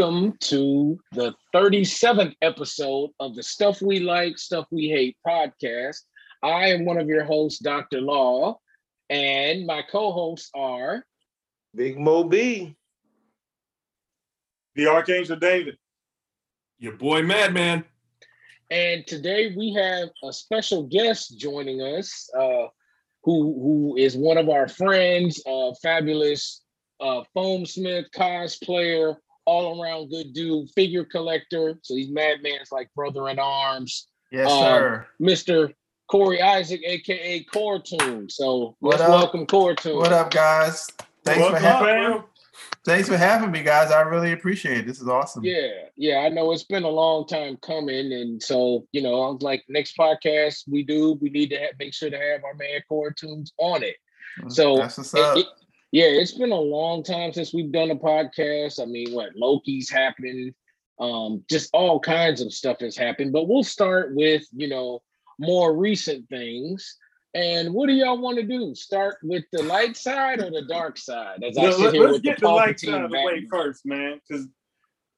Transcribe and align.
welcome 0.00 0.34
to 0.40 0.98
the 1.12 1.34
37th 1.54 2.32
episode 2.40 3.10
of 3.20 3.34
the 3.34 3.42
Stuff 3.42 3.82
We 3.82 4.00
Like, 4.00 4.38
Stuff 4.38 4.64
We 4.70 4.88
Hate 4.88 5.14
podcast. 5.26 5.98
I 6.42 6.68
am 6.68 6.86
one 6.86 6.96
of 6.96 7.06
your 7.06 7.24
hosts, 7.24 7.58
Dr. 7.58 8.00
Law, 8.00 8.58
and 9.10 9.66
my 9.66 9.82
co 9.82 10.10
hosts 10.10 10.48
are 10.54 11.04
Big 11.74 11.98
Mo 11.98 12.24
B. 12.24 12.74
The 14.74 14.86
Archangel 14.86 15.36
David. 15.36 15.76
Your 16.78 16.94
boy 16.94 17.20
Madman. 17.22 17.84
And 18.70 19.06
today 19.06 19.54
we 19.54 19.74
have 19.74 20.08
a 20.24 20.32
special 20.32 20.84
guest 20.84 21.38
joining 21.38 21.82
us, 21.82 22.30
uh, 22.34 22.68
who 23.24 23.52
who 23.60 23.96
is 23.98 24.16
one 24.16 24.38
of 24.38 24.48
our 24.48 24.66
friends, 24.66 25.42
uh, 25.46 25.72
fabulous 25.82 26.62
uh, 27.00 27.22
foam 27.34 27.66
smith, 27.66 28.06
cosplayer, 28.16 29.16
all 29.50 29.82
around 29.82 30.10
good 30.10 30.32
dude, 30.32 30.70
figure 30.70 31.04
collector. 31.04 31.74
So 31.82 31.94
he's 31.96 32.10
Madman's 32.10 32.70
like 32.70 32.88
brother 32.94 33.28
in 33.28 33.38
arms. 33.40 34.06
Yes, 34.30 34.48
Um, 34.48 34.58
sir. 34.62 35.06
Mr. 35.20 35.74
Corey 36.08 36.40
Isaac, 36.40 36.80
aka 36.84 37.42
Cortoon. 37.52 38.30
So 38.30 38.76
What 38.78 38.90
let's 38.90 39.02
up? 39.02 39.08
welcome 39.10 39.46
Cortoon. 39.46 39.96
What 39.96 40.12
up, 40.12 40.30
guys? 40.30 40.86
Thanks 41.24 41.40
Welcome, 41.40 41.58
for 41.58 41.62
having 41.66 42.10
me. 42.12 42.20
thanks 42.84 43.08
for 43.08 43.16
having 43.16 43.50
me, 43.50 43.62
guys. 43.64 43.90
I 43.90 44.00
really 44.02 44.32
appreciate 44.32 44.78
it. 44.78 44.86
This 44.86 45.00
is 45.00 45.08
awesome. 45.08 45.44
Yeah, 45.44 45.68
yeah, 45.96 46.18
I 46.20 46.28
know 46.28 46.50
it's 46.52 46.62
been 46.64 46.84
a 46.84 46.88
long 46.88 47.26
time 47.26 47.56
coming, 47.58 48.12
and 48.12 48.40
so 48.42 48.86
you 48.92 49.02
know, 49.02 49.20
I 49.22 49.30
was 49.30 49.42
like, 49.42 49.64
next 49.68 49.96
podcast 49.96 50.62
we 50.68 50.82
do, 50.84 51.12
we 51.20 51.28
need 51.28 51.50
to 51.50 51.58
have, 51.58 51.72
make 51.78 51.92
sure 51.92 52.08
to 52.08 52.16
have 52.16 52.44
our 52.44 52.54
man 52.54 52.80
Cortoons 52.88 53.50
on 53.58 53.82
it. 53.82 53.96
So 54.48 54.76
that's 54.76 54.96
what's 54.96 55.12
it- 55.14 55.38
it- 55.38 55.46
yeah, 55.92 56.06
it's 56.06 56.32
been 56.32 56.52
a 56.52 56.60
long 56.60 57.02
time 57.02 57.32
since 57.32 57.52
we've 57.52 57.72
done 57.72 57.90
a 57.90 57.96
podcast. 57.96 58.80
I 58.80 58.86
mean, 58.86 59.12
what 59.12 59.34
Loki's 59.36 59.90
happening, 59.90 60.54
um, 61.00 61.44
just 61.50 61.70
all 61.72 61.98
kinds 61.98 62.40
of 62.40 62.52
stuff 62.52 62.80
has 62.80 62.96
happened. 62.96 63.32
But 63.32 63.48
we'll 63.48 63.64
start 63.64 64.14
with 64.14 64.44
you 64.52 64.68
know 64.68 65.02
more 65.38 65.76
recent 65.76 66.28
things. 66.28 66.96
And 67.34 67.72
what 67.72 67.86
do 67.86 67.92
y'all 67.92 68.20
want 68.20 68.38
to 68.38 68.42
do? 68.42 68.74
Start 68.74 69.18
with 69.22 69.44
the 69.52 69.62
light 69.62 69.96
side 69.96 70.40
or 70.40 70.50
the 70.50 70.66
dark 70.68 70.98
side? 70.98 71.44
As 71.44 71.56
I 71.56 71.70
sit 71.70 71.80
let- 71.80 71.94
here 71.94 72.02
Let's 72.02 72.12
with 72.14 72.22
get 72.22 72.40
the 72.40 72.46
the 72.46 72.52
light 72.52 72.80
side 72.80 73.02
of 73.02 73.10
the 73.10 73.22
way 73.24 73.46
first, 73.50 73.86
man. 73.86 74.20
Because 74.28 74.46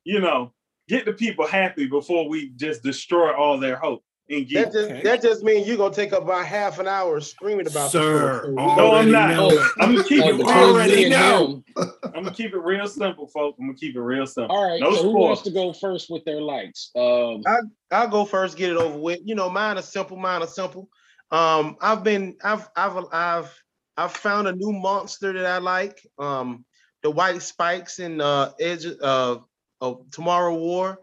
you 0.05 0.20
know, 0.20 0.53
get 0.89 1.05
the 1.05 1.12
people 1.12 1.47
happy 1.47 1.86
before 1.86 2.29
we 2.29 2.51
just 2.57 2.83
destroy 2.83 3.34
all 3.34 3.59
their 3.59 3.77
hope 3.77 4.05
That 4.28 4.48
get. 4.48 4.73
just 4.73 4.77
Okay. 4.91 5.03
that 5.03 5.20
just 5.20 5.42
means 5.42 5.67
you're 5.69 5.77
gonna 5.77 5.92
take 5.95 6.12
about 6.12 6.47
half 6.47 6.78
an 6.78 6.87
hour 6.89 7.20
screaming 7.20 7.67
about 7.67 7.91
the 7.92 8.01
Sir, 8.01 8.42
show. 8.47 8.51
No, 8.53 8.95
I'm 8.95 9.11
not. 9.11 9.31
know. 9.37 9.67
I'm 9.81 9.95
gonna 9.95 10.05
keep 10.09 10.25
Oh, 10.25 10.29
it. 10.29 10.33
real- 10.37 10.48
already 10.48 10.97
me 11.05 11.09
know. 11.11 11.62
I'm 11.77 12.12
gonna 12.12 12.31
keep 12.33 12.53
it 12.55 12.59
real 12.59 12.87
simple, 12.87 13.27
folks. 13.27 13.59
I'm 13.61 13.67
gonna 13.67 13.77
keep 13.79 13.95
it 13.97 14.01
real 14.01 14.27
simple. 14.27 14.56
All 14.56 14.64
right, 14.70 14.81
No 14.81 14.95
so 14.95 15.03
who 15.03 15.11
wants 15.19 15.42
to 15.42 15.51
go 15.51 15.73
first 15.73 16.09
with 16.09 16.25
their 16.25 16.41
lights? 16.41 16.91
Um, 16.95 17.42
I 17.47 17.58
I'll 17.91 18.08
go 18.08 18.24
first, 18.24 18.57
get 18.57 18.70
it 18.70 18.77
over 18.77 18.97
with. 18.98 19.20
You 19.24 19.35
know, 19.35 19.51
mine 19.51 19.77
is 19.77 19.86
simple. 19.86 20.17
Mine 20.17 20.42
is 20.42 20.55
simple. 20.55 20.89
Um, 21.30 21.77
I've 21.80 22.05
been, 22.05 22.36
I've, 22.45 22.68
I've, 22.77 23.05
I've, 23.13 23.63
I've 23.97 24.13
found 24.13 24.48
a 24.48 24.52
new 24.52 24.73
monster 24.73 25.33
that 25.33 25.47
I 25.47 25.58
like. 25.58 25.98
Um, 26.18 26.64
the 27.02 27.11
white 27.11 27.42
spikes 27.42 27.98
in 27.98 28.20
uh, 28.20 28.52
Edge 28.61 28.86
uh, 29.02 29.39
of 29.80 30.11
Tomorrow 30.11 30.55
War. 30.57 30.98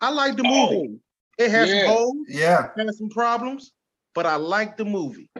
I 0.00 0.10
like 0.10 0.36
the 0.36 0.42
movie. 0.42 0.98
It 1.42 1.50
has 1.50 1.68
yeah. 1.68 1.86
some 1.86 1.96
holes. 1.96 2.16
yeah, 2.28 2.68
has 2.76 2.98
some 2.98 3.08
problems, 3.08 3.72
but 4.14 4.26
I 4.26 4.36
like 4.36 4.76
the 4.76 4.84
movie, 4.84 5.30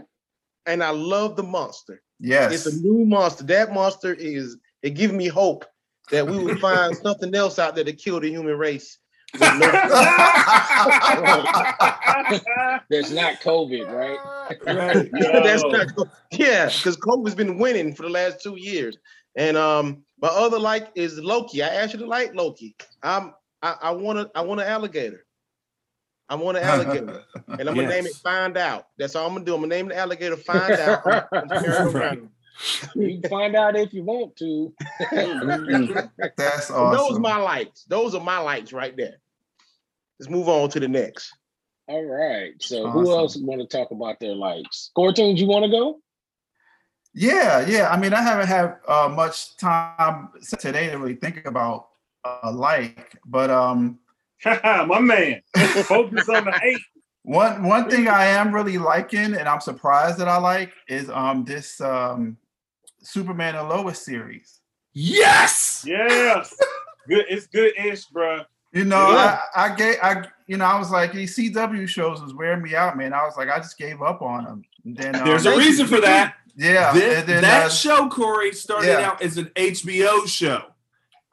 and 0.67 0.83
I 0.83 0.91
love 0.91 1.37
the 1.37 1.43
monster. 1.43 2.03
yes. 2.19 2.53
It's 2.53 2.67
a 2.67 2.77
new 2.81 3.05
monster. 3.05 3.45
That 3.45 3.73
monster 3.73 4.15
is 4.15 4.57
it 4.83 4.91
gives 4.91 5.13
me 5.13 5.29
hope 5.29 5.65
that 6.11 6.27
we 6.27 6.39
will 6.39 6.57
find 6.59 6.97
something 7.03 7.35
else 7.35 7.59
out 7.59 7.75
there 7.75 7.85
to 7.85 7.93
kill 7.93 8.21
the 8.21 8.29
human 8.29 8.57
race. 8.59 8.99
with 9.35 9.41
no- 9.41 9.49
That's 12.91 13.11
not 13.11 13.41
COVID, 13.41 13.91
right? 13.91 14.19
Right. 14.67 15.11
That's 15.45 15.63
not 15.65 15.95
co- 15.95 16.09
yeah, 16.33 16.67
because 16.67 16.97
COVID's 16.97 17.35
been 17.35 17.59
winning 17.59 17.95
for 17.95 18.03
the 18.03 18.11
last 18.11 18.43
two 18.43 18.57
years. 18.57 18.97
And 19.37 19.57
um, 19.57 20.03
my 20.21 20.29
other 20.29 20.59
like 20.59 20.89
is 20.95 21.19
Loki. 21.19 21.63
I 21.63 21.69
actually 21.69 22.07
like 22.07 22.35
Loki. 22.35 22.77
I'm 23.03 23.33
I, 23.63 23.77
I 23.83 23.91
want 23.93 24.19
to 24.19 24.31
I 24.35 24.43
want 24.43 24.61
an 24.61 24.67
alligator. 24.67 25.25
I 26.33 26.35
want 26.35 26.57
an 26.57 26.63
alligator, 26.67 27.25
and 27.47 27.69
I'm 27.69 27.75
gonna 27.75 27.89
name 27.89 28.07
it 28.07 28.15
Find 28.15 28.57
Out. 28.57 28.87
That's 28.97 29.15
all 29.15 29.27
I'm 29.27 29.35
gonna 29.35 29.45
do. 29.45 29.55
I'm 29.55 29.61
gonna 29.61 29.75
name 29.75 29.89
the 29.89 29.99
alligator 29.99 30.37
Find 30.39 30.73
Out. 30.73 31.03
I'm 31.31 31.47
gonna 31.47 31.61
carry 31.61 31.91
it 31.91 31.95
around. 31.95 32.31
you 32.95 33.21
can 33.21 33.31
find 33.31 33.55
out 33.55 33.77
if 33.77 33.93
you 33.93 34.03
want 34.03 34.35
to. 34.37 34.73
That's 35.11 36.71
awesome. 36.71 36.97
Those 36.97 37.11
awesome. 37.11 37.23
my 37.23 37.37
lights. 37.37 37.85
Those 37.85 38.15
are 38.15 38.25
my 38.25 38.39
lights 38.39 38.73
right 38.73 38.97
there. 38.97 39.17
Let's 40.19 40.31
move 40.31 40.49
on 40.49 40.71
to 40.71 40.81
the 40.81 40.89
next. 40.89 41.31
All 41.87 42.03
right. 42.03 42.55
So 42.61 42.91
who 42.91 43.11
else 43.11 43.37
want 43.37 43.61
to 43.61 43.67
talk 43.67 43.91
about 43.91 44.19
their 44.19 44.35
lights? 44.35 44.91
Cortoons, 44.97 45.39
you 45.39 45.47
want 45.47 45.67
to 45.67 45.71
go? 45.71 46.01
yeah, 47.13 47.67
yeah. 47.67 47.91
I 47.91 47.99
mean, 47.99 48.15
I 48.15 48.23
haven't 48.23 48.47
had 48.47 48.77
uh, 48.89 49.13
much 49.15 49.59
time 49.59 50.31
today 50.59 50.89
to 50.89 50.97
really 50.97 51.17
think 51.17 51.45
about 51.45 51.89
uh, 52.25 52.51
like, 52.55 53.19
but 53.27 53.51
um, 53.51 53.99
My 54.65 55.01
man. 55.01 55.43
Focus 55.85 56.29
on 56.29 56.45
the 56.45 56.61
eight. 56.63 56.81
one 57.23 57.63
one 57.65 57.89
thing 57.91 58.09
I 58.09 58.27
am 58.27 58.55
really 58.55 58.79
liking, 58.79 59.35
and 59.35 59.49
I'm 59.49 59.61
surprised 59.61 60.19
that 60.19 60.29
I 60.29 60.39
like, 60.39 60.73
is 60.89 61.09
um 61.11 61.45
this 61.45 61.81
um 61.81 62.37
Superman 63.03 63.55
and 63.57 63.69
Lois 63.69 64.05
series. 64.05 64.61
Yes. 64.93 65.85
Yes. 65.87 66.55
Good. 67.09 67.25
It's 67.29 67.47
good 67.47 67.73
ish, 67.79 68.05
bro. 68.07 68.43
You 68.73 68.85
know, 68.85 69.11
Yeah. 69.11 69.41
I, 69.55 69.67
I 69.67 69.75
gave 69.75 69.97
I 70.03 70.25
you 70.47 70.57
know 70.57 70.65
I 70.65 70.79
was 70.79 70.91
like 70.91 71.13
these 71.13 71.37
CW 71.37 71.89
shows 71.89 72.23
was 72.23 72.35
wearing 72.35 72.63
me 72.63 72.75
out, 72.75 72.97
man. 72.97 73.13
I 73.13 73.25
was 73.25 73.37
like 73.37 73.49
I 73.51 73.59
just 73.59 73.79
gave 73.79 74.03
up 74.03 74.23
on 74.23 74.45
them. 74.45 74.65
And 74.85 74.97
then 74.97 75.17
um, 75.17 75.25
There's 75.25 75.47
a 75.47 75.57
reason 75.57 75.87
for 75.87 76.01
that. 76.01 76.35
Yeah, 76.57 76.93
Thi- 76.93 77.03
and 77.03 77.29
then, 77.29 77.43
that 77.43 77.67
uh, 77.67 77.69
show, 77.71 78.09
Corey, 78.09 78.53
started 78.53 78.89
yeah. 78.89 79.09
out 79.09 79.23
as 79.23 79.39
an 79.39 79.47
HBO 79.57 80.27
show. 80.27 80.72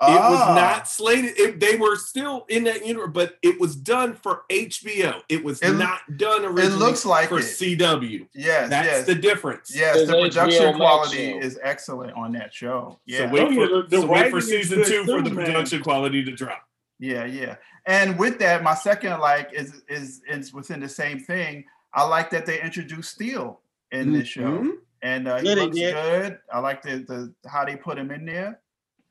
It 0.02 0.12
was 0.12 0.40
ah, 0.42 0.56
not 0.56 0.88
slated. 0.88 1.38
It, 1.38 1.60
they 1.60 1.76
were 1.76 1.98
still 1.98 2.46
in 2.48 2.64
that 2.64 2.86
universe, 2.86 3.10
but 3.14 3.38
it 3.42 3.60
was 3.60 3.76
done 3.76 4.14
for 4.14 4.44
HBO. 4.50 5.22
It 5.28 5.44
was 5.44 5.62
It- 5.62 5.74
not 5.74 6.00
done 6.18 6.46
originally 6.46 6.68
It 6.78 6.80
looks 6.80 7.06
like 7.06 7.28
for 7.28 7.40
it. 7.40 7.44
CW. 7.44 8.26
Yes, 8.34 8.70
That's 8.70 8.88
yes, 8.88 9.06
the 9.06 9.16
difference. 9.16 9.76
yes. 9.76 9.98
It's 9.98 10.08
The 10.10 10.14
production 10.22 10.74
HBO 10.74 10.76
quality 10.78 11.32
is 11.38 11.60
excellent 11.62 12.14
on 12.14 12.32
that 12.32 12.54
show. 12.54 12.98
Yeah, 13.06 13.28
So 13.28 13.34
wait 13.34 13.42
Oh, 13.42 13.50
yeah, 13.50 13.68
for, 13.68 13.68
the- 13.82 13.88
the 13.90 14.02
so 14.02 14.08
wait 14.08 14.32
for 14.32 14.40
season 14.40 14.86
two 14.86 15.02
for 15.04 15.18
too, 15.18 15.22
the 15.24 15.30
man. 15.32 15.46
production 15.46 15.84
quality 15.84 16.24
to 16.24 16.32
drop. 16.32 16.64
yeah, 17.00 17.26
yeah. 17.26 17.56
And 17.86 18.18
with 18.18 18.40
that, 18.40 18.64
my 18.64 18.76
second 18.76 19.20
like 19.20 19.52
is 19.52 19.82
is 19.90 20.22
is 20.30 20.54
within 20.54 20.80
the 20.80 20.88
same 20.90 21.20
thing. 21.20 21.66
I 21.94 22.06
like 22.06 22.30
that 22.30 22.46
they 22.46 22.62
introduced 22.62 23.12
Steel 23.16 23.60
in 23.92 24.14
this 24.14 24.28
show. 24.30 24.44
Mhm. 24.62 24.72
and 25.02 25.28
uh, 25.28 25.38
he 25.40 25.50
Yeah, 25.50 25.56
looks 25.56 25.76
good. 25.78 26.40
I 26.54 26.60
like 26.60 26.84
the, 26.84 27.00
the 27.00 27.34
how 27.50 27.66
they 27.66 27.76
put 27.76 27.98
him 27.98 28.12
in 28.12 28.26
there, 28.26 28.60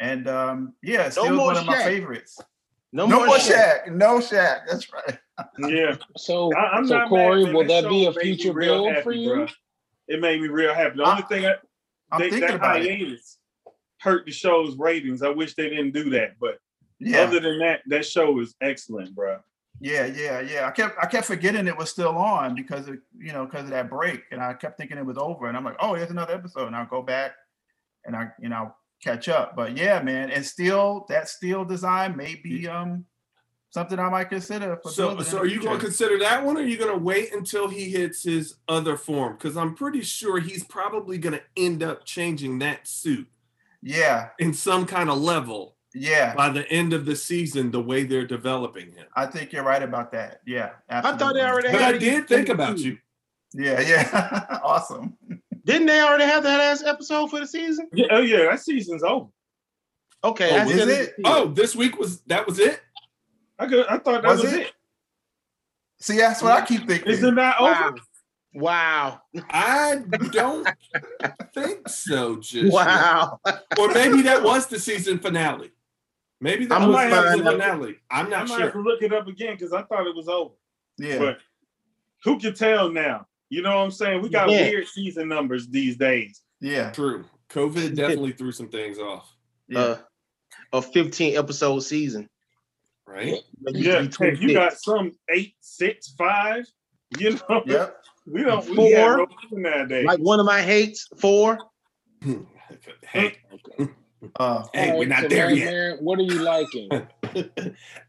and 0.01 0.29
um, 0.29 0.75
yeah, 0.83 1.09
still 1.11 1.35
more 1.35 1.47
one 1.47 1.57
of 1.57 1.67
my 1.67 1.83
favorites. 1.83 2.39
No, 2.93 3.07
No, 3.07 3.27
more 3.27 3.37
Shaq. 3.37 3.87
Shaq. 3.87 3.93
No 3.93 4.19
Shaq. 4.19 4.61
That's 4.69 4.93
right. 4.93 5.19
Yeah. 5.61 5.97
So, 6.17 6.53
I, 6.57 6.71
I'm 6.77 6.87
so 6.89 6.99
not 6.99 7.09
Corey, 7.09 7.45
mad, 7.45 7.55
will 7.55 7.65
that 7.69 7.85
show 7.85 7.89
be 7.91 8.07
a 8.07 8.13
future 8.13 8.53
bill 8.53 8.89
happy, 8.89 9.03
for 9.03 9.13
you? 9.13 9.31
bruh. 9.31 9.53
It 10.09 10.21
made 10.21 10.41
me 10.41 10.49
real 10.49 10.75
happy. 10.75 10.97
The 10.97 11.05
I- 11.05 11.11
only 11.13 11.23
thing 11.29 11.47
I, 11.47 11.55
I'm 12.11 12.21
they, 12.21 12.31
thinking 12.31 12.49
that 12.49 12.57
about 12.57 12.83
it. 12.83 13.21
hurt 14.01 14.27
the 14.27 14.33
show's 14.33 14.77
ratings. 14.77 15.23
I 15.23 15.29
wish 15.29 15.55
they 15.55 15.69
didn't 15.69 15.93
do 15.93 16.11
that, 16.11 16.41
but 16.41 16.59
Yeah, 16.99 17.21
other 17.21 17.39
than 17.39 17.59
that, 17.61 17.83
that 17.87 18.05
show 18.05 18.41
is 18.41 18.57
excellent, 18.61 19.15
bro. 19.15 19.39
yeah, 19.81 20.07
yeah, 20.07 20.41
yeah. 20.41 20.67
I 20.67 20.73
kept 20.73 20.99
I 21.01 21.07
kept 21.07 21.27
forgetting 21.29 21.69
it 21.69 21.77
was 21.77 21.89
still 21.91 22.17
on 22.17 22.57
because 22.57 22.89
of 22.89 22.97
you 23.17 23.33
know 23.33 23.45
because 23.45 23.65
of 23.65 23.71
that 23.71 23.89
break, 23.89 24.23
and 24.33 24.41
I 24.43 24.55
kept 24.55 24.77
thinking 24.77 24.99
it 24.99 25.07
was 25.07 25.19
over, 25.19 25.47
and 25.47 25.57
I'm 25.57 25.65
like, 25.65 25.77
oh, 25.79 25.95
there's 25.95 26.11
another 26.11 26.35
episode, 26.35 26.67
and 26.67 26.75
I'll 26.75 26.87
go 26.87 27.03
back, 27.03 27.33
and 28.07 28.17
I 28.17 28.31
you 28.41 28.49
know 28.49 28.75
catch 29.03 29.29
up. 29.29 29.57
But 29.57 29.77
yeah, 29.77 30.01
man, 30.03 30.31
and 30.31 30.45
still 30.45 31.07
that 31.09 31.29
steel 31.29 31.65
design 31.65 32.17
may 32.17 32.35
be 32.35 32.69
um 32.69 33.05
something 33.71 33.99
I 33.99 34.09
might 34.09 34.31
consider. 34.31 34.79
For 34.83 34.91
So, 34.91 35.21
so 35.21 35.39
are 35.39 35.47
you 35.47 35.61
going 35.63 35.79
to 35.79 35.85
consider 35.85 36.19
that 36.21 36.45
one, 36.45 36.57
or 36.57 36.61
are 36.61 36.65
you 36.67 36.77
going 36.77 36.93
to 36.93 37.03
wait 37.03 37.33
until 37.33 37.69
he 37.69 37.91
hits 37.91 38.23
his 38.23 38.57
other 38.67 38.97
form? 38.97 39.35
Because 39.35 39.57
I'm 39.57 39.75
pretty 39.75 40.03
sure 40.03 40.39
he's 40.41 40.65
probably 40.65 41.19
going 41.19 41.35
to 41.35 41.43
end 41.57 41.83
up 41.83 42.05
changing 42.05 42.59
that 42.61 42.89
suit 42.89 43.29
Yeah, 43.83 44.31
in 44.39 44.55
some 44.55 44.87
kind 44.87 45.11
of 45.11 45.19
level 45.19 45.77
yeah. 45.95 46.35
by 46.35 46.49
the 46.51 46.69
end 46.71 46.93
of 46.93 47.05
the 47.05 47.17
season. 47.17 47.71
The 47.71 47.83
way 47.83 48.05
they're 48.05 48.27
developing 48.27 48.93
him, 48.93 49.07
I 49.15 49.27
think 49.27 49.53
you're 49.53 49.65
right 49.65 49.83
about 49.83 50.13
that. 50.13 50.41
Yeah, 50.47 50.71
I 50.89 51.17
thought 51.17 51.35
they 51.35 51.43
already 51.43 51.71
but 51.71 51.81
had 51.81 51.95
I 51.97 51.99
did 51.99 52.29
think 52.29 52.49
about 52.49 52.79
you. 52.79 52.99
Yeah, 53.55 53.81
yeah. 53.81 54.61
awesome. 54.63 55.17
Didn't 55.69 55.87
they 55.87 56.01
already 56.01 56.25
have 56.25 56.43
that 56.45 56.59
last 56.59 56.83
episode 56.87 57.29
for 57.29 57.41
the 57.41 57.47
season? 57.47 57.89
Yeah, 57.93 58.07
oh 58.11 58.23
yeah, 58.23 58.47
that 58.51 58.61
season's 58.61 59.03
over. 59.03 59.29
Okay, 60.25 60.51
Oh, 60.51 60.57
I 60.61 60.65
is 60.65 60.89
it? 60.89 61.15
Oh, 61.27 61.49
this 61.49 61.77
week 61.77 61.99
was 61.99 62.23
that 62.23 62.47
was 62.47 62.59
it? 62.59 62.81
I 63.59 63.67
could, 63.67 63.87
I 63.87 63.99
thought 63.99 64.23
that 64.23 64.25
Was 64.25 64.43
was, 64.43 64.53
it? 64.55 64.61
it. 64.63 64.73
See, 66.01 66.17
that's 66.17 66.41
what 66.43 66.53
I 66.53 66.65
keep 66.65 66.87
thinking. 66.89 67.13
Is 67.13 67.23
it 67.23 67.33
not 67.33 67.61
over? 67.61 67.97
Wow. 68.55 69.21
Wow. 69.35 69.43
I 69.51 70.03
don't 70.33 70.67
think 71.55 71.87
so. 71.87 72.37
Just 72.37 72.73
Wow. 72.73 73.39
yet. 73.45 73.63
or 73.79 73.89
maybe 73.89 74.23
that 74.23 74.43
was 74.43 74.67
the 74.69 74.79
season 74.79 75.19
finale. 75.19 75.71
Maybe 76.41 76.65
that 76.65 76.81
I'm 76.81 76.89
was 76.89 76.97
gonna 76.97 77.37
the 77.45 77.51
finale. 77.51 77.97
I'm 78.11 78.27
I 78.27 78.31
not 78.31 78.49
might 78.49 78.61
have 78.61 78.69
to 78.69 78.73
sure. 78.73 78.83
look 78.85 79.03
it 79.03 79.13
up 79.13 79.27
again 79.29 79.53
because 79.55 79.75
I 79.75 79.83
thought 79.83 80.07
it 80.07 80.17
was 80.17 80.29
over. 80.29 80.55
Yeah. 80.97 81.19
But 81.19 81.39
who 82.25 82.41
can 82.41 82.55
tell 82.55 82.91
now? 82.91 83.27
You 83.51 83.63
know 83.63 83.77
what 83.77 83.85
I'm 83.85 83.91
saying? 83.91 84.23
We 84.23 84.29
got 84.29 84.51
Yeah. 84.51 84.69
weird 84.69 84.87
season 84.89 85.29
numbers 85.29 85.69
these 85.69 85.97
days. 85.97 86.43
Yeah. 86.61 86.91
True. 86.91 87.25
COVID 87.51 87.95
definitely 87.97 88.33
threw 88.33 88.53
some 88.53 88.69
things 88.69 88.99
off, 88.99 89.31
Yeah. 89.69 89.79
Uh, 89.81 89.99
a 90.75 90.83
15 90.83 91.37
episode 91.37 91.81
season. 91.81 92.29
right? 93.07 93.27
It 93.67 93.75
used 93.75 94.19
to 94.19 94.25
Yeah, 94.27 94.31
be 94.33 94.39
you 94.39 94.53
got 94.53 94.75
some 94.79 95.13
eight, 95.31 95.55
six, 95.61 96.15
five. 96.19 96.67
You 97.19 97.39
know, 97.49 97.63
Yep. 97.67 98.05
we 98.27 98.43
don't 98.43 98.63
Four. 98.63 98.91
have 98.97 99.19
no 99.19 99.27
clue 99.27 99.61
nowadays. 99.61 100.05
like 100.05 100.19
one 100.19 100.41
of 100.41 100.45
my 100.47 100.61
hates, 100.61 101.09
four. 101.19 101.59
hey, 103.03 103.39
Uh, 104.39 104.65
hey, 104.75 104.99
we're 104.99 105.07
not 105.07 105.23
so 105.23 105.29
there 105.29 105.51
yet. 105.53 105.65
Mary, 105.65 105.97
What 106.01 106.19
are 106.19 106.23
you 106.23 106.41
liking? 106.43 106.91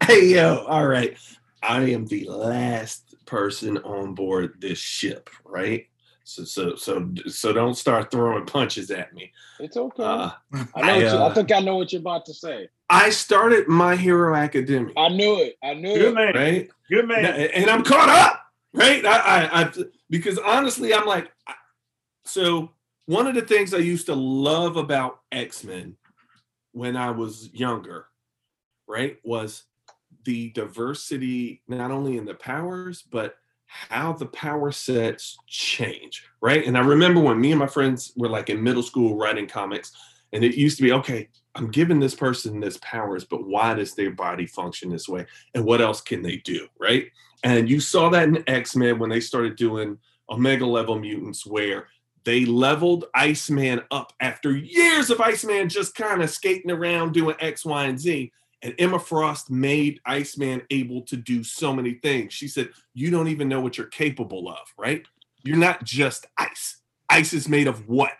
hey 0.04 0.34
yo, 0.34 0.66
all 0.68 0.86
right. 0.88 1.16
I 1.62 1.82
am 1.92 2.06
the 2.06 2.26
last 2.30 3.16
person 3.26 3.78
on 3.80 4.14
board 4.16 4.56
this 4.60 4.80
ship, 4.80 5.30
right? 5.44 5.86
So 6.24 6.44
so 6.44 6.76
so 6.76 7.12
so 7.28 7.54
don't 7.54 7.76
start 7.76 8.12
throwing 8.12 8.46
punches 8.48 8.92
at 8.92 9.14
me. 9.14 9.32
It's 9.60 9.78
okay. 9.78 10.04
Uh, 10.04 10.32
I 10.76 10.82
know. 10.82 10.94
I, 10.94 10.94
what 10.94 11.02
you, 11.02 11.08
I 11.08 11.12
uh, 11.12 11.34
think 11.34 11.52
I 11.52 11.60
know 11.60 11.78
what 11.78 11.92
you're 11.92 12.02
about 12.02 12.26
to 12.26 12.34
say. 12.34 12.70
I 12.90 13.10
started 13.10 13.68
My 13.68 13.96
Hero 13.96 14.36
Academia, 14.36 14.94
I 14.98 15.10
knew 15.10 15.40
it. 15.42 15.56
I 15.64 15.74
knew 15.74 15.94
Good 15.94 16.08
it. 16.08 16.14
man. 16.14 16.34
right? 16.34 16.70
Good 16.90 17.08
man. 17.08 17.26
And 17.26 17.70
I'm 17.70 17.84
caught 17.84 18.10
up, 18.10 18.42
right? 18.74 19.06
I, 19.06 19.18
I, 19.18 19.64
I 19.64 19.72
because 20.10 20.40
honestly, 20.40 20.94
I'm 20.94 21.06
like, 21.06 21.32
so 22.26 22.72
one 23.06 23.28
of 23.28 23.36
the 23.36 23.42
things 23.42 23.74
I 23.74 23.80
used 23.80 24.06
to 24.08 24.16
love 24.16 24.78
about 24.78 25.20
X 25.32 25.64
Men 25.64 25.98
when 26.72 26.96
I 26.96 27.12
was 27.12 27.50
younger, 27.54 28.06
right, 28.88 29.18
was 29.24 29.64
the 30.30 30.52
diversity 30.52 31.60
not 31.68 31.90
only 31.90 32.16
in 32.16 32.24
the 32.24 32.36
powers 32.36 33.02
but 33.02 33.38
how 33.66 34.14
the 34.14 34.28
power 34.28 34.72
sets 34.72 35.40
change, 35.48 36.24
right? 36.40 36.66
And 36.68 36.78
I 36.78 36.82
remember 36.82 37.20
when 37.20 37.42
me 37.42 37.52
and 37.52 37.58
my 37.58 37.66
friends 37.66 38.14
were 38.16 38.30
like 38.30 38.52
in 38.52 38.62
middle 38.62 38.84
school 38.84 39.18
writing 39.18 39.48
comics, 39.48 39.92
and 40.32 40.44
it 40.44 40.54
used 40.56 40.78
to 40.78 40.84
be 40.84 40.92
okay. 40.94 41.30
I'm 41.56 41.72
giving 41.72 42.00
this 42.00 42.14
person 42.14 42.60
this 42.60 42.78
powers, 42.78 43.26
but 43.26 43.48
why 43.48 43.74
does 43.74 43.96
their 43.96 44.12
body 44.12 44.46
function 44.46 44.92
this 44.92 45.10
way? 45.10 45.26
And 45.56 45.66
what 45.66 45.82
else 45.82 46.00
can 46.00 46.22
they 46.22 46.38
do, 46.38 46.68
right? 46.80 47.08
And 47.44 47.68
you 47.68 47.80
saw 47.80 48.10
that 48.10 48.28
in 48.28 48.44
X 48.48 48.76
Men 48.76 49.00
when 49.00 49.10
they 49.10 49.20
started 49.20 49.56
doing 49.56 49.98
Omega 50.30 50.66
level 50.66 51.00
mutants, 51.00 51.44
where 51.44 51.88
they 52.24 52.46
leveled 52.46 53.06
Iceman 53.16 53.82
up 53.90 54.14
after 54.20 54.56
years 54.56 55.10
of 55.10 55.22
Iceman 55.22 55.70
just 55.70 55.96
kind 55.96 56.22
of 56.22 56.30
skating 56.30 56.70
around 56.70 57.14
doing 57.14 57.36
X, 57.40 57.66
Y, 57.66 57.86
and 57.86 58.00
Z. 58.00 58.32
And 58.62 58.76
Emma 58.78 59.00
Frost 59.00 59.50
made 59.50 60.00
Iceman 60.06 60.62
able 60.70 61.02
to 61.04 61.16
do 61.16 61.44
so 61.44 61.74
many 61.74 61.94
things. 61.94 62.34
She 62.34 62.48
said, 62.48 62.70
You 62.94 63.10
don't 63.10 63.30
even 63.30 63.48
know 63.48 63.62
what 63.62 63.78
you're 63.78 63.88
capable 63.88 64.50
of, 64.50 64.74
right? 64.78 65.06
You're 65.44 65.58
not 65.58 65.84
just 65.84 66.26
ice. 66.38 66.78
Ice 67.10 67.34
is 67.34 67.48
made 67.48 67.68
of 67.68 67.88
what? 67.88 68.12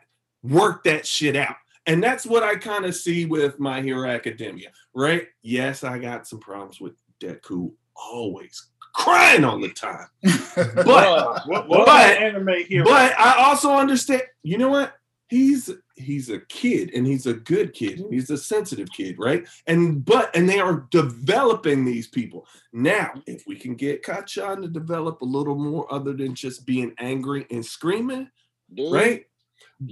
Work 0.44 0.86
that 0.86 1.06
shit 1.06 1.36
out. 1.36 1.58
And 1.86 2.02
that's 2.02 2.26
what 2.26 2.44
I 2.44 2.56
kind 2.56 2.86
of 2.86 2.96
see 2.96 3.26
with 3.26 3.60
My 3.60 3.82
Hero 3.82 4.10
Academia, 4.10 4.70
right? 4.94 5.28
Yes, 5.42 5.84
I 5.84 5.98
got 6.00 6.28
some 6.28 6.40
problems 6.40 6.80
with 6.80 6.94
Deku 7.20 7.72
always 7.96 8.70
crying 8.94 9.44
all 9.44 9.60
the 9.60 9.70
time. 9.70 10.08
But 10.56 10.86
Bruh, 10.86 11.48
what 11.48 11.68
what 11.68 11.86
but- 11.86 12.18
anime 12.18 12.64
hero? 12.68 12.86
but 12.86 13.18
I 13.20 13.44
also 13.44 13.72
understand, 13.74 14.24
you 14.44 14.58
know 14.58 14.70
what? 14.70 14.94
He's 15.30 15.70
he's 16.00 16.30
a 16.30 16.40
kid 16.40 16.92
and 16.94 17.06
he's 17.06 17.26
a 17.26 17.34
good 17.34 17.74
kid 17.74 18.00
and 18.00 18.14
he's 18.14 18.30
a 18.30 18.38
sensitive 18.38 18.90
kid, 18.92 19.16
right? 19.20 19.48
And 19.68 20.04
but 20.04 20.36
and 20.36 20.48
they 20.50 20.60
are 20.60 20.88
developing 20.92 21.86
these 21.86 22.08
people. 22.08 22.48
Now, 22.74 23.12
if 23.28 23.44
we 23.48 23.56
can 23.56 23.76
get 23.76 24.04
Kacchan 24.04 24.62
to 24.62 24.68
develop 24.68 25.22
a 25.22 25.26
little 25.26 25.56
more 25.56 25.92
other 25.94 26.14
than 26.14 26.34
just 26.36 26.66
being 26.66 26.94
angry 27.00 27.46
and 27.52 27.66
screaming, 27.66 28.30
dude, 28.74 28.92
right? 28.94 29.26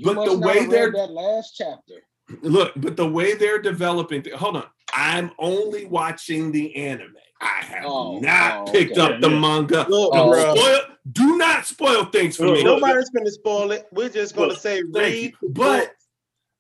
But 0.04 0.26
the 0.26 0.38
way 0.38 0.66
they're 0.66 0.92
read 0.92 0.96
that 0.96 1.12
last 1.12 1.56
chapter. 1.58 2.02
look, 2.42 2.74
but 2.78 2.98
the 2.98 3.08
way 3.08 3.36
they're 3.36 3.62
developing, 3.62 4.24
hold 4.36 4.58
on. 4.58 4.66
I'm 4.94 5.32
only 5.38 5.86
watching 5.86 6.52
the 6.52 6.76
anime. 6.76 7.16
I 7.42 7.64
have 7.66 7.86
Oh, 7.86 8.20
not 8.20 8.70
oh, 8.70 8.72
picked 8.72 8.98
okay. 8.98 9.02
up 9.16 9.22
the 9.22 9.28
Yeah, 9.28 9.34
yeah. 9.36 9.40
manga. 9.40 9.86
Look, 9.90 10.14
Don't 10.14 10.34
Oh, 10.34 10.56
spoil, 10.56 10.80
do 11.12 11.38
not 11.38 11.66
spoil 11.66 12.06
things 12.06 12.38
for 12.38 12.48
Look, 12.48 12.56
me. 12.58 12.64
Nobody's 12.64 13.10
gonna 13.10 13.30
spoil 13.32 13.72
it. 13.72 13.88
We're 13.92 14.10
just 14.10 14.36
gonna 14.36 14.50
Look, 14.50 14.60
say 14.60 14.82
Thank 14.94 14.96
read. 14.96 15.34
But 15.50 15.94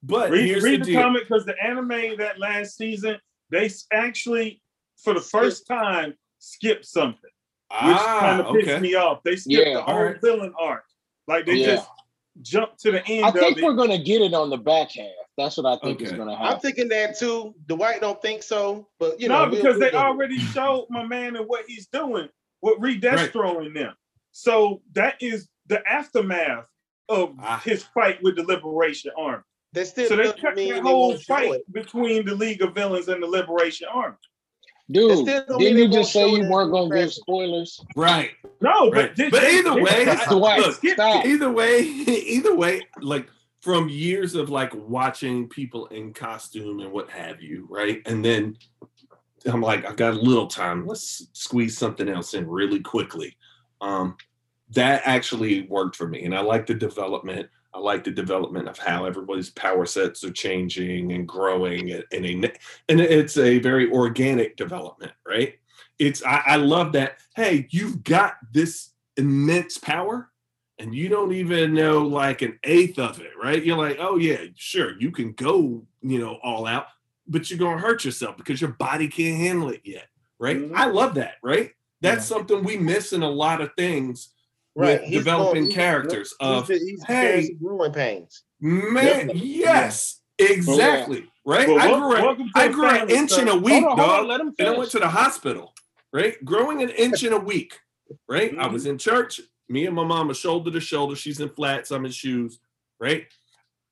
but 0.03 0.29
read, 0.31 0.45
here's 0.47 0.63
read 0.63 0.81
the 0.81 0.85
the, 0.85 0.91
deal. 0.93 1.01
comic 1.01 1.27
because 1.27 1.45
the 1.45 1.55
anime 1.63 2.17
that 2.17 2.39
last 2.39 2.77
season 2.77 3.17
they 3.49 3.69
actually 3.93 4.61
for 4.97 5.13
the 5.13 5.21
first 5.21 5.67
time 5.67 6.13
skipped 6.39 6.85
something, 6.85 7.21
which 7.71 7.79
kind 7.97 7.97
Ah, 7.97 8.43
of 8.47 8.55
pissed 8.55 8.69
okay. 8.69 8.79
me 8.79 8.95
off. 8.95 9.23
They 9.23 9.35
skipped 9.35 9.67
Yeah. 9.67 9.73
the 9.75 9.81
whole 9.81 9.95
Alright. 9.95 10.21
villain 10.21 10.53
arc, 10.59 10.83
like 11.27 11.45
they 11.45 11.55
Yeah. 11.55 11.75
just 11.75 11.89
jumped 12.41 12.79
to 12.81 12.91
the 12.91 13.05
end 13.07 13.25
I 13.25 13.31
think 13.31 13.57
it. 13.57 13.63
we're 13.63 13.73
gonna 13.73 13.97
get 13.97 14.21
it 14.21 14.33
on 14.33 14.49
the 14.49 14.57
back 14.57 14.91
half. 14.91 15.07
That's 15.37 15.57
what 15.57 15.65
I 15.65 15.77
think 15.83 16.01
is 16.01 16.11
gonna 16.11 16.35
happen. 16.35 16.53
I'm 16.53 16.59
thinking 16.59 16.87
that 16.89 17.17
too. 17.17 17.55
Dwight 17.67 18.01
don't 18.01 18.21
think 18.21 18.43
so, 18.43 18.87
but 18.99 19.19
you 19.19 19.27
know, 19.29 19.45
no, 19.45 19.51
we'll- 19.51 19.61
because 19.61 19.79
they 19.79 19.89
we'll- 19.91 20.01
already 20.01 20.37
showed 20.39 20.87
my 20.89 21.05
man 21.05 21.35
and 21.35 21.47
what 21.47 21.65
he's 21.67 21.87
doing 21.87 22.29
with 22.61 22.79
Redestro 22.79 23.65
in 23.65 23.73
them. 23.73 23.93
So 24.31 24.81
that 24.93 25.15
is 25.21 25.47
the 25.67 25.81
aftermath 25.87 26.65
of 27.09 27.35
Ah. 27.39 27.61
his 27.63 27.83
fight 27.83 28.21
with 28.21 28.35
the 28.35 28.43
Liberation 28.43 29.11
Army. 29.17 29.43
They 29.77 29.83
still 29.83 30.09
So 30.09 30.15
they 30.15 30.23
doesn't 30.23 30.41
cut 30.41 30.55
mean 30.55 30.73
the 30.73 30.81
whole 30.81 31.15
fight 31.19 31.61
between 31.71 32.25
the 32.25 32.33
League 32.33 32.63
of 32.63 32.73
Villains 32.73 33.09
and 33.09 33.21
the 33.21 33.27
Liberation 33.27 33.87
Army. 33.93 34.15
Dude, 34.89 35.25
didn't 35.25 35.59
you 35.59 35.87
just 35.89 36.11
say 36.13 36.27
you 36.27 36.49
weren't 36.49 36.71
gonna 36.71 36.95
give 36.95 37.13
spoilers? 37.13 37.79
Right. 37.95 38.31
No, 38.59 38.89
Right. 38.89 39.09
but, 39.09 39.15
they- 39.15 39.29
But 39.29 39.43
either 39.43 39.75
they- 39.75 39.81
way, 39.81 40.05
they- 40.05 40.15
Dwight, 40.29 40.59
look, 40.61 40.75
stop. 40.75 41.25
Either 41.25 41.51
way, 41.51 41.79
either 41.81 42.55
way, 42.55 42.81
like 43.01 43.27
from 43.61 43.87
years 43.87 44.33
of 44.33 44.49
like 44.49 44.73
watching 44.73 45.47
people 45.47 45.85
in 45.87 46.11
costume 46.13 46.79
and 46.79 46.91
what 46.91 47.09
have 47.11 47.39
you, 47.41 47.67
right? 47.69 48.01
And 48.07 48.25
then 48.25 48.57
I'm 49.45 49.61
like, 49.61 49.85
I've 49.85 49.95
got 49.97 50.13
a 50.13 50.19
little 50.19 50.47
time. 50.47 50.87
Let's 50.87 51.27
squeeze 51.33 51.77
something 51.77 52.09
else 52.09 52.33
in 52.33 52.47
really 52.47 52.79
quickly. 52.79 53.37
Um, 53.81 54.15
that 54.71 55.03
actually 55.05 55.67
worked 55.67 55.95
for 55.95 56.07
me, 56.07 56.23
and 56.25 56.33
I 56.33 56.39
like 56.39 56.65
the 56.65 56.73
development. 56.73 57.47
I 57.77 57.79
like 57.79 58.03
the 58.03 58.11
development 58.11 58.67
of 58.67 58.79
how 58.79 59.05
everybody's 59.05 59.51
power 59.51 59.85
sets 59.85 60.23
are 60.23 60.31
changing 60.31 61.11
and 61.11 61.27
growing, 61.27 61.91
and 61.91 62.03
and, 62.11 62.25
a, 62.25 62.51
and 62.89 62.99
it's 62.99 63.37
a 63.37 63.59
very 63.59 63.91
organic 63.91 64.57
development, 64.57 65.11
right? 65.27 65.59
It's 65.99 66.23
I, 66.23 66.41
I 66.47 66.55
love 66.55 66.93
that. 66.93 67.19
Hey, 67.35 67.67
you've 67.69 68.03
got 68.03 68.37
this 68.51 68.89
immense 69.15 69.77
power 69.77 70.31
and 70.79 70.93
you 70.93 71.07
don't 71.07 71.33
even 71.33 71.75
know 71.75 71.99
like 71.99 72.41
an 72.41 72.57
eighth 72.63 72.97
of 72.97 73.21
it, 73.21 73.31
right? 73.39 73.63
You're 73.63 73.77
like, 73.77 73.97
oh 73.99 74.17
yeah, 74.17 74.45
sure, 74.55 74.99
you 74.99 75.11
can 75.11 75.33
go, 75.33 75.85
you 76.01 76.19
know, 76.19 76.39
all 76.41 76.65
out, 76.65 76.87
but 77.27 77.47
you're 77.49 77.59
gonna 77.59 77.79
hurt 77.79 78.05
yourself 78.05 78.37
because 78.37 78.59
your 78.59 78.71
body 78.71 79.07
can't 79.07 79.37
handle 79.37 79.69
it 79.69 79.81
yet, 79.83 80.07
right? 80.39 80.57
Mhm. 80.57 80.75
I 80.75 80.87
love 80.87 81.13
that, 81.15 81.35
right? 81.43 81.73
That's 82.01 82.25
something 82.25 82.63
we 82.63 82.77
miss 82.77 83.13
in 83.13 83.21
a 83.21 83.29
lot 83.29 83.61
of 83.61 83.71
things 83.75 84.29
Right, 84.77 85.01
with 85.01 85.09
he's 85.09 85.17
developing 85.17 85.53
going- 85.53 85.63
he's- 85.65 85.75
characters 85.75 86.35
he's, 86.39 86.47
of 86.47 86.67
he's, 86.67 86.81
he's 86.83 87.03
hey, 87.05 87.53
growing 87.59 87.91
pains. 87.91 88.43
man, 88.59 89.29
Yeah. 89.29 89.33
yes, 89.35 90.21
exactly, 90.37 91.27
right? 91.45 91.67
Well, 91.67 91.79
I 91.79 91.87
grew 91.87 92.15
a, 92.15 92.21
welcome 92.21 92.51
I 92.53 92.67
grew 92.67 92.85
an 92.87 93.09
inch 93.09 93.31
sir. 93.31 93.41
in 93.41 93.47
a 93.47 93.51
Hold 93.51 93.63
week, 93.63 93.73
on, 93.83 93.83
hold 93.83 93.97
dog 93.97 94.19
on, 94.19 94.27
let 94.27 94.39
him 94.41 94.53
and 94.59 94.67
I 94.67 94.77
went 94.77 94.91
to 94.91 94.99
the 94.99 95.07
hospital, 95.07 95.73
right? 96.13 96.43
Growing 96.45 96.83
an 96.83 96.89
inch 96.89 97.23
in 97.23 97.33
a 97.33 97.37
mm-hmm. 97.37 97.47
week, 97.47 97.79
right? 98.29 98.55
I 98.57 98.67
was 98.67 98.83
mm-hmm. 98.83 98.91
in 98.91 98.97
church. 98.99 99.41
Me 99.67 99.87
and 99.87 99.95
my 99.95 100.03
mama 100.03 100.31
are 100.31 100.35
shoulder 100.35 100.69
to 100.69 100.79
shoulder. 100.79 101.15
She's 101.15 101.39
in 101.39 101.49
flats. 101.49 101.89
I'm 101.91 102.05
in 102.05 102.11
shoes, 102.11 102.59
right? 102.99 103.25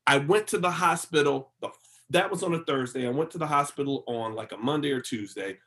I 0.06 0.20
went 0.20 0.48
to 0.50 0.60
the 0.60 0.72
hospital. 0.72 1.52
The, 1.62 1.70
that 2.12 2.30
was 2.30 2.44
on 2.44 2.54
a 2.54 2.64
Thursday. 2.64 3.08
I 3.08 3.10
went 3.10 3.32
to 3.32 3.40
the 3.40 3.48
hospital 3.48 4.04
on 4.08 4.36
like 4.36 4.52
a 4.52 4.58
Monday 4.58 4.92
or 4.92 5.02
Tuesday. 5.02 5.58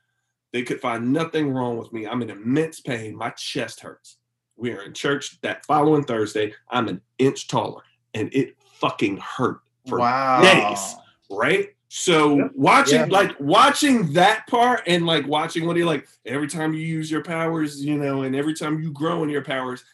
They 0.52 0.62
could 0.62 0.80
find 0.80 1.12
nothing 1.12 1.50
wrong 1.52 1.76
with 1.76 1.92
me. 1.92 2.06
I'm 2.06 2.22
in 2.22 2.30
immense 2.30 2.80
pain. 2.80 3.16
My 3.16 3.30
chest 3.30 3.80
hurts. 3.80 4.16
We 4.58 4.72
are 4.72 4.82
in 4.82 4.92
church 4.92 5.40
that 5.40 5.64
following 5.64 6.04
Thursday. 6.04 6.52
I'm 6.70 6.88
an 6.88 7.00
inch 7.18 7.48
taller 7.48 7.82
and 8.14 8.28
it 8.34 8.56
fucking 8.80 9.18
hurt 9.18 9.60
for 9.86 9.98
wow. 9.98 10.42
days 10.42 10.96
right? 11.30 11.68
So 11.88 12.50
watching 12.54 13.00
Yeah. 13.00 13.06
like 13.06 13.38
watching 13.40 14.12
that 14.12 14.46
part 14.46 14.82
and 14.86 15.06
like 15.06 15.26
watching 15.26 15.66
what 15.66 15.76
he 15.76 15.84
like 15.84 16.06
every 16.26 16.48
time 16.48 16.74
you 16.74 16.80
use 16.80 17.10
your 17.10 17.22
powers, 17.22 17.84
you 17.84 17.96
know, 17.96 18.22
and 18.22 18.36
every 18.36 18.54
time 18.54 18.80
you 18.82 18.92
grow 18.92 19.22
in 19.22 19.30
your 19.30 19.44
powers, 19.44 19.84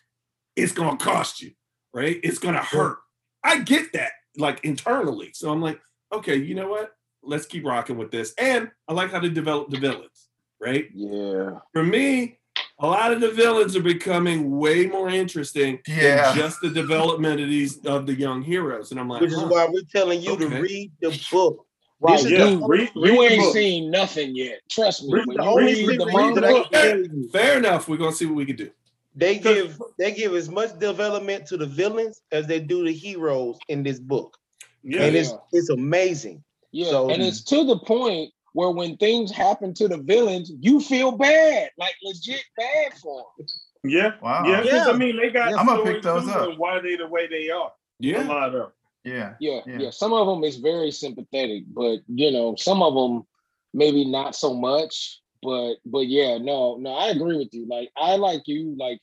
it's 0.56 0.73
gonna 0.73 0.97
cost 0.97 1.40
you, 1.40 1.52
right? 1.92 2.18
It's 2.23 2.38
gonna 2.38 2.62
hurt. 2.62 2.99
I 3.44 3.61
get 3.61 3.92
that 3.92 4.12
like 4.37 4.64
internally. 4.64 5.30
So 5.35 5.50
I'm 5.52 5.62
like, 5.62 5.80
okay, 6.12 6.37
you 6.37 6.54
know 6.54 6.68
what? 6.68 6.97
Let's 7.23 7.47
keep 7.47 7.64
rocking 7.64 7.97
with 7.97 8.11
this. 8.11 8.35
And 8.38 8.71
I 8.88 8.92
like 8.92 9.11
how 9.12 9.21
they 9.21 9.28
develop 9.28 9.71
the 9.71 9.78
villains, 9.78 10.28
right? 10.61 10.88
Yeah. 10.92 11.59
For 11.73 11.85
me, 11.85 12.38
a 12.81 12.87
lot 12.87 13.12
of 13.12 13.21
the 13.21 13.31
villains 13.31 13.76
are 13.76 13.83
becoming 13.83 14.59
way 14.59 14.87
more 14.87 15.09
interesting 15.09 15.78
Yeah. 15.87 16.33
than 16.33 16.37
just 16.37 16.61
the 16.61 16.71
development 16.71 17.40
of 17.40 17.49
these 17.49 17.85
of 17.87 18.07
the 18.07 18.14
young 18.14 18.43
heroes. 18.43 18.90
And 18.90 18.99
I'm 19.00 19.09
like, 19.09 19.21
Which 19.21 19.33
is 19.33 19.38
huh. 19.38 19.47
why 19.49 19.66
we're 19.71 19.83
telling 19.93 20.21
you 20.21 20.37
to 20.37 20.49
read 20.49 20.90
the 21.00 21.19
book. 21.31 21.66
Right, 22.00 22.16
This 22.16 22.26
is 22.26 22.33
Yeah, 22.33 22.49
you, 22.50 22.66
read, 22.66 22.90
read 22.97 23.12
you 23.14 23.16
the 23.16 23.23
ain't 23.35 23.43
book. 23.43 23.52
seen 23.54 23.90
nothing 23.90 24.35
yet. 24.37 24.59
Trust 24.69 25.04
me. 25.04 25.14
Read 25.14 25.26
When 25.26 25.37
the 25.37 25.43
you 25.45 25.49
only 25.49 25.87
read 25.87 26.00
the 26.00 26.04
the 26.07 26.12
manga, 26.12 26.40
can 26.40 26.71
tell 26.71 27.31
fair 27.33 27.57
enough. 27.59 27.88
We're 27.88 27.97
gonna 27.97 28.12
see 28.12 28.26
what 28.26 28.35
we 28.35 28.45
can 28.45 28.57
do. 28.57 28.71
they 29.14 29.38
give 29.38 29.81
they 29.99 30.12
give 30.12 30.35
as 30.35 30.49
much 30.50 30.76
development 30.81 31.47
to 31.47 31.57
the 31.57 31.66
villains 31.66 32.21
as 32.33 32.47
they 32.49 32.59
do 32.59 32.85
the 32.85 32.93
heroes 32.93 33.57
in 33.69 33.85
this 33.85 34.00
book, 34.00 34.37
Yeah, 34.83 35.04
and 35.04 35.14
it's 35.16 35.33
it's 35.52 35.71
amazing. 35.71 36.43
yeah, 36.73 36.90
So- 36.90 37.09
and 37.11 37.23
it's 37.23 37.43
to 37.45 37.64
the 37.64 37.78
point 37.78 38.33
where 38.54 38.70
when 38.70 38.96
things 38.96 39.30
happen 39.30 39.75
to 39.75 39.87
the 39.88 39.99
villains, 39.99 40.50
you 40.61 40.80
feel 40.80 41.12
bad, 41.12 41.70
like 41.78 41.94
legit 42.02 42.42
bad 42.56 42.94
for 43.02 43.26
them. 43.37 43.46
yeah, 43.84 44.12
Wow. 44.23 44.44
yeah. 44.46 44.62
'cause, 44.62 44.73
Yeah. 44.73 44.87
I 44.88 44.92
mean, 44.96 45.16
they 45.16 45.30
got. 45.30 45.50
Yeah. 45.50 45.56
I'm 45.58 45.66
gonna 45.66 45.82
pick 45.84 46.02
those 46.02 46.26
up. 46.28 46.49
on 46.49 46.56
Why 46.56 46.80
they 46.80 46.96
the 46.96 47.06
way 47.06 47.26
they 47.26 47.50
are? 47.50 47.66
A 47.68 47.73
Yeah. 48.00 48.23
lot 48.26 48.54
of. 48.54 48.73
Yeah. 49.04 49.34
Yeah, 49.38 49.61
Yeah. 49.66 49.78
yeah, 49.80 49.90
Some 49.90 50.12
of 50.14 50.26
them 50.26 50.42
is 50.44 50.56
very 50.56 50.90
sympathetic, 50.90 51.64
but 51.68 51.99
you 52.08 52.30
know, 52.30 52.54
some 52.56 52.82
of 52.82 52.94
them 52.94 53.26
maybe 53.75 54.04
not 54.04 54.34
so 54.34 54.54
much. 54.54 55.20
But 55.42 55.75
but 55.84 56.06
yeah, 56.06 56.38
no, 56.38 56.76
no, 56.76 56.94
I 56.94 57.08
agree 57.08 57.37
with 57.37 57.52
you. 57.52 57.66
Like 57.68 57.90
I 57.99 58.16
like 58.16 58.42
you. 58.46 58.75
Like 58.78 58.99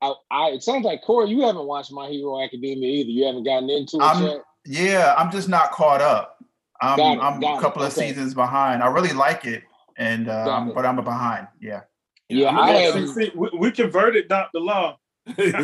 I, 0.00 0.14
I 0.30 0.48
it 0.52 0.62
sounds 0.62 0.84
like 0.86 1.02
Corey, 1.02 1.28
you 1.28 1.42
haven't 1.42 1.66
watched 1.66 1.92
My 1.92 2.08
Hero 2.08 2.40
Academia 2.42 2.88
either. 2.88 3.10
You 3.10 3.26
haven't 3.26 3.44
gotten 3.44 3.68
into 3.68 3.96
it 3.98 4.02
I'm- 4.02 4.22
yet. 4.24 4.42
Yeah, 4.64 5.14
I'm 5.18 5.30
just 5.32 5.48
not 5.48 5.72
caught 5.72 6.00
up. 6.00 6.41
I'm 6.82 6.98
it, 7.18 7.22
I'm 7.22 7.40
got 7.40 7.54
a 7.54 7.58
it, 7.58 7.60
couple 7.60 7.82
of 7.82 7.92
okay. 7.96 8.08
seasons 8.08 8.34
behind. 8.34 8.82
I 8.82 8.86
really 8.88 9.12
like 9.12 9.44
it, 9.44 9.62
and 9.96 10.28
uh, 10.28 10.44
Got 10.44 10.52
I'm- 10.58 10.68
it. 10.68 10.74
but 10.74 10.86
I'm 10.86 10.96
behind. 11.02 11.48
Yeah. 11.60 11.80
Yeah, 12.28 12.48
I'm 12.48 12.58
I 12.58 12.66
gonna- 12.72 12.78
have- 13.00 13.08
See, 13.10 13.24
see, 13.26 13.32
we, 13.34 13.50
we 13.58 13.70
converted 13.70 14.28
Dr. 14.28 14.58
Law. 14.60 14.98
Yeah. 15.38 15.60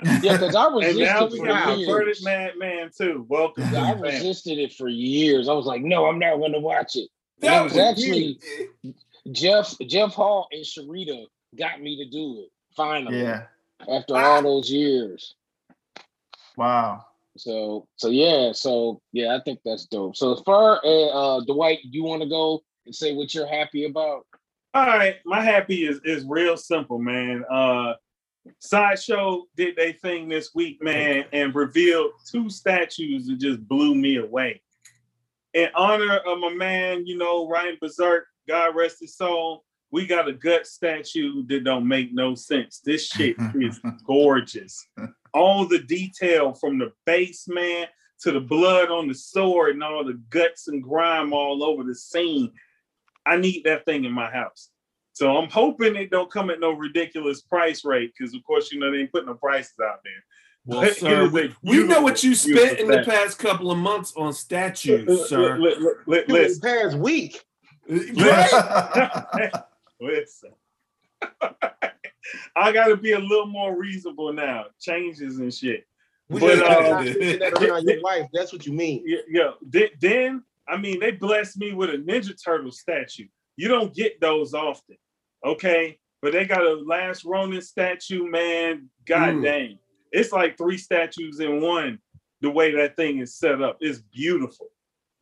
Yeah, 0.22 0.32
because 0.38 0.54
I 0.54 0.66
and 0.66 0.76
resisted 0.76 1.04
now 1.06 1.26
we 1.26 1.38
for 1.38 1.46
got 1.46 1.74
converted 1.76 2.06
years. 2.18 2.24
Madman 2.24 2.90
too. 2.96 3.26
Welcome. 3.28 3.68
to 3.70 3.76
I 3.78 3.92
resisted 3.92 4.58
it 4.58 4.72
for 4.72 4.88
years. 4.88 5.48
I 5.48 5.52
was 5.52 5.66
like, 5.66 5.82
no, 5.82 6.06
I'm 6.06 6.18
not 6.18 6.36
going 6.38 6.52
to 6.52 6.60
watch 6.60 6.96
it. 6.96 7.08
That 7.40 7.60
it 7.60 7.64
was 7.64 7.72
was 7.74 7.80
actually 7.82 8.38
Jeff 9.32 9.74
Jeff 9.86 10.14
Hall 10.14 10.48
and 10.52 10.64
Sharita 10.64 11.26
got 11.58 11.82
me 11.82 11.96
to 12.02 12.08
do 12.10 12.40
it 12.44 12.50
finally 12.74 13.20
Yeah. 13.20 13.42
after 13.90 14.16
all 14.16 14.42
those 14.42 14.70
years. 14.70 15.34
Wow. 16.56 17.04
So 17.36 17.86
so 17.96 18.08
yeah, 18.08 18.52
so 18.52 19.00
yeah, 19.12 19.36
I 19.36 19.40
think 19.44 19.60
that's 19.64 19.86
dope. 19.86 20.16
So 20.16 20.32
as 20.32 20.40
far 20.44 20.76
as 20.76 21.10
uh 21.12 21.40
Dwight, 21.46 21.80
you 21.82 22.04
want 22.04 22.22
to 22.22 22.28
go 22.28 22.62
and 22.84 22.94
say 22.94 23.14
what 23.14 23.34
you're 23.34 23.46
happy 23.46 23.84
about? 23.84 24.26
All 24.74 24.86
right, 24.86 25.16
my 25.24 25.42
happy 25.42 25.86
is 25.86 26.00
is 26.04 26.24
real 26.26 26.56
simple, 26.56 26.98
man. 26.98 27.44
Uh 27.50 27.94
Sideshow 28.60 29.44
did 29.56 29.74
they 29.76 29.92
thing 29.92 30.28
this 30.28 30.50
week, 30.54 30.82
man, 30.82 31.24
and 31.32 31.54
revealed 31.54 32.12
two 32.30 32.48
statues 32.48 33.26
that 33.26 33.38
just 33.38 33.66
blew 33.66 33.94
me 33.94 34.16
away. 34.16 34.62
In 35.54 35.68
honor 35.74 36.18
of 36.18 36.38
my 36.38 36.50
man, 36.50 37.06
you 37.06 37.16
know, 37.16 37.48
Ryan 37.48 37.78
Berserk, 37.80 38.26
God 38.46 38.76
rest 38.76 38.98
his 39.00 39.16
soul, 39.16 39.64
we 39.90 40.06
got 40.06 40.28
a 40.28 40.32
Guts 40.32 40.72
statue 40.72 41.46
that 41.46 41.64
don't 41.64 41.88
make 41.88 42.12
no 42.12 42.34
sense. 42.34 42.80
This 42.84 43.06
shit 43.06 43.36
is 43.54 43.80
gorgeous. 44.06 44.86
All 45.36 45.66
the 45.68 45.80
detail 45.80 46.54
from 46.54 46.78
the 46.78 46.92
base, 47.04 47.46
man, 47.46 47.86
to 48.20 48.32
the 48.32 48.40
blood 48.40 48.90
on 48.90 49.06
the 49.06 49.14
sword 49.14 49.74
and 49.74 49.84
all 49.84 50.02
the 50.02 50.18
guts 50.30 50.68
and 50.68 50.82
grime 50.82 51.34
all 51.34 51.62
over 51.62 51.84
the 51.84 51.94
scene. 51.94 52.50
I 53.26 53.36
need 53.36 53.64
that 53.64 53.84
thing 53.84 54.06
in 54.06 54.12
my 54.12 54.30
house. 54.30 54.70
So 55.12 55.36
I'm 55.36 55.50
hoping 55.50 55.94
it 55.94 56.10
don't 56.10 56.30
come 56.30 56.48
at 56.48 56.58
no 56.58 56.72
ridiculous 56.72 57.42
price 57.42 57.84
rate 57.84 58.12
because, 58.16 58.34
of 58.34 58.42
course, 58.44 58.72
you 58.72 58.80
know 58.80 58.90
they 58.90 58.98
ain't 58.98 59.12
putting 59.12 59.28
no 59.28 59.34
prices 59.34 59.74
out 59.82 60.00
there. 60.04 60.24
Well, 60.64 60.80
But 60.80 60.96
sir, 60.96 61.28
we, 61.28 61.54
we 61.62 61.84
know 61.84 62.00
what 62.00 62.24
you 62.24 62.34
spent 62.34 62.78
in 62.78 62.88
the 62.88 63.02
past 63.02 63.38
couple 63.38 63.70
of 63.70 63.76
months 63.76 64.14
on 64.16 64.32
statues, 64.32 65.06
look, 65.06 65.28
sir. 65.28 65.58
look, 65.58 65.78
look, 65.78 65.96
look, 66.06 66.26
This 66.28 66.58
Listen, 66.58 66.60
past 66.62 66.96
week, 66.96 67.44
Right? 67.88 69.52
listen. 70.00 70.52
I 72.56 72.72
got 72.72 72.86
to 72.88 72.96
be 72.96 73.12
a 73.12 73.18
little 73.18 73.46
more 73.46 73.76
reasonable 73.78 74.32
now. 74.32 74.66
Changes 74.80 75.38
and 75.38 75.52
shit. 75.52 75.86
we 76.28 76.40
But, 76.40 76.58
uh, 76.58 77.02
gotta 77.04 77.38
that 77.38 77.62
around 77.62 77.84
your 77.86 78.02
wife. 78.02 78.26
That's 78.32 78.52
what 78.52 78.66
you 78.66 78.72
mean. 78.72 79.02
Yeah, 79.06 79.18
yeah. 79.28 79.50
Then, 79.62 79.88
then, 80.00 80.42
I 80.68 80.76
mean, 80.76 81.00
they 81.00 81.12
blessed 81.12 81.58
me 81.58 81.72
with 81.72 81.90
a 81.90 81.98
Ninja 81.98 82.34
Turtle 82.42 82.72
statue. 82.72 83.26
You 83.56 83.68
don't 83.68 83.94
get 83.94 84.20
those 84.20 84.52
often, 84.54 84.96
okay? 85.44 85.98
But 86.22 86.32
they 86.32 86.44
got 86.44 86.62
a 86.66 86.74
Last 86.74 87.24
Ronin 87.24 87.62
statue, 87.62 88.26
man. 88.28 88.88
God 89.04 89.34
Mm. 89.36 89.44
dang, 89.44 89.78
it's 90.12 90.32
like 90.32 90.58
three 90.58 90.78
statues 90.78 91.40
in 91.40 91.60
one. 91.60 91.98
The 92.42 92.50
way 92.50 92.72
that 92.74 92.96
thing 92.96 93.18
is 93.18 93.34
set 93.38 93.62
up, 93.62 93.78
it's 93.80 94.00
beautiful. 94.00 94.68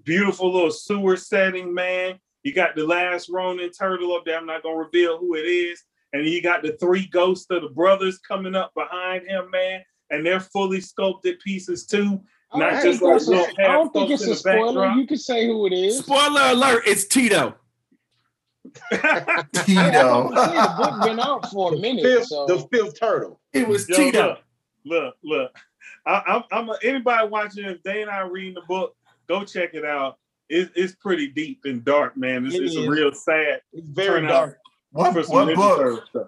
Beautiful 0.02 0.52
little 0.52 0.70
sewer 0.70 1.16
setting, 1.16 1.72
man. 1.72 2.18
You 2.42 2.52
got 2.52 2.74
the 2.74 2.84
Last 2.86 3.28
Ronin 3.28 3.70
turtle 3.70 4.14
up 4.14 4.24
there. 4.24 4.36
I'm 4.36 4.46
not 4.46 4.62
gonna 4.62 4.76
reveal 4.76 5.18
who 5.18 5.34
it 5.34 5.46
is. 5.46 5.82
And 6.14 6.24
you 6.26 6.40
got 6.40 6.62
the 6.62 6.76
three 6.80 7.06
ghosts 7.08 7.46
of 7.50 7.62
the 7.62 7.68
brothers 7.68 8.18
coming 8.18 8.54
up 8.54 8.72
behind 8.74 9.26
him, 9.26 9.50
man. 9.50 9.82
And 10.10 10.24
they're 10.24 10.38
fully 10.40 10.80
sculpted 10.80 11.40
pieces 11.40 11.84
too. 11.86 12.20
I 12.52 12.58
Not 12.58 12.70
don't 12.70 12.82
just 12.84 13.00
think 13.00 13.02
like 13.02 13.16
it's 13.16 13.26
a- 13.26 13.30
little 13.30 13.46
I 13.58 13.62
don't 13.72 13.92
think 13.92 14.10
it's 14.10 14.22
a 14.22 14.26
folks 14.26 14.26
in 14.26 14.30
the 14.30 14.36
spoiler. 14.58 14.80
backdrop. 14.82 14.96
You 14.98 15.06
can 15.08 15.16
say 15.18 15.46
who 15.46 15.66
it 15.66 15.72
is. 15.72 15.98
Spoiler 15.98 16.42
alert, 16.52 16.84
it's 16.86 17.04
Tito. 17.06 17.56
Yeah, 18.92 19.00
I 19.02 19.42
Tito. 19.52 20.28
was 20.28 20.34
gonna 20.34 20.46
say, 20.46 20.52
the 20.54 20.74
book 20.78 21.02
been 21.04 21.20
out 21.20 21.50
for 21.50 21.74
a 21.74 21.78
minute, 21.78 22.02
Fifth, 22.04 22.26
so 22.28 22.46
the 22.46 22.58
fifth 22.72 22.98
turtle. 22.98 23.40
It 23.52 23.66
was 23.68 23.88
Yo, 23.88 23.96
Tito. 23.96 24.28
look, 24.28 24.38
look, 24.84 25.14
look. 25.22 25.56
I, 26.06 26.22
I'm, 26.26 26.42
I'm 26.52 26.68
a, 26.70 26.78
anybody 26.82 27.28
watching. 27.28 27.64
If 27.64 27.82
they 27.82 28.04
not 28.04 28.30
reading 28.32 28.54
the 28.54 28.62
book, 28.68 28.94
go 29.28 29.44
check 29.44 29.74
it 29.74 29.84
out. 29.84 30.18
It, 30.48 30.70
it's 30.74 30.94
pretty 30.94 31.28
deep 31.28 31.60
and 31.64 31.84
dark, 31.84 32.16
man. 32.16 32.46
It's, 32.46 32.54
It 32.54 32.62
it's 32.64 32.76
a 32.76 32.88
real 32.88 33.12
sad 33.12 33.60
It's 33.72 33.88
very 33.88 34.20
Turn 34.20 34.24
out. 34.26 34.28
dark. 34.30 34.58
What, 34.94 35.12
for 35.12 35.22
some 35.24 35.34
what 35.34 35.48
Ninja 35.48 35.54
book? 35.56 35.78
Turtle 35.78 36.00
stuff. 36.08 36.26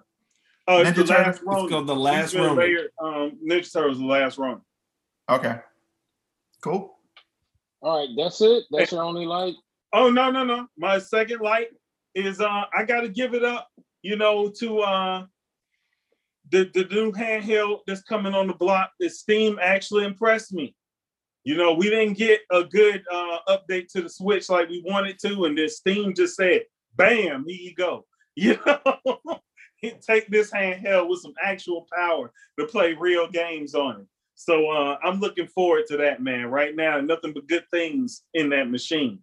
Uh, 0.68 0.82
it's 0.84 0.90
Ninja 0.90 0.94
the 0.96 1.04
Turtle? 1.04 1.24
last 1.24 1.36
It's 1.36 1.44
Ronin. 1.46 1.68
called 1.70 1.86
The 1.86 1.94
Last 1.96 2.32
He's 2.32 2.40
been 2.40 2.56
Ronin. 2.56 2.88
Um, 3.00 3.38
Ninja 3.48 3.72
Turtles, 3.72 3.98
the 3.98 4.04
last 4.04 4.38
Ronin. 4.38 4.60
Okay. 5.30 5.56
Cool. 6.62 6.98
all 7.82 7.98
right, 8.00 8.08
that's 8.16 8.40
it. 8.40 8.64
That's 8.72 8.90
your 8.90 9.02
only 9.04 9.24
light. 9.24 9.54
Oh 9.92 10.10
no, 10.10 10.30
no, 10.32 10.42
no. 10.44 10.66
My 10.76 10.98
second 10.98 11.40
light 11.40 11.68
is 12.16 12.40
uh 12.40 12.64
I 12.76 12.84
gotta 12.84 13.08
give 13.08 13.34
it 13.34 13.44
up, 13.44 13.68
you 14.02 14.16
know, 14.16 14.48
to 14.58 14.80
uh 14.80 15.26
the, 16.50 16.68
the 16.74 16.84
new 16.90 17.12
handheld 17.12 17.80
that's 17.86 18.02
coming 18.02 18.34
on 18.34 18.48
the 18.48 18.54
block. 18.54 18.90
The 18.98 19.08
Steam 19.08 19.58
actually 19.62 20.04
impressed 20.04 20.52
me. 20.52 20.74
You 21.44 21.56
know, 21.56 21.74
we 21.74 21.88
didn't 21.88 22.14
get 22.18 22.40
a 22.50 22.64
good 22.64 23.04
uh 23.12 23.38
update 23.48 23.86
to 23.92 24.02
the 24.02 24.08
Switch 24.08 24.48
like 24.48 24.68
we 24.68 24.82
wanted 24.84 25.20
to, 25.20 25.44
and 25.44 25.56
then 25.56 25.68
Steam 25.68 26.14
just 26.14 26.34
said, 26.36 26.62
bam, 26.96 27.44
here 27.46 27.60
you 27.60 27.74
go. 27.76 28.04
You 28.36 28.58
know, 28.66 29.40
take 30.06 30.28
this 30.28 30.50
handheld 30.50 31.08
with 31.08 31.20
some 31.20 31.32
actual 31.42 31.86
power 31.96 32.30
to 32.58 32.66
play 32.66 32.92
real 32.92 33.28
games 33.28 33.74
on 33.74 34.00
it. 34.02 34.06
So 34.34 34.70
uh 34.70 34.98
I'm 35.02 35.20
looking 35.20 35.46
forward 35.48 35.84
to 35.88 35.96
that, 35.96 36.22
man. 36.22 36.46
Right 36.46 36.76
now, 36.76 37.00
nothing 37.00 37.32
but 37.32 37.46
good 37.48 37.64
things 37.70 38.22
in 38.34 38.50
that 38.50 38.70
machine. 38.70 39.20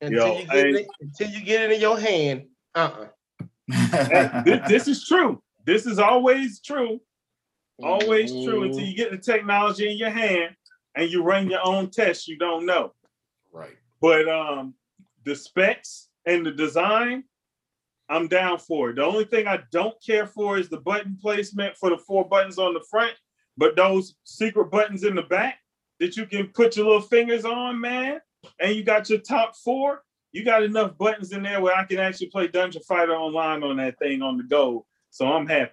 Until 0.00 0.26
Yo, 0.26 0.38
you 0.40 0.46
get 0.46 0.56
I- 0.56 0.68
it, 0.80 0.86
until 1.00 1.28
you 1.30 1.44
get 1.44 1.62
it 1.62 1.74
in 1.76 1.80
your 1.80 1.98
hand. 1.98 2.46
Uh-uh. 2.74 3.06
Hey, 3.72 4.28
thi- 4.44 4.60
this, 4.68 4.86
is 4.88 5.06
true. 5.06 5.42
This 5.64 5.86
is 5.86 5.98
always 5.98 6.60
true. 6.60 7.00
Always 7.82 8.30
true 8.44 8.64
until 8.64 8.80
Mhm. 8.84 8.88
you 8.90 8.96
get 8.96 9.10
the 9.12 9.18
technology 9.18 9.90
in 9.90 9.96
your 9.96 10.10
hand 10.10 10.56
and 10.96 11.10
you 11.10 11.22
run 11.22 11.48
your 11.50 11.60
own 11.64 11.90
tests. 11.90 12.26
You 12.28 12.36
don't 12.38 12.66
know, 12.66 12.92
Right. 13.52 13.76
but 14.00 14.28
um, 14.28 14.74
the 15.24 15.34
specs 15.36 16.08
and 16.26 16.44
the 16.44 16.50
design, 16.52 17.24
I'm 18.08 18.28
down 18.28 18.58
for 18.58 18.90
it. 18.90 18.96
The 18.96 19.04
only 19.04 19.24
thing 19.24 19.46
I 19.46 19.60
don't 19.72 19.94
care 20.04 20.26
for 20.26 20.58
is 20.58 20.68
the 20.68 20.78
button 20.80 21.16
placement 21.20 21.76
for 21.76 21.90
the 21.90 21.98
four 21.98 22.28
buttons 22.28 22.58
on 22.58 22.72
the 22.74 22.84
front, 22.90 23.14
but 23.56 23.74
those 23.76 24.14
secret 24.24 24.70
buttons 24.70 25.02
in 25.04 25.16
the 25.16 25.22
back 25.22 25.58
that 25.98 26.16
you 26.16 26.26
can 26.26 26.48
put 26.48 26.76
your 26.76 26.86
little 26.86 27.00
fingers 27.00 27.44
on, 27.44 27.80
man, 27.80 28.20
and 28.60 28.74
you 28.76 28.84
got 28.84 29.10
your 29.10 29.18
top 29.18 29.56
four. 29.56 30.02
You 30.32 30.44
got 30.44 30.62
enough 30.62 30.96
buttons 30.98 31.32
in 31.32 31.42
there 31.42 31.60
where 31.60 31.74
I 31.74 31.84
can 31.84 31.98
actually 31.98 32.28
play 32.28 32.46
Dungeon 32.46 32.82
Fighter 32.82 33.14
online 33.16 33.62
on 33.62 33.78
that 33.78 33.98
thing 33.98 34.22
on 34.22 34.36
the 34.36 34.44
go. 34.44 34.86
So 35.10 35.26
I'm 35.26 35.46
happy. 35.46 35.72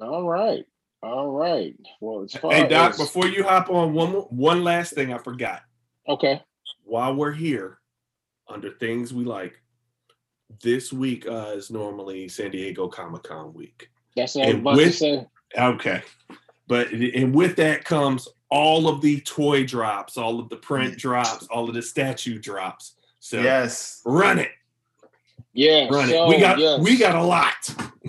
All 0.00 0.28
right. 0.28 0.64
All 1.02 1.30
right. 1.30 1.74
Well, 2.00 2.22
as 2.24 2.32
far 2.34 2.52
Hey 2.52 2.68
Doc, 2.68 2.92
as- 2.92 2.98
before 2.98 3.26
you 3.26 3.42
hop 3.44 3.68
on, 3.70 3.94
one 3.94 4.12
more- 4.12 4.28
one 4.30 4.64
last 4.64 4.94
thing 4.94 5.12
I 5.12 5.18
forgot. 5.18 5.62
okay. 6.08 6.42
While 6.84 7.16
we're 7.16 7.32
here, 7.32 7.80
under 8.48 8.70
things 8.70 9.12
we 9.12 9.24
like, 9.24 9.60
this 10.62 10.92
week 10.92 11.26
uh, 11.26 11.52
is 11.54 11.70
normally 11.70 12.28
San 12.28 12.50
Diego 12.50 12.88
Comic 12.88 13.24
Con 13.24 13.52
week. 13.54 13.90
That's 14.16 14.34
what 14.34 14.44
I 14.44 14.46
was 14.46 14.54
And 14.54 14.60
about 14.62 14.70
to 14.72 14.76
with- 14.84 14.94
say. 14.94 15.26
Okay. 15.58 16.02
But 16.66 16.90
and 16.92 17.34
with 17.34 17.56
that 17.56 17.84
comes 17.84 18.28
all 18.50 18.88
of 18.88 19.00
the 19.00 19.20
toy 19.22 19.64
drops, 19.64 20.18
all 20.18 20.38
of 20.38 20.48
the 20.50 20.56
print 20.56 20.98
drops, 20.98 21.46
all 21.46 21.68
of 21.68 21.74
the 21.74 21.80
statue 21.82 22.38
drops. 22.38 22.94
So 23.20 23.40
yes. 23.40 24.02
run 24.04 24.38
it. 24.38 24.50
Yeah, 25.54 25.88
Run 25.90 26.08
so, 26.08 26.26
it. 26.26 26.28
We 26.28 26.38
got 26.40 26.58
yes. 26.58 26.80
we 26.80 26.98
got 26.98 27.14
a 27.14 27.22
lot. 27.22 27.54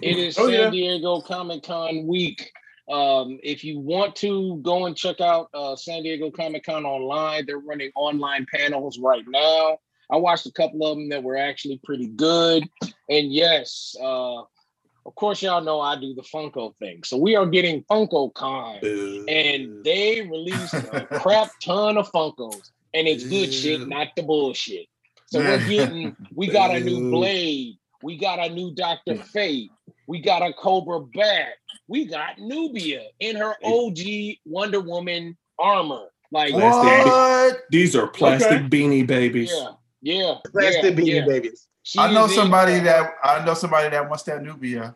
It 0.02 0.18
is 0.18 0.38
Oh, 0.38 0.46
San 0.48 0.54
yeah. 0.54 0.70
Diego 0.70 1.22
Comic 1.22 1.64
Con 1.64 2.06
week. 2.06 2.52
Um, 2.92 3.40
if 3.44 3.64
you 3.64 3.80
want 3.80 4.16
to 4.18 4.58
go 4.58 4.86
and 4.88 4.96
check 4.96 5.22
out 5.22 5.50
uh, 5.54 5.76
San 5.76 6.04
Diego 6.04 6.30
Comic 6.30 6.66
Con 6.66 6.86
online, 6.86 7.46
they're 7.46 7.60
running 7.60 7.92
online 7.96 8.46
panels 8.54 9.00
right 9.00 9.24
now. 9.28 9.78
I 10.12 10.18
watched 10.18 10.46
a 10.46 10.52
couple 10.52 10.86
of 10.86 10.98
them 10.98 11.10
that 11.10 11.24
were 11.24 11.38
actually 11.38 11.80
pretty 11.84 12.08
good. 12.08 12.68
And 13.10 13.32
yes, 13.32 13.96
uh, 14.02 14.40
of 15.06 15.16
course, 15.16 15.42
y'all 15.42 15.62
know 15.64 15.80
I 15.80 16.00
do 16.00 16.14
the 16.14 16.22
Funko 16.24 16.76
thing. 16.78 17.04
So 17.04 17.18
we 17.18 17.36
are 17.36 17.46
getting 17.46 17.84
Funko 17.84 18.34
Con, 18.34 18.78
and 19.28 19.84
they 19.84 20.22
released 20.22 20.84
a 20.92 21.06
crap 21.20 21.50
ton 21.64 21.98
of 21.98 22.12
Funkos, 22.12 22.72
and 22.94 23.08
it's 23.08 23.24
good 23.24 23.54
shit, 23.54 23.88
not 23.88 24.08
the 24.16 24.24
bullshit. 24.24 24.88
So 25.28 25.40
we're 25.40 25.60
getting, 25.60 26.16
we 26.36 26.48
got 26.48 26.72
a 26.72 26.80
new 26.80 27.10
Blade, 27.12 27.76
we 28.02 28.18
got 28.18 28.40
a 28.40 28.50
new 28.50 28.74
Doctor 28.74 29.16
Fate, 29.16 29.70
we 30.08 30.22
got 30.22 30.42
a 30.42 30.54
Cobra 30.54 31.02
Bat, 31.02 31.54
we 31.88 32.06
got 32.06 32.40
Nubia 32.40 33.04
in 33.20 33.36
her 33.36 33.54
OG 33.64 34.00
Wonder 34.46 34.80
Woman 34.80 35.38
armor. 35.60 36.08
Like, 36.32 36.54
What? 36.54 37.58
These 37.72 37.96
are 37.96 38.08
plastic 38.08 38.52
Okay. 38.52 38.70
beanie 38.70 39.06
babies. 39.08 39.52
yeah, 39.56 39.72
yeah, 40.02 40.36
Plastic 40.52 40.84
yeah, 40.84 40.90
beanie 40.92 41.08
yeah. 41.08 41.26
babies. 41.26 41.68
She 41.84 42.00
I 42.00 42.12
know 42.12 42.26
is 42.26 42.32
in 42.32 42.38
somebody 42.38 42.80
that 42.80 43.14
I 43.24 43.44
know 43.46 43.54
somebody 43.54 43.90
that 43.90 44.08
wants 44.08 44.24
that 44.24 44.44
Nubia. 44.44 44.96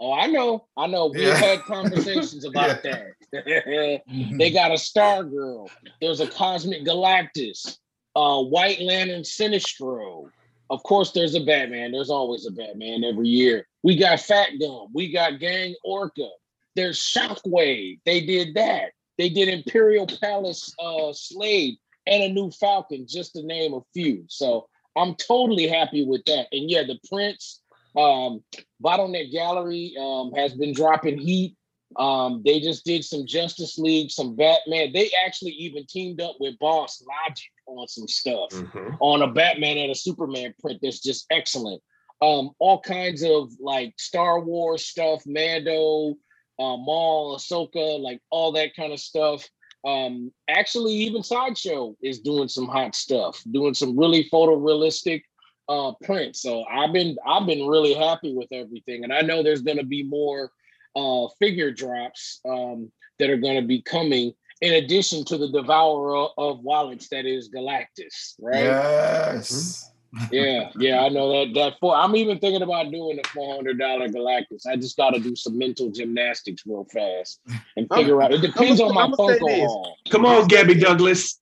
Oh, 0.00 0.12
I 0.12 0.26
know, 0.26 0.66
I 0.76 0.88
know. 0.88 1.06
We've 1.06 1.22
Yeah. 1.22 1.34
had 1.36 1.60
conversations 1.66 2.44
about 2.44 2.82
that. 2.82 3.06
they 4.38 4.50
got 4.50 4.72
a 4.72 4.78
Star 4.78 5.22
Girl. 5.22 5.70
There's 6.00 6.20
a 6.20 6.26
Cosmic 6.26 6.84
Galactus, 6.84 7.78
uh, 8.16 8.42
White 8.42 8.80
Lantern 8.80 9.22
Sinestro. 9.22 10.28
Of 10.70 10.82
course, 10.82 11.12
there's 11.12 11.34
a 11.34 11.44
Batman. 11.44 11.92
There's 11.92 12.10
always 12.10 12.46
a 12.46 12.50
Batman 12.50 13.04
every 13.04 13.28
year. 13.28 13.66
We 13.82 13.96
got 13.96 14.20
Fat 14.20 14.50
Gum. 14.58 14.88
We 14.94 15.12
got 15.12 15.38
Gang 15.38 15.74
Orca. 15.84 16.28
There's 16.74 16.98
Shockwave. 16.98 18.00
They 18.04 18.24
did 18.24 18.54
that. 18.54 18.92
They 19.18 19.28
did 19.28 19.48
Imperial 19.48 20.06
Palace 20.06 20.74
uh, 20.82 21.12
Slade 21.12 21.76
and 22.06 22.22
a 22.22 22.28
new 22.28 22.50
Falcon, 22.50 23.06
just 23.08 23.32
to 23.34 23.42
name 23.42 23.74
a 23.74 23.80
few. 23.94 24.24
So 24.28 24.68
I'm 24.96 25.14
totally 25.14 25.66
happy 25.66 26.04
with 26.04 26.24
that. 26.26 26.48
And 26.52 26.70
yeah, 26.70 26.82
the 26.82 26.98
prints, 27.08 27.62
um, 27.96 28.42
Bottleneck 28.82 29.32
Gallery 29.32 29.94
um, 30.00 30.32
has 30.32 30.54
been 30.54 30.72
dropping 30.72 31.18
heat. 31.18 31.56
Um, 31.96 32.42
they 32.44 32.58
just 32.60 32.84
did 32.86 33.04
some 33.04 33.26
Justice 33.26 33.78
League, 33.78 34.10
some 34.10 34.34
Batman. 34.34 34.92
They 34.92 35.10
actually 35.26 35.52
even 35.52 35.84
teamed 35.86 36.20
up 36.22 36.36
with 36.40 36.58
Boss 36.58 37.04
Logic 37.06 37.50
on 37.66 37.86
some 37.86 38.08
stuff 38.08 38.50
Mhm. 38.50 38.96
on 39.00 39.22
a 39.22 39.26
Batman 39.28 39.76
and 39.78 39.92
a 39.92 39.94
Superman 39.94 40.54
print 40.58 40.80
that's 40.82 41.00
just 41.00 41.26
excellent. 41.30 41.82
Um, 42.22 42.52
all 42.58 42.80
kinds 42.80 43.22
of 43.22 43.50
like 43.60 43.94
Star 43.98 44.40
Wars 44.40 44.86
stuff, 44.86 45.22
Mando, 45.26 46.14
uh, 46.58 46.76
Maul, 46.76 47.36
Ahsoka, 47.36 48.00
like 48.00 48.20
all 48.30 48.52
that 48.52 48.74
kind 48.74 48.92
of 48.92 49.00
stuff. 49.00 49.46
Um, 49.84 50.32
actually, 50.48 50.92
even 50.94 51.22
Sideshow 51.22 51.96
is 52.02 52.20
doing 52.20 52.48
some 52.48 52.66
hot 52.66 52.94
stuff, 52.94 53.42
doing 53.50 53.74
some 53.74 53.98
really 53.98 54.28
photorealistic 54.32 55.22
uh 55.68 55.92
prints. 56.02 56.42
So 56.42 56.64
I've 56.64 56.92
been 56.92 57.16
I've 57.26 57.46
been 57.46 57.66
really 57.66 57.94
happy 57.94 58.34
with 58.34 58.48
everything, 58.52 59.04
and 59.04 59.12
I 59.12 59.22
know 59.22 59.42
there's 59.42 59.62
going 59.62 59.78
to 59.78 59.84
be 59.84 60.02
more 60.02 60.50
uh 60.96 61.28
figure 61.38 61.70
drops 61.70 62.40
um 62.44 62.90
that 63.18 63.30
are 63.30 63.36
going 63.36 63.60
to 63.60 63.66
be 63.66 63.80
coming 63.82 64.32
in 64.60 64.74
addition 64.74 65.24
to 65.24 65.36
the 65.38 65.50
devourer 65.50 66.28
of 66.38 66.60
wallets 66.60 67.08
that 67.08 67.26
is 67.26 67.50
Galactus, 67.50 68.34
right? 68.40 68.64
Yes. 68.64 69.91
Yeah, 70.30 70.70
yeah, 70.76 71.00
I 71.00 71.08
know 71.08 71.30
that. 71.32 71.54
That 71.54 71.74
for 71.80 71.94
I'm 71.94 72.14
even 72.16 72.38
thinking 72.38 72.62
about 72.62 72.90
doing 72.90 73.16
the 73.16 73.28
four 73.28 73.54
hundred 73.54 73.78
dollar 73.78 74.08
Galactus. 74.08 74.66
I 74.66 74.76
just 74.76 74.96
got 74.96 75.10
to 75.14 75.20
do 75.20 75.34
some 75.34 75.56
mental 75.56 75.90
gymnastics 75.90 76.62
real 76.66 76.84
fast 76.92 77.40
and 77.76 77.86
I'm- 77.90 78.00
figure 78.00 78.22
out. 78.22 78.32
It 78.32 78.40
depends 78.42 78.80
I'ma- 78.80 78.88
on 78.90 78.94
my 78.94 79.02
I'ma 79.04 79.16
Funko 79.16 79.66
haul. 79.66 79.96
Come 80.10 80.26
on, 80.26 80.48
Gabby 80.48 80.74
Douglas. 80.74 81.40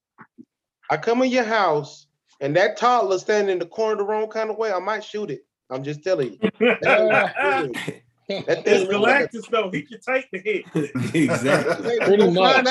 I 0.89 0.97
come 0.97 1.21
in 1.21 1.31
your 1.31 1.43
house 1.43 2.07
and 2.39 2.55
that 2.55 2.77
toddler 2.77 3.19
standing 3.19 3.53
in 3.53 3.59
the 3.59 3.65
corner 3.65 3.97
the 3.97 4.03
wrong 4.03 4.27
kind 4.27 4.49
of 4.49 4.57
way, 4.57 4.71
I 4.71 4.79
might 4.79 5.03
shoot 5.03 5.31
it. 5.31 5.45
I'm 5.69 5.83
just 5.83 6.03
telling 6.03 6.37
you. 6.41 6.49
That 8.27 8.63
thing 8.63 8.81
It's 8.81 8.89
look 8.89 9.01
like 9.01 9.25
a- 9.25 9.27
Galactus 9.37 9.49
though. 9.49 9.69
He 9.71 9.81
can 9.81 9.99
take 9.99 10.29
the 10.31 10.39
hit. 10.39 10.65
exactly. 11.15 11.99
Pretty 11.99 12.31
much. 12.31 12.67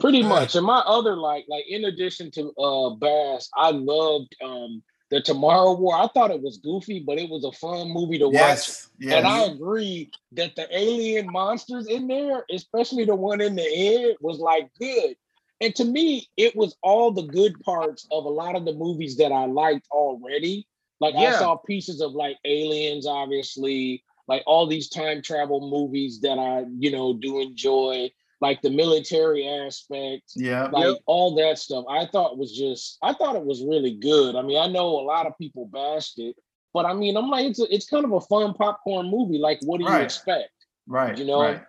Pretty 0.00 0.22
much. 0.22 0.56
And 0.56 0.66
my 0.66 0.78
other 0.80 1.14
like, 1.16 1.44
like 1.48 1.64
in 1.68 1.84
addition 1.84 2.30
to 2.32 2.50
uh 2.58 2.90
Bass, 2.96 3.48
I 3.56 3.70
loved 3.70 4.34
um 4.42 4.82
the 5.12 5.20
Tomorrow 5.20 5.74
War. 5.74 5.94
I 5.94 6.08
thought 6.08 6.30
it 6.30 6.42
was 6.42 6.56
goofy, 6.56 6.98
but 6.98 7.18
it 7.18 7.28
was 7.28 7.44
a 7.44 7.52
fun 7.52 7.90
movie 7.90 8.18
to 8.18 8.28
watch. 8.28 8.68
Yes. 8.68 8.88
And 9.10 9.26
I 9.26 9.44
agree 9.44 10.10
that 10.32 10.56
the 10.56 10.66
alien 10.74 11.30
monsters 11.30 11.86
in 11.86 12.08
there, 12.08 12.46
especially 12.50 13.04
the 13.04 13.14
one 13.14 13.42
in 13.42 13.54
the 13.54 13.62
end, 13.62 14.16
was 14.22 14.38
like 14.38 14.70
good. 14.80 15.14
And 15.60 15.74
to 15.76 15.84
me, 15.84 16.28
it 16.38 16.56
was 16.56 16.76
all 16.82 17.12
the 17.12 17.22
good 17.22 17.60
parts 17.60 18.06
of 18.10 18.24
a 18.24 18.28
lot 18.28 18.56
of 18.56 18.64
the 18.64 18.72
movies 18.72 19.18
that 19.18 19.32
I 19.32 19.44
liked 19.44 19.86
already. 19.90 20.66
Like 20.98 21.14
I 21.14 21.24
Yeah. 21.24 21.38
saw 21.38 21.56
pieces 21.56 22.00
of 22.00 22.12
like 22.12 22.38
aliens, 22.46 23.06
obviously, 23.06 24.02
like 24.28 24.42
all 24.46 24.66
these 24.66 24.88
time 24.88 25.20
travel 25.20 25.68
movies 25.68 26.20
that 26.22 26.38
I, 26.38 26.64
you 26.78 26.90
know, 26.90 27.12
do 27.12 27.40
enjoy, 27.40 28.10
like 28.42 28.60
the 28.60 28.70
military 28.70 29.48
aspect 29.48 30.32
Yeah. 30.34 30.68
like 30.72 30.96
all 31.06 31.34
that 31.36 31.58
stuff 31.58 31.84
i 31.88 32.04
thought 32.06 32.36
was 32.36 32.52
just 32.52 32.98
i 33.02 33.12
thought 33.14 33.36
it 33.36 33.44
was 33.44 33.64
really 33.64 33.94
good 33.94 34.34
i 34.36 34.42
mean 34.42 34.58
i 34.58 34.66
know 34.66 34.88
a 35.00 35.06
lot 35.14 35.26
of 35.26 35.38
people 35.38 35.66
bashed 35.66 36.18
it 36.18 36.34
but 36.74 36.84
i 36.84 36.92
mean 36.92 37.16
i'm 37.16 37.30
like 37.30 37.46
it's, 37.46 37.60
a, 37.60 37.74
it's 37.74 37.88
kind 37.88 38.04
of 38.04 38.12
a 38.12 38.20
fun 38.20 38.52
popcorn 38.52 39.06
movie 39.08 39.38
like 39.38 39.60
what 39.64 39.78
do 39.78 39.84
you 39.84 39.90
expect 40.04 40.50
Right. 40.88 41.16
you 41.16 41.24
know, 41.24 41.40
Right. 41.40 41.62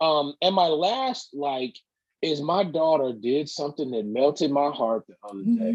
um 0.00 0.34
and 0.42 0.54
my 0.54 0.66
last 0.66 1.30
like 1.32 1.76
is 2.22 2.40
my 2.42 2.64
daughter 2.64 3.12
did 3.12 3.48
something 3.48 3.92
that 3.92 4.04
melted 4.06 4.50
my 4.50 4.70
heart 4.70 5.04
the 5.06 5.14
other 5.22 5.44
day 5.44 5.72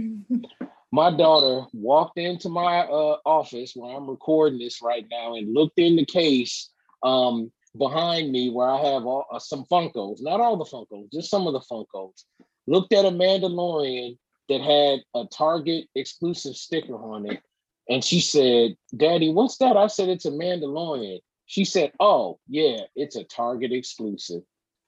my 0.92 1.10
daughter 1.10 1.66
walked 1.74 2.18
into 2.18 2.50
my 2.50 2.80
uh, 3.00 3.18
office 3.26 3.72
where 3.76 3.96
i'm 3.96 4.10
recording 4.10 4.60
this 4.60 4.82
right 4.82 5.06
now 5.10 5.36
and 5.36 5.54
looked 5.54 5.80
in 5.80 5.96
the 5.96 6.06
case 6.06 6.70
um 7.04 7.50
behind 7.78 8.32
me 8.32 8.50
where 8.50 8.70
i 8.70 8.78
have 8.78 9.06
all, 9.06 9.26
uh, 9.32 9.40
some 9.40 9.66
funkos 9.72 10.18
not 10.22 10.40
all 10.42 10.58
the 10.58 10.66
funkos 10.66 11.12
just 11.12 11.30
some 11.30 11.48
of 11.48 11.54
the 11.54 11.60
funkos 11.62 12.24
looked 12.68 12.94
at 12.94 13.06
a 13.06 13.10
mandalorian 13.12 14.18
that 14.50 14.62
had 14.62 15.00
a 15.16 15.26
target 15.28 15.86
exclusive 15.96 16.56
sticker 16.56 16.96
on 16.96 17.26
it 17.30 17.42
and 17.90 18.04
she 18.04 18.20
said 18.20 18.76
daddy 18.98 19.32
what's 19.32 19.58
that 19.58 19.78
i 19.78 19.88
said 19.88 20.10
it's 20.10 20.26
a 20.26 20.32
mandalorian 20.32 21.20
she 21.46 21.64
said 21.64 21.92
oh 22.00 22.38
yeah 22.48 22.78
it's 22.96 23.16
a 23.16 23.24
target 23.26 23.72
exclusive 23.72 24.42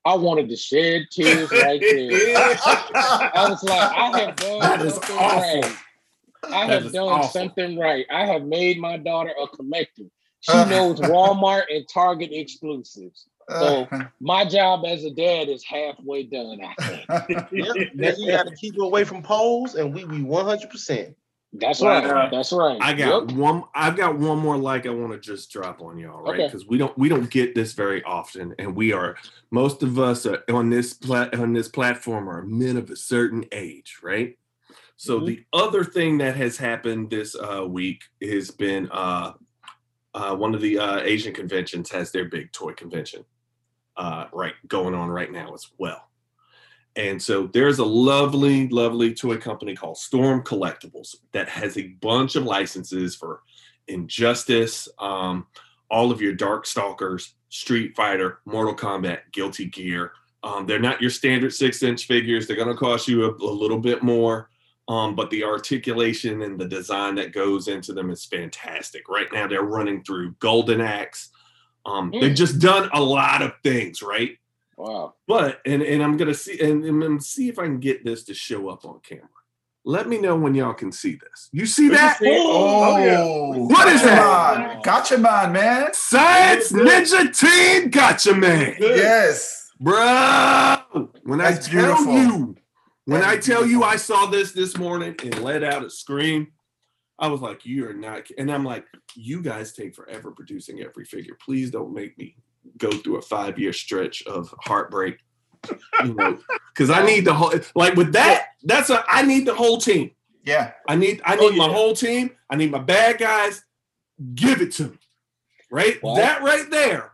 i 0.06 0.13
wanted 0.15 0.50
to 0.50 0.56
shed 0.58 1.04
tears 1.12 1.50
right 1.52 1.80
there 1.89 2.46
I 3.36 3.48
was 3.50 3.63
like, 3.63 3.91
I 3.91 4.19
have 4.19 4.36
done 4.36 4.60
That 4.60 4.91
something 4.91 5.17
right. 5.17 5.78
I 6.52 6.67
That 6.67 6.84
have 6.84 6.91
done 6.91 7.08
awful. 7.10 7.30
something 7.30 7.80
right. 7.80 8.06
I 8.12 8.26
have 8.26 8.43
made 8.43 8.80
my 8.80 8.98
daughter 8.98 9.32
a 9.41 9.48
collector. 9.48 10.04
She 10.43 10.51
Uh. 10.51 10.65
knows 10.65 10.99
Walmart 10.99 11.63
and 11.73 11.88
Target 11.88 12.29
exclusives. 12.34 13.27
So 13.49 13.88
Uh, 13.91 14.08
my 14.19 14.45
job 14.45 14.86
as 14.86 15.03
a 15.06 15.12
dad 15.12 15.47
is 15.49 15.63
halfway 15.63 16.23
done, 16.23 16.60
I 16.63 16.75
think. 16.84 17.08
Yep. 17.51 17.75
Now 17.95 18.10
you 18.17 18.32
got 18.32 18.47
to 18.47 18.56
keep 18.56 18.75
her 18.77 18.84
away 18.84 19.03
from 19.06 19.21
poles, 19.23 19.75
and 19.75 19.93
we 19.93 20.03
be 20.06 20.21
100. 20.21 20.69
percent 20.69 21.15
That's 21.53 21.79
Wow. 21.82 22.01
right. 22.01 22.32
That's 22.32 22.51
right. 22.51 22.77
I 22.82 22.93
got 22.93 23.29
Yep. 23.29 23.38
one. 23.38 23.63
I've 23.75 23.95
got 23.95 24.17
one 24.17 24.39
more 24.39 24.58
like 24.58 24.86
I 24.86 24.89
want 24.89 25.13
to 25.13 25.19
just 25.19 25.51
drop 25.51 25.82
on 25.82 25.97
y'all, 25.97 26.21
right? 26.21 26.36
Okay. 26.36 26.47
Because 26.47 26.65
we 26.67 26.77
don't 26.77 26.97
we 26.97 27.08
don't 27.10 27.29
get 27.29 27.53
this 27.56 27.73
very 27.73 28.03
often, 28.03 28.53
and 28.60 28.75
we 28.75 28.91
are 28.91 29.15
most 29.51 29.82
of 29.84 29.97
us 29.99 30.25
are 30.25 30.43
on 30.49 30.69
this 30.69 30.93
plat 30.93 31.34
on 31.36 31.53
this 31.53 31.67
platform 31.69 32.27
are 32.29 32.41
men 32.43 32.75
of 32.75 32.89
a 32.89 32.95
certain 32.97 33.45
age, 33.51 33.99
right? 34.01 34.38
So 34.97 35.19
Mhm. 35.19 35.25
the 35.27 35.45
other 35.53 35.84
thing 35.84 36.17
that 36.19 36.36
has 36.36 36.58
happened 36.58 37.10
this 37.10 37.36
uh, 37.36 37.65
week 37.67 38.01
has 38.21 38.49
been 38.51 38.89
uh, 38.91 39.34
uh, 40.13 40.36
one 40.36 40.54
of 40.54 40.62
the 40.62 40.78
uh, 40.80 40.99
Asian 41.02 41.34
conventions 41.34 41.89
has 41.91 42.12
their 42.12 42.26
big 42.26 42.52
toy 42.52 42.73
convention, 42.73 43.26
uh, 43.97 44.26
right 44.32 44.54
going 44.67 44.93
on 44.93 45.10
right 45.10 45.32
now 45.32 45.54
as 45.54 45.67
well. 45.78 46.10
And 46.95 47.21
so 47.21 47.47
there's 47.47 47.80
a 47.80 47.86
lovely, 47.86 48.67
lovely 48.67 49.13
toy 49.13 49.38
company 49.38 49.76
called 49.76 49.97
Storm 49.97 50.43
Collectibles 50.43 51.15
that 51.32 51.49
has 51.49 51.78
a 51.78 51.88
bunch 52.02 52.36
of 52.36 52.43
licenses 52.43 53.15
for 53.15 53.41
Injustice, 53.88 54.88
um, 54.99 55.47
all 55.89 56.12
of 56.12 56.21
your 56.21 56.36
Darkstalkers, 56.36 57.32
Street 57.49 57.95
Fighter, 57.95 58.39
Mortal 58.45 58.76
Kombat, 58.76 59.19
Guilty 59.32 59.65
Gear. 59.65 60.13
Um, 60.43 60.65
they're 60.65 60.80
not 60.80 61.02
your 61.02 61.10
standard 61.10 61.54
six 61.54 61.84
inch 61.84 62.06
figures. 62.06 62.47
They're 62.47 62.56
going 62.56 62.67
to 62.67 62.76
cost 62.76 63.08
you 63.08 63.26
a, 63.26 63.30
a 63.32 63.54
little 63.54 63.80
bit 63.80 64.04
more. 64.04 64.49
Um, 64.88 65.15
but 65.15 65.30
the 65.30 65.46
articulation 65.46 66.41
and 66.41 66.60
the 66.60 66.67
design 66.67 67.15
that 67.15 67.32
goes 67.32 67.67
into 67.69 67.93
them 67.93 68.10
is 68.10 68.26
fantastic. 68.26 69.08
Right 69.08 69.28
now, 69.32 69.48
they're 69.48 69.62
running 69.63 70.04
through 70.04 70.34
Golden 70.39 70.82
Axe. 70.82 71.30
Um, 71.86 72.12
They've 72.12 72.32
Mm. 72.32 72.36
just 72.36 72.60
done 72.60 72.89
a 72.93 73.02
lot 73.02 73.41
of 73.41 73.54
things, 73.63 74.02
right? 74.02 74.38
Wow. 74.78 75.13
But 75.28 75.62
and 75.65 75.82
and 75.84 76.02
I'm 76.04 76.17
gonna 76.17 76.34
see 76.34 76.60
and, 76.60 76.84
and 76.84 77.24
see 77.24 77.48
if 77.48 77.60
I 77.60 77.63
can 77.63 77.80
get 77.80 78.04
this 78.04 78.24
to 78.26 78.34
show 78.34 78.69
up 78.69 78.84
on 78.86 79.00
camera. 79.02 79.28
Let 79.86 80.08
me 80.08 80.17
know 80.17 80.36
when 80.36 80.56
y'all 80.56 80.74
can 80.74 80.91
see 80.93 81.15
this. 81.15 81.50
You 81.52 81.65
see 81.65 81.89
We 81.89 81.96
that? 81.96 82.17
can 82.17 82.26
see 82.28 82.32
it. 82.34 82.41
Oh, 82.41 82.98
yeah. 82.98 83.24
What 83.67 83.88
is 83.89 84.02
Gotcha 84.02 84.06
that? 84.15 84.58
Man. 84.60 84.82
Gotcha 84.82 85.17
man, 85.17 85.52
man. 85.52 85.93
Science 85.93 86.72
Ninja 86.72 87.38
Team 87.38 87.91
Gatchaman. 87.91 88.80
Yes. 88.80 89.69
Bro, 89.80 90.78
when 91.24 91.39
That's 91.39 91.67
I 91.67 91.72
tell 91.72 91.82
beautiful. 92.06 92.13
you, 92.17 92.56
when 93.05 93.23
I 93.23 93.37
tell 93.37 93.65
you. 93.65 93.83
I 93.83 93.95
saw 93.97 94.25
this 94.27 94.51
this 94.51 94.77
morning 94.77 95.15
and 95.23 95.39
let 95.43 95.63
out 95.63 95.83
a 95.83 95.89
scream, 95.89 96.47
I 97.19 97.27
was 97.27 97.41
like, 97.41 97.65
"You 97.65 97.87
are 97.89 97.93
not," 97.93 98.27
and 98.37 98.51
I'm 98.51 98.63
like, 98.65 98.85
"You 99.15 99.41
guys 99.41 99.73
take 99.73 99.95
forever 99.95 100.31
producing 100.31 100.81
every 100.81 101.05
figure. 101.05 101.37
Please 101.43 101.71
don't 101.71 101.93
make 101.93 102.17
me 102.17 102.35
go 102.77 102.91
through 102.91 103.17
a 103.17 103.21
five 103.21 103.59
year 103.59 103.73
stretch 103.73 104.23
of 104.23 104.53
heartbreak." 104.59 105.17
You 106.03 106.13
know, 106.13 106.39
because 106.73 106.89
I 106.89 107.05
need 107.05 107.25
the 107.25 107.33
whole 107.33 107.53
like 107.75 107.95
with 107.95 108.13
that. 108.13 108.47
That's 108.63 108.89
a 108.89 109.03
I 109.07 109.21
need 109.21 109.45
the 109.45 109.55
whole 109.55 109.77
team. 109.77 110.11
Yeah. 110.45 110.73
I 110.87 110.95
need 110.95 111.21
I 111.23 111.37
Oh, 111.37 111.49
need 111.49 111.57
my 111.57 111.67
yeah. 111.67 111.73
whole 111.73 111.95
team. 111.95 112.31
I 112.49 112.55
need 112.57 112.71
my 112.71 112.79
bad 112.79 113.17
guys. 113.17 113.63
Give 114.35 114.61
it 114.61 114.71
to 114.73 114.83
me. 114.89 114.97
Right? 115.71 116.03
Wow. 116.03 116.15
That 116.15 116.43
right 116.43 116.69
there. 116.69 117.13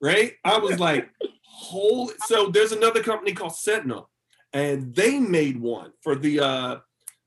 Right? 0.00 0.34
I 0.44 0.58
was 0.58 0.80
like, 0.80 1.08
holy 1.44 2.14
so 2.26 2.48
there's 2.48 2.72
another 2.72 3.02
company 3.02 3.32
called 3.32 3.54
Sentinel, 3.54 4.08
and 4.52 4.94
they 4.94 5.18
made 5.18 5.60
one 5.60 5.92
for 6.00 6.14
the 6.14 6.40
uh 6.40 6.76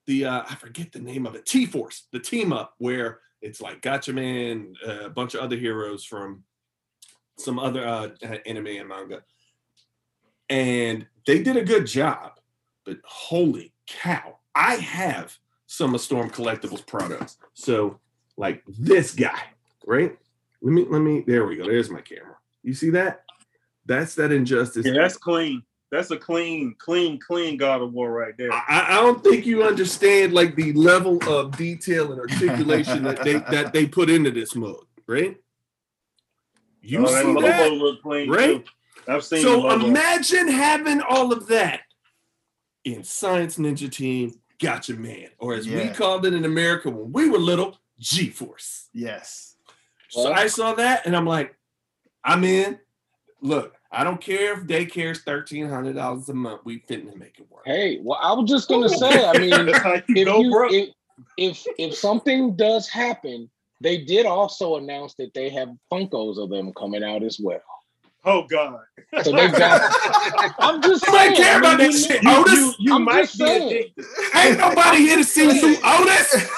the 0.07 0.25
uh 0.25 0.43
I 0.49 0.55
forget 0.55 0.91
the 0.91 0.99
name 0.99 1.25
of 1.25 1.35
it, 1.35 1.45
T-Force, 1.45 2.07
the 2.11 2.19
team 2.19 2.53
up 2.53 2.73
where 2.77 3.19
it's 3.41 3.61
like 3.61 3.81
Gatchaman, 3.81 4.75
uh, 4.87 5.05
a 5.05 5.09
bunch 5.09 5.33
of 5.33 5.41
other 5.41 5.55
heroes 5.55 6.03
from 6.03 6.43
some 7.37 7.59
other 7.59 7.85
uh 7.85 8.09
anime 8.45 8.67
and 8.67 8.87
manga. 8.87 9.23
And 10.49 11.07
they 11.25 11.41
did 11.41 11.57
a 11.57 11.63
good 11.63 11.87
job, 11.87 12.33
but 12.85 12.97
holy 13.03 13.73
cow, 13.87 14.37
I 14.53 14.75
have 14.75 15.37
some 15.67 15.95
of 15.95 16.01
Storm 16.01 16.29
Collectibles 16.29 16.85
products. 16.85 17.37
So, 17.53 17.99
like 18.37 18.63
this 18.67 19.13
guy, 19.13 19.41
right? 19.85 20.17
Let 20.61 20.71
me, 20.71 20.85
let 20.89 20.99
me, 20.99 21.23
there 21.25 21.45
we 21.45 21.57
go. 21.57 21.65
There's 21.65 21.89
my 21.89 22.01
camera. 22.01 22.37
You 22.63 22.73
see 22.73 22.89
that? 22.91 23.23
That's 23.85 24.15
that 24.15 24.31
injustice. 24.31 24.85
Yeah, 24.85 24.93
that's 24.93 25.17
clean. 25.17 25.63
That's 25.91 26.11
a 26.11 26.17
clean, 26.17 26.75
clean, 26.79 27.19
clean 27.19 27.57
God 27.57 27.81
of 27.81 27.93
War 27.93 28.11
right 28.11 28.35
there. 28.37 28.51
I, 28.51 28.87
I 28.89 28.95
don't 28.95 29.23
think 29.23 29.45
you 29.45 29.63
understand 29.63 30.33
like 30.33 30.55
the 30.55 30.73
level 30.73 31.19
of 31.29 31.55
detail 31.55 32.11
and 32.11 32.19
articulation 32.19 33.03
that 33.03 33.23
they 33.23 33.33
that 33.33 33.71
they 33.71 33.85
put 33.85 34.09
into 34.09 34.31
this 34.31 34.55
mode, 34.55 34.83
right? 35.07 35.37
You 36.81 36.99
Oh, 37.05 37.11
that 37.11 37.21
see 37.21 37.27
logo 37.27 37.41
that? 37.41 37.71
look 37.71 38.01
clean 38.01 38.29
right? 38.29 38.65
too. 38.65 38.71
I've 39.07 39.23
seen 39.23 39.41
So 39.41 39.69
imagine 39.71 40.47
having 40.47 41.01
all 41.01 41.31
of 41.31 41.47
that 41.47 41.81
in 42.83 43.03
Science 43.03 43.57
Ninja 43.57 43.89
Team 43.91 44.33
Gatchaman, 44.59 45.29
or 45.37 45.53
as 45.53 45.67
we 45.67 45.89
called 45.89 46.25
it 46.25 46.33
in 46.33 46.45
America 46.45 46.89
when 46.89 47.11
we 47.11 47.29
were 47.29 47.37
little, 47.39 47.77
G 47.99 48.29
Force. 48.29 48.89
Yes. 48.93 49.55
So 50.09 50.23
Well- 50.25 50.33
I 50.33 50.47
saw 50.47 50.73
that 50.75 51.05
and 51.05 51.15
I'm 51.15 51.25
like, 51.25 51.55
I'm 52.23 52.43
in. 52.43 52.79
Look, 53.45 53.75
I 53.91 54.03
don't 54.03 54.19
care 54.19 54.53
if 54.53 54.61
daycare 54.67 55.11
is 55.11 55.21
thirteen 55.21 55.69
hundred 55.69 55.95
dollars 55.95 56.27
a 56.29 56.33
month. 56.33 56.61
We 56.65 56.79
finna 56.79 57.15
make 57.15 57.37
it 57.39 57.45
work. 57.51 57.61
Hey, 57.65 57.99
well, 58.01 58.17
I 58.21 58.33
was 58.33 58.49
just 58.49 58.67
gonna 58.67 58.89
say. 58.89 59.23
I 59.23 59.37
mean, 59.37 59.65
That's 59.83 60.03
you 60.09 60.15
if 60.15 60.25
go 60.25 60.41
you 60.41 60.67
if, 60.71 60.89
if 61.37 61.65
if 61.77 61.95
something 61.95 62.55
does 62.55 62.89
happen, 62.89 63.49
they 63.81 63.99
did 63.99 64.25
also 64.25 64.77
announce 64.77 65.13
that 65.19 65.33
they 65.35 65.49
have 65.49 65.69
Funkos 65.93 66.41
of 66.41 66.49
them 66.49 66.73
coming 66.73 67.03
out 67.03 67.21
as 67.21 67.39
well. 67.39 67.61
oh 68.23 68.43
God. 68.49 68.79
So 69.21 69.31
they 69.31 69.47
got. 69.51 69.79
I'm 70.59 70.81
just 70.81 71.05
You 71.05 71.13
might 71.13 71.35
saying. 71.35 71.35
care 71.35 71.55
I 71.55 71.59
about 71.59 71.77
mean, 71.77 71.91
that 71.91 71.99
you- 71.99 72.05
shit, 72.05 72.23
You, 72.23 72.29
Otis. 72.31 72.53
you, 72.59 72.73
you 72.79 72.93
I'm 72.95 73.03
might 73.03 73.21
just 73.21 73.37
be 73.39 73.45
saying. 73.45 73.85
Ain't 74.35 74.57
nobody 74.57 74.97
here 74.97 75.17
to 75.17 75.23
see 75.23 75.43
you, 75.59 75.77
Otis. 75.85 76.49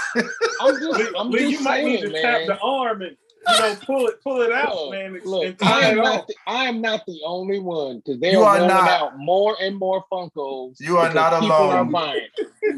I'm 0.61 0.79
just, 0.79 1.01
I'm 1.17 1.29
Lee, 1.31 1.39
just 1.41 1.51
you 1.51 1.59
might 1.59 1.83
need 1.83 1.99
saying, 1.99 2.13
to 2.13 2.21
tap 2.21 2.37
man. 2.39 2.47
the 2.47 2.57
arm 2.59 3.01
and 3.01 3.17
you 3.49 3.59
know 3.59 3.75
pull 3.85 4.07
it, 4.07 4.21
pull 4.23 4.41
it 4.41 4.51
out, 4.51 4.75
Look, 4.75 4.91
man. 4.91 5.19
Look, 5.25 5.63
I 5.63 5.89
am, 5.91 5.97
not. 5.97 6.27
The, 6.27 6.35
I 6.47 6.63
am 6.65 6.81
not 6.81 7.05
the 7.05 7.19
only 7.25 7.59
one 7.59 7.97
because 7.97 8.19
they're 8.19 8.31
You 8.33 8.41
are 8.41 8.55
rolling 8.55 8.67
not. 8.69 8.89
out 8.89 9.17
more 9.17 9.55
and 9.61 9.75
more 9.77 10.03
Funkos. 10.11 10.75
You 10.79 10.97
are 10.97 11.13
not 11.13 11.39
people 11.39 11.55
are 11.55 11.77
alone. 11.79 11.91
buying. 11.91 12.27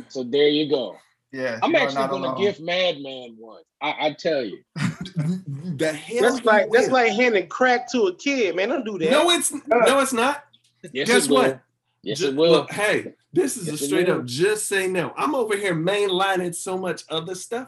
So 0.09 0.23
there 0.23 0.47
you 0.47 0.69
go. 0.69 0.95
Yeah, 1.31 1.59
I'm 1.61 1.75
actually 1.75 2.07
going 2.07 2.23
to 2.23 2.29
alone. 2.29 2.41
give 2.41 2.59
Madman 2.59 3.35
one. 3.37 3.61
I, 3.81 4.07
I 4.07 4.15
tell 4.17 4.43
you. 4.43 4.59
the 4.75 5.93
hell 5.93 6.21
That's 6.21 6.43
like 6.45 6.65
you 6.65 6.71
that's 6.73 6.89
like 6.89 7.11
handing 7.13 7.47
crack 7.47 7.91
to 7.91 8.03
a 8.07 8.15
kid, 8.15 8.55
man. 8.55 8.69
Don't 8.69 8.83
do 8.85 8.97
that. 8.97 9.11
no, 9.11 9.29
it's 9.29 9.51
no, 9.51 9.99
it's 9.99 10.13
not. 10.13 10.43
Yes, 10.91 11.07
Guess 11.07 11.25
it 11.25 11.31
what? 11.31 11.61
Yes, 12.01 12.19
Ju- 12.19 12.29
it 12.29 12.35
will. 12.35 12.51
look, 12.51 12.71
hey, 12.71 13.13
this 13.33 13.57
is 13.57 13.67
Yes, 13.67 13.81
a 13.81 13.85
straight 13.85 14.09
up 14.09 14.25
just 14.25 14.67
say 14.67 14.87
no. 14.87 15.13
I'm 15.17 15.35
over 15.35 15.55
here 15.55 15.75
mainlining 15.75 16.55
so 16.55 16.77
much 16.77 17.03
other 17.09 17.35
stuff. 17.35 17.67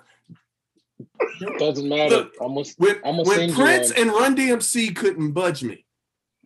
Doesn't 1.60 1.88
matter. 1.96 2.16
Look, 2.18 2.34
I'm 2.42 2.56
gonna, 2.56 2.66
When, 2.78 3.26
when 3.26 3.54
Prince 3.54 3.92
and 3.92 4.10
Run 4.12 4.36
DMC 4.36 4.96
couldn't 4.96 5.32
budge 5.32 5.64
me 5.64 5.86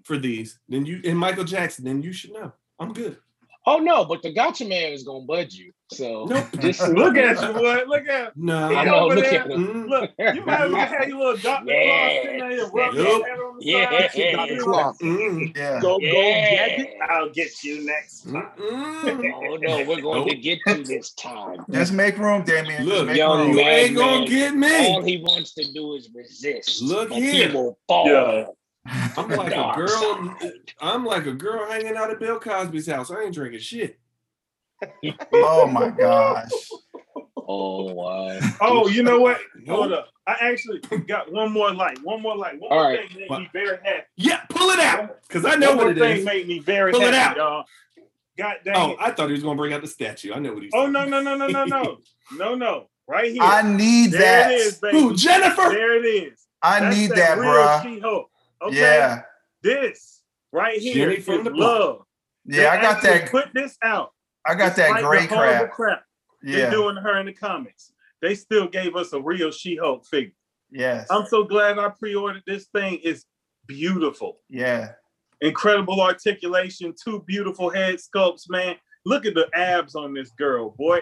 for 0.03 0.17
these, 0.17 0.59
then 0.69 0.85
you 0.85 1.01
and 1.05 1.17
Michael 1.17 1.43
Jackson, 1.43 1.85
then 1.85 2.01
you 2.01 2.13
should 2.13 2.33
know. 2.33 2.51
I'm 2.79 2.93
good. 2.93 3.17
oh 3.65 3.77
no, 3.77 4.05
but 4.05 4.21
the 4.21 4.33
Gatchaman 4.33 4.93
is 4.93 5.03
gonna 5.03 5.25
budge 5.25 5.53
you. 5.55 5.71
So 5.91 6.25
Nope. 6.25 6.45
just 6.59 6.87
Look 6.89 7.15
at 7.15 7.39
you, 7.41 7.53
boy. 7.53 7.83
Look 7.87 8.07
at 8.07 8.35
No. 8.35 8.69
He 8.69 8.75
I 8.75 8.85
know. 8.85 8.95
over 9.05 9.15
Look 9.15 9.25
there. 9.25 9.41
at 9.41 9.51
him. 9.51 9.67
Mm. 9.85 9.89
look. 9.89 10.11
You 10.17 10.41
might 10.45 10.61
as 10.61 10.71
well 10.71 10.85
have 10.87 11.07
your 11.07 11.17
little 11.19 11.37
Dr. 11.37 11.71
Yeah. 11.71 11.83
Claw 11.85 12.21
sitting 12.23 12.39
there 12.39 12.51
and 12.63 12.73
rub 12.73 12.93
Yup. 12.93 12.95
your 12.95 13.27
head 13.27 13.39
on 13.39 13.57
the 13.59 13.65
Yeah. 13.65 13.89
side. 13.89 14.09
Yeah. 14.15 14.35
Dr. 14.35 14.53
Yeah. 14.53 14.59
Claw, 14.59 14.93
Mm. 14.93 15.57
Yeah. 15.57 15.79
Go, 15.81 15.99
go, 15.99 16.05
Yeah. 16.05 16.67
gadget. 16.67 16.89
I'll 17.07 17.29
get 17.29 17.63
you 17.63 17.85
next 17.85 18.21
time. 18.23 18.51
Oh 18.59 19.57
no, 19.61 19.85
we're 19.85 20.01
going 20.01 20.27
to 20.29 20.35
get 20.35 20.59
you 20.65 20.83
this 20.83 21.11
time. 21.13 21.65
Just 21.69 21.93
make 21.93 22.17
room, 22.17 22.43
Damien. 22.43 22.85
Look, 22.85 23.05
make 23.07 23.17
young 23.17 23.39
room. 23.39 23.49
You 23.51 23.55
man. 23.57 23.67
ain't 23.67 23.95
gonna 23.95 24.27
get 24.27 24.55
me. 24.55 24.87
All 24.87 25.01
me. 25.01 25.11
he 25.11 25.23
wants 25.23 25.53
to 25.53 25.71
do 25.71 25.93
is 25.93 26.09
resist. 26.15 26.81
Look 26.81 27.09
but 27.09 27.19
here. 27.19 27.49
He 27.49 27.55
will 27.55 27.77
fall. 27.87 28.07
Yeah. 28.07 28.45
I'm 29.17 29.29
like 29.29 29.51
a 29.51 29.73
girl. 29.75 30.35
I'm 30.81 31.05
like 31.05 31.25
a 31.25 31.33
girl 31.33 31.69
hanging 31.69 31.95
out 31.95 32.09
at 32.11 32.19
Bill 32.19 32.39
Cosby's 32.39 32.87
house. 32.87 33.11
I 33.11 33.21
ain't 33.23 33.33
drinking 33.33 33.59
shit. 33.59 33.99
Oh 35.33 35.67
my 35.67 35.89
gosh. 35.89 36.49
Oh 37.37 37.93
wow. 37.93 38.39
Oh, 38.61 38.87
you 38.87 39.03
know 39.03 39.19
what? 39.19 39.39
Hold 39.67 39.91
up. 39.93 40.09
I 40.27 40.35
actually 40.41 40.79
got 41.07 41.31
one 41.31 41.51
more 41.51 41.71
light. 41.73 41.99
One 42.03 42.21
more 42.21 42.35
light. 42.35 42.59
One 42.59 42.71
All 42.71 42.79
more 42.83 42.89
right. 42.91 43.09
thing 43.09 43.19
made 43.29 43.39
me 43.39 43.49
very 43.53 43.77
happy. 43.83 44.03
Yeah, 44.15 44.41
pull 44.49 44.69
it 44.71 44.79
out 44.79 45.21
because 45.27 45.45
I 45.45 45.55
know 45.55 45.69
one 45.69 45.77
what 45.77 45.83
more 45.83 45.91
it 45.93 45.99
thing 45.99 46.17
is. 46.19 46.25
made 46.25 46.47
me 46.47 46.59
very 46.59 46.91
Pull 46.91 47.01
it 47.01 47.13
out. 47.13 47.37
y'all. 47.37 47.65
God 48.37 48.55
dang 48.65 48.75
Oh, 48.75 48.91
it. 48.91 48.97
I 48.99 49.11
thought 49.11 49.27
he 49.27 49.33
was 49.33 49.43
gonna 49.43 49.55
bring 49.57 49.73
out 49.73 49.81
the 49.81 49.87
statue. 49.87 50.33
I 50.33 50.39
know 50.39 50.53
what 50.53 50.63
he's. 50.63 50.71
Oh 50.73 50.87
no, 50.87 51.05
no, 51.05 51.21
no, 51.21 51.35
no, 51.35 51.47
no, 51.47 51.65
no. 51.65 51.97
No, 52.35 52.55
no. 52.55 52.87
Right 53.07 53.31
here. 53.31 53.43
I 53.43 53.61
need 53.61 54.11
there 54.11 54.19
that. 54.21 54.51
it 54.51 54.55
is, 54.55 54.79
baby. 54.79 54.99
Who, 54.99 55.15
Jennifer? 55.15 55.69
There 55.69 56.03
it 56.03 56.07
is. 56.07 56.47
I 56.63 56.79
That's 56.79 56.97
need 56.97 57.11
that, 57.11 57.37
real 57.37 57.51
bruh. 57.51 57.83
She-Hulk. 57.83 58.29
Okay. 58.63 58.75
Yeah. 58.79 59.21
This 59.61 60.23
right 60.51 60.79
here 60.79 61.09
Jenny 61.09 61.21
from 61.21 61.43
the 61.43 61.51
block. 61.51 61.79
love. 61.79 62.01
Yeah, 62.45 62.71
I 62.71 62.81
got 62.81 63.03
that. 63.03 63.29
Put 63.29 63.53
this 63.53 63.77
out. 63.83 64.11
I 64.45 64.53
got 64.55 64.75
that 64.75 64.87
Despite 64.87 65.01
the 65.03 65.07
great 65.07 65.29
horrible 65.29 65.67
crap. 65.67 65.71
crap 65.71 66.03
They're 66.41 66.71
doing 66.71 66.95
her 66.97 67.17
in 67.19 67.25
the 67.25 67.33
comics. 67.33 67.91
They 68.21 68.35
still 68.35 68.67
gave 68.67 68.95
us 68.95 69.13
a 69.13 69.21
real 69.21 69.51
She-Hulk 69.51 70.05
figure. 70.05 70.31
Yes. 70.71 71.07
I'm 71.09 71.25
so 71.25 71.43
glad 71.43 71.77
I 71.79 71.89
pre-ordered 71.89 72.43
this 72.47 72.65
thing. 72.67 72.99
It's 73.03 73.25
beautiful. 73.67 74.39
Yeah. 74.49 74.91
Incredible 75.41 76.01
articulation, 76.01 76.93
two 77.01 77.23
beautiful 77.27 77.69
head 77.69 77.95
sculpts, 77.97 78.49
man. 78.49 78.75
Look 79.05 79.25
at 79.25 79.33
the 79.35 79.47
abs 79.53 79.95
on 79.95 80.13
this 80.13 80.31
girl, 80.31 80.71
boy. 80.77 81.01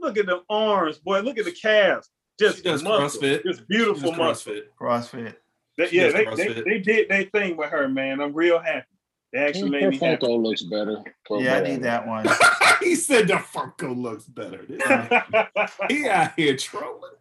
Look 0.00 0.18
at 0.18 0.26
the 0.26 0.42
arms, 0.50 0.98
boy. 0.98 1.20
Look 1.20 1.38
at 1.38 1.44
the 1.44 1.52
calves. 1.52 2.10
Just 2.38 2.58
She 2.58 2.62
does 2.62 2.82
muscle. 2.82 3.20
CrossFit. 3.20 3.42
Just 3.44 3.60
She 3.60 3.64
beautiful 3.68 4.10
does 4.10 4.18
muscle. 4.18 4.52
CrossFit. 4.54 4.62
CrossFit. 4.80 5.34
They- 5.78 5.90
yeah, 5.92 6.08
does 6.10 6.36
they, 6.36 6.48
they, 6.48 6.60
they 6.62 6.78
did 6.80 7.08
their 7.08 7.24
thing 7.24 7.56
with 7.56 7.70
her, 7.70 7.88
man. 7.88 8.20
I'm 8.20 8.34
real 8.34 8.58
happy. 8.58 8.86
They 9.32 9.38
actually 9.38 9.70
made 9.70 9.82
Her 9.84 9.90
me 9.90 9.98
happy. 9.98 10.26
Funko 10.26 10.42
looks 10.42 10.62
better. 10.62 11.02
but 11.28 11.40
Yeah, 11.42 11.56
I 11.56 11.62
need 11.62 11.82
that 11.82 12.06
one. 12.06 12.26
he 12.80 12.94
said 12.96 13.28
the 13.28 13.34
Funko 13.34 13.96
looks 13.96 14.24
better. 14.24 14.64
he 15.88 16.08
out 16.08 16.32
here 16.36 16.56
trolling. 16.56 17.12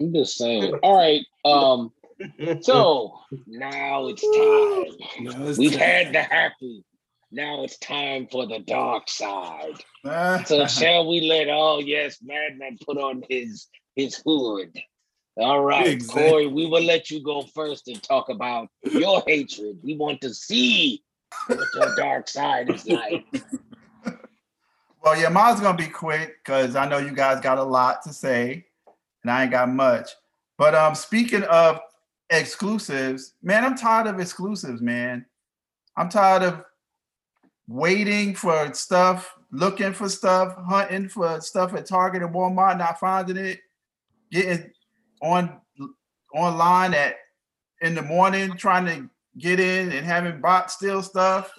I'm 0.00 0.12
just 0.14 0.36
saying. 0.38 0.72
All 0.82 0.96
right. 0.96 1.22
Um. 1.44 1.92
So 2.62 3.18
now 3.46 4.06
it's 4.08 4.22
time. 4.22 5.24
No, 5.24 5.48
it's 5.48 5.58
We've 5.58 5.72
time. 5.72 5.80
had 5.80 6.14
the 6.14 6.22
happy. 6.22 6.84
Now 7.32 7.64
it's 7.64 7.78
time 7.78 8.28
for 8.30 8.46
the 8.46 8.60
dark 8.60 9.08
side. 9.08 9.74
So 10.46 10.66
shall 10.66 11.08
we 11.08 11.20
let? 11.22 11.48
Oh 11.50 11.78
yes, 11.80 12.18
Madman 12.22 12.76
put 12.84 12.98
on 12.98 13.22
his 13.28 13.68
his 13.94 14.20
hood. 14.26 14.76
All 15.36 15.62
right, 15.64 15.86
Exactly. 15.86 16.28
Corey, 16.30 16.46
we 16.48 16.66
will 16.66 16.82
let 16.82 17.10
you 17.10 17.22
go 17.22 17.42
first 17.54 17.88
and 17.88 18.02
talk 18.02 18.28
about 18.28 18.68
your 18.90 19.22
hatred. 19.26 19.78
We 19.82 19.96
want 19.96 20.20
to 20.22 20.34
see 20.34 21.02
what 21.46 21.68
your 21.74 21.96
dark 21.96 22.28
side 22.28 22.70
is 22.70 22.86
like. 22.86 23.24
well, 25.04 25.20
yeah, 25.20 25.28
mine's 25.28 25.60
gonna 25.60 25.76
be 25.76 25.88
quick 25.88 26.36
because 26.44 26.76
I 26.76 26.88
know 26.88 26.98
you 26.98 27.12
guys 27.12 27.40
got 27.40 27.58
a 27.58 27.62
lot 27.62 28.02
to 28.02 28.12
say, 28.12 28.66
and 29.22 29.30
I 29.30 29.42
ain't 29.42 29.50
got 29.50 29.68
much. 29.68 30.10
But 30.58 30.74
um, 30.74 30.94
speaking 30.94 31.42
of 31.44 31.80
exclusives, 32.30 33.34
man, 33.42 33.64
I'm 33.64 33.76
tired 33.76 34.06
of 34.06 34.20
exclusives, 34.20 34.80
man. 34.80 35.26
I'm 35.96 36.08
tired 36.08 36.42
of 36.42 36.64
waiting 37.68 38.34
for 38.34 38.72
stuff, 38.74 39.34
looking 39.50 39.92
for 39.92 40.08
stuff, 40.08 40.54
hunting 40.56 41.08
for 41.08 41.40
stuff 41.40 41.74
at 41.74 41.86
Target 41.86 42.22
and 42.22 42.34
Walmart, 42.34 42.78
not 42.78 42.98
finding 42.98 43.36
it, 43.36 43.60
getting 44.30 44.70
on 45.22 45.60
online 46.34 46.94
at 46.94 47.16
in 47.80 47.94
the 47.94 48.02
morning 48.02 48.56
trying 48.56 48.86
to 48.86 49.10
get 49.38 49.60
in 49.60 49.92
and 49.92 50.06
having 50.06 50.40
bought 50.40 50.70
still 50.70 51.02
stuff. 51.02 51.52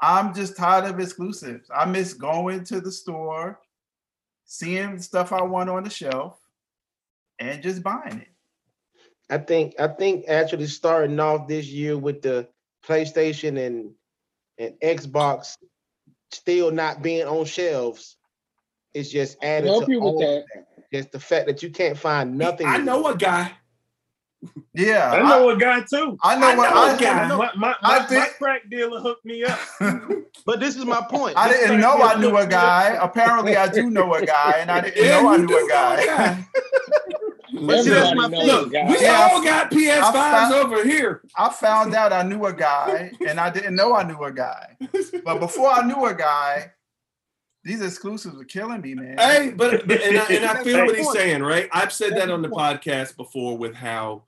I'm 0.00 0.34
just 0.34 0.56
tired 0.56 0.84
of 0.84 0.98
exclusives. 0.98 1.70
I 1.74 1.84
miss 1.84 2.14
going 2.14 2.64
to 2.64 2.80
the 2.80 2.92
store, 2.92 3.60
seeing 4.44 4.98
stuff 5.00 5.32
I 5.32 5.42
want 5.42 5.70
on 5.70 5.84
the 5.84 5.90
shelf, 5.90 6.38
and 7.38 7.62
just 7.62 7.82
buying 7.82 8.20
it. 8.20 8.28
I 9.30 9.38
think 9.38 9.74
I 9.78 9.88
think 9.88 10.24
actually 10.28 10.66
starting 10.66 11.20
off 11.20 11.46
this 11.46 11.66
year 11.66 11.96
with 11.96 12.22
the 12.22 12.48
PlayStation 12.84 13.58
and 13.64 13.92
and 14.58 14.74
Xbox 14.82 15.56
still 16.32 16.70
not 16.70 17.02
being 17.02 17.26
on 17.26 17.44
shelves 17.44 18.16
is 18.94 19.10
just 19.10 19.42
added 19.42 19.66
to 19.86 19.96
all 19.96 20.14
of 20.14 20.20
that. 20.20 20.44
Just 20.92 21.12
the 21.12 21.20
fact 21.20 21.46
that 21.46 21.62
you 21.62 21.70
can't 21.70 21.96
find 21.96 22.36
nothing. 22.36 22.66
I 22.66 22.78
know 22.78 23.06
a 23.06 23.16
guy. 23.16 23.52
Yeah, 24.72 25.10
I 25.12 25.28
know 25.28 25.50
a 25.50 25.56
guy 25.56 25.80
too. 25.82 26.16
I 26.22 26.36
know 26.38 26.46
I 26.48 26.56
what 26.56 26.70
know 26.72 26.82
I, 26.82 26.94
a 26.94 26.98
guy. 26.98 27.28
My, 27.36 27.50
my, 27.56 27.74
my, 27.82 28.06
did- 28.08 28.18
my 28.18 28.28
crack 28.38 28.62
dealer 28.70 29.00
hooked 29.00 29.24
me 29.24 29.44
up. 29.44 29.58
But 30.46 30.58
this 30.58 30.74
is 30.74 30.86
my 30.86 31.02
point. 31.02 31.36
I 31.36 31.48
This 31.48 31.60
didn't 31.60 31.80
know 31.80 31.92
I 32.00 32.18
knew 32.18 32.34
a 32.36 32.46
guy. 32.46 32.96
Apparently, 33.00 33.56
I 33.56 33.68
do 33.68 33.90
know 33.90 34.14
a 34.14 34.24
guy, 34.24 34.54
and 34.60 34.70
I 34.70 34.80
didn't 34.80 35.04
Yeah, 35.04 35.20
know 35.20 35.28
I 35.28 35.36
knew 35.36 35.44
a 35.44 35.60
know 35.60 35.68
guy. 35.68 36.44
But 37.52 37.82
see, 37.82 37.90
that's 37.90 38.14
my 38.14 38.28
knows 38.28 38.38
thing. 38.38 38.46
Look, 38.46 38.72
guy. 38.72 38.88
we 38.88 39.00
Yeah, 39.02 39.28
all 39.32 39.42
got 39.42 39.70
PS5s 39.70 40.12
found- 40.12 40.54
over 40.54 40.84
here. 40.84 41.22
I 41.36 41.50
found 41.50 41.94
out 41.94 42.12
I 42.12 42.22
knew 42.22 42.46
a 42.46 42.52
guy, 42.52 43.10
and 43.26 43.38
I 43.40 43.50
didn't 43.50 43.74
know 43.74 43.94
I 43.94 44.04
knew 44.04 44.22
a 44.22 44.32
guy. 44.32 44.76
But 45.24 45.40
before 45.40 45.68
I 45.70 45.82
knew 45.82 46.06
a 46.06 46.14
guy, 46.14 46.70
these 47.64 47.82
exclusives 47.82 48.40
are 48.40 48.44
killing 48.44 48.80
me, 48.80 48.94
man. 48.94 49.18
Hey, 49.18 49.50
but, 49.54 49.86
but- 49.86 50.00
and, 50.02 50.18
I, 50.18 50.26
and 50.26 50.44
I 50.46 50.62
feel 50.64 50.84
what 50.86 50.96
he's 50.96 51.12
saying, 51.12 51.42
right? 51.42 51.68
I've 51.72 51.92
said 51.92 52.16
that 52.16 52.30
on 52.30 52.42
the 52.42 52.48
podcast 52.48 53.16
before 53.16 53.56
with 53.58 53.74
how 53.74 54.22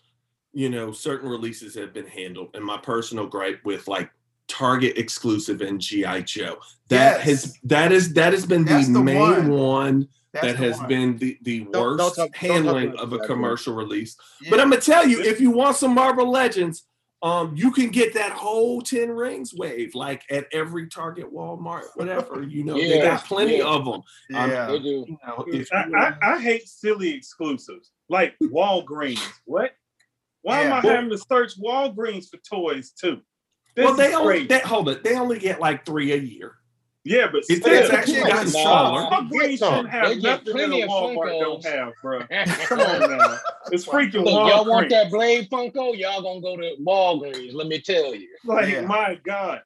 you 0.52 0.68
know 0.68 0.92
certain 0.92 1.28
releases 1.30 1.74
have 1.76 1.92
been 1.94 2.06
handled, 2.06 2.50
and 2.54 2.64
my 2.64 2.76
personal 2.78 3.26
gripe 3.26 3.60
with 3.64 3.88
like 3.88 4.10
Target 4.48 4.98
exclusive 4.98 5.62
and 5.62 5.80
GI 5.80 6.24
Joe. 6.24 6.58
That 6.88 7.18
Yes. 7.18 7.22
has 7.24 7.58
that 7.64 7.90
is 7.92 8.12
that 8.14 8.32
has 8.34 8.44
been 8.44 8.64
the, 8.66 8.84
the 8.92 9.00
main 9.02 9.18
one. 9.18 9.48
one, 9.50 10.08
That's 10.34 10.46
that 10.48 10.56
has 10.56 10.76
one. 10.78 10.88
been 10.88 11.16
the 11.16 11.38
the 11.42 11.60
Don't- 11.60 11.72
don't 11.72 11.82
worst 11.98 12.16
don't 12.16 12.26
talk 12.28 12.36
handling 12.36 12.94
of 12.98 13.14
a 13.14 13.20
commercial 13.20 13.74
release. 13.74 14.14
Yeah. 14.42 14.50
But 14.50 14.60
I'm 14.60 14.68
gonna 14.68 14.82
tell 14.82 15.08
you, 15.08 15.22
if 15.22 15.40
you 15.40 15.50
want 15.50 15.76
some 15.76 15.94
Marvel 15.94 16.30
Legends, 16.30 16.84
um, 17.22 17.54
you 17.56 17.70
can 17.70 17.90
get 17.90 18.14
that 18.14 18.32
whole 18.32 18.82
Ten 18.82 19.10
Rings 19.10 19.54
wave 19.54 19.94
like 19.94 20.24
at 20.30 20.46
every 20.52 20.88
Target, 20.88 21.32
Walmart, 21.32 21.84
whatever. 21.94 22.42
You 22.42 22.64
know, 22.64 22.76
yeah, 22.76 22.88
they 22.88 23.02
got 23.02 23.24
plenty 23.24 23.58
yeah. 23.58 23.64
of 23.64 23.84
them. 23.84 24.02
um, 24.34 24.50
yeah. 24.50 24.66
They 24.66 24.78
do. 24.80 25.06
You 25.08 25.18
know, 25.26 25.46
I, 25.72 26.14
I, 26.20 26.34
I 26.34 26.40
hate 26.40 26.66
silly 26.68 27.10
exclusives 27.12 27.92
like 28.08 28.34
Walgreens. 28.42 29.24
What? 29.44 29.70
Why 30.42 30.62
am 30.62 30.72
I 30.72 30.80
Yeah. 30.82 30.94
having 30.96 31.10
to 31.10 31.18
search 31.18 31.58
Walgreens 31.60 32.28
for 32.28 32.38
toys 32.38 32.90
too? 32.90 33.20
This 33.76 33.84
well, 33.86 33.94
they 33.94 34.14
only 34.14 34.46
they, 34.46 34.58
hold 34.58 34.88
it. 34.88 35.02
They 35.04 35.16
only 35.16 35.38
get 35.38 35.60
like 35.60 35.86
three 35.86 36.12
a 36.12 36.16
year. 36.16 36.56
Yeah, 37.04 37.26
but 37.30 37.38
It's, 37.48 37.56
still, 37.56 37.72
it's 37.72 37.90
actually 37.90 38.14
Yeah, 38.18 38.28
gotten 38.28 38.52
nah. 38.52 38.62
smaller. 38.62 39.02
Walgreens 39.02 39.58
shouldn't 39.58 39.88
have 39.90 40.22
nothing 40.22 40.56
that 40.56 40.70
a 40.70 40.84
of 40.84 40.90
Walmart 40.90 41.40
don't 41.40 41.64
have, 41.64 41.92
bro. 42.00 42.20
Come 42.68 42.80
on 42.80 43.10
now, 43.10 43.38
it's 43.70 43.84
freaking 43.84 44.24
Look, 44.24 44.48
y'all 44.48 44.64
want 44.64 44.88
that 44.90 45.10
Blade 45.10 45.48
Funko? 45.50 45.98
Y'all 45.98 46.22
gonna 46.22 46.40
go 46.40 46.56
to 46.56 46.76
Walgreens. 46.80 47.54
Let 47.54 47.66
me 47.66 47.80
tell 47.80 48.14
you. 48.14 48.28
Like 48.44 48.68
Yeah. 48.68 48.82
my 48.82 49.18
God. 49.24 49.62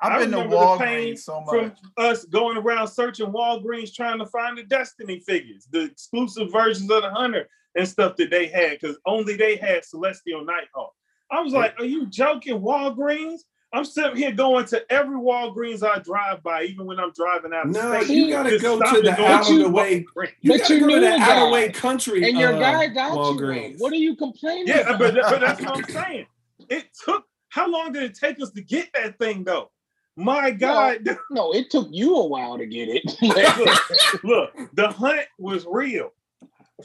I've 0.00 0.20
been 0.20 0.30
to 0.30 0.36
remember 0.36 0.58
the 0.58 0.76
pain 0.78 1.14
Walgreens 1.14 1.18
so 1.18 1.40
much. 1.40 1.48
from 1.48 1.72
us 1.96 2.24
going 2.26 2.56
around 2.56 2.86
searching 2.86 3.26
Walgreens 3.26 3.92
trying 3.92 4.20
to 4.20 4.26
find 4.26 4.56
the 4.56 4.62
Destiny 4.62 5.18
figures, 5.20 5.66
the 5.72 5.82
exclusive 5.84 6.52
versions 6.52 6.88
of 6.90 7.02
the 7.02 7.10
Hunter 7.10 7.48
and 7.74 7.88
stuff 7.88 8.14
that 8.16 8.30
they 8.30 8.46
had, 8.46 8.78
because 8.78 8.96
only 9.06 9.36
they 9.36 9.56
had 9.56 9.84
Celestial 9.84 10.44
Nighthawk. 10.44 10.92
I 11.30 11.40
was 11.40 11.52
like, 11.52 11.74
"Are 11.80 11.84
you 11.84 12.06
joking, 12.06 12.60
Walgreens?" 12.60 13.40
I'm 13.72 13.84
sitting 13.84 14.16
here 14.16 14.32
going 14.32 14.64
to 14.66 14.90
every 14.90 15.16
Walgreens 15.16 15.86
I 15.86 15.98
drive 15.98 16.42
by, 16.42 16.62
even 16.64 16.86
when 16.86 16.98
I'm 16.98 17.12
driving 17.12 17.52
out 17.52 17.66
of 17.66 17.72
No, 17.72 18.00
state. 18.02 18.16
you 18.16 18.30
gotta 18.30 18.58
go 18.58 18.80
to 18.80 19.02
the 19.02 19.12
go 19.12 19.26
out 19.26 19.50
of 19.50 19.58
the 19.58 19.68
way. 19.68 20.06
You 20.40 20.58
gotta 20.58 20.80
go 20.80 20.88
to 20.88 21.00
the 21.00 21.06
a 21.14 21.18
out 21.18 21.20
of 21.20 21.26
guy, 21.44 21.50
way 21.50 21.68
country. 21.70 22.28
And 22.28 22.38
your 22.38 22.54
uh, 22.54 22.58
guy 22.60 22.86
got 22.88 23.12
Walgreens. 23.12 23.72
you. 23.72 23.76
What 23.78 23.92
are 23.92 23.96
you 23.96 24.16
complaining 24.16 24.68
Yeah, 24.68 24.80
about? 24.80 24.98
but, 24.98 25.14
but 25.14 25.40
that's 25.40 25.60
what 25.60 25.76
I'm 25.76 25.84
saying. 25.84 26.26
It 26.70 26.86
took 27.04 27.24
how 27.50 27.70
long 27.70 27.92
did 27.92 28.04
it 28.04 28.14
take 28.14 28.40
us 28.40 28.50
to 28.52 28.62
get 28.62 28.88
that 28.94 29.18
thing 29.18 29.44
though? 29.44 29.70
My 30.16 30.50
God, 30.50 31.06
no, 31.30 31.52
it 31.52 31.70
took 31.70 31.88
you 31.90 32.16
a 32.16 32.26
while 32.26 32.56
to 32.58 32.66
get 32.66 32.88
it. 32.90 33.04
look, 33.22 34.24
look, 34.24 34.70
the 34.74 34.88
hunt 34.88 35.26
was 35.38 35.66
real 35.70 36.12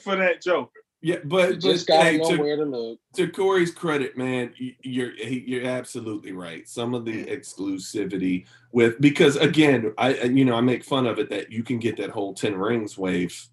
for 0.01 0.15
that 0.17 0.41
Joker. 0.41 0.82
Yeah, 1.03 1.15
You 1.15 1.21
but, 1.25 1.49
but 1.49 1.59
just 1.59 1.85
gotta 1.85 2.03
hey, 2.11 2.17
know 2.17 2.29
to, 2.29 2.37
to 2.55 2.63
look. 2.65 2.99
to 3.15 3.27
Corey's 3.27 3.71
credit, 3.71 4.17
man, 4.17 4.53
you're 4.81 5.13
you're 5.15 5.65
absolutely 5.65 6.31
right. 6.31 6.67
Some 6.67 6.93
of 6.93 7.03
the 7.03 7.25
exclusivity 7.25 8.45
with 8.71 8.99
because 9.01 9.35
again, 9.35 9.93
I 9.97 10.13
I- 10.15 10.23
you 10.23 10.45
know 10.45 10.55
I 10.55 10.61
make 10.61 10.83
fun 10.83 11.05
of 11.05 11.19
it 11.19 11.29
that 11.29 11.51
you 11.51 11.61
can 11.63 11.77
get 11.77 11.97
that 11.97 12.09
whole 12.09 12.33
Ten 12.33 12.55
Rings 12.55 12.97
wave 12.97 13.47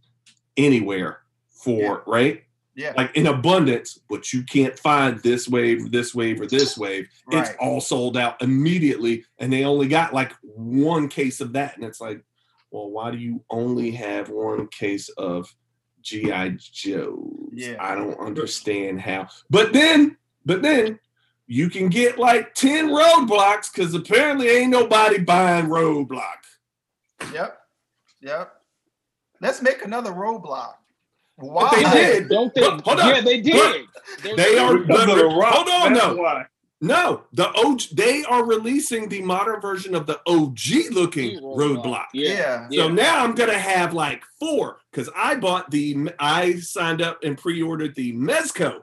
anywhere 0.56 1.20
for 1.50 1.80
Yeah. 1.80 1.96
right 2.06 2.42
Yeah, 2.76 2.92
like 2.96 3.14
in 3.16 3.26
abundance, 3.26 3.98
but 4.08 4.32
you 4.32 4.42
can't 4.44 4.78
find 4.78 5.18
this 5.22 5.48
wave, 5.48 5.90
this 5.90 6.14
wave, 6.14 6.40
or 6.40 6.46
this 6.46 6.78
wave. 6.78 7.08
It's 7.32 7.50
all 7.58 7.80
sold 7.80 8.16
out 8.16 8.40
immediately, 8.40 9.24
and 9.38 9.52
they 9.52 9.64
only 9.64 9.88
got 9.88 10.14
like 10.14 10.32
one 10.42 11.08
case 11.08 11.40
of 11.40 11.52
that, 11.54 11.76
and 11.76 11.84
it's 11.84 12.00
like, 12.00 12.22
well, 12.70 12.88
why 12.90 13.10
do 13.10 13.18
you 13.18 13.42
only 13.50 13.90
have 13.90 14.28
one 14.28 14.68
case 14.68 15.08
of 15.18 15.52
GI 16.02 16.56
Joes? 16.58 17.50
Yeah. 17.52 17.76
I 17.80 17.94
don't 17.94 18.18
understand 18.18 19.00
how. 19.00 19.28
But 19.50 19.72
then, 19.72 20.16
but 20.44 20.62
then. 20.62 20.98
You 21.52 21.68
can 21.68 21.88
get 21.88 22.16
like 22.16 22.54
10 22.54 22.90
roadblocks 22.90 23.74
because 23.74 23.92
apparently 23.92 24.46
ain't 24.48 24.70
nobody 24.70 25.18
buying 25.18 25.66
roadblock. 25.66 26.22
Yep. 27.34 27.58
Yep. 28.20 28.52
Let's 29.40 29.60
make 29.60 29.84
another 29.84 30.12
roadblock. 30.12 30.74
But 31.36 31.46
Why? 31.50 31.70
they 31.74 31.82
did. 31.90 32.28
Don't 32.28 32.54
they? 32.54 32.62
Hold 32.62 32.86
on. 32.86 32.98
Yeah, 32.98 33.20
they 33.22 33.40
did. 33.40 33.84
There's- 34.22 34.36
They 34.36 34.58
are- 34.58 34.78
Because 34.78 35.06
the 35.06 35.24
rock, 35.26 35.54
Hold 35.54 35.68
on, 35.68 35.92
that's 35.92 36.06
no. 36.06 36.14
why. 36.22 36.44
No, 36.82 37.24
the 37.32 37.48
OG, 37.48 37.82
they 37.92 38.24
are 38.24 38.44
releasing 38.44 39.08
the 39.08 39.20
modern 39.20 39.60
version 39.60 39.94
of 39.94 40.06
the 40.06 40.18
OG 40.26 40.92
looking 40.92 41.38
roadblock. 41.40 42.06
Yeah. 42.14 42.68
Yeah. 42.70 42.84
So 42.84 42.88
now 42.88 43.22
I'm 43.22 43.34
gonna 43.34 43.58
have 43.58 43.92
like 43.92 44.22
four 44.38 44.78
because 44.90 45.10
I 45.14 45.34
bought 45.34 45.70
the 45.70 46.10
I 46.18 46.54
signed 46.54 47.02
up 47.02 47.18
and 47.22 47.36
pre-ordered 47.36 47.94
the 47.94 48.14
Mezco 48.14 48.82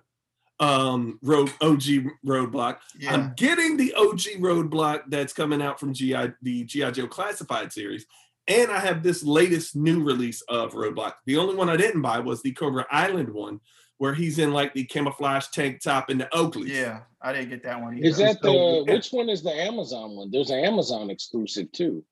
um 0.59 1.17
road 1.23 1.51
OG 1.61 1.81
roadblock. 2.25 2.77
Yeah. 2.99 3.13
I'm 3.13 3.33
getting 3.35 3.77
the 3.77 3.93
OG 3.95 4.41
roadblock 4.41 5.03
that's 5.07 5.33
coming 5.33 5.61
out 5.61 5.79
from 5.79 5.93
GI 5.93 6.33
the 6.43 6.65
GI 6.65 6.91
Joe 6.91 7.07
Classified 7.07 7.73
series, 7.73 8.05
and 8.47 8.71
I 8.71 8.79
have 8.79 9.01
this 9.01 9.23
latest 9.23 9.75
new 9.75 10.03
release 10.03 10.41
of 10.41 10.73
roadblock. 10.73 11.13
The 11.25 11.37
only 11.37 11.55
one 11.55 11.69
I 11.69 11.77
didn't 11.77 12.01
buy 12.01 12.19
was 12.19 12.43
the 12.43 12.51
Cobra 12.51 12.85
Island 12.91 13.29
one, 13.29 13.59
where 13.99 14.13
he's 14.13 14.37
in 14.39 14.51
like 14.53 14.73
the 14.73 14.83
camouflage 14.83 15.47
tank 15.47 15.81
top 15.81 16.09
and 16.09 16.19
the 16.21 16.33
Oakley. 16.35 16.73
Yeah. 16.73 17.01
I 17.21 17.33
didn't 17.33 17.49
get 17.49 17.63
that 17.63 17.81
one 17.81 17.97
either. 17.97 18.07
Is 18.07 18.17
that 18.17 18.41
the 18.41 18.49
So- 18.51 18.83
which 18.83 19.09
one 19.11 19.29
is 19.29 19.41
the 19.43 19.51
Amazon 19.53 20.15
one? 20.15 20.29
There's 20.31 20.51
an 20.51 20.63
Amazon 20.63 21.09
exclusive 21.09 21.71
too. 21.71 22.03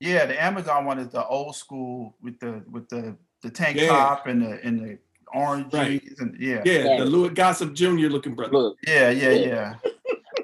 Yeah, 0.00 0.26
the 0.26 0.42
Amazon 0.42 0.84
one 0.84 0.98
is 0.98 1.08
the 1.08 1.24
old 1.26 1.54
school 1.56 2.16
with 2.20 2.38
the 2.40 2.62
with 2.70 2.88
the 2.88 3.16
the 3.42 3.50
tank 3.50 3.78
Yeah. 3.78 3.88
top 3.88 4.26
and 4.26 4.42
the 4.42 4.60
and 4.64 4.80
the 4.80 4.98
orange 5.32 5.72
Right. 5.72 6.02
and 6.18 6.36
yeah. 6.40 6.62
Yeah, 6.64 6.82
Got 6.82 6.98
the. 6.98 7.04
Louis 7.06 7.30
Gossett 7.30 7.74
Jr. 7.74 8.08
looking 8.08 8.34
brother. 8.34 8.52
Look, 8.52 8.78
Yeah, 8.86 9.10
yeah, 9.10 9.30
Yeah. 9.30 9.74
yeah. 9.84 9.90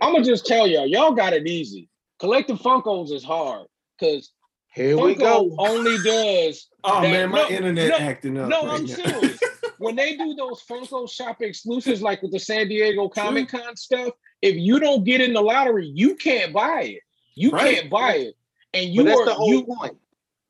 I'm 0.01 0.13
gonna 0.13 0.25
just 0.25 0.47
tell 0.47 0.67
y'all, 0.67 0.87
y'all 0.87 1.13
got 1.13 1.33
it 1.33 1.47
easy. 1.47 1.89
Collecting 2.21 2.57
Funkos 2.59 3.11
is 3.13 3.25
hard 3.25 3.67
because 3.99 4.31
Here 4.73 4.97
we 4.97 5.15
go. 5.17 5.55
only 5.59 5.97
does. 6.05 6.69
Oh 6.85 7.03
that- 7.03 7.11
man, 7.11 7.31
my 7.31 7.43
no, 7.43 7.49
internet 7.49 7.89
no, 7.91 7.97
acting 7.97 8.39
up. 8.39 8.49
No, 8.49 8.63
right 8.67 8.79
I'm 8.81 8.87
now. 8.87 8.95
serious. 8.95 9.41
when 9.81 9.97
they 9.97 10.15
do 10.15 10.35
those 10.35 10.63
Funko 10.63 11.11
Shop 11.11 11.41
exclusives, 11.41 12.03
like 12.03 12.21
with 12.21 12.33
the 12.33 12.39
San 12.39 12.69
Diego 12.69 13.09
Comic 13.09 13.49
Con 13.49 13.75
stuff, 13.77 14.13
if 14.43 14.55
you 14.55 14.79
don't 14.79 15.05
get 15.05 15.23
in 15.23 15.33
the 15.33 15.41
lottery, 15.41 15.87
you 15.87 16.17
can't 16.17 16.53
buy 16.53 16.83
it. 16.83 17.03
You 17.35 17.51
Right. 17.51 17.77
can't 17.77 17.91
buy 17.91 18.17
it, 18.17 18.35
and 18.75 18.91
you 18.91 19.03
But 19.03 19.09
that's 19.09 19.21
are 19.21 19.25
the 19.25 19.35
whole 19.35 19.49
you. 19.49 19.65
point. 19.65 19.97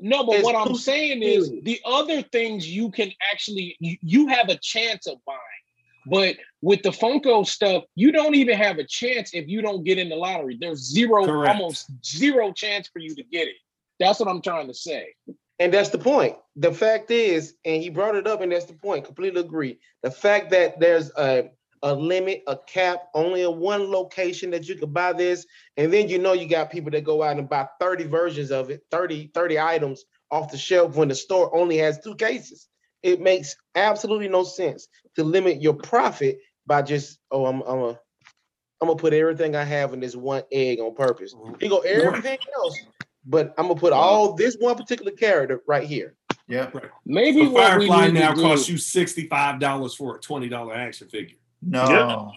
No, 0.01 0.25
but 0.25 0.43
what 0.43 0.57
I'm 0.57 0.75
saying 0.75 1.23
is 1.23 1.53
the 1.63 1.81
other 1.85 2.23
things 2.23 2.69
you 2.69 2.91
can 2.91 3.13
actually 3.31 3.77
you, 3.79 3.99
you 4.03 4.27
have 4.27 4.49
a 4.49 4.57
chance 4.57 5.07
of 5.07 5.25
buying. 5.25 5.39
But 6.07 6.37
with 6.61 6.83
the 6.83 6.91
Funko 6.91 7.47
stuff, 7.47 7.85
you 7.95 8.11
don't 8.11 8.35
even 8.35 8.57
have 8.57 8.79
a 8.79 8.85
chance 8.85 9.33
if 9.33 9.47
you 9.47 9.63
don't 9.63 9.85
get 9.85 9.99
in 9.99 10.09
the 10.09 10.17
lottery. 10.17 10.57
There's 10.61 10.81
zero, 10.81 11.25
Correct. 11.25 11.55
almost 11.55 11.89
zero 12.05 12.53
chance 12.53 12.89
for 12.89 12.99
you 12.99 13.15
to 13.15 13.23
get 13.23 13.47
it. 13.47 13.57
That's 14.01 14.19
what 14.19 14.29
I'm 14.29 14.43
trying 14.43 14.67
to 14.67 14.75
say. 14.75 15.15
And 15.61 15.73
that's 15.73 15.91
the 15.91 15.99
point. 15.99 16.37
The 16.57 16.73
fact 16.73 17.11
is, 17.11 17.55
and 17.65 17.83
he 17.83 17.91
brought 17.91 18.17
it 18.17 18.27
up, 18.27 18.41
and 18.41 18.51
that's 18.51 18.65
the 18.65 18.73
point. 18.73 19.05
Completely 19.05 19.43
agree. 19.43 19.79
The 20.03 20.11
fact 20.11 20.51
that 20.51 20.81
there's 20.81 21.11
a 21.17 21.51
a 21.83 21.95
limit, 21.95 22.43
a 22.47 22.59
cap, 22.67 23.05
only 23.15 23.43
in 23.43 23.59
one 23.59 23.91
location 23.91 24.51
that 24.51 24.69
you 24.69 24.75
could 24.75 24.93
buy 24.93 25.13
this. 25.13 25.47
And 25.77 25.93
then 25.93 26.09
you 26.09 26.19
know 26.19 26.35
you 26.35 26.47
got 26.47 26.71
people 26.71 26.91
that 26.91 27.05
go 27.05 27.23
out 27.23 27.39
and 27.39 27.49
buy 27.49 27.69
30 27.81 28.05
versions 28.05 28.51
of 28.51 28.69
it, 28.69 28.83
30, 28.91 29.31
30 29.33 29.59
items 29.59 30.05
off 30.31 30.51
the 30.51 30.59
shelf 30.59 30.97
when 30.97 31.09
the 31.09 31.15
store 31.15 31.55
only 31.57 31.79
has 31.79 31.99
two 31.99 32.17
cases. 32.17 32.69
It 33.03 33.21
makes 33.21 33.57
absolutely 33.75 34.29
no 34.29 34.45
sense 34.45 34.89
to 35.17 35.25
limit 35.25 35.63
your 35.63 35.73
profit 35.73 36.39
by 36.67 36.83
just, 36.83 37.19
oh, 37.31 37.47
I'm 37.47 37.63
I'm 37.63 37.79
a 37.79 37.99
I'm 38.83 38.89
gonna 38.89 38.97
put 38.97 39.13
everything 39.13 39.57
I 39.57 39.65
have 39.65 39.93
in 39.93 40.01
this 40.01 40.17
one 40.17 40.43
egg 40.53 40.81
on 40.81 40.95
purpose. 40.95 41.35
Mm-hmm. 41.35 41.55
You 41.61 41.69
go 41.69 41.79
everything 41.81 42.39
else, 42.57 42.79
but 43.25 43.55
I'm 43.59 43.69
gonna 43.69 43.79
put 43.79 43.93
all 43.93 44.33
this 44.35 44.57
one 44.59 44.75
particular 44.77 45.13
character 45.13 45.63
right 45.67 45.87
here. 45.87 46.15
Yep. 46.49 46.91
Maybe 47.07 47.45
So 47.45 47.51
what 47.51 47.69
Firefly 47.69 48.07
need 48.07 48.15
now 48.15 48.35
costs 48.35 48.69
you 48.69 48.77
sixty-five 48.77 49.61
dollars 49.61 49.95
for 49.95 50.17
a 50.17 50.21
twenty 50.21 50.49
dollar 50.49 50.75
action 50.75 51.09
figure. 51.09 51.37
No. 51.63 52.33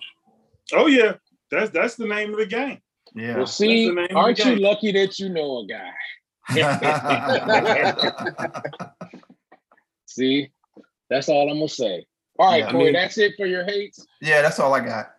Oh 0.74 0.88
yeah, 0.88 1.14
that's 1.50 1.72
that's 1.72 1.96
the 1.96 2.06
name 2.08 2.32
of 2.32 2.38
the 2.40 2.46
game. 2.46 2.80
Yeah. 3.16 3.38
Well, 3.38 3.48
see, 3.48 3.88
the 3.90 3.96
name 3.96 4.04
of 4.06 4.10
the 4.10 4.16
aren't 4.16 4.38
you 4.40 4.46
game. 4.56 4.60
lucky 4.60 4.92
that 4.94 5.20
you 5.20 5.30
know 5.30 5.60
a 5.60 5.68
guy? 5.68 5.92
See, 10.06 10.52
that's 11.10 11.30
all 11.30 11.50
I'm 11.50 11.58
gonna 11.58 11.70
say. 11.70 12.06
All 12.40 12.50
right, 12.52 12.60
Yeah, 12.60 12.68
I 12.68 12.72
Corey, 12.72 12.84
mean- 12.86 12.94
that's 12.94 13.18
it 13.18 13.34
for 13.38 13.46
your 13.46 13.64
hates. 13.66 14.06
yeah, 14.22 14.42
that's 14.42 14.60
all 14.60 14.74
I 14.74 14.80
got. 14.86 15.12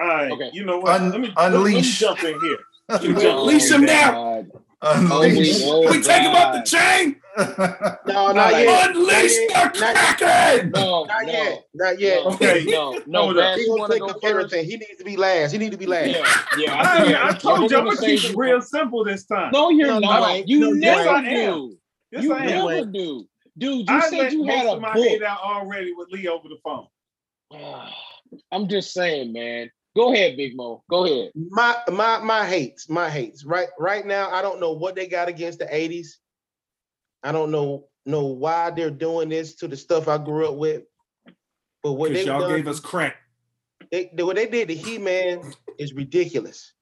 All 0.00 0.06
right, 0.08 0.30
Okay. 0.32 0.50
you 0.52 0.64
know 0.64 0.78
what? 0.78 1.00
Un- 1.00 1.10
let, 1.10 1.20
me, 1.20 1.32
let 1.36 1.52
me- 1.52 1.58
let 1.58 1.62
me 1.64 1.70
unleash. 1.74 1.98
jump 1.98 2.22
in 2.24 2.40
here. 2.40 2.58
You 3.02 3.14
Oh, 3.18 3.40
Unleash 3.40 3.70
him 3.70 3.82
now. 3.84 4.10
Oh, 4.16 4.42
God. 4.42 4.50
Unleash. 4.82 5.62
Oh, 5.64 5.90
we 5.90 6.02
take 6.02 6.22
him 6.22 6.34
up 6.34 6.52
the 6.52 6.62
chain. 6.62 7.16
No, 8.06 8.30
Not 8.30 8.36
not 8.36 8.52
yet. 8.52 8.90
Unleash 8.90 9.32
the 9.34 9.54
Not 9.54 9.76
yet. 9.96 10.18
Kraken. 10.18 10.70
No, 10.70 11.04
Not 11.04 11.24
no, 11.24 11.32
yet. 11.32 11.64
Not 11.74 11.98
yet. 11.98 12.22
no, 12.24 12.30
Okay. 12.30 12.64
no, 12.68 13.00
no. 13.06 13.22
Hold 13.32 13.36
He 13.56 13.62
you 13.62 13.76
gonna 13.76 13.88
take 13.92 14.00
go 14.00 14.06
up 14.06 14.16
first? 14.22 14.24
everything. 14.24 14.64
He 14.66 14.76
needs 14.76 14.98
to 14.98 15.04
be 15.04 15.16
last. 15.16 15.50
He 15.50 15.58
need 15.58 15.72
to 15.72 15.78
be 15.78 15.86
last. 15.86 16.08
Yeah, 16.10 16.22
yeah. 16.58 16.74
I, 16.74 16.80
I, 17.00 17.02
think, 17.04 17.16
I 17.16 17.32
told 17.32 17.58
we're 17.58 17.68
you 17.70 17.78
I'm 17.78 17.84
gonna 17.86 17.96
gonna 17.96 18.06
keep 18.06 18.24
it 18.24 18.36
real 18.36 18.60
simple 18.60 19.04
this 19.04 19.24
time. 19.24 19.50
No, 19.52 19.70
you're 19.70 19.88
No, 19.88 19.98
no, 19.98 20.08
not. 20.08 20.22
I 20.22 20.32
ain't. 20.36 20.48
you 20.48 20.60
No, 20.60 20.70
never 20.70 21.00
yes, 21.02 21.08
I 21.08 21.34
do. 21.34 21.76
Yes, 22.12 22.22
you 22.22 22.34
I 22.34 22.46
never 22.46 22.70
am. 22.72 22.92
do. 22.92 23.26
Dude, 23.58 23.88
you 23.88 23.94
I 23.96 24.08
said 24.10 24.32
you 24.32 24.44
most 24.44 24.54
had 24.56 24.66
of 24.66 24.78
a 24.78 24.80
my 24.80 24.94
book. 24.94 25.04
hate 25.04 25.22
out 25.24 25.40
already 25.42 25.92
with 25.92 26.08
Lee 26.12 26.28
over 26.28 26.46
the 26.48 26.58
phone. 26.62 26.86
I'm 28.52 28.68
just 28.68 28.92
saying, 28.92 29.32
man. 29.32 29.70
Go 29.96 30.12
ahead, 30.14 30.36
Big 30.36 30.56
Mo. 30.56 30.84
Go 30.90 31.06
ahead. 31.06 31.32
My 31.36 31.76
my 31.92 32.20
my 32.20 32.46
hates, 32.46 32.88
my 32.90 33.10
hates. 33.10 33.44
Right 33.44 33.68
right 33.78 34.06
now, 34.06 34.30
I 34.30 34.42
don't 34.42 34.60
know 34.60 34.72
what 34.72 34.96
they 34.96 35.06
got 35.08 35.28
against 35.28 35.60
the 35.60 35.66
80s. 35.66 36.08
I 37.22 37.32
don't 37.32 37.50
know 37.52 37.88
know 38.06 38.26
why 38.26 38.70
they're 38.70 38.90
doing 38.90 39.28
this 39.30 39.56
to 39.56 39.68
the 39.68 39.76
stuff 39.76 40.08
I 40.08 40.18
grew 40.18 40.48
up 40.48 40.56
with. 40.56 40.84
But 41.82 41.94
what 41.94 42.12
they 42.12 42.24
y'all 42.26 42.40
done, 42.40 42.50
gave 42.56 42.68
us 42.68 42.80
crack. 42.80 43.16
they, 43.92 44.10
they- 44.14 44.22
what 44.24 44.36
they 44.36 44.46
did 44.46 44.68
to 44.68 44.74
He-Man 44.74 45.42
is 45.78 45.94
ridiculous. 45.94 46.72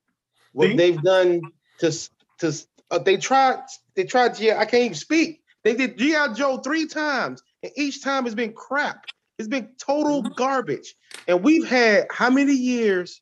What 0.52 0.70
See? 0.70 0.76
they've 0.76 1.02
done 1.02 1.52
to 1.80 1.88
s- 1.88 2.10
to 2.40 2.48
s- 2.48 2.66
uh, 2.90 2.98
they 3.00 3.18
tried 3.18 3.60
they 3.96 4.04
tried 4.04 4.38
yeah 4.40 4.58
I 4.58 4.66
can't 4.66 4.84
even 4.84 4.94
speak. 4.96 5.42
They 5.64 5.74
did 5.74 5.98
G.I. 5.98 6.34
Joe 6.34 6.58
three 6.58 6.86
times, 6.88 7.42
and 7.62 7.72
each 7.76 8.02
time 8.02 8.26
it's 8.26 8.34
been 8.34 8.52
crap. 8.54 9.06
It's 9.42 9.48
been 9.48 9.70
total 9.76 10.22
mm-hmm. 10.22 10.34
garbage. 10.34 10.94
And 11.26 11.42
we've 11.42 11.66
had 11.66 12.06
how 12.12 12.30
many 12.30 12.52
years 12.52 13.20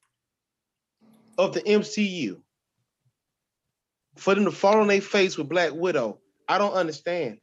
of 1.38 1.54
the 1.54 1.62
MCU 1.62 2.42
for 4.16 4.34
them 4.34 4.44
to 4.44 4.50
fall 4.50 4.80
on 4.80 4.88
their 4.88 5.00
face 5.00 5.38
with 5.38 5.48
Black 5.48 5.72
Widow? 5.72 6.18
I 6.46 6.58
don't 6.58 6.74
understand. 6.74 7.38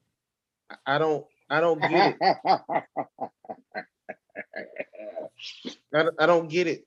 I- 0.85 0.99
don't 0.99 1.25
I 1.49 1.59
don't 1.59 1.81
get 1.81 2.17
it. 2.21 2.37
I, 5.91 6.03
don't- 6.03 6.15
I 6.19 6.25
don't 6.27 6.47
get 6.47 6.67
it. 6.67 6.85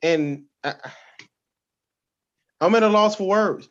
And 0.00 0.44
I, 0.64 0.76
I'm 2.58 2.74
at 2.74 2.84
a 2.84 2.88
loss 2.88 3.16
for 3.16 3.28
words. 3.28 3.68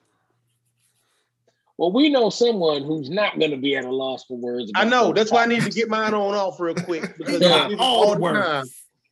Well, 1.80 1.94
we 1.94 2.10
know 2.10 2.30
someone 2.30 2.84
who's 2.84 3.10
not 3.10 3.40
going 3.40 3.52
to 3.52 3.58
be 3.58 3.78
at 3.78 3.86
a 3.86 3.90
loss 3.90 4.26
for 4.26 4.36
words. 4.36 4.70
I 4.76 4.84
know. 4.84 5.06
those 5.08 5.16
that's 5.16 5.32
why 5.32 5.44
I 5.44 5.46
need 5.46 5.64
to 5.64 5.70
get 5.70 5.88
mine 5.88 6.14
on 6.14 6.36
off 6.36 6.60
real 6.60 6.76
quick 6.76 7.06
because 7.18 7.42
Yeah. 7.42 7.64
I 7.64 7.68
do 7.70 7.78
this 7.78 7.80
All 7.80 8.04
all 8.04 8.10
the 8.10 8.16
the 8.18 8.22
words. 8.22 8.46
time. 8.46 8.66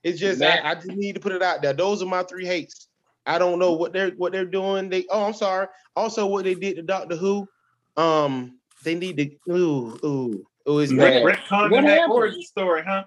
It's 0.04 0.20
just 0.20 0.42
Man. 0.42 0.66
I, 0.66 0.72
I 0.72 0.76
just 0.76 0.88
need 0.90 1.14
to 1.16 1.22
put 1.22 1.32
it 1.32 1.42
out 1.42 1.62
there. 1.62 1.72
Those 1.72 2.04
are 2.04 2.06
my 2.06 2.24
three 2.24 2.46
hates. 2.46 2.90
I 3.26 3.38
don't 3.40 3.58
know 3.58 3.72
what 3.72 3.94
they're 3.94 4.10
what 4.12 4.34
they're 4.34 4.44
doing. 4.46 4.90
They 4.90 5.06
oh 5.10 5.24
I'm 5.28 5.34
sorry. 5.34 5.68
Also 5.96 6.26
what 6.26 6.44
they 6.44 6.56
did 6.56 6.76
to 6.76 6.82
Doctor 6.82 7.16
Who. 7.16 7.48
Um 7.96 8.60
they 8.84 8.96
need 8.96 9.16
to 9.18 9.54
ooh 9.54 9.98
ooh 10.04 10.46
ooh 10.70 10.80
it's 10.80 10.92
Yeah. 10.92 11.24
bad. 11.24 11.24
Retcon 11.24 11.86
that 11.86 12.10
origin 12.10 12.42
story, 12.44 12.84
huh? 12.86 13.06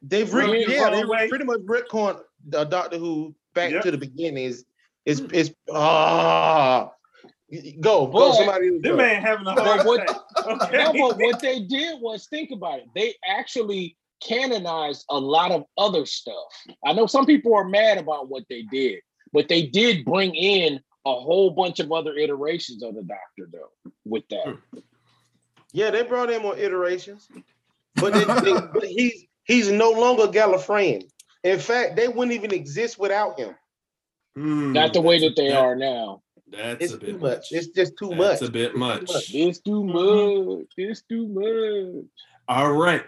They've 0.00 0.32
Rubbed 0.32 0.52
re- 0.52 0.62
it 0.62 0.66
the 0.68 0.72
yeah, 0.74 0.90
they 0.90 1.04
way. 1.04 1.28
pretty 1.28 1.44
much 1.44 1.58
retcon 1.60 2.20
the 2.46 2.62
Doctor 2.64 2.98
Who 2.98 3.34
back 3.52 3.72
Yep. 3.72 3.82
to 3.82 3.90
the 3.90 3.98
beginning 3.98 4.44
is 4.44 4.64
is 5.04 5.20
is 5.32 5.52
ah 5.72 6.84
go 6.84 6.92
go 7.80 8.06
But- 8.06 8.34
somebody 8.34 8.68
else 8.68 8.82
This 8.82 8.90
go. 8.90 8.96
man 8.96 9.22
having 9.22 9.46
a 9.46 9.54
But 9.54 9.64
heart 9.66 9.86
what- 9.86 10.24
Okay. 10.62 10.76
No, 10.84 10.92
but 11.10 11.18
what 11.18 11.40
they 11.40 11.60
did 11.60 12.00
was 12.00 12.26
think 12.26 12.50
about 12.50 12.80
it. 12.80 12.86
They 12.94 13.14
actually 13.26 13.96
canonized 14.20 15.04
a 15.10 15.18
lot 15.18 15.50
of 15.52 15.64
other 15.78 16.06
stuff. 16.06 16.34
I 16.84 16.92
know 16.92 17.06
some 17.06 17.26
people 17.26 17.54
are 17.54 17.64
mad 17.68 17.98
about 17.98 18.28
what 18.28 18.44
they 18.48 18.62
did, 18.62 19.00
but 19.32 19.48
they 19.48 19.66
did 19.66 20.04
bring 20.04 20.34
in 20.34 20.80
a 21.04 21.14
whole 21.14 21.50
bunch 21.50 21.80
of 21.80 21.90
other 21.92 22.14
iterations 22.16 22.82
of 22.82 22.94
the 22.94 23.02
Doctor, 23.02 23.48
though. 23.52 23.92
With 24.04 24.28
that, 24.30 24.56
Yeah, 25.72 25.90
they 25.90 26.02
brought 26.02 26.30
in 26.30 26.42
more 26.42 26.56
iterations, 26.56 27.28
but, 27.96 28.12
they, 28.14 28.24
they, 28.24 28.60
but 28.72 28.84
he's 28.84 29.24
he's 29.44 29.70
no 29.70 29.90
longer 29.90 30.26
Gallifreyan. 30.28 31.04
In 31.44 31.58
fact, 31.58 31.96
they 31.96 32.06
wouldn't 32.08 32.32
even 32.32 32.52
exist 32.52 32.98
without 32.98 33.38
him. 33.38 33.54
Hmm, 34.36 34.72
not 34.72 34.92
the 34.92 35.00
way 35.00 35.18
that 35.18 35.32
a- 35.32 35.34
they 35.34 35.50
are 35.52 35.74
now. 35.74 36.22
That's 36.52 36.84
It's 36.84 36.92
a 36.92 36.98
too 36.98 37.06
bit 37.06 37.20
much. 37.20 37.46
It's 37.50 37.68
just 37.68 37.96
too 37.98 38.10
much. 38.10 38.34
It's 38.34 38.42
a 38.42 38.50
bit 38.50 38.76
much. 38.76 39.10
It's 39.34 39.58
too 39.60 39.84
much. 39.84 40.66
It's 40.76 41.02
too 41.02 41.28
much. 41.28 42.04
All 42.48 42.72
right. 42.72 43.04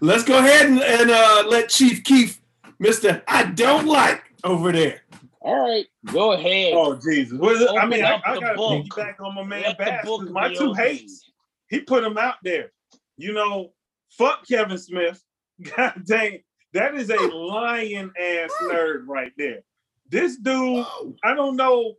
Let's 0.00 0.24
go 0.24 0.38
ahead 0.38 0.66
and, 0.66 0.80
and 0.80 1.10
uh, 1.10 1.44
let 1.48 1.68
Chief 1.68 2.02
Keith, 2.04 2.40
Mr. 2.82 3.22
I 3.28 3.44
don't 3.44 3.86
like 3.86 4.24
over 4.44 4.72
there. 4.72 5.02
All 5.40 5.60
right, 5.64 5.86
go 6.06 6.32
ahead. 6.32 6.72
Oh 6.74 6.96
Jesus! 6.96 7.38
Well, 7.38 7.78
I 7.78 7.86
mean, 7.86 8.04
I, 8.04 8.14
up 8.14 8.22
I 8.26 8.34
the 8.34 8.40
gotta 8.40 8.56
book. 8.56 8.84
piggyback 8.86 9.20
on 9.20 9.36
my 9.36 9.44
man 9.44 9.76
Bass. 9.78 10.04
My 10.30 10.52
two 10.52 10.70
open. 10.70 10.74
hates. 10.74 11.30
He 11.68 11.80
put 11.80 12.02
him 12.02 12.18
out 12.18 12.34
there. 12.42 12.72
You 13.16 13.32
know, 13.32 13.72
fuck 14.10 14.44
Kevin 14.48 14.76
Smith. 14.76 15.22
God 15.76 16.02
dang, 16.04 16.40
that 16.72 16.96
is 16.96 17.10
a 17.10 17.16
lying 17.16 18.10
ass 18.20 18.50
nerd 18.64 19.04
right 19.06 19.30
there. 19.38 19.60
This 20.08 20.36
dude, 20.36 20.84
I 21.22 21.34
don't 21.34 21.56
know 21.56 21.94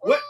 what 0.00 0.20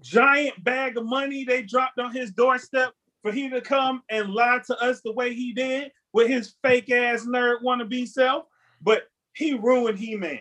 giant 0.00 0.62
bag 0.64 0.96
of 0.96 1.04
money 1.06 1.44
they 1.44 1.62
dropped 1.62 1.98
on 1.98 2.12
his 2.12 2.30
doorstep 2.32 2.92
for 3.22 3.32
he 3.32 3.48
to 3.50 3.60
come 3.60 4.02
and 4.10 4.30
lie 4.30 4.60
to 4.66 4.76
us 4.82 5.00
the 5.02 5.12
way 5.12 5.34
he 5.34 5.52
did 5.52 5.90
with 6.12 6.28
his 6.28 6.54
fake 6.62 6.90
ass 6.90 7.24
nerd 7.26 7.62
wannabe 7.62 8.06
self, 8.08 8.44
but 8.80 9.04
he 9.34 9.54
ruined 9.54 9.98
He-Man. 9.98 10.40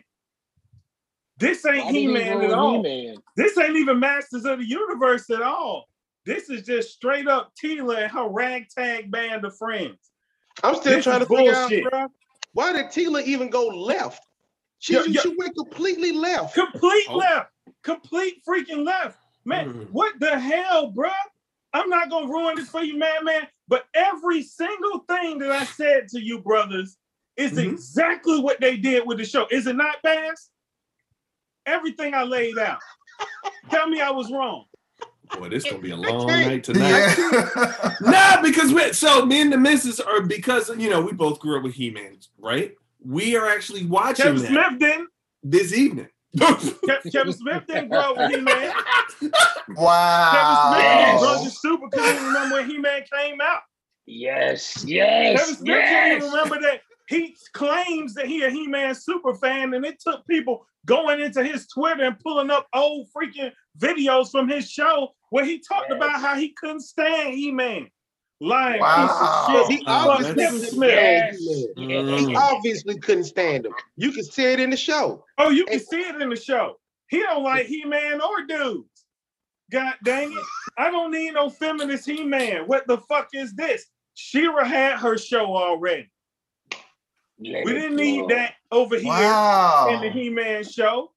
This 1.37 1.65
ain't 1.65 1.89
he 1.89 2.01
He-Man 2.01 2.41
at 2.43 2.51
all. 2.53 2.83
He-Man? 2.83 3.17
This 3.35 3.57
ain't 3.57 3.75
even 3.75 3.99
Masters 3.99 4.45
of 4.45 4.59
the 4.59 4.65
Universe 4.65 5.29
at 5.29 5.41
all. 5.41 5.87
This 6.25 6.49
is 6.49 6.63
just 6.63 6.91
straight 6.93 7.27
up 7.27 7.51
Teela 7.61 8.03
and 8.03 8.11
her 8.11 8.27
ragtag 8.29 9.11
band 9.11 9.45
of 9.45 9.57
friends. 9.57 9.97
I'm 10.63 10.75
still 10.75 10.93
This 10.95 11.03
trying 11.03 11.19
to 11.19 11.23
is 11.25 11.27
figure 11.29 11.53
bullshit. 11.53 11.85
out, 11.85 11.91
bro, 11.91 12.07
why 12.53 12.71
did 12.73 12.85
Teela 12.85 13.21
even 13.23 13.49
go 13.49 13.67
left? 13.67 14.25
She, 14.79 14.93
Yeah, 14.93 15.03
yeah. 15.07 15.21
she 15.21 15.35
went 15.37 15.55
completely 15.55 16.13
left. 16.13 16.55
Complete 16.55 17.05
Oh. 17.09 17.17
left. 17.17 17.51
Complete 17.83 18.41
freaking 18.47 18.85
left. 18.85 19.19
Man, 19.45 19.73
Mm. 19.73 19.91
what 19.91 20.19
the 20.19 20.37
hell, 20.39 20.91
bruh? 20.91 21.11
I'm 21.73 21.89
not 21.89 22.09
gonna 22.09 22.27
ruin 22.27 22.55
this 22.55 22.69
for 22.69 22.83
you, 22.83 22.97
man, 22.97 23.23
man. 23.23 23.47
But 23.67 23.85
every 23.93 24.41
single 24.43 24.99
thing 25.07 25.39
that 25.39 25.51
I 25.51 25.65
said 25.65 26.07
to 26.09 26.19
you, 26.21 26.39
brothers, 26.39 26.97
is 27.37 27.53
Mhm. 27.53 27.71
exactly 27.73 28.39
what 28.39 28.59
they 28.61 28.77
did 28.77 29.05
with 29.05 29.17
the 29.17 29.25
show. 29.25 29.45
Is 29.51 29.67
it 29.67 29.75
not, 29.75 30.01
Bass? 30.03 30.49
Everything 31.65 32.13
I 32.13 32.23
laid 32.23 32.57
out. 32.57 32.79
Tell 33.71 33.87
me 33.87 33.99
I 34.01 34.11
was 34.11 34.31
wrong. 34.31 34.65
Boy, 35.37 35.49
this 35.49 35.63
gonna 35.63 35.79
be 35.79 35.89
a 35.91 35.95
long 35.97 36.27
night 36.27 36.63
tonight. 36.63 37.15
Yeah. 37.17 37.95
nah, 38.01 38.41
because 38.41 38.71
we 38.71 38.93
so 38.93 39.25
me 39.25 39.41
and 39.41 39.51
the 39.51 39.57
missus 39.57 39.99
are 39.99 40.21
because 40.21 40.69
you 40.77 40.89
know 40.89 41.01
we 41.01 41.11
both 41.11 41.39
grew 41.39 41.57
up 41.57 41.63
with 41.63 41.73
He-Man, 41.73 42.19
right? 42.37 42.75
We 43.03 43.35
are 43.35 43.47
actually 43.49 43.85
watching 43.85 44.23
Kevin 44.25 44.41
that 44.53 44.67
Smith 44.69 44.79
didn't. 44.79 45.09
this 45.43 45.73
evening. 45.73 46.09
Ke- 46.39 47.11
Kevin 47.11 47.33
Smith 47.33 47.63
didn't 47.67 47.89
grow 47.89 47.99
up 47.99 48.17
with 48.17 48.31
He-Man. 48.31 48.73
Wow. 49.75 50.31
Kevin 50.31 50.57
Smith 50.83 51.05
didn't 51.05 51.19
grow 51.19 51.43
to 51.43 51.49
stupid 51.49 51.91
couldn't 51.91 52.15
even 52.15 52.25
remember 52.27 52.55
when 52.55 52.69
He-Man 52.69 53.01
came 53.13 53.41
out. 53.41 53.61
Yes, 54.05 54.83
yes. 54.87 55.39
Kevin 55.39 55.49
yes, 55.49 55.57
Smith 55.59 55.89
can't 55.89 56.21
yes. 56.21 56.31
remember 56.31 56.61
that 56.61 56.81
he 57.07 57.35
claims 57.53 58.13
that 58.15 58.25
he 58.25 58.43
a 58.43 58.49
He-Man 58.49 58.95
super 58.95 59.33
fan, 59.35 59.73
and 59.73 59.85
it 59.85 59.99
took 59.99 60.25
people 60.27 60.65
going 60.85 61.19
into 61.21 61.43
his 61.43 61.67
Twitter 61.67 62.03
and 62.03 62.19
pulling 62.19 62.51
up 62.51 62.67
old 62.73 63.07
freaking 63.15 63.51
videos 63.79 64.29
from 64.31 64.47
his 64.47 64.69
show 64.69 65.09
where 65.31 65.45
he 65.45 65.59
talked 65.59 65.87
Yes. 65.89 65.97
about 65.97 66.21
how 66.21 66.35
he 66.35 66.49
couldn't 66.53 66.81
stand 66.81 67.33
He-Man. 67.33 67.87
Lying 68.45 68.79
Wow. 68.79 69.07
piece 69.47 69.61
of 69.61 69.71
shit. 69.71 69.87
Wow, 69.87 70.09
obviously 70.09 70.35
that's- 70.43 70.69
Smith. 70.71 70.89
stand. 70.99 71.37
Mm. 71.77 72.29
He 72.29 72.35
obviously 72.35 72.99
couldn't 72.99 73.23
stand 73.23 73.65
him. 73.65 73.73
You 73.97 74.11
can 74.11 74.23
see 74.23 74.43
it 74.43 74.59
in 74.59 74.69
the 74.69 74.77
show. 74.77 75.25
Oh, 75.39 75.49
you 75.49 75.65
can 75.65 75.73
And- 75.75 75.81
see 75.81 76.01
it 76.01 76.21
in 76.21 76.29
the 76.29 76.35
show. 76.35 76.79
He 77.07 77.19
don't 77.21 77.43
like 77.43 77.65
He-Man 77.65 78.21
or 78.21 78.43
dudes. 78.43 79.05
God 79.71 79.95
dang 80.03 80.31
it. 80.31 80.43
I 80.77 80.91
don't 80.91 81.11
need 81.11 81.33
no 81.33 81.49
feminist 81.49 82.05
He-Man. 82.05 82.67
What 82.67 82.85
the 82.87 82.99
fuck 82.99 83.29
is 83.33 83.53
this? 83.55 83.85
She-Ra 84.13 84.63
had 84.63 84.97
her 84.99 85.17
show 85.17 85.55
already. 85.55 86.11
Let 87.39 87.65
We 87.65 87.73
didn't 87.73 87.95
need 87.97 88.29
that 88.29 88.53
over 88.71 88.95
here 88.97 89.07
Wow. 89.09 89.89
in 89.91 90.01
the 90.01 90.09
He-Man 90.09 90.63
show. 90.63 91.11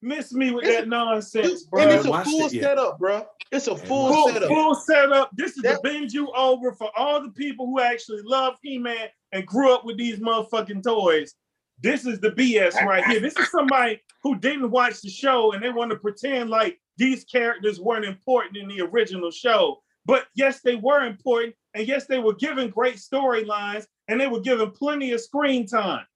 Miss 0.00 0.32
me 0.32 0.52
with 0.52 0.64
It's- 0.64 0.82
that 0.82 0.88
nonsense, 0.88 1.66
and 1.72 1.90
it's 1.90 2.04
a 2.04 2.10
watched 2.10 2.30
full 2.30 2.46
it 2.46 2.52
yet. 2.52 2.62
setup, 2.62 2.98
bro. 3.00 3.26
It's 3.50 3.66
a 3.66 3.76
full 3.76 4.12
Full, 4.12 4.28
setup. 4.28 4.48
full 4.48 4.74
setup. 4.74 5.30
This 5.34 5.56
is 5.56 5.62
That- 5.62 5.82
the 5.82 5.88
binge 5.88 6.12
you 6.12 6.30
over 6.32 6.72
for 6.72 6.90
all 6.98 7.22
the 7.22 7.30
people 7.30 7.66
who 7.66 7.80
actually 7.80 8.22
love 8.22 8.56
He-Man 8.62 9.08
and 9.32 9.46
grew 9.46 9.72
up 9.72 9.84
with 9.84 9.96
these 9.96 10.18
motherfucking 10.18 10.82
toys. 10.82 11.34
This 11.80 12.04
is 12.06 12.20
the 12.20 12.30
BS 12.32 12.74
right 12.84 13.04
here. 13.04 13.20
This 13.20 13.36
is 13.38 13.50
somebody 13.50 14.00
who 14.22 14.36
didn't 14.38 14.70
watch 14.70 15.00
the 15.00 15.08
show 15.08 15.52
and 15.52 15.62
they 15.62 15.70
want 15.70 15.90
to 15.92 15.96
pretend 15.96 16.50
like 16.50 16.78
these 16.96 17.24
characters 17.24 17.80
weren't 17.80 18.04
important 18.04 18.56
in 18.56 18.68
the 18.68 18.80
original 18.82 19.30
show. 19.30 19.80
But 20.04 20.26
yes, 20.34 20.60
they 20.62 20.74
were 20.74 21.06
important, 21.06 21.54
and 21.74 21.86
yes, 21.86 22.06
they 22.06 22.18
were 22.18 22.34
given 22.34 22.70
great 22.70 22.96
storylines, 22.96 23.86
and 24.08 24.18
they 24.20 24.26
were 24.26 24.40
given 24.40 24.70
plenty 24.72 25.12
of 25.12 25.20
screen 25.20 25.66
time. 25.66 26.06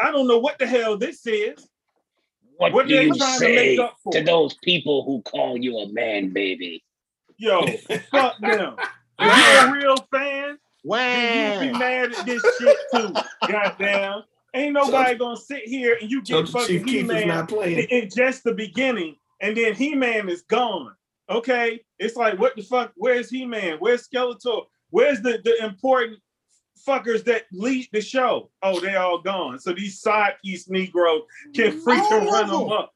I 0.00 0.10
don't 0.10 0.26
know 0.26 0.38
what 0.38 0.58
the 0.58 0.66
hell 0.66 0.96
this 0.98 1.24
is. 1.26 1.66
What, 2.56 2.72
What 2.72 2.88
do 2.88 2.94
you 2.94 3.14
trying 3.14 3.32
to 3.32 3.38
say 3.38 3.76
to 4.12 4.22
those 4.22 4.54
people 4.54 5.04
who 5.04 5.22
call 5.22 5.56
you 5.58 5.78
a 5.78 5.88
man, 5.88 6.30
baby? 6.32 6.84
Yo, 7.36 7.66
fuck 8.10 8.38
them. 8.40 8.76
If 9.18 9.64
you're 9.64 9.68
a 9.68 9.72
real 9.72 9.96
fan, 10.12 10.58
then 10.84 11.64
you 11.64 11.72
be 11.72 11.78
mad 11.78 12.12
at 12.12 12.26
this 12.26 12.42
shit 12.60 12.76
too. 12.94 13.12
Goddamn. 13.48 14.22
Ain't 14.54 14.72
nobody 14.72 15.16
gonna 15.16 15.36
sit 15.36 15.64
here 15.64 15.98
and 16.00 16.08
you 16.10 16.22
get 16.22 16.44
Chief 16.44 16.50
fucking 16.50 16.84
Keef 16.84 16.86
is 16.86 16.90
He-Man 16.92 17.28
not 17.28 17.48
playing. 17.48 17.88
in 17.90 18.08
just 18.08 18.44
the 18.44 18.54
beginning, 18.54 19.16
and 19.40 19.56
then 19.56 19.74
He-Man 19.74 20.28
is 20.28 20.42
gone. 20.42 20.94
Okay? 21.28 21.80
It's 21.98 22.16
like, 22.16 22.38
what 22.38 22.54
the 22.54 22.62
fuck? 22.62 22.92
Where's 22.96 23.30
He-Man? 23.30 23.78
Where's 23.80 24.06
Skeletor? 24.06 24.64
Where's 24.90 25.20
the, 25.22 25.40
the 25.42 25.64
important 25.64 26.20
fuckers 26.86 27.24
that 27.24 27.44
lead 27.52 27.88
the 27.92 28.00
show? 28.00 28.50
Oh, 28.62 28.80
they 28.80 28.96
all 28.96 29.20
gone. 29.20 29.58
So 29.58 29.72
these 29.72 30.00
side 30.00 30.34
piece 30.44 30.68
Negroes 30.68 31.22
can 31.54 31.80
freaking 31.80 32.30
run 32.30 32.48
them 32.48 32.60
them. 32.60 32.72
up. 32.72 32.92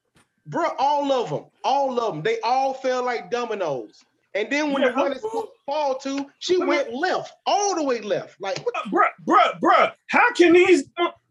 Bro, 0.46 0.70
all 0.78 1.12
of 1.12 1.30
them, 1.30 1.44
all 1.62 2.00
of 2.00 2.14
them, 2.14 2.22
they 2.22 2.40
all 2.40 2.72
fell 2.74 3.04
like 3.04 3.30
dominoes. 3.30 4.02
And 4.34 4.50
then 4.50 4.72
when 4.72 4.82
Yeah, 4.82 4.90
the 4.92 4.96
one 5.00 5.12
is 5.12 5.20
to 5.22 5.48
fall 5.66 5.96
to, 5.98 6.26
she 6.38 6.56
went 6.58 6.92
left, 6.92 7.32
all 7.46 7.74
the 7.74 7.82
way 7.82 8.00
left. 8.00 8.40
Like, 8.40 8.58
what 8.64 8.74
Uh, 8.76 8.88
bruh, 8.90 9.08
bruh, 9.26 9.60
bruh, 9.60 9.92
how 10.08 10.32
can 10.32 10.52
these 10.52 10.84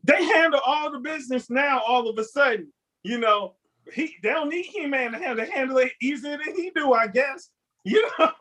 they 0.03 0.23
handle 0.23 0.59
all 0.65 0.91
the 0.91 0.99
business 0.99 1.49
now 1.49 1.81
all 1.87 2.07
of 2.09 2.17
a 2.17 2.23
sudden? 2.23 2.71
You 3.03 3.19
know, 3.19 3.55
he 3.93 4.15
they 4.21 4.29
don't 4.29 4.49
need 4.49 4.65
He-Man 4.65 5.13
to 5.13 5.17
handle, 5.19 5.45
handle 5.45 5.77
it 5.77 5.93
easier 6.01 6.37
than 6.37 6.55
he 6.55 6.71
do, 6.75 6.93
I 6.93 7.07
guess. 7.07 7.49
You 7.85 8.07
know, 8.19 8.31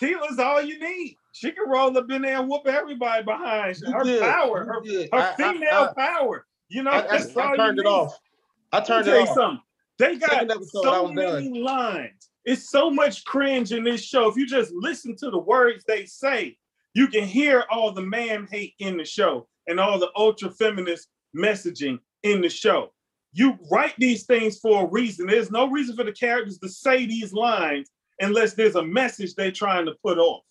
Teela's 0.00 0.38
all 0.38 0.60
you 0.62 0.78
need. 0.80 1.16
She 1.32 1.50
can 1.50 1.68
roll 1.68 1.96
up 1.96 2.10
in 2.10 2.22
there 2.22 2.38
and 2.38 2.48
whoop 2.48 2.66
everybody 2.66 3.24
behind 3.24 3.76
You 3.84 3.92
her 3.92 4.04
did, 4.04 4.20
power, 4.20 4.64
her, 4.64 4.82
her 4.84 5.08
I- 5.12 5.32
I- 5.32 5.34
female 5.34 5.92
power. 5.96 6.46
You 6.68 6.82
know, 6.82 6.90
I, 6.90 6.98
I, 6.98 7.18
that's 7.18 7.36
all 7.36 7.42
I 7.42 7.50
you 7.52 7.56
turned 7.56 7.78
it 7.80 7.86
off. 7.86 8.18
I 8.72 8.80
turned 8.80 9.06
it 9.08 9.28
off. 9.28 9.34
something. 9.34 9.60
They 9.98 10.16
got 10.16 10.50
episode, 10.50 10.82
so 10.82 11.08
many 11.12 11.60
lines. 11.60 12.30
It's 12.44 12.70
so 12.70 12.90
much 12.90 13.24
cringe 13.24 13.72
in 13.72 13.84
this 13.84 14.02
show. 14.02 14.28
If 14.28 14.36
you 14.36 14.46
just 14.46 14.72
listen 14.74 15.14
to 15.16 15.30
the 15.30 15.38
words 15.38 15.84
they 15.86 16.06
say, 16.06 16.56
you 16.94 17.08
can 17.08 17.24
hear 17.24 17.64
all 17.70 17.92
the 17.92 18.02
man 18.02 18.48
hate 18.50 18.74
in 18.78 18.96
the 18.96 19.04
show 19.04 19.46
and 19.68 19.78
all 19.78 19.98
the 19.98 20.10
ultra 20.16 20.50
feminist 20.50 21.08
messaging 21.36 21.98
in 22.22 22.40
the 22.40 22.48
show. 22.48 22.92
You 23.32 23.58
write 23.70 23.94
these 23.98 24.24
things 24.24 24.58
for 24.58 24.84
a 24.84 24.86
reason. 24.86 25.26
There's 25.26 25.50
no 25.50 25.68
reason 25.70 25.96
for 25.96 26.04
the 26.04 26.12
characters 26.12 26.58
to 26.58 26.68
say 26.68 27.06
these 27.06 27.32
lines 27.32 27.90
unless 28.20 28.54
there's 28.54 28.74
a 28.76 28.84
message 28.84 29.34
they're 29.34 29.52
trying 29.52 29.86
to 29.86 29.92
put 30.02 30.18
off. 30.18 30.42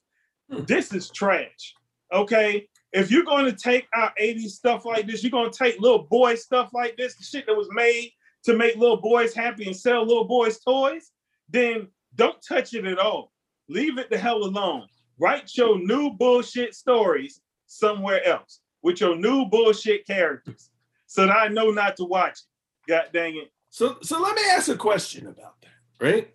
This 0.51 0.93
is 0.93 1.09
trash. 1.09 1.73
Okay. 2.13 2.67
If 2.93 3.09
you're 3.09 3.23
going 3.23 3.45
to 3.45 3.53
take 3.53 3.87
our 3.93 4.11
80s 4.21 4.49
stuff 4.49 4.85
like 4.85 5.07
this, 5.07 5.23
you're 5.23 5.31
going 5.31 5.49
to 5.49 5.57
take 5.57 5.79
little 5.79 6.03
boy 6.03 6.35
stuff 6.35 6.71
like 6.73 6.97
this, 6.97 7.15
the 7.15 7.23
shit 7.23 7.45
that 7.47 7.55
was 7.55 7.69
made 7.71 8.11
to 8.43 8.55
make 8.55 8.75
little 8.75 8.97
boys 8.97 9.33
happy 9.33 9.65
and 9.65 9.75
sell 9.75 10.05
little 10.05 10.25
boys 10.25 10.59
toys, 10.59 11.11
then 11.49 11.87
don't 12.15 12.41
touch 12.41 12.73
it 12.73 12.85
at 12.85 12.99
all. 12.99 13.31
Leave 13.69 13.97
it 13.97 14.09
the 14.09 14.17
hell 14.17 14.43
alone. 14.43 14.87
Write 15.17 15.55
your 15.55 15.79
new 15.79 16.09
bullshit 16.11 16.75
stories 16.75 17.41
somewhere 17.67 18.25
else 18.25 18.59
with 18.81 18.99
your 18.99 19.15
new 19.15 19.45
bullshit 19.45 20.05
characters 20.05 20.69
so 21.05 21.27
that 21.27 21.35
I 21.35 21.47
know 21.47 21.71
not 21.71 21.95
to 21.97 22.03
watch 22.03 22.39
it. 22.39 22.91
God 22.91 23.09
dang 23.13 23.37
it. 23.37 23.51
So, 23.69 23.97
so 24.01 24.19
let 24.19 24.35
me 24.35 24.41
ask 24.49 24.67
a 24.67 24.75
question 24.75 25.27
about 25.27 25.61
that, 25.61 26.05
right? 26.05 26.33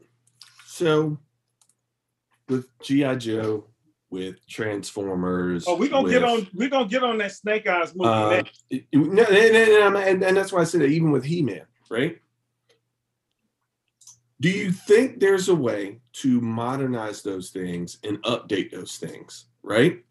So, 0.64 1.18
with 2.48 2.66
GI 2.80 3.16
Joe, 3.16 3.66
with 4.10 4.46
Transformers, 4.46 5.64
Oh, 5.66 5.76
we're 5.76 5.88
gonna 5.88 6.08
get 6.10 6.22
on 6.22 6.46
we're 6.54 6.68
gonna 6.68 6.88
get 6.88 7.02
on 7.02 7.18
that 7.18 7.32
snake 7.32 7.66
eyes 7.66 7.94
movie 7.94 8.08
Uh, 8.08 8.30
next. 8.30 8.64
it- 8.70 8.86
it- 8.92 8.98
no, 8.98 9.22
and, 9.24 9.56
and- 9.56 9.96
and- 9.96 10.22
and 10.22 10.36
that's 10.36 10.52
why 10.52 10.60
I 10.60 10.64
said 10.64 10.80
that 10.82 10.90
even 10.90 11.10
with 11.10 11.24
He 11.24 11.42
Man, 11.42 11.66
right? 11.90 12.20
Do 14.40 14.50
you 14.50 14.70
think 14.70 15.18
there's 15.18 15.48
a 15.48 15.54
way 15.54 16.00
to 16.14 16.40
modernize 16.40 17.22
those 17.22 17.50
things 17.50 17.98
and 18.04 18.22
update 18.22 18.70
those 18.70 18.96
things, 18.96 19.46
right? 19.62 20.02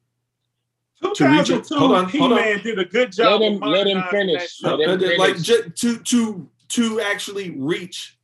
to 1.13 1.25
reach 1.29 1.49
it- 1.51 1.65
2002 1.67 1.75
hold 1.77 1.91
on, 1.91 2.09
hold 2.09 2.31
on. 2.31 2.37
He-Man 2.39 2.63
did 2.63 2.79
a 2.79 2.85
good 2.85 3.11
job. 3.11 3.39
Let 3.41 3.51
him- 3.51 3.59
let 3.59 3.85
him 3.87 4.03
finish. 4.09 4.61
Let 4.63 4.79
him 4.79 4.99
finish. 4.99 5.17
like 5.19 5.37
ju- 5.39 5.69
to 5.75 5.97
to 5.99 6.49
to 6.69 6.99
actually 7.01 7.51
reach 7.51 8.17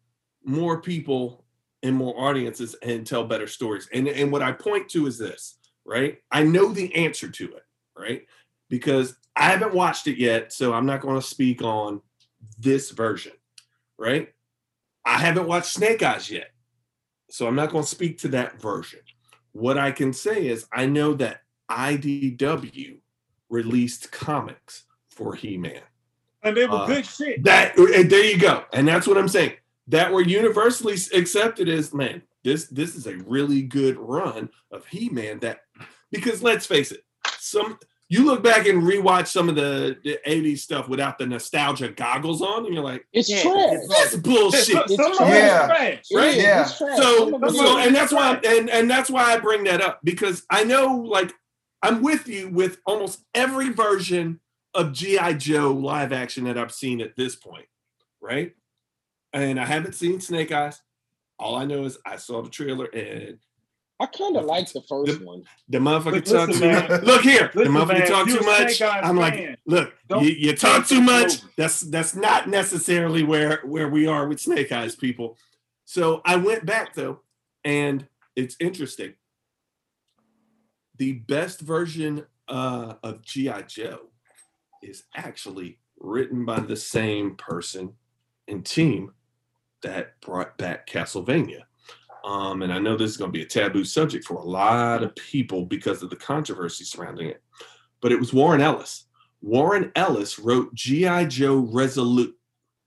more 0.43 0.81
people 0.81 1.45
and 1.83 1.95
more 1.95 2.17
audiences 2.17 2.73
and 2.81 3.05
tell 3.05 3.23
better 3.25 3.45
stories. 3.45 3.87
And 3.93 4.07
and 4.07 4.31
what 4.31 4.41
I 4.41 4.51
point 4.53 4.89
to 4.91 5.05
is 5.05 5.19
this, 5.19 5.57
right? 5.85 6.19
I 6.31 6.43
know 6.43 6.69
the 6.69 6.93
answer 6.95 7.29
to 7.29 7.45
it, 7.55 7.65
right? 7.97 8.25
Because 8.69 9.15
I 9.35 9.43
haven't 9.43 9.73
watched 9.73 10.07
it 10.07 10.17
yet, 10.17 10.53
so 10.53 10.73
I'm 10.73 10.85
not 10.85 11.01
going 11.01 11.19
to 11.19 11.25
speak 11.25 11.61
on 11.61 12.01
this 12.59 12.91
version, 12.91 13.33
right? 13.97 14.29
I 15.05 15.17
haven't 15.17 15.47
watched 15.47 15.73
Snake 15.73 16.03
Eyes 16.03 16.29
yet, 16.29 16.51
so 17.29 17.47
I'm 17.47 17.55
not 17.55 17.71
going 17.71 17.83
to 17.83 17.89
speak 17.89 18.19
to 18.19 18.27
that 18.29 18.61
version. 18.61 18.99
What 19.53 19.77
I 19.77 19.91
can 19.91 20.13
say 20.13 20.47
is 20.47 20.67
I 20.71 20.85
know 20.85 21.13
that 21.15 21.41
IDW 21.69 22.99
released 23.49 24.11
comics 24.11 24.83
for 25.09 25.35
He-Man. 25.35 25.81
And 26.43 26.55
they 26.57 26.65
were 26.65 26.75
Uh, 26.75 26.87
good 26.87 27.05
shit. 27.05 27.43
That 27.43 27.77
and 27.77 28.09
there 28.09 28.25
you 28.25 28.37
go, 28.37 28.65
and 28.73 28.87
that's 28.87 29.07
what 29.07 29.17
I'm 29.17 29.27
saying. 29.27 29.53
That 29.87 30.11
were 30.11 30.21
universally 30.21 30.97
accepted 31.13 31.69
as 31.69 31.93
man. 31.93 32.23
This 32.43 32.65
this 32.67 32.95
is 32.95 33.05
a 33.05 33.17
really 33.17 33.61
good 33.61 33.97
run 33.97 34.49
of 34.71 34.85
He-Man. 34.87 35.39
That 35.39 35.61
because 36.11 36.43
let's 36.43 36.65
face 36.65 36.91
it, 36.91 37.03
some 37.39 37.77
you 38.09 38.25
look 38.25 38.43
back 38.43 38.67
and 38.67 38.83
rewatch 38.83 39.27
some 39.27 39.47
of 39.47 39.55
the, 39.55 39.97
the 40.03 40.19
80s 40.27 40.57
stuff 40.59 40.89
without 40.89 41.17
the 41.17 41.25
nostalgia 41.25 41.87
goggles 41.87 42.41
on, 42.41 42.65
and 42.65 42.73
you're 42.73 42.83
like, 42.83 43.05
It's 43.13 43.29
Yeah, 43.29 43.41
trash. 43.41 43.79
that's 43.89 44.15
bullshit. 44.17 44.65
Some 44.65 44.83
it's 44.89 45.17
trash. 45.17 45.29
Yeah. 45.29 45.65
trash. 45.67 46.03
Right? 46.13 46.35
Yeah. 46.35 46.61
it's 46.63 46.77
trash. 46.77 46.97
So, 46.97 47.29
Some 47.31 47.33
of 47.35 47.43
it 47.43 47.57
so 47.57 47.77
and 47.77 47.95
that's 47.95 48.11
why 48.11 48.35
and 48.45 48.69
and 48.69 48.91
that's 48.91 49.09
why 49.09 49.23
I 49.33 49.39
bring 49.39 49.63
that 49.63 49.79
up 49.81 50.01
because 50.03 50.43
I 50.49 50.65
know 50.65 50.95
like 50.97 51.33
I'm 51.81 52.01
with 52.03 52.27
you 52.27 52.49
with 52.49 52.79
almost 52.85 53.23
every 53.33 53.69
version 53.69 54.41
of 54.73 54.91
GI 54.91 55.35
Joe 55.35 55.71
live 55.71 56.11
action 56.11 56.43
that 56.45 56.57
I've 56.57 56.73
seen 56.73 56.99
at 57.01 57.15
this 57.15 57.35
point, 57.37 57.65
right? 58.21 58.53
And 59.33 59.57
I 59.59 59.65
haven't 59.65 59.95
seen 59.95 60.19
Snake 60.19 60.51
Eyes. 60.51 60.81
All 61.39 61.55
I 61.55 61.63
know 61.65 61.85
is 61.85 61.97
I 62.05 62.17
saw 62.17 62.41
the 62.41 62.49
trailer 62.49 62.85
and 62.85 63.39
I 64.01 64.07
kind 64.07 64.35
of 64.35 64.45
like 64.45 64.71
the 64.73 64.81
first 64.81 65.19
The- 65.19 65.25
one. 65.25 65.43
the 65.69 65.77
motherfucker 65.77 66.11
Look, 66.13 66.25
talk 66.25 66.47
listen, 66.49 66.61
too 66.61 66.71
much. 66.89 67.03
Look 67.03 67.21
here, 67.21 67.51
Listen, 67.53 67.73
the 67.73 67.79
motherfucker 67.79 67.99
man, 67.99 68.07
talk 68.07 68.27
too 68.27 68.39
much. 68.41 68.81
I'm 68.81 69.15
like, 69.17 69.33
fan. 69.35 69.57
look, 69.65 69.93
you, 70.09 70.19
you 70.29 70.55
talk 70.55 70.87
too 70.87 71.01
much. 71.01 71.41
That's 71.55 71.81
that's 71.81 72.15
not 72.15 72.49
necessarily 72.49 73.23
where 73.23 73.61
where 73.63 73.87
we 73.89 74.07
are 74.07 74.27
with 74.27 74.39
Snake 74.39 74.71
Eyes 74.71 74.95
people. 74.95 75.37
So 75.85 76.21
I 76.25 76.35
went 76.37 76.65
back 76.65 76.95
though, 76.95 77.19
and 77.63 78.07
it's 78.35 78.55
interesting. 78.59 79.13
The 80.97 81.13
best 81.13 81.61
version 81.61 82.25
uh, 82.47 82.95
of 83.03 83.21
GI 83.23 83.63
Joe 83.67 84.09
is 84.81 85.03
actually 85.15 85.77
written 85.99 86.45
by 86.45 86.59
the 86.59 86.75
same 86.75 87.35
person 87.35 87.93
and 88.47 88.65
team 88.65 89.11
that 89.83 90.19
brought 90.21 90.57
back 90.57 90.87
Castlevania. 90.87 91.61
Um, 92.23 92.61
and 92.61 92.71
I 92.71 92.79
know 92.79 92.95
this 92.95 93.11
is 93.11 93.17
going 93.17 93.31
to 93.31 93.37
be 93.37 93.43
a 93.43 93.47
taboo 93.47 93.83
subject 93.83 94.25
for 94.25 94.35
a 94.35 94.43
lot 94.43 95.03
of 95.03 95.15
people 95.15 95.65
because 95.65 96.03
of 96.03 96.09
the 96.09 96.15
controversy 96.15 96.83
surrounding 96.83 97.27
it. 97.29 97.41
But 98.01 98.11
it 98.11 98.19
was 98.19 98.33
Warren 98.33 98.61
Ellis. 98.61 99.05
Warren 99.41 99.91
Ellis 99.95 100.37
wrote 100.37 100.73
G.I. 100.75 101.25
Joe 101.25 101.57
Resolute, 101.71 102.35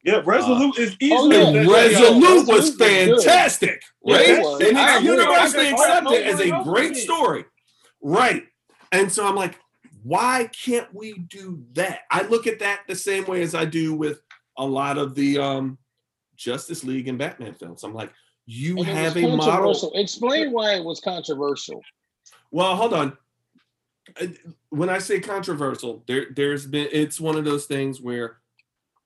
Yeah, 0.04 0.22
Resolute 0.24 0.78
is 0.78 0.92
oh, 0.92 0.96
easily. 1.00 1.36
yeah. 1.36 1.48
Resolute 1.72 1.72
Resolute 1.72 2.48
was 2.48 2.70
was 2.70 2.76
fantastic, 2.76 3.82
Yeah, 4.04 4.16
right? 4.16 4.28
it 4.28 4.40
was. 4.40 4.60
And 4.60 4.78
I 4.78 4.96
it's 4.96 5.04
agree. 5.04 5.10
universally 5.16 5.66
I 5.66 5.70
agree. 5.70 5.84
accepted 5.84 6.06
Over 6.06 6.24
as 6.28 6.40
a 6.40 6.62
great 6.64 6.96
story, 6.96 7.44
right? 8.00 8.44
And 8.92 9.10
so 9.10 9.26
I'm 9.26 9.34
like, 9.34 9.58
why 10.04 10.48
can't 10.64 10.92
we 10.94 11.14
do 11.14 11.64
that? 11.72 12.00
I 12.10 12.22
look 12.22 12.46
at 12.46 12.60
that 12.60 12.82
the 12.86 12.94
same 12.94 13.24
way 13.24 13.42
as 13.42 13.54
I 13.56 13.64
do 13.64 13.94
with 13.94 14.20
a 14.56 14.64
lot 14.64 14.98
of 14.98 15.14
the 15.16 15.38
um, 15.38 15.78
Justice 16.36 16.84
League 16.84 17.08
and 17.08 17.18
Batman 17.18 17.54
films. 17.54 17.82
I'm 17.82 17.94
like, 17.94 18.12
you 18.46 18.78
And 18.78 18.86
have 18.86 19.16
a 19.16 19.36
model. 19.36 19.92
Explain 19.94 20.52
why 20.52 20.74
it 20.74 20.84
was 20.84 21.00
controversial. 21.00 21.82
Well, 22.50 22.76
hold 22.76 22.94
on. 22.94 23.16
Uh, 24.20 24.26
When 24.68 24.90
I 24.90 24.98
say 24.98 25.20
controversial, 25.20 26.02
there 26.06 26.26
there's 26.34 26.66
been 26.66 26.88
it's 26.92 27.20
one 27.20 27.36
of 27.36 27.44
those 27.44 27.66
things 27.66 28.00
where 28.00 28.38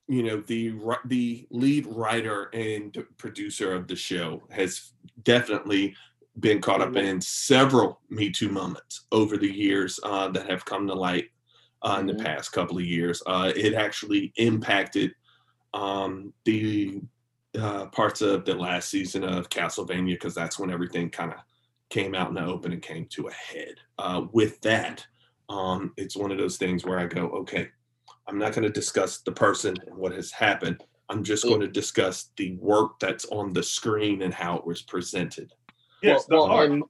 you 0.07 0.23
know 0.23 0.41
the 0.41 0.73
the 1.05 1.47
lead 1.49 1.85
writer 1.87 2.49
and 2.53 3.05
producer 3.17 3.73
of 3.73 3.87
the 3.87 3.95
show 3.95 4.43
has 4.49 4.91
definitely 5.23 5.95
been 6.39 6.61
caught 6.61 6.81
up 6.81 6.95
in 6.95 7.21
several 7.21 8.01
Me 8.09 8.29
Too 8.29 8.49
moments 8.49 9.05
over 9.11 9.37
the 9.37 9.51
years 9.51 9.99
uh, 10.03 10.29
that 10.29 10.49
have 10.49 10.65
come 10.65 10.87
to 10.87 10.93
light 10.93 11.29
uh, 11.81 11.97
in 11.99 12.07
the 12.07 12.15
past 12.15 12.51
couple 12.51 12.77
of 12.77 12.85
years. 12.85 13.21
Uh, 13.25 13.51
it 13.55 13.73
actually 13.73 14.33
impacted 14.35 15.13
um, 15.73 16.33
the 16.45 17.01
uh, 17.57 17.87
parts 17.87 18.21
of 18.21 18.45
the 18.45 18.53
last 18.53 18.89
season 18.89 19.23
of 19.23 19.49
Castlevania 19.49 20.13
because 20.13 20.35
that's 20.35 20.59
when 20.59 20.69
everything 20.69 21.09
kind 21.09 21.31
of 21.31 21.39
came 21.89 22.13
out 22.13 22.29
in 22.29 22.35
the 22.35 22.45
open 22.45 22.71
and 22.71 22.81
came 22.81 23.05
to 23.07 23.27
a 23.27 23.33
head. 23.33 23.75
Uh, 23.97 24.25
with 24.31 24.61
that, 24.61 25.05
um, 25.49 25.93
it's 25.97 26.15
one 26.15 26.31
of 26.31 26.37
those 26.37 26.57
things 26.57 26.85
where 26.85 26.99
I 26.99 27.07
go, 27.07 27.27
okay, 27.29 27.69
I'm 28.27 28.37
not 28.37 28.53
going 28.53 28.63
to 28.63 28.69
discuss 28.69 29.21
the 29.21 29.31
person 29.31 29.75
and 29.87 29.97
what 29.97 30.11
has 30.11 30.31
happened. 30.31 30.83
I'm 31.09 31.23
just 31.23 31.43
going 31.43 31.61
to 31.61 31.67
discuss 31.67 32.29
the 32.37 32.55
work 32.57 32.99
that's 32.99 33.25
on 33.25 33.51
the 33.51 33.63
screen 33.63 34.21
and 34.21 34.33
how 34.33 34.57
it 34.57 34.65
was 34.65 34.83
presented. 34.83 35.51
Yes, 36.03 36.25
the 36.25 36.35
well, 36.35 36.49
well, 36.49 36.57
art. 36.57 36.69
and, 36.69 36.83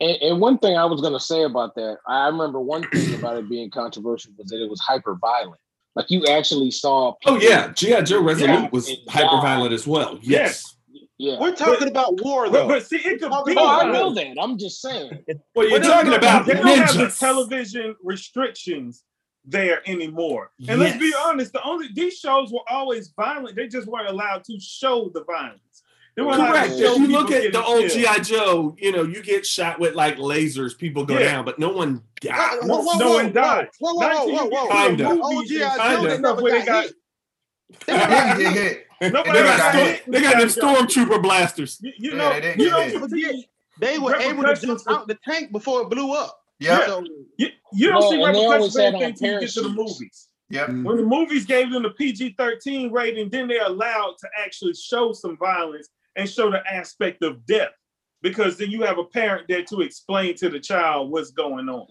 and, 0.00 0.16
and 0.22 0.40
one 0.40 0.56
thing 0.58 0.78
I 0.78 0.86
was 0.86 1.02
going 1.02 1.12
to 1.12 1.20
say 1.20 1.42
about 1.42 1.74
that, 1.74 1.98
I 2.08 2.26
remember 2.28 2.58
one 2.58 2.88
thing 2.88 3.14
about 3.14 3.36
it 3.36 3.50
being 3.50 3.70
controversial 3.70 4.32
was 4.38 4.48
that 4.48 4.62
it 4.62 4.70
was 4.70 4.80
hyper 4.80 5.16
violent. 5.16 5.60
Like 5.96 6.10
you 6.10 6.24
actually 6.26 6.70
saw. 6.70 7.14
Oh 7.24 7.38
people- 7.38 7.42
yeah, 7.42 7.72
GI 7.72 8.02
Joe 8.02 8.22
Resolute 8.22 8.70
was 8.70 8.88
and 8.88 8.98
hyper 9.08 9.40
violent 9.40 9.72
as 9.72 9.86
well. 9.86 10.18
Yes. 10.22 10.76
yeah. 11.18 11.40
We're 11.40 11.54
talking 11.56 11.88
about 11.88 12.20
war 12.22 12.44
But, 12.44 12.52
though. 12.52 12.68
but 12.68 12.86
see, 12.86 12.98
it 12.98 13.20
could 13.20 13.32
Oh, 13.32 13.42
be. 13.44 13.54
Oh, 13.56 13.66
I 13.66 13.90
know 13.90 14.12
that. 14.12 14.36
I'm 14.40 14.58
just 14.58 14.80
saying. 14.82 15.24
Well, 15.54 15.68
you're 15.68 15.80
talking 15.80 16.10
they- 16.10 16.16
about 16.16 16.44
they 16.46 16.52
don't 16.54 16.66
have 16.78 16.94
the 16.98 17.08
television 17.08 17.96
restrictions 18.04 19.04
there 19.48 19.80
anymore. 19.88 20.50
And 20.68 20.80
let's 20.80 20.98
be 20.98 21.12
honest, 21.24 21.52
the 21.52 21.62
only 21.62 21.88
these 21.94 22.18
shows 22.18 22.52
were 22.52 22.68
always 22.68 23.12
violent. 23.16 23.56
They 23.56 23.68
just 23.68 23.86
weren't 23.86 24.08
allowed 24.08 24.44
to 24.44 24.58
show 24.60 25.10
the 25.14 25.24
violence. 25.24 25.82
They 26.16 26.22
weren't 26.22 26.36
allowed 26.38 26.52
Correct. 26.52 26.72
If 26.76 26.98
you 26.98 27.06
look 27.08 27.30
at 27.30 27.52
the 27.52 27.62
old. 27.62 27.90
GI 27.90 28.22
Joe, 28.22 28.74
you 28.78 28.90
know, 28.90 29.02
you 29.02 29.22
get 29.22 29.44
shot 29.46 29.78
with 29.78 29.94
like 29.94 30.16
lasers, 30.16 30.76
people 30.76 31.04
go 31.04 31.18
Yeah. 31.18 31.32
down, 31.32 31.44
but 31.44 31.58
no 31.58 31.68
one 31.68 32.02
died. 32.22 32.58
Whoa, 32.62 32.66
No- 32.68 32.76
whoa, 32.78 32.82
whoa, 32.84 32.98
no 32.98 33.08
whoa, 33.08 33.14
one 33.16 33.32
died. 33.32 33.68
Whoa, 33.78 33.94
whoa, 33.94 34.00
whoa, 34.00 34.08
until 34.08 34.26
whoa, 34.26 34.42
you 34.42 34.50
get 34.50 34.50
whoa. 34.70 34.86
Kinda. 34.88 35.04
The 35.04 35.20
old 35.20 35.46
G.I. 35.46 35.76
Joe, 35.96 36.02
they 36.08 36.18
never 36.18 36.40
got 36.42 36.66
got 36.66 36.84
hit. 36.84 36.94
They 37.86 37.92
didn't 38.44 38.52
hit. 38.54 38.86
nobody 39.12 39.30
They 39.38 39.44
got 39.44 39.58
got, 39.58 39.74
hit. 39.74 39.86
hit. 39.86 39.96
storm, 40.00 40.12
they 40.12 40.20
got 40.22 40.38
them 40.38 40.48
stormtrooper 40.48 41.22
blasters. 41.22 41.78
You, 41.82 41.92
you 41.98 42.10
Yeah, 42.12 42.16
know, 42.16 42.40
they 42.40 42.48
you 42.50 42.70
get 42.70 42.92
don't 42.92 43.00
forget. 43.10 43.34
They 43.78 43.98
were 43.98 44.16
able 44.16 44.42
to 44.44 44.56
jump 44.56 44.80
out 44.88 45.06
the 45.08 45.18
tank 45.22 45.52
before 45.52 45.82
it 45.82 45.90
blew 45.90 46.12
up. 46.14 46.40
Yep. 46.60 46.86
So, 46.86 47.04
You, 47.36 47.48
you 47.74 47.88
don't 47.90 48.00
No, 48.00 48.10
see 48.10 48.22
and 48.22 48.34
they 48.34 48.40
repercussions 48.40 48.76
of 48.76 48.82
anything 48.82 49.02
until 49.02 49.32
you 49.34 49.40
get 49.40 49.50
to 49.50 49.60
the 49.60 49.68
movies. 49.68 50.28
Yep. 50.48 50.68
When 50.68 50.96
the 50.96 51.02
movies 51.02 51.44
gave 51.44 51.70
them 51.70 51.82
the 51.82 51.90
PG 51.90 52.36
13 52.38 52.90
rating, 52.90 53.28
then 53.28 53.48
they're 53.48 53.66
allowed 53.66 54.14
to 54.20 54.28
actually 54.42 54.72
show 54.72 55.12
some 55.12 55.36
violence 55.36 55.90
and 56.16 56.28
show 56.28 56.50
the 56.50 56.62
aspect 56.72 57.22
of 57.22 57.44
death. 57.46 57.70
Because 58.22 58.56
then 58.56 58.70
you 58.70 58.82
have 58.82 58.98
a 58.98 59.04
parent 59.04 59.46
there 59.48 59.62
to 59.64 59.82
explain 59.82 60.34
to 60.36 60.48
the 60.48 60.58
child 60.58 61.10
what's 61.10 61.30
going 61.30 61.68
on. 61.68 61.86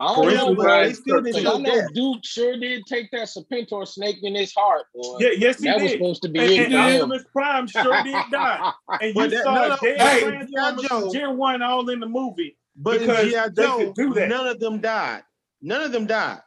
I 0.00 0.06
don't 0.06 0.16
For 0.16 0.22
know, 0.24 0.30
instance, 0.30 0.56
bro. 0.56 0.72
I- 0.80 0.86
they 0.86 0.92
still 0.92 1.20
didn't 1.20 1.24
Because 1.24 1.46
I 1.46 1.50
show 1.50 1.58
know 1.58 1.76
that. 1.82 1.90
Duke 1.94 2.18
sure 2.24 2.56
did 2.58 2.82
take 2.86 3.10
that 3.12 3.28
Serpentor 3.28 3.86
snake 3.86 4.16
in 4.22 4.34
his 4.34 4.52
heart, 4.56 4.86
boy. 4.94 5.18
Yeah, 5.20 5.28
yes, 5.36 5.58
he 5.58 5.64
that 5.66 5.80
was 5.80 5.92
supposed 5.92 6.22
to 6.22 6.28
be 6.28 6.40
And, 6.40 6.50
it 6.50 6.58
and 6.58 6.72
for 6.72 6.78
him. 6.78 6.94
Optimus 7.12 7.24
Prime 7.32 7.66
sure 7.68 8.02
did 8.02 8.14
die. 8.32 8.72
And 9.00 9.14
you 9.14 9.28
that- 9.28 9.42
saw 9.44 9.54
no, 9.54 9.68
no, 9.68 9.76
dead 9.82 10.00
hey, 10.00 10.20
Transformers 10.20 10.88
Joe. 10.88 11.12
Gen 11.12 11.36
1 11.36 11.62
all 11.62 11.88
in 11.90 12.00
the 12.00 12.08
movie. 12.08 12.56
but 12.76 13.00
Because 13.00 13.24
in 13.24 13.30
G.I. 13.30 13.48
Joe, 13.50 13.92
do 13.94 14.14
that. 14.14 14.28
none 14.28 14.46
of 14.48 14.58
them 14.58 14.80
died. 14.80 15.22
None 15.62 15.82
of 15.82 15.92
them 15.92 16.06
died. 16.06 16.40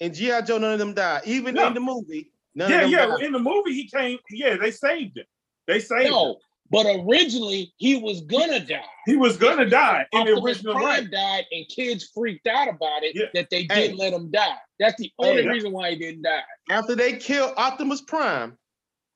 In 0.00 0.12
G.I. 0.14 0.42
Joe, 0.42 0.58
none 0.58 0.72
of 0.74 0.78
them 0.78 0.94
died. 0.94 1.22
Even 1.26 1.54
No. 1.54 1.66
in 1.68 1.74
the 1.74 1.80
movie, 1.80 2.30
none 2.54 2.70
yeah, 2.70 2.76
of 2.76 2.82
them 2.82 2.90
yeah. 2.90 3.06
died. 3.06 3.20
In 3.22 3.32
the 3.32 3.38
movie, 3.40 3.72
he 3.74 3.88
came. 3.88 4.18
Yeah, 4.30 4.56
they 4.56 4.70
saved 4.70 5.18
him. 5.18 5.24
They 5.66 5.80
saved 5.80 6.10
him. 6.14 6.34
No, 6.74 6.82
but 6.82 7.04
originally 7.08 7.72
he 7.76 7.96
was 7.96 8.20
gonna 8.22 8.60
die. 8.60 8.82
He 9.06 9.16
was 9.16 9.36
gonna 9.36 9.64
die 9.68 10.06
in 10.12 10.24
the 10.24 10.32
Optimus 10.32 10.44
original 10.44 10.74
Prime 10.74 11.04
life. 11.04 11.10
died, 11.10 11.44
and 11.52 11.66
kids 11.68 12.10
freaked 12.14 12.46
out 12.46 12.68
about 12.68 13.02
it 13.02 13.14
Yeah. 13.14 13.26
that 13.34 13.48
they 13.50 13.64
didn't 13.64 13.96
let 13.96 14.12
him 14.12 14.30
die. 14.30 14.56
That's 14.80 14.96
the 15.00 15.10
only 15.18 15.42
Hey. 15.42 15.48
reason 15.48 15.72
why 15.72 15.90
he 15.90 15.96
didn't 15.96 16.22
die. 16.22 16.42
After 16.70 16.94
they 16.96 17.14
killed 17.16 17.54
Optimus 17.56 18.00
Prime, 18.02 18.58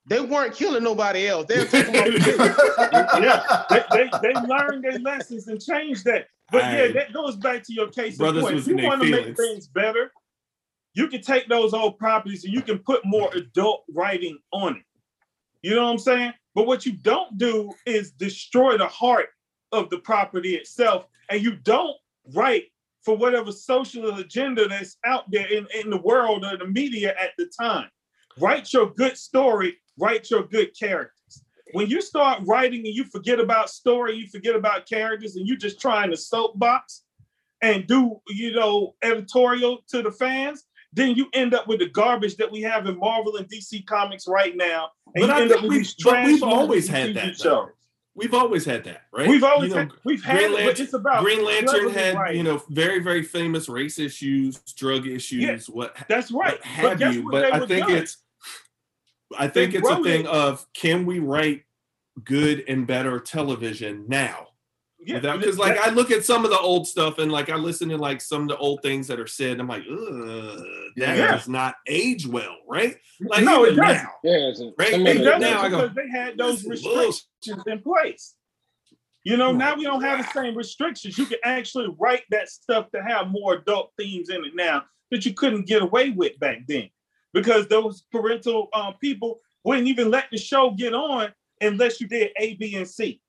they 0.07 0.21
weren't 0.21 0.55
killing 0.55 0.83
nobody 0.85 1.27
else. 1.27 1.47
They 1.49 1.59
were 1.59 1.65
taking 1.67 1.95
him 1.95 2.01
off 2.01 2.07
the 2.07 2.37
list. 2.37 2.61
Yeah, 3.23 3.65
they, 3.69 3.85
they, 3.91 4.11
they 4.35 4.41
learned 4.41 4.85
their 4.85 4.99
lessons 5.01 5.49
and 5.49 5.61
changed 5.61 6.05
that. 6.05 6.27
But 6.51 6.63
yeah, 6.65 6.89
that 6.93 7.13
goes 7.13 7.37
back 7.37 7.63
to 7.65 7.73
your 7.75 7.89
case. 7.89 8.13
in 8.15 8.19
Brothers 8.19 8.43
point. 8.45 8.57
If 8.57 8.67
you 8.69 8.77
want 8.77 9.03
to 9.03 9.11
make 9.11 9.37
things 9.37 9.67
better, 9.67 10.13
you 10.95 11.09
can 11.09 11.21
take 11.21 11.47
those 11.49 11.75
old 11.75 11.99
properties 11.99 12.45
and 12.45 12.53
you 12.55 12.63
can 12.63 12.79
put 12.79 13.05
more 13.05 13.31
adult 13.35 13.85
writing 13.93 14.39
on 14.53 14.77
it. 14.77 14.83
You 15.63 15.75
know 15.75 15.85
what 15.85 15.93
I'm 15.93 15.99
saying? 15.99 16.33
But 16.55 16.67
what 16.67 16.87
you 16.87 16.93
don't 16.93 17.37
do 17.39 17.73
is 17.87 18.13
destroy 18.13 18.79
the 18.79 18.89
heart 18.89 19.29
of 19.73 19.91
the 19.91 19.99
property 19.99 20.55
itself, 20.55 21.07
and 21.31 21.43
you 21.43 21.57
don't 21.57 21.97
write 22.35 22.65
for 23.03 23.17
whatever 23.17 23.53
social 23.53 24.19
agenda 24.19 24.69
that's 24.69 24.97
out 25.05 25.31
there 25.31 25.47
in, 25.47 25.67
in 25.75 25.91
the 25.91 26.01
world 26.01 26.45
or 26.45 26.57
the 26.57 26.67
media 26.67 27.15
at 27.21 27.31
the 27.39 27.51
time. 27.59 27.89
Write 28.39 28.73
your 28.73 28.91
good 28.91 29.17
story, 29.17 29.77
write 29.99 30.31
your 30.31 30.45
good 30.45 30.79
characters. 30.79 31.45
When 31.73 31.89
you 31.89 32.01
start 32.01 32.43
writing 32.47 32.87
and 32.87 32.95
you 32.95 33.05
forget 33.05 33.41
about 33.41 33.69
story, 33.69 34.15
you 34.15 34.27
forget 34.27 34.57
about 34.57 34.89
characters, 34.89 35.37
and 35.37 35.47
you're 35.47 35.57
just 35.57 35.81
trying 35.81 36.11
to 36.11 36.17
soapbox 36.17 37.03
and 37.61 37.87
do, 37.87 38.21
you 38.29 38.53
know, 38.53 38.95
editorial 39.03 39.79
to 39.89 40.03
the 40.03 40.13
fans, 40.13 40.65
then 40.93 41.15
you 41.15 41.29
end 41.35 41.55
up 41.55 41.67
with 41.69 41.81
the 41.81 41.89
garbage 41.89 42.37
that 42.37 42.51
we 42.51 42.63
have 42.63 42.87
in 42.87 42.99
Marvel 42.99 43.37
and 43.37 43.49
DC 43.49 43.85
Comics 43.87 44.27
right 44.27 44.57
now. 44.57 44.91
And 45.15 45.27
But 45.27 45.31
I 45.31 45.49
think 45.49 45.63
we've- 45.63 45.89
we've 46.25 46.43
always 46.43 46.89
had 46.89 47.15
that, 47.15 47.39
though. 47.39 47.71
We've 48.15 48.35
always 48.35 48.65
had 48.65 48.83
that, 48.85 49.03
right? 49.13 49.29
We've 49.29 49.45
always 49.45 49.69
You 49.69 49.77
know, 49.77 49.83
had, 49.83 49.93
we've 50.05 50.25
had 50.25 50.39
Green 50.39 50.47
it, 50.47 50.51
but 50.57 50.65
Lantern- 50.65 50.85
it's 50.87 50.93
about 50.95 51.23
Green 51.25 51.45
Lantern 51.45 51.91
had, 51.91 52.15
writing. 52.17 52.37
you 52.39 52.43
know, 52.43 52.63
very, 52.69 52.99
very 52.99 53.23
famous 53.23 53.69
race 53.69 53.99
issues, 54.01 54.59
drug 54.75 55.07
issues, 55.07 55.69
what, 55.71 55.97
That's 56.09 56.33
right. 56.33 56.53
what 56.55 56.59
But 56.63 56.67
have 56.67 56.99
guess 56.99 57.15
you. 57.15 57.31
But 57.31 57.53
I 57.53 57.65
think 57.67 57.87
doing? 57.87 57.99
it's, 57.99 58.17
I 59.39 59.47
think 59.47 59.73
They 59.73 59.79
it's 59.79 59.89
a 59.89 60.03
thing 60.03 60.21
it- 60.23 60.27
of 60.27 60.67
can 60.73 61.07
we 61.07 61.21
write 61.21 61.63
good 62.25 62.65
and 62.67 62.87
better 62.89 63.21
television 63.21 64.07
now? 64.09 64.48
Yeah, 65.01 65.21
Because 65.21 65.59
like 65.59 65.79
I 65.79 65.91
look 65.91 66.11
at 66.11 66.25
some 66.25 66.45
of 66.45 66.51
the 66.51 66.59
old 66.59 66.87
stuff 66.87 67.19
and 67.19 67.31
like 67.31 67.51
I 67.51 67.57
listen 67.57 67.89
to 67.91 67.97
like 67.97 68.21
some 68.21 68.43
of 68.43 68.49
the 68.49 68.57
old 68.57 68.83
things 68.83 69.07
that 69.09 69.21
are 69.21 69.27
said. 69.27 69.53
And 69.53 69.61
I'm 69.63 69.69
like, 69.69 69.85
Ugh, 69.91 70.59
that 70.97 71.17
Yeah. 71.17 71.33
does 71.33 71.49
not 71.49 71.77
age 71.87 72.27
well, 72.27 72.57
right? 72.69 72.97
Like 73.21 73.45
no, 73.45 73.65
it 73.65 73.75
doesn't. 73.77 74.03
now, 74.03 74.11
Yeah, 74.25 74.49
it's 74.49 74.61
Right? 74.79 74.93
It 74.93 75.01
of 75.01 75.07
Hey, 75.07 75.19
the- 75.19 75.25
doesn't 75.25 75.41
now 75.41 75.61
I 75.61 75.69
go, 75.69 75.83
because 75.83 75.97
they 75.97 76.09
had 76.09 76.37
those 76.39 76.63
this 76.63 76.81
is 76.81 76.85
restrictions 76.87 77.63
in 77.67 77.81
place. 77.81 78.35
You 79.25 79.37
know, 79.37 79.53
now 79.53 79.75
we 79.77 79.85
don't 79.85 80.03
have 80.03 80.25
the 80.25 80.33
same 80.33 80.57
restrictions. 80.57 81.19
You 81.19 81.27
can 81.27 81.39
actually 81.45 81.89
write 81.99 82.23
that 82.31 82.49
stuff 82.49 82.91
to 82.93 83.03
have 83.03 83.29
more 83.29 83.55
adult 83.55 83.93
themes 83.99 84.31
in 84.31 84.45
it 84.45 84.55
now 84.55 84.85
that 85.11 85.27
you 85.27 85.35
couldn't 85.35 85.67
get 85.67 85.83
away 85.83 86.11
with 86.11 86.39
back 86.39 86.67
then, 86.67 86.89
because 87.35 87.67
those 87.69 88.03
parental 88.11 88.69
um, 88.73 88.95
people 89.01 89.41
wouldn't 89.65 89.89
even 89.89 90.11
let 90.11 90.27
the 90.31 90.39
show 90.39 90.71
get 90.71 90.95
on 90.95 91.33
unless 91.61 92.01
you 92.01 92.07
did 92.09 92.31
A, 92.39 92.55
B, 92.55 92.77
and 92.77 92.89
C. 92.89 93.21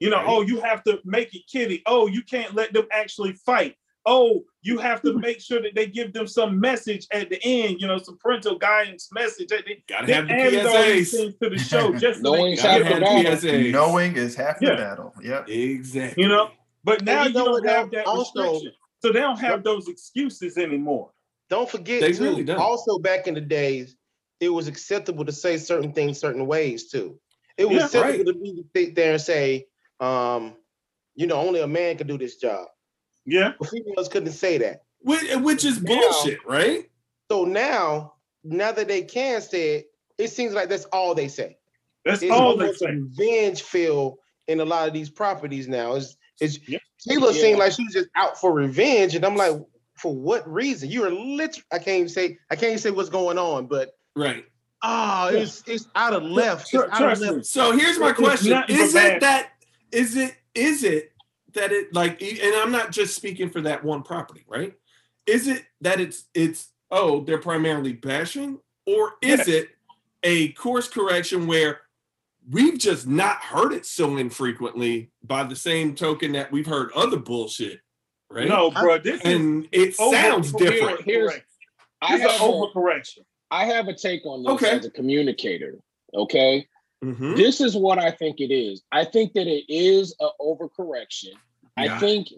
You 0.00 0.10
know, 0.10 0.16
Right. 0.18 0.26
oh, 0.28 0.42
you 0.42 0.60
have 0.60 0.82
to 0.84 1.00
make 1.04 1.34
it 1.34 1.42
kiddie. 1.50 1.82
Oh, 1.86 2.06
you 2.06 2.22
can't 2.22 2.54
let 2.54 2.72
them 2.72 2.86
actually 2.92 3.32
fight. 3.32 3.74
Oh, 4.06 4.44
you 4.62 4.78
have 4.78 5.02
to 5.02 5.12
make 5.18 5.40
sure 5.40 5.60
that 5.60 5.74
they 5.74 5.86
give 5.86 6.12
them 6.12 6.26
some 6.26 6.58
message 6.60 7.06
at 7.12 7.28
the 7.30 7.38
end. 7.42 7.80
You 7.80 7.88
know, 7.88 7.98
some 7.98 8.16
parental 8.18 8.56
guidance 8.56 9.10
message 9.12 9.50
at 9.52 9.64
the 9.66 9.76
gotta 9.88 10.14
have 10.14 10.28
the 10.28 10.34
added 10.34 10.64
PSAs. 10.66 11.38
to 11.40 11.50
the 11.50 11.58
show 11.58 11.92
just 11.98 12.22
Knowing 12.22 12.54
they 12.56 12.62
Gotta 12.62 12.84
could 12.84 12.86
half 12.86 13.00
the 13.00 13.04
battle. 13.04 13.50
PSAs. 13.50 13.72
Knowing 13.72 14.16
is 14.16 14.34
half 14.36 14.56
Yeah. 14.60 14.76
battle. 14.76 15.12
Yep. 15.22 15.48
Exactly. 15.48 16.22
You 16.22 16.28
know, 16.28 16.50
but 16.84 17.04
now 17.04 17.22
you 17.24 17.28
you, 17.30 17.34
know 17.34 17.44
don't 17.46 17.66
have 17.68 17.90
that 17.90 18.06
Also- 18.06 18.40
restriction, 18.42 18.72
so 19.02 19.12
they 19.12 19.20
don't 19.20 19.38
have 19.40 19.62
those 19.64 19.88
excuses 19.88 20.56
anymore. 20.58 21.10
Don't 21.50 21.68
forget, 21.68 22.00
They 22.00 22.12
too, 22.12 22.22
really 22.24 22.44
don't. 22.44 22.58
also 22.58 22.98
back 22.98 23.26
in 23.26 23.34
the 23.34 23.40
days, 23.40 23.96
it 24.40 24.48
was 24.50 24.68
acceptable 24.68 25.24
to 25.24 25.32
say 25.32 25.56
certain 25.56 25.92
things 25.92 26.18
certain 26.20 26.46
ways 26.46 26.88
too. 26.90 27.18
It 27.56 27.68
was 27.68 27.78
Yeah, 27.78 27.84
acceptable 27.86 28.24
right. 28.24 28.26
to 28.26 28.32
be 28.34 28.64
sit 28.76 28.94
there 28.94 29.12
and 29.14 29.20
say, 29.20 29.66
um, 30.00 30.54
you 31.14 31.26
know, 31.26 31.36
only 31.36 31.60
a 31.60 31.66
man 31.66 31.96
can 31.96 32.06
do 32.06 32.18
this 32.18 32.36
job. 32.36 32.66
Yeah, 33.26 33.52
But 33.58 33.68
females 33.68 34.08
couldn't 34.08 34.32
say 34.32 34.58
that. 34.58 34.82
Which, 35.00 35.34
which 35.36 35.64
is 35.64 35.82
Now- 35.82 35.94
bullshit, 36.00 36.38
right? 36.46 36.88
So 37.30 37.44
now, 37.44 38.14
now 38.42 38.72
that 38.72 38.88
they 38.88 39.02
can 39.02 39.40
say 39.42 39.76
it, 39.76 39.86
it 40.16 40.28
seems 40.28 40.54
like 40.54 40.68
that's 40.68 40.86
all 40.86 41.14
they 41.14 41.28
say. 41.28 41.58
That's 42.04 42.22
It's 42.22 42.32
all 42.32 42.56
they 42.56 42.64
almost 42.66 42.78
say. 42.80 42.86
revenge 42.92 43.62
feel 43.62 44.18
in 44.46 44.60
a 44.60 44.64
lot 44.64 44.88
of 44.88 44.94
these 44.94 45.10
properties 45.10 45.68
now. 45.68 45.94
It's 45.94 46.16
it's 46.40 46.58
Yep. 46.68 46.80
Teela 47.06 47.34
Yeah. 47.34 47.40
seemed 47.40 47.58
like 47.58 47.72
she 47.72 47.84
was 47.84 47.92
just 47.92 48.08
out 48.16 48.40
for 48.40 48.52
revenge, 48.52 49.14
and 49.14 49.24
I'm 49.26 49.36
like, 49.36 49.60
for 49.94 50.14
what 50.14 50.50
reason? 50.50 50.88
You 50.90 51.04
are 51.04 51.10
literally 51.10 51.64
I 51.70 51.78
can't 51.78 51.96
even 51.98 52.08
say 52.08 52.38
I 52.50 52.54
can't 52.56 52.70
even 52.70 52.78
say 52.78 52.90
what's 52.92 53.10
going 53.10 53.36
on, 53.38 53.66
but 53.66 53.90
Right. 54.16 54.44
ah, 54.82 55.28
it's 55.28 55.62
it's 55.66 55.86
out 55.94 56.14
of 56.14 56.22
left. 56.22 56.70
Tr- 56.70 56.84
out 56.90 57.12
of 57.12 57.20
left. 57.20 57.46
So 57.46 57.72
here's 57.72 57.98
my 57.98 58.12
question: 58.12 58.62
Is 58.68 58.94
it 58.94 59.20
that? 59.20 59.50
Is 59.92 60.16
it? 60.16 60.36
Is 60.54 60.84
it 60.84 61.12
that 61.54 61.72
it 61.72 61.92
like? 61.94 62.20
And 62.22 62.54
I'm 62.56 62.72
not 62.72 62.92
just 62.92 63.14
speaking 63.14 63.50
for 63.50 63.60
that 63.62 63.82
one 63.84 64.02
property, 64.02 64.44
right? 64.48 64.74
Is 65.26 65.46
it 65.48 65.64
that 65.80 66.00
it's 66.00 66.24
it's 66.34 66.68
oh 66.90 67.20
they're 67.24 67.38
primarily 67.38 67.92
bashing, 67.92 68.58
or 68.86 69.14
is 69.22 69.38
Yes. 69.38 69.48
it 69.48 69.68
a 70.24 70.48
course 70.52 70.88
correction 70.88 71.46
where 71.46 71.80
we've 72.50 72.78
just 72.78 73.06
not 73.06 73.36
heard 73.38 73.72
it 73.72 73.86
so 73.86 74.16
infrequently 74.16 75.10
by 75.22 75.44
the 75.44 75.56
same 75.56 75.94
token 75.94 76.32
that 76.32 76.50
we've 76.50 76.66
heard 76.66 76.90
other 76.92 77.18
bullshit, 77.18 77.80
right? 78.30 78.48
No, 78.48 78.70
bro, 78.70 78.98
this 78.98 79.20
is 79.20 79.26
and 79.26 79.68
it 79.70 79.94
over- 80.00 80.16
sounds 80.16 80.50
here- 80.58 80.70
different. 80.70 81.02
Here's- 81.02 81.30
correct. 81.30 81.44
I 82.00 82.16
This 82.16 82.26
is 82.26 82.32
have, 82.38 82.40
a, 82.40 82.44
overcorrection. 82.52 83.18
I 83.50 83.64
have 83.66 83.88
a 83.88 83.94
take 83.94 84.24
on 84.24 84.42
this 84.44 84.52
Okay. 84.52 84.70
as 84.78 84.86
a 84.86 84.90
communicator. 84.90 85.78
Okay. 86.14 86.66
Mhm. 87.02 87.36
This 87.36 87.60
is 87.60 87.76
what 87.76 87.98
I 87.98 88.10
think 88.10 88.40
it 88.40 88.52
is. 88.52 88.82
I 88.90 89.04
think 89.04 89.32
that 89.34 89.46
it 89.46 89.64
is 89.68 90.14
an 90.20 90.30
overcorrection. 90.40 91.32
Yeah. 91.78 91.96
I 91.96 91.98
think 91.98 92.28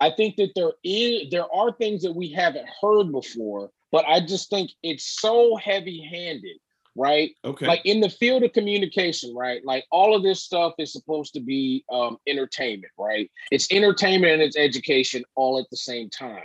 I 0.00 0.10
think 0.10 0.36
that 0.36 0.52
there 0.54 0.72
is 0.82 1.30
there 1.30 1.52
are 1.52 1.72
things 1.72 2.02
that 2.02 2.14
we 2.14 2.28
haven't 2.28 2.68
heard 2.80 3.10
before, 3.10 3.70
but 3.90 4.04
I 4.06 4.20
just 4.20 4.50
think 4.50 4.70
it's 4.82 5.20
so 5.20 5.56
heavy-handed, 5.56 6.58
right? 6.94 7.30
Okay. 7.44 7.66
Like 7.66 7.82
in 7.84 8.00
the 8.00 8.10
field 8.10 8.42
of 8.42 8.52
communication, 8.52 9.34
right? 9.34 9.64
Like 9.64 9.84
all 9.90 10.14
of 10.14 10.22
this 10.22 10.42
stuff 10.42 10.74
is 10.78 10.92
supposed 10.92 11.32
to 11.34 11.40
be 11.40 11.84
um, 11.90 12.18
entertainment, 12.26 12.92
right? 12.98 13.30
It's 13.50 13.66
entertainment 13.70 14.34
and 14.34 14.42
it's 14.42 14.56
education 14.56 15.24
all 15.34 15.58
at 15.58 15.70
the 15.70 15.76
same 15.76 16.10
time. 16.10 16.42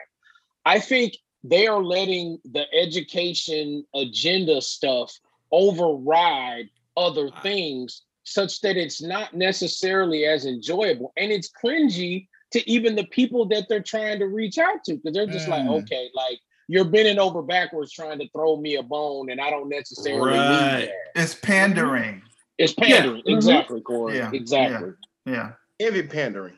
I 0.66 0.80
think 0.80 1.18
they 1.44 1.68
are 1.68 1.84
letting 1.84 2.40
the 2.46 2.66
education 2.74 3.86
agenda 3.96 4.62
stuff 4.62 5.18
override 5.52 6.70
other 7.00 7.30
things 7.41 8.04
such 8.26 8.60
that 8.62 8.76
it's 8.78 9.02
not 9.02 9.34
necessarily 9.34 10.26
as 10.26 10.45
enjoyable 10.45 11.12
and 11.18 11.32
it's 11.32 11.50
cringy 11.64 12.28
to 12.52 12.70
even 12.70 12.95
the 12.95 13.06
people 13.06 13.47
that 13.47 13.66
they're 13.70 13.82
trying 13.82 14.20
to 14.20 14.26
reach 14.26 14.58
out 14.58 14.84
to 14.84 14.95
because 14.95 15.14
they're 15.14 15.26
just 15.26 15.47
like 15.47 15.64
Mm. 15.64 15.80
okay 15.80 16.10
like 16.14 16.38
you're 16.68 16.86
bending 16.86 17.18
over 17.18 17.41
backwards 17.41 17.91
trying 17.93 18.20
to 18.20 18.28
throw 18.30 18.58
me 18.58 18.76
a 18.76 18.84
bone 18.84 19.32
and 19.32 19.39
i 19.41 19.50
don't 19.50 19.70
necessarily 19.70 20.38
Right. 20.38 20.80
need 20.82 20.89
that 20.89 21.22
It's 21.24 21.34
pandering. 21.36 22.22
it's 22.58 22.74
pandering 22.74 23.24
Mhm. 23.24 23.36
exactly 23.38 23.82
corey 23.82 24.18
Yeah, 24.18 24.30
exactly 24.34 24.91
Yeah. 25.26 25.54
Heavy 25.80 26.04
pandering. 26.04 26.58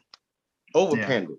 Over 0.73 0.97
Yeah. 0.97 1.05
pandering. 1.07 1.37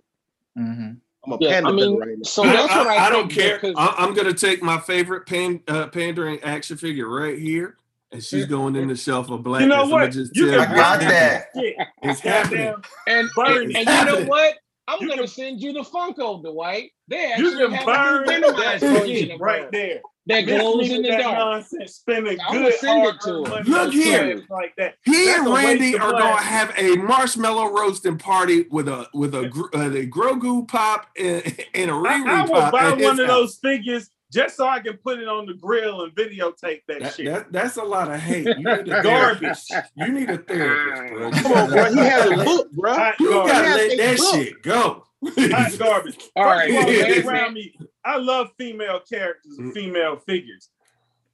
hmm 0.56 0.90
I'm 1.24 1.32
a 1.32 1.38
yeah, 1.40 1.50
panda 1.50 1.68
i 1.68 1.72
mean 1.72 1.98
right 1.98 2.08
now. 2.16 2.22
so 2.24 2.42
that's 2.44 2.74
what 2.74 2.86
i, 2.86 3.06
I, 3.06 3.10
don't 3.10 3.28
care. 3.30 3.60
I, 3.76 3.94
I'm 3.98 4.12
going 4.14 4.26
to 4.26 4.34
take 4.46 4.60
my 4.62 4.78
favorite 4.78 5.24
pan, 5.26 5.60
uh, 5.68 5.86
pandering 5.88 6.40
action 6.42 6.76
figure 6.76 7.08
right 7.08 7.38
here, 7.38 7.76
and 8.12 8.22
she's 8.22 8.46
going 8.46 8.76
in 8.76 8.88
the 8.88 8.96
shelf 8.96 9.30
of 9.30 9.42
blackness. 9.42 9.62
You 9.70 9.74
know 9.74 9.82
I'ma 9.82 9.90
what? 9.92 10.12
just 10.12 10.36
You 10.36 10.50
tell 10.50 10.64
can 10.64 10.72
I 10.72 10.76
got 10.76 11.00
burn 11.00 11.08
that. 11.08 11.44
Shit. 11.56 11.76
It's 12.02 12.20
happening. 12.20 12.64
Goddamn. 12.66 12.82
and, 13.06 13.28
burn 13.34 13.62
and, 13.62 13.70
it. 13.70 13.76
and 13.76 13.78
you 13.78 13.84
know 13.84 13.92
Happening. 13.92 14.28
what 14.28 14.54
i'm 14.88 15.00
You 15.00 15.08
gonna 15.08 15.22
can- 15.22 15.28
send 15.28 15.60
you 15.60 15.72
the 15.72 15.80
funko 15.82 16.42
dwight 16.42 16.90
they 17.08 17.34
You 17.38 17.56
can 17.56 17.72
have 17.72 17.86
burn 17.86 18.22
a 18.24 18.26
that 18.26 18.40
minimized 18.40 18.82
version 18.82 19.06
shit 19.16 19.30
of 19.30 19.40
right 19.40 19.62
her 19.62 19.68
there. 19.70 20.00
that 20.26 20.44
Miss 20.46 20.60
glows 20.60 20.76
me 20.88 20.94
in 20.96 21.02
with 21.02 21.02
the 21.02 21.08
that 21.10 21.20
dark 21.22 21.38
nonsense, 21.38 21.94
spending 21.94 22.38
I'ma 22.40 22.52
good 22.62 22.74
send 22.74 22.98
it 22.98 23.02
hard 23.04 23.20
to 23.20 23.30
earned 23.30 23.46
her. 23.46 23.52
money 23.52 23.70
Look 23.70 23.80
on 23.86 23.92
here. 23.92 24.36
crap 24.38 24.50
like 24.50 24.74
that. 24.78 24.94
He 25.04 25.24
That's 25.26 25.38
and 25.38 25.46
a 25.46 25.50
waste 25.50 25.64
Wendy 25.66 25.94
of 25.94 26.00
are 26.02 26.10
going 26.10 26.22
to 26.22 26.28
money. 26.30 26.44
have 26.46 26.74
a 26.78 26.96
marshmallow 26.96 27.70
roasting 27.70 28.18
party 28.18 28.66
with 28.70 28.88
a 28.88 29.08
with 29.14 29.34
a, 29.36 29.48
gr- 29.54 29.74
uh, 29.74 29.86
a 29.90 30.06
Grogu 30.06 30.66
pop 30.68 31.06
and, 31.18 31.44
and 31.74 31.90
a 31.90 31.94
Riri 31.94 32.26
I, 32.26 32.40
I 32.40 32.42
will 32.42 32.50
pop. 32.60 32.72
buy 32.72 32.90
at 32.92 32.98
his 32.98 33.04
one 33.06 33.20
of 33.20 33.26
house. 33.26 33.36
those 33.36 33.58
figures 33.58 34.10
just 34.32 34.56
so 34.56 34.66
I 34.66 34.80
can 34.80 34.96
put 34.96 35.18
it 35.18 35.28
on 35.28 35.46
the 35.46 35.54
grill 35.54 36.02
and 36.02 36.12
videotape 36.14 36.80
that, 36.88 37.00
That, 37.00 37.14
shit. 37.14 37.26
that, 37.26 37.52
that's 37.52 37.76
a 37.76 37.82
lot 37.82 38.10
of 38.10 38.18
hate. 38.18 38.46
You 38.46 38.54
need 38.56 38.66
a 38.88 39.02
Garbage. 39.02 39.58
therapist. 39.68 39.72
You 39.94 40.08
need 40.08 40.30
a 40.30 40.38
therapist, 40.38 41.12
bro. 41.12 41.26
You 41.28 41.32
Come 41.42 41.52
on, 41.52 41.70
bro. 41.70 41.92
He 41.92 41.98
has 41.98 42.30
a 42.30 42.44
book, 42.44 42.72
bro. 42.72 42.92
Hot 42.94 43.14
You 43.20 43.30
garbage. 43.30 43.52
gotta 43.52 43.68
let 43.68 43.98
that 43.98 44.16
book. 44.18 44.34
shit 44.34 44.62
go. 44.62 45.04
Hot 45.24 45.78
garbage. 45.78 46.18
all 46.36 46.44
First 46.44 46.58
right 46.60 46.70
of 46.70 46.76
all, 46.76 46.90
Yeah. 46.92 47.08
man, 47.08 47.26
around 47.28 47.54
me, 47.54 47.74
I 48.04 48.16
love 48.16 48.50
female 48.58 49.00
characters 49.00 49.58
and 49.58 49.70
Mm. 49.70 49.74
female 49.74 50.16
figures. 50.16 50.70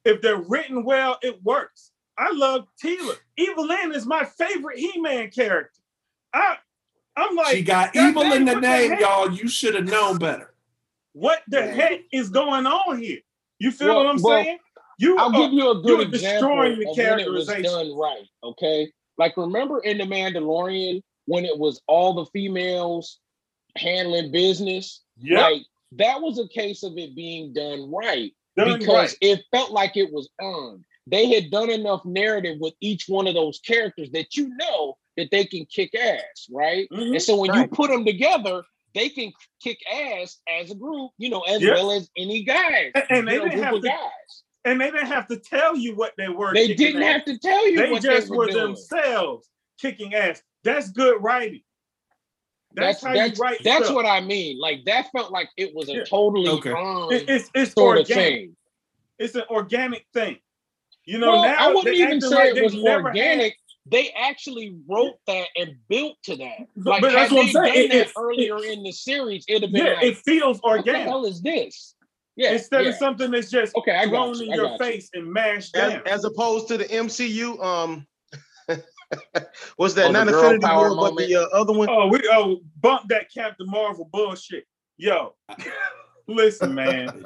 If 0.05 0.21
they're 0.21 0.41
written 0.41 0.83
well, 0.83 1.17
it 1.21 1.41
works. 1.43 1.91
I 2.17 2.31
love 2.33 2.67
Teela. 2.83 3.15
Evil-Lyn 3.37 3.93
is 3.95 4.05
my 4.05 4.25
favorite 4.25 4.77
He-Man 4.77 5.31
character. 5.31 5.79
I, 6.33 6.57
I'm 7.15 7.35
like, 7.35 7.55
she 7.55 7.61
got 7.63 7.95
evil 7.95 8.23
in 8.33 8.43
the 8.45 8.53
what 8.53 8.61
the 8.61 8.67
name, 8.67 8.99
y'all. 8.99 9.31
You 9.31 9.47
should 9.47 9.73
have 9.75 9.85
known 9.85 10.17
better. 10.17 10.53
What 11.13 11.41
the 11.47 11.59
Yeah. 11.59 11.65
heck 11.73 12.01
is 12.11 12.29
going 12.29 12.65
on 12.65 13.01
here? 13.01 13.19
You 13.59 13.71
feel 13.71 13.89
Well- 13.89 13.97
what 13.97 14.07
I'm 14.07 14.21
well, 14.21 14.43
saying? 14.43 14.57
You 14.99 15.17
I'll 15.17 15.33
are- 15.35 15.41
give 15.41 15.53
you 15.53 15.69
a 15.71 15.81
good 15.81 16.01
example 16.01 16.49
destroying 16.49 16.71
of 16.73 16.79
the 16.95 17.03
when 17.03 17.19
it 17.19 17.29
was 17.31 17.47
done 17.47 17.95
right. 17.95 18.25
Okay, 18.43 18.91
like 19.17 19.37
remember 19.37 19.79
in 19.79 19.97
the 19.97 20.03
Mandalorian 20.03 21.01
when 21.25 21.45
it 21.45 21.57
was 21.57 21.81
all 21.87 22.13
the 22.13 22.25
females 22.27 23.19
handling 23.77 24.31
business. 24.31 25.01
Yep, 25.21 25.39
Like 25.41 25.61
that 25.93 26.21
was 26.21 26.39
a 26.39 26.47
case 26.47 26.83
of 26.83 26.97
it 26.97 27.15
being 27.15 27.53
done 27.53 27.91
right 27.91 28.33
done 28.55 28.77
because 28.79 29.11
right. 29.13 29.17
it 29.21 29.43
felt 29.51 29.71
like 29.71 29.95
it 29.95 30.11
was 30.11 30.29
earned. 30.41 30.83
They 31.07 31.27
had 31.27 31.49
done 31.49 31.69
enough 31.69 32.03
narrative 32.05 32.57
with 32.59 32.73
each 32.81 33.05
one 33.07 33.25
of 33.27 33.33
those 33.35 33.59
characters 33.59 34.11
that 34.11 34.35
you 34.35 34.49
know 34.57 34.97
that 35.17 35.31
they 35.31 35.45
can 35.45 35.65
kick 35.65 35.95
ass, 35.95 36.47
right? 36.51 36.87
Mhm. 36.91 37.11
And 37.13 37.21
so 37.21 37.35
when 37.37 37.53
you 37.53 37.67
put 37.67 37.89
them 37.89 38.05
together, 38.05 38.63
they 38.95 39.09
can 39.09 39.31
kick 39.61 39.79
ass 39.91 40.39
as 40.47 40.71
a 40.71 40.75
group, 40.75 41.11
you 41.17 41.29
know, 41.29 41.41
as 41.41 41.61
Yep. 41.61 41.75
well 41.75 41.91
as 41.91 42.09
any 42.17 42.43
guys. 42.43 42.91
And- 42.95 43.03
and 43.09 43.27
they 43.27 43.37
know, 43.37 43.45
didn't 43.45 43.63
have 43.63 43.73
to- 43.75 43.81
guys. 43.81 44.43
And 44.65 44.81
they 44.81 44.91
didn't 44.91 45.07
have 45.07 45.27
to 45.29 45.37
tell 45.37 45.75
you 45.77 45.95
what 45.95 46.13
they 46.17 46.27
were. 46.27 46.53
They 46.53 46.73
didn't 46.73 47.01
ass. 47.01 47.13
have 47.13 47.25
to 47.25 47.37
tell 47.39 47.67
you 47.69 47.77
They 47.77 47.91
what 47.91 48.01
just 48.01 48.27
they 48.29 48.35
were 48.35 48.47
were 48.47 48.51
themselves 48.53 49.49
kicking 49.79 50.13
ass. 50.13 50.41
That's 50.63 50.89
good 50.91 51.21
writing. 51.23 51.61
That's, 52.73 53.01
That's 53.01 53.03
how 53.03 53.13
that's 53.13 53.37
you 53.39 53.43
write. 53.43 53.63
that's 53.63 53.85
stuff. 53.85 53.95
what 53.95 54.05
I 54.05 54.19
mean. 54.21 54.59
Like 54.59 54.85
that 54.85 55.09
felt 55.11 55.31
like 55.31 55.49
it 55.57 55.73
was 55.73 55.89
a 55.89 55.93
Yeah. 55.95 56.03
totally 56.03 56.49
Okay. 56.49 56.71
It- 57.15 57.29
it's 57.29 57.49
it's 57.55 57.73
sort 57.73 57.97
of 57.97 58.01
organic. 58.09 58.33
thing. 58.33 58.55
It's 59.17 59.35
an 59.35 59.43
organic 59.49 60.05
thing. 60.13 60.39
You 61.05 61.17
know 61.17 61.31
well, 61.31 61.43
now 61.43 61.55
I 61.69 61.73
wouldn't 61.73 61.95
even 61.95 62.21
say 62.21 62.27
like 62.35 62.55
it 62.55 62.63
was 62.63 62.75
never 62.75 63.07
organic. 63.07 63.55
They 63.91 64.09
actually 64.11 64.75
wrote 64.87 65.15
that 65.27 65.47
and 65.57 65.75
built 65.87 66.17
to 66.23 66.35
that. 66.37 66.67
But- 66.77 66.85
Like 66.89 67.01
but 67.01 67.11
that's 67.13 67.31
what 67.31 67.39
I'm 67.41 67.45
they 67.47 67.51
saying. 67.73 67.85
It- 67.85 67.91
that 67.91 68.07
it- 68.07 68.13
earlier 68.17 68.57
it- 68.57 68.65
in 68.77 68.83
the 68.83 68.91
series, 68.91 69.45
it'd 69.47 69.63
have 69.63 69.71
been 69.71 69.85
yeah, 69.85 69.93
like, 69.93 70.03
it 70.03 70.17
feels 70.17 70.59
what 70.59 70.83
the 70.85 70.91
organic 70.91 71.07
hell 71.07 71.25
is 71.25 71.41
this? 71.41 71.95
Yeah, 72.35 72.51
instead 72.53 72.83
yeah. 72.83 72.89
of 72.91 72.95
something 72.95 73.31
that's 73.31 73.49
just 73.51 73.75
Okay, 73.75 73.97
I 73.97 74.07
thrown 74.07 74.33
you, 74.35 74.45
in 74.45 74.53
I 74.53 74.55
your 74.55 74.65
got 74.65 74.79
you. 74.79 74.85
face 74.85 75.09
and 75.13 75.31
mashed 75.31 75.75
As, 75.75 75.93
down. 75.93 76.07
as 76.07 76.23
opposed 76.23 76.67
to 76.69 76.77
the 76.77 76.85
MCU, 76.85 77.61
um, 77.61 78.07
what's 79.77 79.93
that? 79.95 80.05
Oh, 80.05 80.13
the 80.13 80.13
Not 80.13 80.27
girl 80.27 80.39
Infinity 80.43 80.65
power 80.65 80.95
War, 80.95 81.11
but 81.11 81.17
the 81.17 81.35
uh, 81.35 81.47
other 81.47 81.73
one. 81.73 81.89
Oh, 81.89 82.07
we 82.07 82.21
oh 82.31 82.61
bump 82.79 83.09
that 83.09 83.31
Captain 83.33 83.67
Marvel 83.67 84.07
bullshit. 84.13 84.65
Yo, 84.97 85.35
listen, 86.27 86.73
man. 86.75 87.25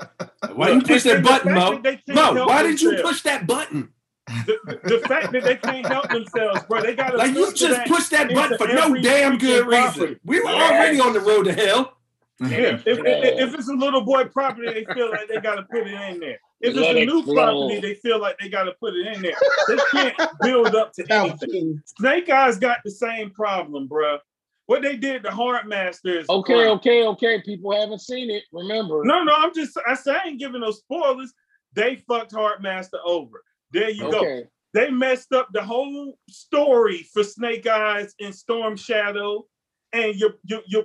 Why 0.55 0.69
you 0.71 0.81
push 0.81 1.03
that 1.03 1.23
button, 1.23 1.53
fact 1.53 1.69
Mo? 1.69 1.71
that 1.73 1.83
they 1.83 2.13
can't 2.13 2.35
Mo, 2.35 2.45
why 2.47 2.63
did 2.63 2.81
you 2.81 2.97
push 3.01 3.21
that 3.23 3.45
button? 3.45 3.93
The, 4.27 4.79
the 4.83 4.99
fact 5.07 5.33
that 5.33 5.43
they 5.43 5.55
can't 5.57 5.85
help 5.85 6.09
themselves, 6.09 6.63
bro. 6.67 6.81
They 6.81 6.95
got 6.95 7.11
to 7.11 7.17
Like 7.17 7.33
you 7.35 7.53
just 7.53 7.85
pushed 7.87 8.11
that 8.11 8.33
button 8.33 8.57
for 8.57 8.67
no 8.67 8.93
damn 9.01 9.37
good 9.37 9.65
freaking 9.65 9.95
reason. 9.97 10.19
We 10.23 10.39
were 10.39 10.49
Yes. 10.49 10.71
already 10.71 10.99
on 11.01 11.13
the 11.13 11.19
road 11.19 11.43
to 11.43 11.53
hell. 11.53 11.97
Yeah, 12.39 12.47
if, 12.85 12.85
if, 12.85 12.97
if 12.97 13.53
it's 13.53 13.69
a 13.69 13.73
little 13.73 14.01
boy 14.01 14.25
property, 14.25 14.73
they 14.73 14.85
feel 14.93 15.11
like 15.11 15.27
they 15.27 15.39
got 15.39 15.55
to 15.55 15.63
put 15.63 15.87
it 15.87 15.93
in 15.93 16.19
there. 16.19 16.39
If 16.61 16.75
Let 16.75 16.83
it's 16.85 16.99
a 16.99 17.01
it 17.01 17.05
new 17.05 17.23
flow. 17.23 17.33
property, 17.67 17.79
they 17.81 17.93
feel 17.95 18.19
like 18.19 18.37
they 18.39 18.49
got 18.49 18.63
to 18.63 18.73
put 18.79 18.95
it 18.95 19.07
in 19.07 19.21
there. 19.21 19.35
They 19.67 19.77
can't 19.91 20.15
build 20.41 20.75
up 20.75 20.93
to 20.93 21.05
anything. 21.09 21.81
Snake 21.97 22.29
Eyes 22.29 22.57
got 22.57 22.79
the 22.83 22.91
same 22.91 23.29
problem, 23.31 23.87
bro. 23.87 24.17
What 24.65 24.81
they 24.81 24.95
did 24.95 25.23
to 25.23 25.31
Hard 25.31 25.67
Masters. 25.67 26.25
Okay, 26.29 26.67
okay, 26.69 27.05
okay. 27.05 27.41
People 27.41 27.73
haven't 27.73 27.99
seen 28.01 28.29
it. 28.29 28.43
Remember. 28.53 29.01
No, 29.03 29.23
no, 29.23 29.33
I'm 29.37 29.53
just 29.53 29.77
I 29.85 29.93
say 29.93 30.11
I 30.15 30.27
ain't 30.29 30.39
giving 30.39 30.61
no 30.61 30.71
spoilers. 30.71 31.33
They 31.73 31.97
fucked 32.07 32.31
Hard 32.33 32.61
Master 32.61 32.97
over. 33.05 33.43
There 33.73 33.89
you 33.89 34.09
go. 34.11 34.43
They 34.73 34.89
messed 34.89 35.33
up 35.33 35.49
the 35.53 35.61
whole 35.63 36.17
story 36.29 37.03
for 37.13 37.23
Snake 37.23 37.67
Eyes 37.67 38.13
and 38.19 38.33
Storm 38.33 38.75
Shadow, 38.77 39.45
and 39.91 40.15
your 40.15 40.35
your 40.45 40.61
your 40.67 40.83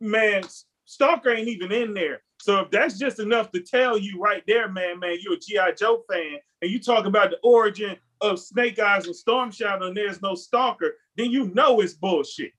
man 0.00 0.42
Stalker 0.86 1.30
ain't 1.30 1.48
even 1.48 1.70
in 1.70 1.94
there. 1.94 2.22
So 2.40 2.60
if 2.60 2.70
that's 2.70 2.98
just 2.98 3.20
enough 3.20 3.52
to 3.52 3.60
tell 3.60 3.98
you 3.98 4.18
right 4.20 4.42
there, 4.46 4.68
man, 4.68 4.98
man, 4.98 5.18
you're 5.20 5.34
a 5.34 5.38
GI 5.38 5.76
Joe 5.78 6.02
fan, 6.10 6.38
and 6.62 6.70
you 6.70 6.80
talk 6.80 7.04
about 7.06 7.30
the 7.30 7.38
origin 7.42 7.96
of 8.20 8.38
Snake 8.40 8.78
Eyes 8.78 9.06
and 9.06 9.14
Storm 9.14 9.50
Shadow, 9.50 9.86
and 9.88 9.96
there's 9.96 10.22
no 10.22 10.34
Stalker, 10.34 10.94
then 11.16 11.30
you 11.30 11.52
know 11.54 11.80
it's 11.80 11.92
bullshit. 11.94 12.52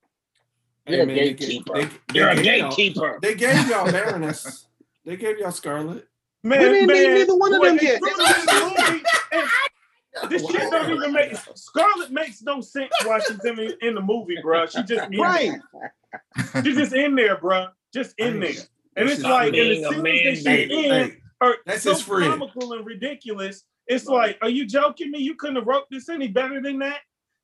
You're 0.88 1.01
a 1.03 1.05
man, 1.05 1.15
they 1.15 1.34
gatekeeper. 1.34 1.74
they- 1.74 1.86
they 1.86 2.19
You're 2.19 2.30
a 2.30 2.36
gave 2.36 2.45
y'all- 2.45 2.69
gatekeeper. 2.76 3.19
They 3.22 3.36
gave 3.36 3.69
y'all 3.69 3.91
Baroness. 3.91 4.67
They 5.05 5.15
gave 5.17 5.39
y'all 5.39 5.51
Scarlett. 5.51 6.07
Man, 6.43 6.59
We 6.59 6.65
didn't 6.69 6.87
man, 6.87 6.97
need 6.97 7.13
neither 7.19 7.35
one 7.37 7.53
of 7.53 7.61
them 7.61 7.79
yet. 7.81 7.99
threw 7.99 8.09
them 8.17 8.35
in 8.39 8.45
the 8.45 8.75
movie, 8.89 9.03
and 9.31 10.29
This 10.31 10.41
shit 10.49 10.71
don't 10.71 10.91
even 10.91 11.13
make 11.13 11.33
Scarlett 11.55 12.11
makes 12.11 12.41
no 12.41 12.61
sense 12.61 12.91
while 13.05 13.19
she's 13.21 13.43
in, 13.45 13.55
the- 13.55 13.77
in 13.85 13.95
the 13.95 14.01
movie, 14.01 14.37
bro. 14.41 14.65
She 14.65 14.81
just 14.83 15.11
in 15.11 15.19
Right. 15.19 15.51
there. 15.73 16.63
She's 16.63 16.75
just 16.77 16.93
in 16.93 17.15
there, 17.15 17.37
bro. 17.37 17.67
Just 17.93 18.15
in 18.17 18.39
there. 18.39 18.53
And 18.97 19.09
it's 19.09 19.21
like 19.21 19.53
in 19.53 19.81
the 19.81 20.01
being 20.01 20.27
a 20.27 20.35
scenes 20.35 20.43
that 20.43 20.57
she's 20.59 20.69
Hey, 20.71 20.85
in 21.03 21.09
hey, 21.11 21.17
are 21.41 21.57
That's 21.65 21.83
so 21.83 21.91
his 21.93 22.01
friend. 22.01 22.25
comical 22.25 22.73
and 22.73 22.85
ridiculous. 22.85 23.63
It's 23.87 24.05
like, 24.05 24.37
are 24.41 24.49
you 24.49 24.65
joking 24.65 25.11
me? 25.11 25.19
You 25.19 25.35
couldn't 25.35 25.55
have 25.57 25.67
wrote 25.67 25.85
this 25.91 26.09
any 26.09 26.27
better 26.27 26.61
than 26.61 26.79
that. 26.79 26.99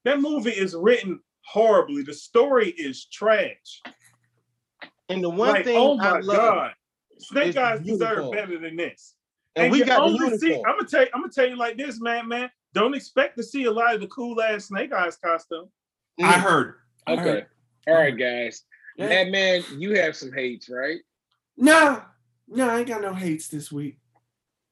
That 0.06 0.20
movie 0.22 0.52
is 0.52 0.76
written 0.76 1.20
horribly. 1.46 2.02
The 2.04 2.14
story 2.14 2.70
is 2.72 3.06
trash. 3.06 3.82
And 5.10 5.24
the 5.24 5.30
one 5.30 5.50
like, 5.50 5.64
thing 5.66 5.78
oh 5.78 5.98
I 6.00 6.20
love, 6.20 6.26
god, 6.38 6.74
Snake 7.20 7.48
is 7.50 7.58
Eyes 7.58 7.80
deserve 7.82 8.32
better 8.32 8.60
than 8.60 8.76
this. 8.76 9.16
and, 9.56 9.72
we 9.72 9.80
got 9.84 9.98
the 9.98 10.02
only 10.04 10.38
see, 10.38 10.48
uniform. 10.48 10.66
I'm 10.72 10.78
gonna 10.78 10.90
tell 10.90 11.02
you, 11.02 11.08
I'm 11.14 11.22
gonna 11.22 11.34
tell 11.34 11.48
you 11.50 11.56
like 11.58 11.78
this, 11.78 12.00
man, 12.02 12.28
man. 12.28 12.50
Don't 12.74 12.96
expect 12.96 13.38
to 13.38 13.44
see 13.44 13.64
a 13.66 13.72
lot 13.72 13.96
of 13.96 14.02
the 14.02 14.08
cool 14.08 14.42
ass 14.42 14.66
Snake 14.66 14.94
Eyes 14.94 15.18
costume. 15.18 15.70
I 16.20 16.34
mm. 16.34 16.42
heard. 16.42 16.76
I 17.08 17.14
Okay. 17.14 17.22
heard. 17.24 17.46
All 17.88 17.94
right, 17.96 18.18
guys. 18.18 18.64
Yeah. 18.98 19.10
Madman, 19.10 19.64
you 19.78 19.96
have 20.00 20.16
some 20.16 20.34
hates, 20.34 20.70
right? 20.70 21.00
Nah, 21.56 22.02
nah, 22.48 22.68
I 22.74 22.80
ain't 22.80 22.88
got 22.88 23.02
no 23.02 23.14
hates 23.14 23.48
this 23.48 23.72
week. 23.72 23.98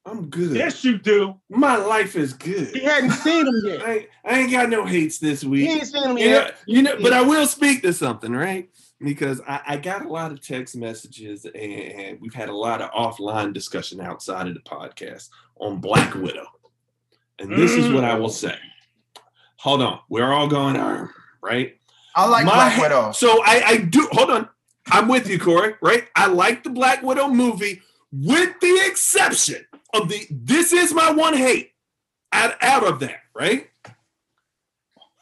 I'm 0.05 0.29
good. 0.29 0.55
Yes, 0.55 0.83
you 0.83 0.99
do. 0.99 1.35
My 1.49 1.77
life 1.77 2.15
is 2.15 2.33
good. 2.33 2.67
He 2.67 2.79
good. 2.79 2.83
hadn't 2.83 3.11
seen 3.11 3.45
them 3.45 3.61
yet. 3.65 3.81
I, 3.85 3.93
ain't- 3.93 4.09
I 4.23 4.39
ain't 4.39 4.51
got 4.51 4.69
no 4.69 4.85
hates 4.85 5.17
this 5.17 5.43
week. 5.43 5.61
He 5.61 5.73
week. 5.73 5.77
ain't 5.77 5.87
seen 5.87 6.03
them 6.03 6.17
You 6.17 6.25
know, 6.25 6.31
yet. 6.31 6.55
you 6.67 6.81
know, 6.83 6.95
but 7.01 7.13
I 7.13 7.21
will 7.21 7.47
speak 7.47 7.81
to 7.81 7.93
something, 7.93 8.31
right? 8.31 8.69
Because 8.99 9.41
I, 9.47 9.61
I 9.67 9.77
got 9.77 10.05
a 10.05 10.09
lot 10.09 10.31
of 10.31 10.41
text 10.41 10.75
messages 10.75 11.45
and, 11.45 11.55
and 11.55 12.21
we've 12.21 12.33
had 12.33 12.49
a 12.49 12.55
lot 12.55 12.81
of 12.81 12.91
offline 12.91 13.53
discussion 13.53 13.99
outside 13.99 14.47
of 14.47 14.53
the 14.53 14.61
podcast 14.61 15.29
on 15.57 15.79
Black 15.79 16.13
Widow. 16.15 16.47
And 17.39 17.51
this 17.51 17.71
is 17.71 17.91
what 17.91 18.05
I 18.05 18.15
will 18.15 18.29
mm. 18.29 18.33
say. 18.33 18.55
Hold 19.57 19.81
on. 19.81 19.99
We're 20.09 20.31
all 20.31 20.47
going 20.47 20.77
arm, 20.77 21.13
right? 21.41 21.75
I 22.15 22.27
like 22.27 22.45
My 22.45 22.53
Black 22.53 22.81
Widow. 22.81 23.11
So 23.11 23.41
I, 23.43 23.63
I 23.65 23.77
do 23.77 24.07
hold 24.11 24.29
on. 24.29 24.49
I'm 24.87 25.07
with 25.07 25.27
you, 25.27 25.39
Corey, 25.39 25.75
right? 25.81 26.07
I 26.15 26.27
like 26.27 26.63
the 26.63 26.69
Black 26.69 27.01
Widow 27.01 27.29
movie, 27.29 27.81
with 28.11 28.53
the 28.61 28.83
exception 28.85 29.65
of 29.93 30.09
the 30.09 30.27
this 30.29 30.71
is 30.71 30.93
my 30.93 31.11
one 31.11 31.35
hate 31.35 31.71
out, 32.31 32.55
out 32.61 32.85
of 32.85 32.99
that, 32.99 33.19
right? 33.33 33.69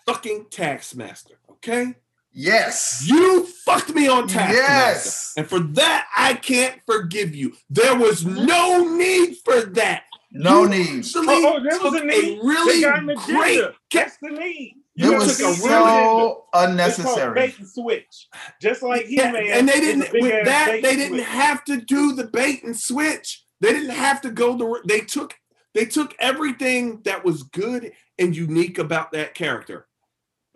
Fucking 0.06 0.48
Taskmaster, 0.52 1.36
okay? 1.50 1.96
Yes. 2.34 3.04
You 3.08 3.46
fucked 3.46 3.94
me 3.94 4.08
on 4.08 4.28
Taskmaster. 4.28 4.54
Yes. 4.56 5.34
And 5.38 5.48
for 5.48 5.60
that, 5.60 6.08
I 6.16 6.34
can't 6.34 6.80
forgive 6.86 7.36
you. 7.36 7.54
There 7.70 7.96
was 7.98 8.26
no 8.26 8.96
need 8.98 9.36
for 9.46 9.62
that. 9.62 10.04
No 10.32 10.64
You 10.64 10.70
need. 10.70 11.00
actually 11.06 11.28
Oh, 11.30 11.54
oh, 11.58 11.64
there 11.64 11.80
was 11.80 12.02
a 12.02 12.06
need. 12.06 12.40
really 12.44 12.76
they 12.76 12.82
got 12.82 13.00
an 13.00 13.06
great. 13.06 13.60
agenda. 13.60 13.76
That's 13.92 14.18
the 14.18 14.30
need. 14.30 14.78
It 14.96 15.04
You 15.06 15.14
was 15.16 15.38
took 15.38 15.48
a 15.48 15.68
real 15.68 15.84
agenda. 15.86 16.04
so 16.04 16.46
unnecessary. 16.54 17.34
bait 17.36 17.60
and 17.60 17.68
switch. 17.68 18.28
Just 18.62 18.82
like 18.82 19.06
he 19.06 19.18
Yeah, 19.18 19.32
man. 19.32 19.46
and 19.48 19.70
they 19.70 19.80
didn't 19.80 20.12
with 20.12 20.46
that 20.46 20.68
they 20.82 20.96
didn't 20.96 21.18
switch. 21.18 21.26
have 21.28 21.64
to 21.66 21.78
do 21.82 22.14
the 22.14 22.24
bait 22.26 22.64
and 22.64 22.78
switch. 22.78 23.44
They 23.62 23.74
didn't 23.74 23.92
have 23.92 24.22
to 24.22 24.32
go 24.32 24.58
the 24.58 24.82
they 24.88 25.02
took 25.02 25.36
they 25.76 25.86
took 25.86 26.16
everything 26.20 27.02
that 27.06 27.24
was 27.24 27.44
good 27.44 27.92
and 28.20 28.36
unique 28.36 28.78
about 28.80 29.12
that 29.12 29.34
character 29.36 29.88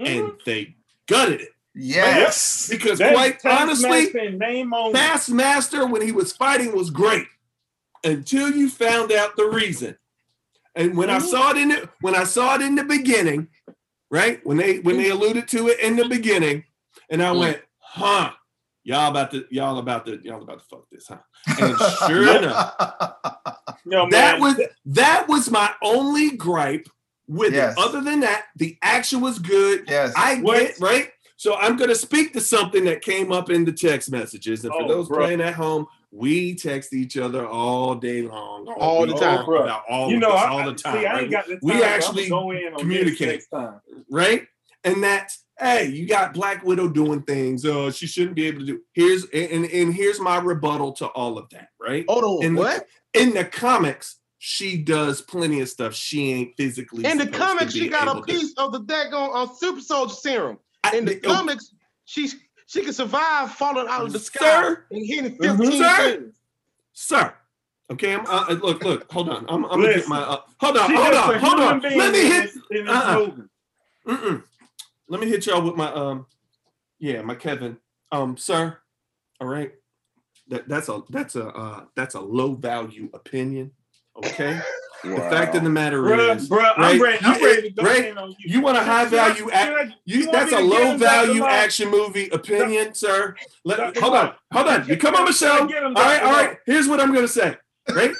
Mhm. 0.02 0.08
and 0.08 0.32
they 0.46 0.76
gutted 1.08 1.42
it. 1.42 1.50
Yes. 1.78 2.68
Because 2.70 3.00
That 3.00 3.14
quite 3.14 3.46
honestly, 3.46 4.10
in 4.20 4.38
name 4.38 4.74
only. 4.74 4.94
Taskmaster 4.94 5.86
when 5.86 6.02
he 6.02 6.12
was 6.12 6.34
fighting 6.34 6.76
was 6.76 6.90
great 6.90 7.28
until 8.04 8.50
you 8.52 8.70
found 8.70 9.12
out 9.12 9.36
the 9.36 9.46
reason. 9.46 9.98
And 10.76 10.96
when 10.98 11.10
I 11.10 11.18
Mhm. 11.20 11.30
saw 11.30 11.52
it 11.52 11.58
in 11.58 11.70
the 11.70 11.90
when 12.02 12.16
I 12.16 12.24
saw 12.24 12.56
it 12.56 12.62
in 12.62 12.76
the 12.76 12.84
beginning, 12.84 13.48
right? 14.12 14.40
When 14.46 14.58
they 14.58 14.80
when 14.80 14.98
they 14.98 15.10
alluded 15.10 15.48
to 15.50 15.68
it 15.70 15.80
in 15.80 15.96
the 15.96 16.08
beginning, 16.08 16.64
and 17.10 17.22
I 17.24 17.28
Mm. 17.34 17.40
went, 17.40 17.62
huh, 17.80 18.32
y'all 18.84 19.10
about 19.10 19.32
to 19.32 19.46
y'all 19.50 19.78
about 19.80 20.06
to 20.06 20.20
y'all 20.24 20.42
about 20.42 20.60
to 20.60 20.66
fuck 20.66 20.90
this, 20.92 21.08
huh? 21.08 21.18
And 21.60 21.80
sure 22.08 22.38
enough, 22.38 22.76
Yo, 23.86 24.02
man, 24.02 24.10
that 24.12 24.40
was 24.40 24.60
that 24.86 25.28
was 25.28 25.50
my 25.50 25.74
only 25.82 26.32
gripe 26.38 26.88
with 27.28 27.54
Yes. 27.54 27.74
it. 27.78 27.80
Other 27.80 28.02
than 28.02 28.20
that, 28.22 28.46
the 28.56 28.78
action 28.82 29.20
was 29.22 29.40
good. 29.40 29.86
yes. 29.88 30.14
I 30.16 30.36
What? 30.42 30.60
get 30.60 30.80
right. 30.80 31.12
So 31.40 31.56
I'm 31.56 31.76
going 31.78 31.90
to 31.90 31.96
speak 31.96 32.34
to 32.34 32.42
something 32.42 32.84
that 32.86 33.02
came 33.02 33.32
up 33.32 33.52
in 33.52 33.64
the 33.64 33.72
text 33.72 34.12
messages, 34.12 34.66
and 34.66 34.74
for 34.74 34.84
Oh, 34.84 34.88
those 34.88 35.08
bro. 35.08 35.20
playing 35.20 35.42
at 35.42 35.54
home, 35.54 35.86
we 36.12 36.56
text 36.56 36.94
each 36.94 37.16
other 37.16 37.46
all 37.48 37.94
day 37.96 38.24
long, 38.24 38.68
All 38.68 39.06
the 39.06 39.14
time. 39.14 39.46
bro. 39.46 39.62
about 39.64 39.84
all 39.88 40.10
you 40.10 40.16
of 40.16 40.22
know, 40.22 40.32
this 40.32 40.42
I, 40.42 40.48
all 40.50 40.66
the 40.66 40.74
time, 40.74 41.00
See, 41.00 41.06
I 41.06 41.14
right? 41.14 41.22
ain't 41.24 41.32
got 41.32 41.46
the 41.46 41.52
time. 41.54 41.60
We 41.62 41.84
actually 41.84 42.30
go 42.30 42.52
in 42.52 42.74
on 42.74 42.80
communicate. 42.80 43.44
Time. 43.54 43.80
right? 44.10 44.48
And 44.84 45.04
that's 45.04 45.44
hey, 45.60 45.88
you 45.88 46.08
got 46.08 46.34
Black 46.34 46.64
Widow 46.64 46.88
doing 46.88 47.22
things. 47.24 47.66
Uh, 47.66 47.92
she 47.92 48.08
shouldn't 48.08 48.36
be 48.36 48.48
able 48.48 48.60
to 48.62 48.66
do. 48.66 48.82
Here's 48.94 49.26
and 49.26 49.66
and 49.66 49.94
here's 49.94 50.20
my 50.20 50.40
rebuttal 50.40 50.94
to 50.94 51.08
all 51.08 51.38
of 51.38 51.50
that, 51.50 51.70
right? 51.80 52.06
Hold 52.08 52.24
on. 52.24 52.44
in 52.44 52.56
the, 52.56 52.62
what? 52.62 52.88
in 53.14 53.34
the 53.36 53.46
comics, 53.46 54.18
she 54.40 54.78
does 54.78 55.22
plenty 55.22 55.60
of 55.62 55.70
stuff 55.70 55.94
she 55.94 56.32
ain't 56.32 56.56
physically. 56.58 57.06
In 57.06 57.18
the 57.20 57.28
comics, 57.28 57.74
she 57.74 57.90
got 57.90 58.08
a 58.08 58.12
able 58.12 58.22
to 58.22 58.34
piece 58.34 58.54
of 58.58 58.72
the 58.72 58.82
daggone 58.82 59.34
on 59.36 59.56
Super 59.56 59.82
Soldier 59.82 60.14
serum. 60.16 60.58
I- 60.94 60.98
In 60.98 61.06
the 61.06 61.20
oh, 61.26 61.34
comics, 61.34 61.74
she 62.06 62.30
she 62.68 62.84
can 62.84 62.94
survive 62.94 63.52
falling 63.54 63.88
out 63.90 64.06
of 64.06 64.14
the 64.14 64.20
sky 64.20 64.40
Sir? 64.40 64.86
and 64.92 65.06
hitting 65.06 65.38
Mhm. 65.38 65.58
15 65.58 65.72
Sir? 65.82 65.98
things. 66.20 66.36
sir. 66.94 67.34
Okay, 67.90 68.14
I'm, 68.16 68.26
uh, 68.28 68.46
look, 68.62 68.84
look, 68.84 69.10
hold 69.12 69.30
on. 69.30 69.46
I'm, 69.48 69.64
I'm 69.66 69.80
gonna 69.80 69.94
get 69.94 70.08
my. 70.10 70.20
Uh, 70.20 70.42
hold 70.60 70.78
on, 70.78 70.90
She 70.90 70.96
hold 70.96 71.14
on, 71.16 71.40
hold 71.40 71.60
on. 71.62 71.80
Let 71.82 72.12
me 72.12 72.20
hit. 72.20 72.52
in 72.72 72.88
uh-uh. 72.90 73.32
Mm-mm. 74.06 74.44
Let 75.08 75.22
me 75.22 75.30
hit 75.30 75.46
y'all 75.46 75.62
with 75.62 75.76
my 75.76 75.92
um. 75.94 76.26
Yeah, 77.00 77.22
my 77.22 77.36
Kevin. 77.36 77.78
Um, 78.12 78.36
sir. 78.36 78.78
All 79.40 79.48
right. 79.48 79.72
That 80.50 80.68
that's 80.68 80.90
a 80.90 81.02
that's 81.10 81.36
a 81.38 81.48
uh, 81.48 81.86
that's 81.96 82.16
a 82.16 82.20
low 82.20 82.56
value 82.56 83.10
opinion. 83.14 83.72
Okay. 84.18 84.60
The 85.04 85.16
fact 85.30 85.56
of 85.56 85.64
the 85.64 85.70
matter 85.70 86.02
Bruh, 86.02 86.36
is, 86.36 86.50
bruh, 86.50 86.74
I'm 86.76 86.82
right, 86.82 87.00
ready. 87.00 87.18
I'm 87.24 87.40
you- 87.40 87.46
ready 87.46 87.62
to 87.62 87.68
eh, 87.68 87.72
go 87.76 87.84
right, 87.84 88.18
on 88.18 88.30
you. 88.32 88.36
you 88.56 88.62
want 88.62 88.78
a 88.78 88.82
high 88.84 89.06
value 89.06 89.46
Can 89.46 89.54
act. 89.54 89.72
I- 89.72 89.78
can 89.84 89.92
I- 89.92 89.96
You, 90.06 90.32
that's 90.32 90.52
a 90.52 90.60
low 90.60 90.98
value 90.98 91.46
action 91.46 91.90
movie 91.92 92.30
opinion, 92.30 92.94
sir. 92.96 93.36
Let, 93.64 93.96
hold 93.98 94.16
on, 94.16 94.34
hold 94.52 94.68
on. 94.68 94.88
You 94.88 94.98
come 94.98 95.16
on 95.16 95.26
the 95.26 95.34
Can 95.34 95.48
I 95.52 95.58
show. 95.60 95.68
get 95.68 95.84
him, 95.84 95.96
All 95.96 96.04
right, 96.04 96.20
Dr. 96.20 96.26
all 96.26 96.32
Law? 96.32 96.38
right. 96.40 96.58
Here's 96.66 96.88
what 96.88 97.00
I'm 97.00 97.14
gonna 97.14 97.28
say. 97.28 97.56
Right? 97.90 98.12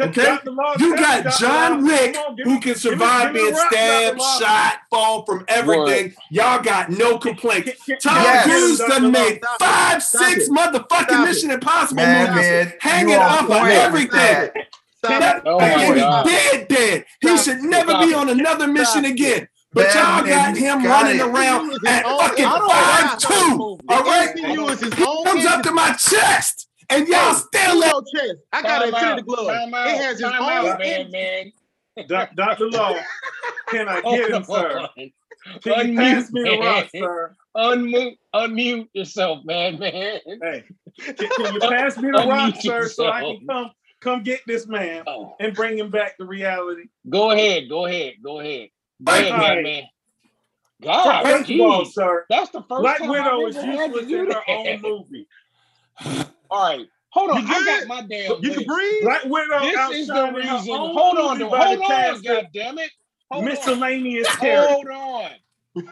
Okay. 0.00 0.38
You 0.78 0.94
got 0.96 1.36
John 1.40 1.84
Wick 1.84 2.16
on, 2.16 2.36
who 2.44 2.60
can 2.60 2.76
survive 2.76 3.34
being 3.34 3.46
the 3.46 3.52
rock, 3.52 3.70
Dr. 3.72 3.74
stabbed, 3.74 4.20
shot, 4.38 4.74
fall 4.90 5.24
from 5.26 5.44
everything. 5.48 6.14
Y'all 6.30 6.62
got 6.62 6.88
no 6.88 7.18
complaints. 7.18 7.70
Can- 7.84 7.98
can- 7.98 7.98
Tom 7.98 8.14
can 8.14 8.26
I 8.26 8.32
Yes. 8.34 8.44
Cruise 8.46 8.78
Dr. 8.78 8.88
done 8.90 9.10
made 9.10 9.38
Stop 9.42 9.58
five, 9.60 10.02
Stop 10.04 10.22
six 10.22 10.44
it. 10.46 10.50
motherfucking 10.52 11.22
it. 11.22 11.26
Mission 11.26 11.50
Impossible 11.50 12.06
movies 12.06 12.72
hanging 12.80 13.08
you 13.10 13.16
on 13.16 13.22
off 13.22 13.50
of 13.50 13.66
everything. 13.66 14.50
That. 15.02 15.20
Stop 15.20 15.20
That. 15.20 15.42
Oh 15.46 15.58
man 15.58 15.96
is 15.96 16.02
God. 16.02 16.24
dead, 16.26 16.68
dead. 16.68 17.04
He 17.20 17.28
Stop 17.28 17.40
should 17.44 17.58
never 17.62 17.90
Stop 17.90 18.06
be 18.08 18.14
on 18.14 18.28
another 18.28 18.66
mission 18.68 19.04
it. 19.04 19.12
again. 19.12 19.48
But 19.72 19.84
Bad 19.92 19.94
y'all 19.94 20.26
got 20.26 20.56
him 20.56 20.82
got 20.82 21.02
running 21.02 21.20
it. 21.20 21.26
around 21.26 21.70
His 21.70 21.78
at 21.86 22.04
own- 22.06 22.18
fucking 22.18 22.44
I 22.46 22.58
don't 22.58 22.70
five 22.70 23.04
like 23.10 23.18
two. 23.18 23.28
that 23.28 23.56
movie. 23.58 23.84
All 23.88 24.02
The 24.02 24.08
right, 24.10 24.34
MCU 24.36 24.70
is 24.72 24.80
his 24.80 24.94
he 24.94 25.24
comes 25.24 25.44
up 25.46 25.62
to 25.62 25.72
my 25.72 25.92
chest, 25.92 26.68
and 26.88 27.06
y'all 27.06 27.34
Hey, 27.34 27.34
still 27.34 27.76
Ego 27.76 27.78
let. 27.78 28.04
chest. 28.14 28.34
I 28.52 28.62
got 28.62 28.82
an 28.86 28.92
Time 28.92 29.18
Infinity 29.18 29.20
out, 29.20 29.26
Glove. 29.26 29.46
time 29.46 29.74
It 29.74 29.96
has 29.98 30.18
his 30.18 30.20
time 30.30 30.42
own 30.42 30.48
out, 30.70 30.78
man, 30.78 31.10
man. 31.10 31.52
Dr. 32.34 32.70
Law, 32.70 32.94
can 33.68 33.88
I 33.88 34.00
oh, 34.04 34.16
get 34.16 34.30
him, 34.30 34.44
sir? 34.44 34.88
Can 35.62 35.88
you 35.90 35.96
pass 35.98 36.32
me 36.32 36.42
the 36.44 36.48
Unmute, 36.50 36.64
rock, 36.64 36.88
sir? 36.94 37.36
Unmute, 37.56 38.16
unmute 38.34 38.88
yourself, 38.94 39.44
man, 39.44 39.78
man. 39.78 40.20
Hey, 40.24 40.64
can, 40.98 41.14
can 41.14 41.54
you 41.54 41.60
pass 41.60 41.96
me 41.98 42.10
the 42.12 42.18
rock, 42.18 42.54
Unmute 42.54 42.62
sir, 42.62 42.88
so 42.88 43.08
I 43.10 43.20
can 43.20 43.46
come 43.46 43.70
come 44.00 44.22
get 44.22 44.40
this 44.46 44.66
man 44.66 45.04
Oh, 45.06 45.34
and 45.40 45.54
bring 45.54 45.78
him 45.78 45.90
back 45.90 46.16
to 46.18 46.24
reality? 46.24 46.84
go 47.08 47.30
ahead, 47.30 47.68
go 47.68 47.86
ahead, 47.86 48.14
go 48.22 48.40
ahead. 48.40 48.68
Go 49.04 49.12
Thank 49.12 49.30
ahead, 49.30 49.34
you. 49.34 49.40
man, 49.40 49.62
man. 49.62 49.82
God, 50.82 51.22
First 51.24 51.50
of 51.50 51.60
all, 51.60 51.84
sir, 51.84 52.24
That's 52.30 52.50
the 52.50 52.62
first 52.62 52.82
Black 52.82 52.98
time 52.98 53.10
Widow 53.10 53.46
is 53.46 53.56
ever 53.56 53.66
useless 53.66 54.06
in 54.12 54.26
her 54.30 54.42
own 54.48 54.82
movie. 54.82 55.26
All 56.50 56.62
right, 56.76 56.86
hold 57.10 57.30
on. 57.30 57.46
You 57.46 57.54
I 57.54 57.64
got 57.64 57.88
my 57.88 58.02
damn. 58.02 58.42
You 58.42 58.52
can 58.52 58.64
breathe. 58.64 59.02
Black 59.02 59.24
Widow 59.24 59.60
This 59.60 59.90
is 59.90 60.06
the 60.06 60.14
outshined 60.14 60.32
her 60.32 60.36
reason. 60.36 60.74
own 60.74 60.94
Hold 60.94 61.18
on, 61.18 61.38
to, 61.38 61.48
hold 61.48 61.78
the 61.78 61.82
on, 61.82 61.90
cast 61.90 62.24
God 62.24 62.46
damn 62.54 62.78
it. 62.78 62.90
Hold 63.30 63.44
on. 63.44 63.50
miscellaneous. 63.50 64.28
Hold 64.36 64.88
on. 64.88 65.30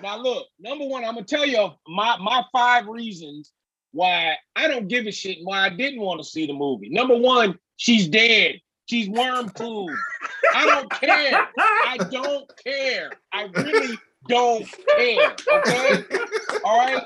Now 0.02 0.18
look, 0.18 0.46
number 0.60 0.84
one, 0.86 1.04
I'm 1.04 1.14
gonna 1.14 1.26
tell 1.26 1.46
you 1.46 1.70
my 1.88 2.16
my 2.18 2.44
five 2.52 2.86
reasons 2.86 3.52
why 3.92 4.36
I 4.54 4.68
don't 4.68 4.88
give 4.88 5.06
a 5.06 5.12
shit 5.12 5.38
and 5.38 5.46
why 5.46 5.64
I 5.64 5.70
didn't 5.70 6.00
want 6.00 6.20
to 6.20 6.28
see 6.28 6.46
the 6.46 6.52
movie. 6.52 6.90
Number 6.90 7.16
one, 7.16 7.58
she's 7.76 8.08
dead. 8.08 8.60
She's 8.88 9.08
worm 9.08 9.48
food. 9.50 9.90
I 10.54 10.64
don't 10.64 10.90
care. 10.90 11.48
I 11.56 11.96
don't 12.10 12.50
care. 12.64 13.10
I 13.32 13.48
really 13.54 13.98
don't 14.28 14.64
care. 14.96 15.34
Okay. 15.58 16.02
All 16.64 16.78
right. 16.78 17.02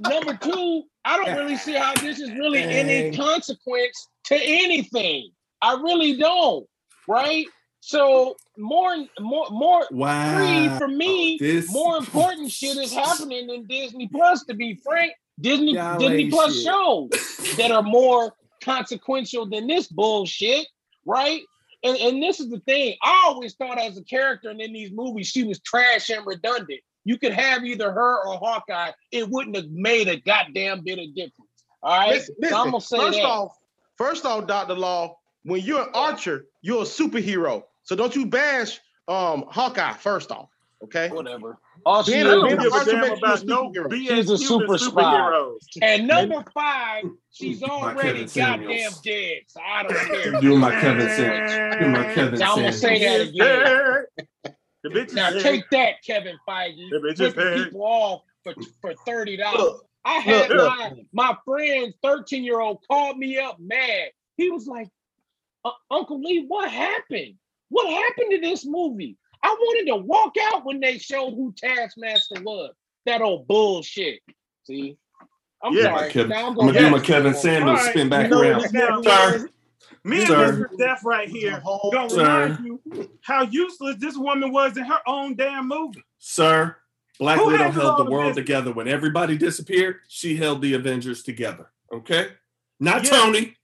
Number 0.00 0.34
two, 0.42 0.82
I 1.04 1.16
don't 1.24 1.36
really 1.36 1.56
see 1.56 1.74
how 1.74 1.94
this 1.94 2.18
is 2.18 2.30
really 2.32 2.58
any 2.62 3.16
consequence 3.16 4.08
to 4.24 4.34
anything. 4.36 5.30
I 5.62 5.74
really 5.74 6.16
don't. 6.16 6.66
Right. 7.06 7.46
So 7.80 8.36
more, 8.58 8.94
more, 9.20 9.46
more. 9.50 9.86
Wow. 9.90 10.36
Three 10.36 10.78
for 10.78 10.88
me. 10.88 11.38
This- 11.40 11.72
More 11.72 11.96
important 11.96 12.50
shit 12.50 12.76
is 12.76 12.92
happening 12.92 13.48
in 13.50 13.66
Disney 13.66 14.08
Plus. 14.08 14.44
To 14.46 14.54
be 14.54 14.74
frank, 14.84 15.12
Disney 15.40 15.74
Y'all 15.74 15.98
Disney 15.98 16.28
Plus 16.28 16.54
shit. 16.56 16.64
shows 16.64 17.08
that 17.56 17.70
are 17.70 17.82
more 17.82 18.34
consequential 18.62 19.46
than 19.46 19.66
this 19.66 19.86
bullshit, 19.88 20.66
right? 21.04 21.42
And 21.82 21.96
and 21.96 22.22
this 22.22 22.40
is 22.40 22.50
the 22.50 22.60
thing. 22.60 22.96
I 23.02 23.24
always 23.26 23.54
thought 23.54 23.78
as 23.78 23.96
a 23.96 24.04
character 24.04 24.50
and 24.50 24.60
in 24.60 24.72
these 24.72 24.92
movies, 24.92 25.28
she 25.28 25.44
was 25.44 25.60
trash 25.60 26.10
and 26.10 26.26
redundant. 26.26 26.80
You 27.04 27.18
could 27.18 27.32
have 27.32 27.64
either 27.64 27.90
her 27.90 28.26
or 28.26 28.36
Hawkeye. 28.38 28.92
It 29.10 29.28
wouldn't 29.28 29.56
have 29.56 29.70
made 29.70 30.08
a 30.08 30.20
goddamn 30.20 30.82
bit 30.84 30.98
of 30.98 31.14
difference. 31.14 31.50
All 31.82 31.98
right. 31.98 32.12
Listen, 32.12 32.34
So 32.44 32.56
I'm 32.56 32.66
gonna 32.66 32.80
say 32.80 32.98
first 32.98 33.18
that. 33.18 33.24
off, 33.24 33.56
first 33.96 34.26
off, 34.26 34.46
Dr. 34.46 34.74
Law, 34.74 35.16
when 35.44 35.62
you're 35.62 35.82
an 35.82 35.90
archer, 35.94 36.44
you're 36.60 36.82
a 36.82 36.86
superhero. 36.86 37.62
So 37.84 37.96
don't 37.96 38.14
you 38.14 38.26
bash 38.26 38.78
um 39.08 39.44
Hawkeye 39.48 39.94
first 39.94 40.30
off. 40.30 40.50
Okay. 40.82 41.08
Whatever. 41.10 41.58
All 41.84 42.02
she 42.02 42.12
Being 42.12 42.26
I 42.26 42.30
a- 42.30 42.32
is- 42.36 42.40
don't 42.42 42.58
being 42.58 42.72
a 42.72 42.74
Archer 42.74 42.90
damn 42.92 43.04
a 43.04 43.14
about 43.14 43.44
no. 43.44 43.70
BS 43.70 44.08
She's 44.08 44.30
a 44.30 44.38
super 44.38 44.78
spy. 44.78 45.50
And 45.82 46.06
number 46.08 46.42
five, 46.54 47.04
she's 47.32 47.62
already 47.62 48.24
goddamn 48.26 48.90
dead. 49.04 49.40
So 49.46 49.60
I 49.60 49.82
don't 49.82 49.92
care. 50.22 50.40
Do 50.40 50.56
my 50.56 50.70
Kevin 50.80 51.08
Samuels. 51.08 51.78
Do 51.80 51.88
my 51.88 52.14
Kevin 52.14 52.36
So 52.38 52.44
I'm 52.44 52.56
gonna 52.56 52.72
say 52.72 52.98
that 53.00 53.28
again. 53.28 54.04
The 54.82 54.88
bitch 54.88 55.08
is 55.08 55.12
Now 55.14 55.28
dead. 55.28 55.42
take 55.42 55.68
that, 55.72 55.96
Kevin 56.06 56.38
Feige. 56.48 56.88
The 56.88 56.96
bitch 57.00 57.20
is 57.20 57.34
dead. 57.34 57.64
people 57.64 57.82
off 57.82 58.22
for, 58.42 58.54
for 58.80 58.94
thirty 59.04 59.36
dollars. 59.36 59.82
I 60.06 60.14
had 60.20 60.48
look, 60.48 60.56
look. 60.78 60.78
my 60.78 60.92
my 61.12 61.36
friend's 61.44 61.94
13 62.02 62.42
year 62.42 62.60
old 62.60 62.78
called 62.90 63.18
me 63.18 63.36
up 63.36 63.58
mad. 63.60 64.08
He 64.38 64.48
was 64.50 64.66
like, 64.66 64.88
"Uh, 65.66 65.72
Uncle 65.90 66.22
Lee, 66.22 66.46
what 66.48 66.70
happened? 66.70 67.34
What 67.68 67.90
happened 67.90 68.30
to 68.30 68.38
this 68.40 68.64
movie? 68.64 69.18
I 69.42 69.48
wanted 69.48 69.90
to 69.90 69.96
walk 69.96 70.34
out 70.52 70.64
when 70.64 70.80
they 70.80 70.98
showed 70.98 71.30
who 71.34 71.54
Taskmaster 71.56 72.42
was. 72.42 72.74
That 73.06 73.22
old 73.22 73.46
bullshit. 73.48 74.20
See, 74.64 74.96
I'm 75.62 75.72
Yeah. 75.74 75.96
sorry. 75.96 76.10
Kevin- 76.10 76.28
Now 76.30 76.48
I'm 76.48 76.54
gonna 76.54 76.72
gonna 76.72 76.78
do 76.78 76.84
go- 76.86 76.90
my 76.98 77.00
Kevin 77.04 77.34
Samuels 77.34 77.78
All 77.78 77.84
right, 77.84 77.90
spin 77.92 78.08
back 78.08 78.24
you 78.24 78.30
know 78.30 78.42
around. 78.42 79.04
what 79.04 79.04
Sir. 79.04 79.48
Me 80.04 80.20
and 80.22 80.28
Mr. 80.28 80.78
Death 80.78 81.02
right 81.04 81.28
here 81.28 81.60
whole- 81.60 81.90
gonna 81.92 82.08
Sir. 82.10 82.42
remind 82.44 82.64
you 82.64 83.10
how 83.22 83.42
useless 83.42 83.96
this 83.98 84.16
woman 84.16 84.52
was 84.52 84.76
in 84.76 84.84
her 84.84 85.00
own 85.06 85.34
damn 85.36 85.68
movie. 85.68 86.02
Sir, 86.18 86.76
Black 87.18 87.38
Who 87.38 87.46
Widow 87.48 87.70
held 87.70 87.98
the 87.98 88.04
the 88.04 88.10
world 88.10 88.30
business? 88.30 88.36
together. 88.46 88.72
When 88.72 88.88
everybody 88.88 89.36
disappeared, 89.36 90.00
she 90.08 90.36
held 90.36 90.62
the 90.62 90.72
Avengers 90.74 91.22
together. 91.22 91.70
Okay? 91.92 92.28
Not 92.78 93.04
Yeah. 93.04 93.10
Tony, 93.10 93.56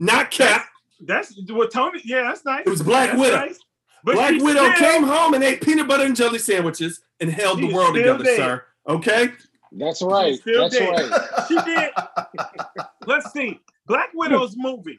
not 0.00 0.30
Cap. 0.30 0.66
That's 1.00 1.34
what 1.50 1.70
Tony. 1.72 2.00
Yeah, 2.04 2.22
that's 2.22 2.44
nice. 2.44 2.62
It 2.66 2.70
was 2.70 2.82
Black 2.82 3.10
That's 3.10 3.20
Widow. 3.20 3.36
nice. 3.36 3.60
But 4.04 4.14
Black 4.14 4.40
Widow 4.42 4.72
still- 4.72 4.90
came 4.90 5.02
home 5.04 5.34
and 5.34 5.44
ate 5.44 5.60
peanut 5.62 5.86
butter 5.88 6.04
and 6.04 6.16
jelly 6.16 6.38
sandwiches 6.38 7.00
and 7.20 7.30
held 7.30 7.60
the 7.60 7.72
world 7.72 7.94
together, 7.94 8.24
dead. 8.24 8.36
sir. 8.36 8.64
Okay? 8.88 9.30
That's 9.72 10.02
right. 10.02 10.38
still 10.38 10.68
That's 10.68 10.76
dead. 10.76 11.10
right. 11.10 11.28
She 11.48 11.54
did. 11.62 11.90
Let's 13.06 13.32
see. 13.32 13.60
Black 13.86 14.10
Widow's 14.14 14.54
movie. 14.56 14.98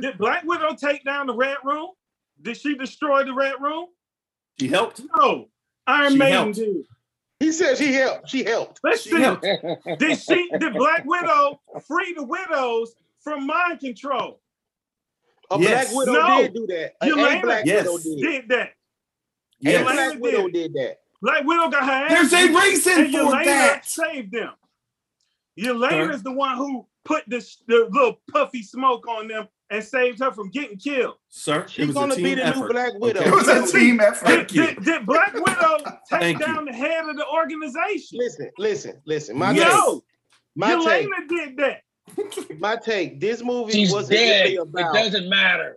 Did 0.00 0.18
Black 0.18 0.44
Widow 0.44 0.74
take 0.74 1.04
down 1.04 1.26
the 1.26 1.34
Red 1.34 1.56
Room? 1.64 1.88
Did 2.42 2.56
she 2.56 2.74
destroy 2.76 3.24
the 3.24 3.32
Red 3.34 3.54
Room? 3.60 3.86
She 4.60 4.68
helped. 4.68 5.02
No. 5.16 5.48
Iron 5.86 6.12
She 6.12 6.18
Maiden 6.18 6.32
helped. 6.32 6.54
did. 6.56 6.76
He 7.40 7.52
said 7.52 7.78
she 7.78 7.92
helped. 7.92 8.28
She 8.28 8.44
helped. 8.44 8.80
Let's 8.82 9.02
She 9.02 9.10
see. 9.10 9.20
helped. 9.20 9.42
Did 9.98 10.18
she? 10.18 10.48
Did 10.58 10.74
Black 10.74 11.04
Widow 11.04 11.60
free 11.86 12.12
the 12.14 12.24
widows 12.24 12.94
from 13.20 13.46
mind 13.46 13.80
control? 13.80 14.40
A 15.50 15.58
Yes. 15.60 15.92
Black 15.92 15.96
Widow 16.06 16.12
No. 16.12 16.42
did 16.42 16.54
do 16.54 16.66
that. 16.66 16.92
A, 17.00 17.06
a 17.06 17.08
Yelena- 17.10 17.42
Black 17.42 17.64
Yes. 17.66 17.86
Widow 17.86 17.98
did. 17.98 18.20
Did 18.20 18.48
that? 18.50 18.68
A 18.68 18.70
Yes. 19.60 19.80
Yelena 19.82 19.84
Black 19.94 20.12
did. 20.12 20.20
Widow 20.20 20.48
did 20.48 20.72
that. 20.74 20.96
Black 21.22 21.44
Widow 21.44 21.68
got 21.68 21.84
her 21.84 21.92
ass. 21.92 22.30
There's 22.30 22.32
a 22.32 22.52
reason 22.54 22.92
and 23.04 23.12
for 23.12 23.18
Yelena 23.18 23.44
that. 23.44 23.86
saved 23.86 24.32
them. 24.32 24.52
Yelena 25.58 25.90
Sir. 25.90 26.10
is 26.12 26.22
the 26.22 26.32
one 26.32 26.56
who 26.56 26.86
put 27.04 27.24
the, 27.28 27.38
the 27.66 27.88
little 27.90 28.20
puffy 28.30 28.62
smoke 28.62 29.08
on 29.08 29.26
them 29.28 29.48
and 29.70 29.82
saved 29.82 30.20
her 30.20 30.30
from 30.30 30.50
getting 30.50 30.78
killed. 30.78 31.16
Sir, 31.28 31.60
it 31.62 31.70
She's 31.70 31.86
was 31.88 31.96
a 31.96 31.98
gonna 31.98 32.14
team 32.14 32.24
be 32.24 32.34
the 32.36 32.46
effort. 32.46 32.60
new 32.60 32.68
Black 32.68 32.92
Widow. 32.98 33.20
It 33.22 33.30
was 33.32 33.48
a 33.48 33.66
team 33.76 34.00
effort. 34.00 34.26
Thank 34.26 34.54
you. 34.54 34.66
Did, 34.66 34.84
did 34.84 35.06
Black 35.06 35.34
Widow 35.34 35.78
take 36.10 36.20
Thank 36.20 36.38
you. 36.40 36.46
down 36.46 36.64
the 36.66 36.72
head 36.72 37.08
of 37.08 37.16
the 37.16 37.26
organization? 37.26 38.18
Listen, 38.18 38.50
listen, 38.58 39.00
listen. 39.04 39.36
My 39.36 39.52
take. 39.52 39.66
No, 39.66 40.02
My 40.54 40.74
take. 40.84 41.08
Yelena 41.08 41.28
did 41.28 41.56
that. 41.56 41.80
My 42.58 42.76
take. 42.76 43.20
This 43.20 43.42
movie 43.42 43.72
She's 43.72 43.92
wasn't 43.92 44.18
dead. 44.18 44.42
really 44.44 44.54
It 44.56 44.60
about. 44.60 44.94
doesn't 44.94 45.28
matter. 45.28 45.76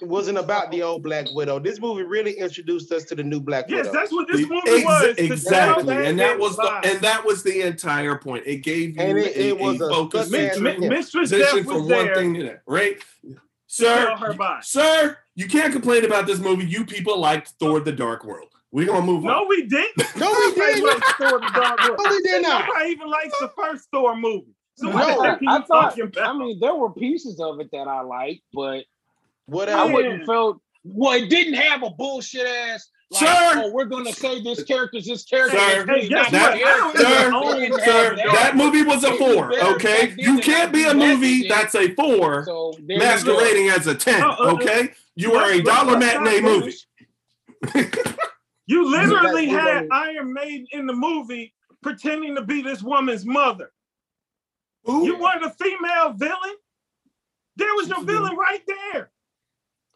It 0.00 0.08
wasn't 0.08 0.38
about 0.38 0.70
the 0.72 0.82
old 0.82 1.04
Black 1.04 1.26
Widow. 1.32 1.60
This 1.60 1.78
movie 1.78 2.02
really 2.02 2.32
introduced 2.32 2.90
us 2.90 3.04
to 3.04 3.14
the 3.14 3.22
new 3.22 3.38
Black 3.40 3.66
Yes, 3.68 3.86
Widow. 3.86 3.92
that's 3.92 4.10
what 4.12 4.26
this 4.26 4.40
Ex- 4.40 4.48
movie 4.50 4.84
was. 4.84 5.14
exactly, 5.16 6.06
and 6.06 6.18
that 6.18 6.36
was 6.38 6.56
the 6.56 6.80
and 6.84 7.00
that 7.02 7.24
was 7.24 7.42
the 7.44 7.60
entire 7.62 8.16
point. 8.16 8.42
It 8.46 8.58
gave 8.64 8.96
you 8.96 9.02
And 9.02 9.18
it- 9.18 9.36
a, 9.36 9.48
it 9.50 9.58
was 9.60 9.80
a 9.80 9.84
a 9.84 9.88
focus 9.90 10.28
good 10.30 10.60
man- 10.60 10.62
Mi- 10.62 10.78
Mi- 10.78 10.88
Mistress 10.88 11.30
position 11.30 11.56
Death 11.58 11.66
from 11.66 11.74
was 11.74 11.82
one 11.82 11.88
there 12.06 12.14
thing 12.16 12.34
to 12.34 12.42
that, 12.44 12.62
right? 12.66 12.96
Sir, 13.68 14.06
tell 14.06 14.16
her 14.16 14.32
bye. 14.34 14.58
sir, 14.62 15.16
you 15.36 15.46
can't 15.46 15.72
complain 15.72 16.04
about 16.04 16.26
this 16.26 16.40
movie. 16.40 16.66
You 16.66 16.84
people 16.84 17.18
liked 17.18 17.50
Thor: 17.60 17.78
The 17.80 17.92
Dark 17.92 18.24
World. 18.24 18.48
We're 18.72 18.86
gonna 18.86 19.06
move 19.06 19.22
No, 19.22 19.42
on. 19.42 19.48
we 19.48 19.66
didn't. 19.66 20.16
No, 20.16 20.30
we 20.32 20.54
didn't. 20.54 20.84
likes 20.84 21.12
Thor: 21.12 21.38
The 21.38 21.50
Dark 21.54 21.80
World. 21.80 22.00
No, 22.02 22.10
we 22.10 22.22
did 22.22 22.42
not. 22.42 22.66
Nobody 22.66 22.90
even 22.90 23.08
likes 23.08 23.38
the 23.38 23.50
first 23.56 23.88
Thor 23.92 24.16
movie. 24.16 24.54
So 24.76 24.88
No. 24.88 24.94
what 24.94 25.06
the 25.06 25.24
heck 25.24 25.40
are 25.40 25.44
you 25.44 25.50
I 25.50 25.62
thought. 25.62 25.98
I 26.22 26.32
mean, 26.38 26.58
there 26.60 26.74
were 26.74 26.92
pieces 26.92 27.38
of 27.40 27.60
it 27.60 27.70
that 27.72 27.88
I 27.88 28.00
liked, 28.02 28.42
but 28.54 28.84
what 29.46 29.68
I 29.68 29.84
wouldn't 29.84 30.24
felt. 30.26 30.60
Well, 30.84 31.12
it 31.22 31.28
didn't 31.28 31.54
have 31.54 31.82
a 31.82 31.90
bullshit 31.90 32.46
ass. 32.46 32.88
Like, 33.10 33.20
Sir. 33.28 33.52
oh, 33.64 33.70
we're 33.72 33.84
gonna 33.84 34.12
say 34.12 34.40
this 34.42 34.64
character's 34.64 35.04
this 35.06 35.24
character. 35.24 35.58
Sir. 35.58 35.82
is 35.82 36.02
Hey, 36.04 36.08
guess 36.08 36.30
That- 36.30 36.52
what? 36.52 36.58
the 36.58 36.64
I 36.66 36.76
don't 36.78 36.96
character. 36.96 36.98
Sir, 37.02 37.20
even 37.20 37.34
own 37.34 37.56
It 37.56 37.60
didn't 37.60 37.78
have 37.80 37.84
Sir, 37.84 38.16
that. 38.16 38.32
that 38.32 38.56
movie 38.56 38.82
was 38.82 39.04
a 39.04 39.12
four. 39.16 39.52
Okay, 39.74 40.14
you 40.16 40.38
can't 40.38 40.72
be 40.72 40.84
a 40.84 40.94
movie 40.94 41.46
that's 41.46 41.74
a 41.74 41.94
four 41.94 42.44
So 42.46 42.72
there 42.86 42.96
you 42.96 42.98
go. 43.00 43.04
masquerading 43.04 43.68
as 43.68 43.86
a 43.86 43.94
ten. 43.94 44.22
Uh, 44.22 44.30
uh, 44.30 44.52
Okay, 44.54 44.92
you 45.14 45.34
are 45.34 45.50
a 45.50 45.60
dollar 45.60 45.98
matinee 45.98 46.40
movie. 46.40 46.74
You 48.66 48.90
literally 48.90 49.46
had 49.46 49.88
Iron 49.90 50.32
Maiden 50.32 50.66
in 50.72 50.86
the 50.86 50.92
movie 50.94 51.52
pretending 51.82 52.34
to 52.36 52.42
be 52.42 52.62
this 52.62 52.82
woman's 52.82 53.26
mother. 53.26 53.70
Who? 54.84 55.04
You 55.06 55.16
wanted 55.16 55.44
a 55.44 55.50
female 55.50 56.12
villain? 56.12 56.54
There 57.56 57.72
was 57.74 57.88
your 57.88 58.02
villain 58.04 58.36
right 58.36 58.62
there. 58.66 59.10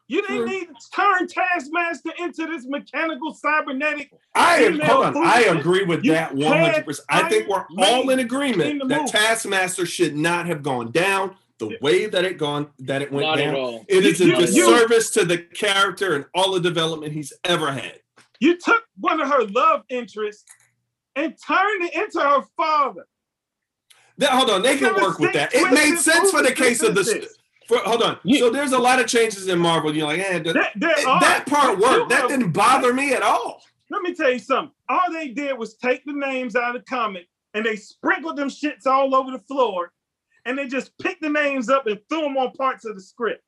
You 0.09 0.23
didn't 0.23 0.37
Sure. 0.37 0.47
need 0.49 0.69
to 0.69 0.75
turn 0.95 1.27
Taskmaster 1.27 2.13
into 2.19 2.47
this 2.47 2.65
mechanical 2.67 3.35
cybernetic. 3.35 4.13
I 4.37 4.59
am. 4.59 4.79
Hold 4.79 5.07
on. 5.07 5.17
I 5.17 5.41
agree 5.43 5.85
with 5.85 6.05
You 6.05 6.13
that 6.13 6.33
one 6.35 6.61
hundred 6.61 6.85
percent. 6.85 7.07
I 7.09 7.29
think 7.29 7.49
we're 7.49 7.65
all 7.79 8.03
in 8.03 8.07
Maiden 8.07 8.21
in 8.21 8.27
agreement 8.27 8.89
that 8.89 9.01
movie. 9.01 9.11
Taskmaster 9.11 9.85
should 9.85 10.15
not 10.17 10.47
have 10.47 10.63
gone 10.63 10.93
down 10.93 11.37
the 11.59 11.77
way 11.81 12.07
that 12.07 12.25
it 12.25 12.39
gone 12.39 12.71
that 12.81 13.03
it 13.03 13.11
went 13.11 13.27
Not 13.27 13.41
at 13.41 13.47
down. 13.47 13.55
all. 13.57 13.85
It 13.89 14.07
is 14.07 14.21
a 14.21 14.27
You- 14.27 14.35
you- 14.35 14.41
disservice 14.43 15.11
to 15.13 15.25
the 15.25 15.39
character 15.39 16.15
and 16.15 16.27
all 16.35 16.53
the 16.53 16.61
development 16.61 17.13
he's 17.13 17.33
ever 17.43 17.73
had. 17.73 18.01
You 18.39 18.59
took 18.59 18.85
one 19.01 19.21
of 19.21 19.29
her 19.29 19.43
love 19.47 19.83
interests 19.89 20.45
and 21.17 21.35
turned 21.45 21.83
it 21.85 21.95
into 21.95 22.21
her 22.21 22.43
father. 22.57 23.09
That, 24.19 24.31
hold 24.31 24.51
on, 24.51 24.63
they 24.63 24.79
can 24.79 24.95
work 24.95 25.19
with 25.19 25.33
that. 25.35 25.55
It 25.55 25.71
made 25.73 25.99
sense 25.99 26.31
for 26.31 26.43
the 26.43 26.53
case 26.53 26.83
of 26.83 26.95
the. 26.95 27.29
For, 27.69 27.79
hold 27.79 28.03
on. 28.03 28.19
You- 28.23 28.39
so 28.39 28.51
there's 28.51 28.73
a 28.73 28.79
lot 28.79 29.01
of 29.01 29.07
changes 29.07 29.49
in 29.49 29.59
Marvel. 29.59 29.95
You're 29.95 30.07
like, 30.07 30.21
eh, 30.21 30.39
that, 30.39 30.55
There, 30.55 30.71
there 30.77 31.09
are. 31.09 31.21
that 31.21 31.47
part 31.47 31.79
worked. 31.79 32.09
That 32.11 32.29
didn't 32.29 32.53
bother 32.53 32.93
me 32.95 33.13
at 33.13 33.23
all. 33.23 33.61
Let 33.91 34.03
me 34.03 34.15
tell 34.15 34.31
you 34.31 34.39
something. 34.39 34.73
All 34.89 35.13
they 35.13 35.29
did 35.29 35.59
was 35.59 35.75
take 35.77 36.05
the 36.05 36.13
names 36.13 36.57
out 36.57 36.75
of 36.75 36.83
the 36.83 36.87
comic 36.89 37.27
and 37.55 37.65
they 37.65 37.77
sprinkled 37.77 38.37
them 38.37 38.49
shits 38.49 38.87
all 38.87 39.15
over 39.15 39.31
the 39.31 39.39
floor 39.41 39.93
and 40.45 40.57
they 40.59 40.67
just 40.67 40.97
picked 40.99 41.23
the 41.23 41.29
names 41.29 41.69
up 41.69 41.87
and 41.87 41.99
threw 42.09 42.23
them 42.23 42.37
on 42.37 42.53
parts 42.53 42.85
of 42.85 42.95
the 42.95 43.01
script. 43.01 43.43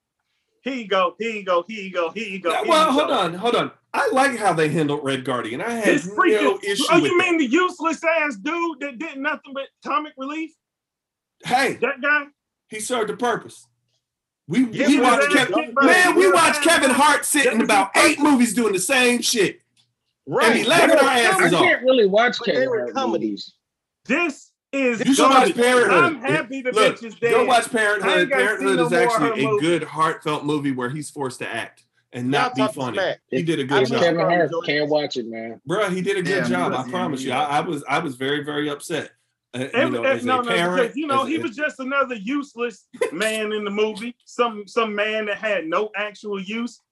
Here 0.68 0.76
you 0.76 0.88
go, 0.88 1.14
here 1.18 1.30
you 1.30 1.44
go, 1.44 1.64
here 1.66 1.82
you 1.82 1.90
go, 1.92 2.10
here 2.10 2.28
you 2.28 2.38
go. 2.40 2.50
Here 2.52 2.62
well, 2.66 2.86
you 2.88 2.92
hold 2.92 3.08
go. 3.08 3.14
on, 3.14 3.34
hold 3.34 3.54
on. 3.54 3.70
I 3.94 4.10
like 4.12 4.36
how 4.36 4.52
they 4.52 4.68
handled 4.68 5.00
Red 5.02 5.24
Guardian. 5.24 5.62
I 5.62 5.70
had 5.70 5.84
This 5.84 6.06
no 6.06 6.14
oh, 6.18 6.58
issue 6.62 6.84
oh, 6.90 7.00
with 7.00 7.10
you 7.10 7.18
that. 7.18 7.26
mean 7.30 7.38
the 7.38 7.46
useless 7.46 8.02
ass 8.04 8.36
dude 8.36 8.80
that 8.80 8.98
did 8.98 9.16
nothing 9.18 9.54
but 9.54 9.68
comic 9.84 10.12
relief? 10.18 10.52
Hey, 11.42 11.74
That 11.80 12.02
guy? 12.02 12.24
he 12.68 12.80
served 12.80 13.08
a 13.08 13.16
purpose. 13.16 13.66
We, 14.46 14.66
Yes, 14.70 14.88
we 14.88 15.00
watched. 15.00 15.30
Kevin. 15.32 15.74
Right. 15.74 15.86
Man, 15.86 16.16
we 16.16 16.30
watched 16.30 16.62
Kevin 16.62 16.90
Hart 16.90 17.24
sit 17.24 17.50
in 17.52 17.62
about 17.62 17.90
eight 17.96 18.18
movies 18.18 18.52
doing 18.54 18.72
the 18.74 18.78
same 18.78 19.22
shit. 19.22 19.60
Right. 20.26 20.48
And 20.50 20.58
he 20.58 20.64
laughing 20.64 20.96
our 20.98 21.04
I 21.04 21.20
asses 21.20 21.54
off. 21.54 21.62
can't 21.62 21.82
really 21.82 22.06
watch 22.06 22.38
But 22.38 22.46
they 22.46 22.52
Kevin 22.52 22.68
were 22.70 22.78
Hart 22.80 22.94
comedies. 22.94 23.54
This 24.04 24.47
is 24.72 25.04
You 25.04 25.14
should 25.14 25.30
watch. 25.30 25.54
Parenthood. 25.54 25.92
I'm 26.04 26.20
happy 26.20 26.62
the 26.62 26.72
Look, 26.72 26.96
bitch 26.96 27.04
is 27.04 27.14
dead. 27.14 27.30
Go 27.32 27.44
watch 27.44 27.70
Parenthood. 27.70 28.18
ain't 28.18 28.30
gotta 28.30 28.42
see 28.42 28.46
Parenthood 28.46 28.76
no 28.76 28.86
is 28.86 28.92
actually 28.92 29.44
a 29.44 29.48
movies. 29.48 29.60
good, 29.68 29.82
heartfelt 29.84 30.44
movie 30.44 30.72
where 30.72 30.90
he's 30.90 31.10
forced 31.10 31.38
to 31.40 31.48
act 31.48 31.84
and 32.12 32.30
not 32.30 32.54
be 32.54 32.66
funny. 32.68 32.98
He 33.30 33.42
did 33.42 33.60
a 33.60 33.64
good 33.64 33.82
It's 33.82 33.90
job, 33.90 34.00
Kevin 34.02 34.20
Hart. 34.20 34.50
Can't 34.66 34.88
watch 34.90 35.16
it, 35.16 35.26
man. 35.26 35.60
bro. 35.66 35.88
He 35.90 36.00
did 36.02 36.16
a 36.18 36.22
good 36.22 36.44
Yeah, 36.44 36.48
job. 36.48 36.72
yeah, 36.72 36.78
I 36.82 36.90
promise 36.90 37.22
you. 37.22 37.30
yeah. 37.30 37.44
I, 37.46 37.58
I 37.58 37.60
was, 37.60 37.82
I 37.88 37.98
was 38.00 38.16
very, 38.16 38.44
very 38.44 38.68
upset. 38.68 39.10
Uh, 39.54 39.60
you 39.60 39.70
Every, 39.72 39.90
know, 39.98 40.04
as 40.04 40.24
no, 40.26 40.40
a 40.40 40.42
no, 40.42 40.48
parent, 40.50 40.82
because 40.82 40.96
you 40.96 41.06
know 41.06 41.22
as 41.22 41.28
he 41.28 41.38
was 41.38 41.56
just 41.56 41.80
another 41.80 42.14
useless 42.16 42.86
man 43.12 43.52
in 43.54 43.64
the 43.64 43.70
movie. 43.70 44.14
Some 44.26 44.64
some 44.66 44.94
man 44.94 45.24
that 45.26 45.38
had 45.38 45.64
no 45.66 45.90
actual 45.96 46.38
use. 46.38 46.82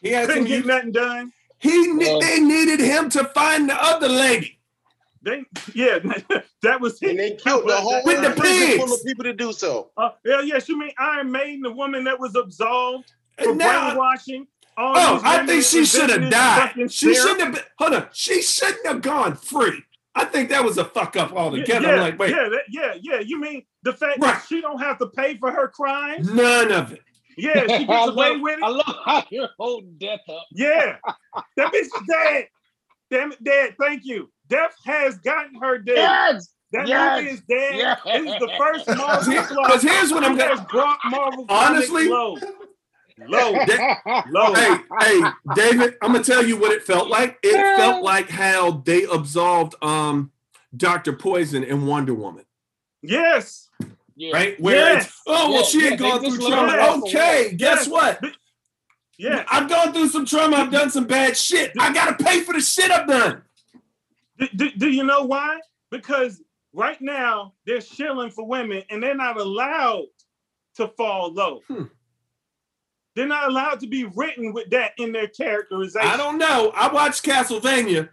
He 0.00 0.08
had 0.08 0.26
Couldn't 0.28 0.44
some 0.44 0.48
get 0.48 0.56
use- 0.58 0.66
nothing 0.66 0.92
done. 0.92 1.32
He 1.58 1.92
Well- 1.92 2.20
they 2.20 2.40
needed 2.40 2.80
him 2.80 3.08
to 3.10 3.24
find 3.34 3.68
the 3.68 3.74
other 3.80 4.08
lady. 4.08 4.58
They, 5.24 5.44
yeah, 5.74 5.98
that 6.62 6.80
was 6.80 7.00
And 7.02 7.18
they 7.18 7.36
killed 7.36 7.68
the 7.68 7.76
whole 7.76 8.02
With 8.04 8.22
the 8.22 8.30
prison 8.30 8.78
full 8.80 8.92
of 8.94 9.04
people 9.04 9.24
to 9.24 9.32
do 9.32 9.52
so. 9.52 9.90
Uh, 9.96 10.10
yeah, 10.24 10.40
yes, 10.40 10.68
you 10.68 10.78
mean 10.78 10.90
Iron 10.98 11.30
Maiden, 11.30 11.60
the 11.62 11.70
woman 11.72 12.04
that 12.04 12.18
was 12.18 12.34
absolved 12.34 13.12
for 13.38 13.50
And 13.50 13.58
now, 13.58 13.90
brainwashing? 13.90 14.46
all 14.76 14.94
oh, 14.96 15.20
I 15.22 15.46
think 15.46 15.62
she 15.64 15.84
should 15.84 16.10
have 16.10 16.30
died. 16.30 16.72
She 16.90 17.14
spirit? 17.14 17.16
shouldn't 17.16 17.40
have 17.40 17.54
been. 17.54 17.62
Hold 17.78 17.94
on, 17.94 18.08
she 18.12 18.40
shouldn't 18.42 18.86
have 18.86 19.02
gone 19.02 19.36
free. 19.36 19.82
I 20.14 20.24
think 20.24 20.48
that 20.50 20.64
was 20.64 20.76
a 20.78 20.84
fuck 20.84 21.16
up 21.16 21.30
Yeah, 21.32 21.38
altogether. 21.38 21.86
yeah, 21.88 21.94
I'm 21.94 22.00
like, 22.00 22.18
wait, 22.18 22.30
yeah, 22.30 22.48
that, 22.48 22.62
yeah, 22.70 22.94
yeah. 23.00 23.20
You 23.20 23.38
mean 23.40 23.64
the 23.82 23.92
fact 23.92 24.18
Right. 24.18 24.34
that 24.34 24.44
she 24.48 24.60
don't 24.60 24.80
have 24.80 24.98
to 24.98 25.06
pay 25.08 25.36
for 25.38 25.50
her 25.52 25.68
crimes? 25.68 26.28
none 26.28 26.72
of 26.72 26.92
it. 26.92 27.00
Yeah, 27.36 27.66
she 27.66 27.72
I 27.72 27.86
gets 27.86 28.08
away 28.08 28.30
love, 28.32 28.40
with 28.40 28.58
I 28.62 28.68
it. 28.68 28.72
love 28.72 28.96
how 29.04 29.24
you're 29.30 29.48
holding 29.58 29.94
death 29.98 30.20
up. 30.28 30.46
Yeah, 30.52 30.96
that 31.56 31.72
bitch 31.72 31.80
is 31.82 31.92
dead. 32.08 32.48
Damn 33.10 33.32
it, 33.32 33.44
dead. 33.44 33.74
Thank 33.78 34.04
you. 34.06 34.30
Death 34.52 34.74
has 34.84 35.18
gotten 35.18 35.54
her 35.60 35.78
dead. 35.78 35.96
Yes. 35.96 36.48
That 36.72 36.86
yes, 36.88 37.20
movie 37.20 37.30
is 37.34 37.40
dead. 37.48 37.74
yes. 37.76 38.00
It 38.06 38.22
is 38.26 38.34
the 38.38 38.50
first 38.58 38.86
Marvel 38.88 39.32
Because 39.66 39.82
here's 39.82 40.10
what 40.12 40.24
I'm 40.24 40.38
It 40.38 40.48
gonna. 40.48 40.66
brought 40.70 40.98
Marvel 41.06 41.46
Honestly- 41.48 42.08
low. 42.08 42.36
Low. 43.28 43.52
That- 43.66 44.24
Low. 44.30 44.54
hey, 44.54 44.76
hey, 45.00 45.30
David, 45.54 45.94
I'm 46.02 46.12
gonna 46.12 46.24
tell 46.24 46.44
you 46.44 46.56
what 46.58 46.72
it 46.72 46.82
felt 46.82 47.08
like. 47.08 47.38
It 47.42 47.76
felt 47.76 48.02
like 48.02 48.28
how 48.30 48.70
they 48.84 49.04
absolved 49.04 49.74
um 49.82 50.32
Dr. 50.76 51.12
Poison 51.12 51.62
in 51.62 51.84
Wonder 51.86 52.14
Woman, 52.14 52.44
Yes. 53.02 53.68
yeah. 54.16 54.32
right? 54.32 54.58
Where 54.60 54.94
Yes. 54.94 55.06
it's 55.06 55.20
oh 55.26 55.50
well, 55.50 55.60
Yeah, 55.60 55.66
she 55.66 55.78
yeah, 55.84 55.90
had 55.90 55.98
they 55.98 56.02
gone 56.10 56.24
just 56.24 56.36
through 56.36 56.48
trauma. 56.48 56.72
her 56.72 56.80
Okay, 57.06 57.46
away. 57.48 57.54
guess 57.54 57.86
what? 57.86 58.20
Yeah. 59.18 59.44
I've 59.48 59.68
gone 59.68 59.92
through 59.92 60.08
some 60.08 60.24
trauma. 60.24 60.56
I've 60.56 60.72
done 60.72 60.90
some 60.90 61.04
bad 61.06 61.36
shit. 61.36 61.72
I 61.78 61.92
gotta 61.92 62.14
pay 62.24 62.40
for 62.40 62.54
the 62.54 62.60
shit 62.62 62.90
I've 62.90 63.06
done. 63.06 63.42
Do, 64.42 64.48
do, 64.56 64.70
do 64.72 64.90
you 64.90 65.04
know 65.04 65.22
why? 65.22 65.60
Because 65.90 66.42
right 66.72 67.00
now 67.00 67.54
they're 67.64 67.80
shilling 67.80 68.30
for 68.30 68.46
women 68.46 68.82
and 68.90 69.02
they're 69.02 69.14
not 69.14 69.40
allowed 69.40 70.06
to 70.76 70.88
fall 70.88 71.32
low. 71.32 71.60
Hmm. 71.68 71.84
They're 73.14 73.26
not 73.26 73.48
allowed 73.48 73.80
to 73.80 73.86
be 73.86 74.04
written 74.04 74.52
with 74.52 74.70
that 74.70 74.92
in 74.98 75.12
their 75.12 75.28
characterization. 75.28 76.08
I 76.08 76.16
don't 76.16 76.38
know. 76.38 76.72
I 76.74 76.90
watched 76.92 77.24
Castlevania. 77.24 78.08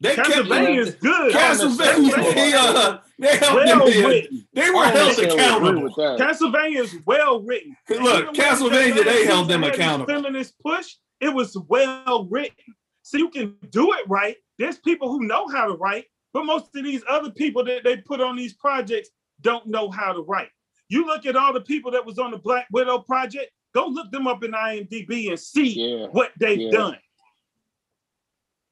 They 0.00 0.14
kept 0.14 0.28
Castlevania 0.28 0.78
is 0.78 0.94
good. 0.94 1.32
Castlevania. 1.34 2.34
They, 2.34 2.52
uh, 2.52 2.98
they 3.18 3.36
held 3.36 3.54
well 3.56 3.86
them 3.86 4.06
written. 4.06 4.46
They 4.52 4.70
were 4.70 4.84
held 4.84 5.18
accountable. 5.18 5.82
with 5.82 5.94
that. 5.96 6.18
Castlevania 6.18 6.80
is 6.80 6.96
well 7.04 7.42
written. 7.42 7.76
Look, 7.88 8.00
Even 8.00 8.26
when 8.26 8.34
Castlevania, 8.34 9.04
they 9.04 9.26
held 9.26 9.48
them 9.48 9.62
had 9.62 9.72
this 9.72 9.78
accountable. 9.78 10.14
Feminist 10.14 10.54
push, 10.60 10.94
it 11.20 11.28
was 11.28 11.56
well 11.68 12.28
written. 12.30 12.56
So 13.02 13.18
you 13.18 13.30
can 13.30 13.56
do 13.70 13.92
it 13.92 14.04
right. 14.08 14.36
There's 14.58 14.78
people 14.78 15.08
who 15.10 15.26
know 15.26 15.48
how 15.48 15.66
to 15.66 15.74
write, 15.74 16.04
but 16.32 16.44
most 16.44 16.74
of 16.76 16.84
these 16.84 17.02
other 17.08 17.30
people 17.30 17.64
that 17.64 17.84
they 17.84 17.96
put 17.98 18.20
on 18.20 18.36
these 18.36 18.54
projects 18.54 19.10
don't 19.40 19.66
know 19.66 19.90
how 19.90 20.12
to 20.12 20.20
write. 20.22 20.48
You 20.88 21.06
look 21.06 21.26
at 21.26 21.36
all 21.36 21.52
the 21.52 21.60
people 21.60 21.90
that 21.92 22.04
was 22.04 22.18
on 22.18 22.30
the 22.30 22.38
Black 22.38 22.66
Widow 22.72 22.98
project, 23.00 23.50
go 23.74 23.86
look 23.86 24.10
them 24.12 24.26
up 24.26 24.44
in 24.44 24.52
IMDb 24.52 25.28
and 25.30 25.38
see 25.38 25.72
Yeah. 25.98 26.06
what 26.06 26.32
they've 26.38 26.60
Yeah. 26.60 26.70
done. 26.70 26.98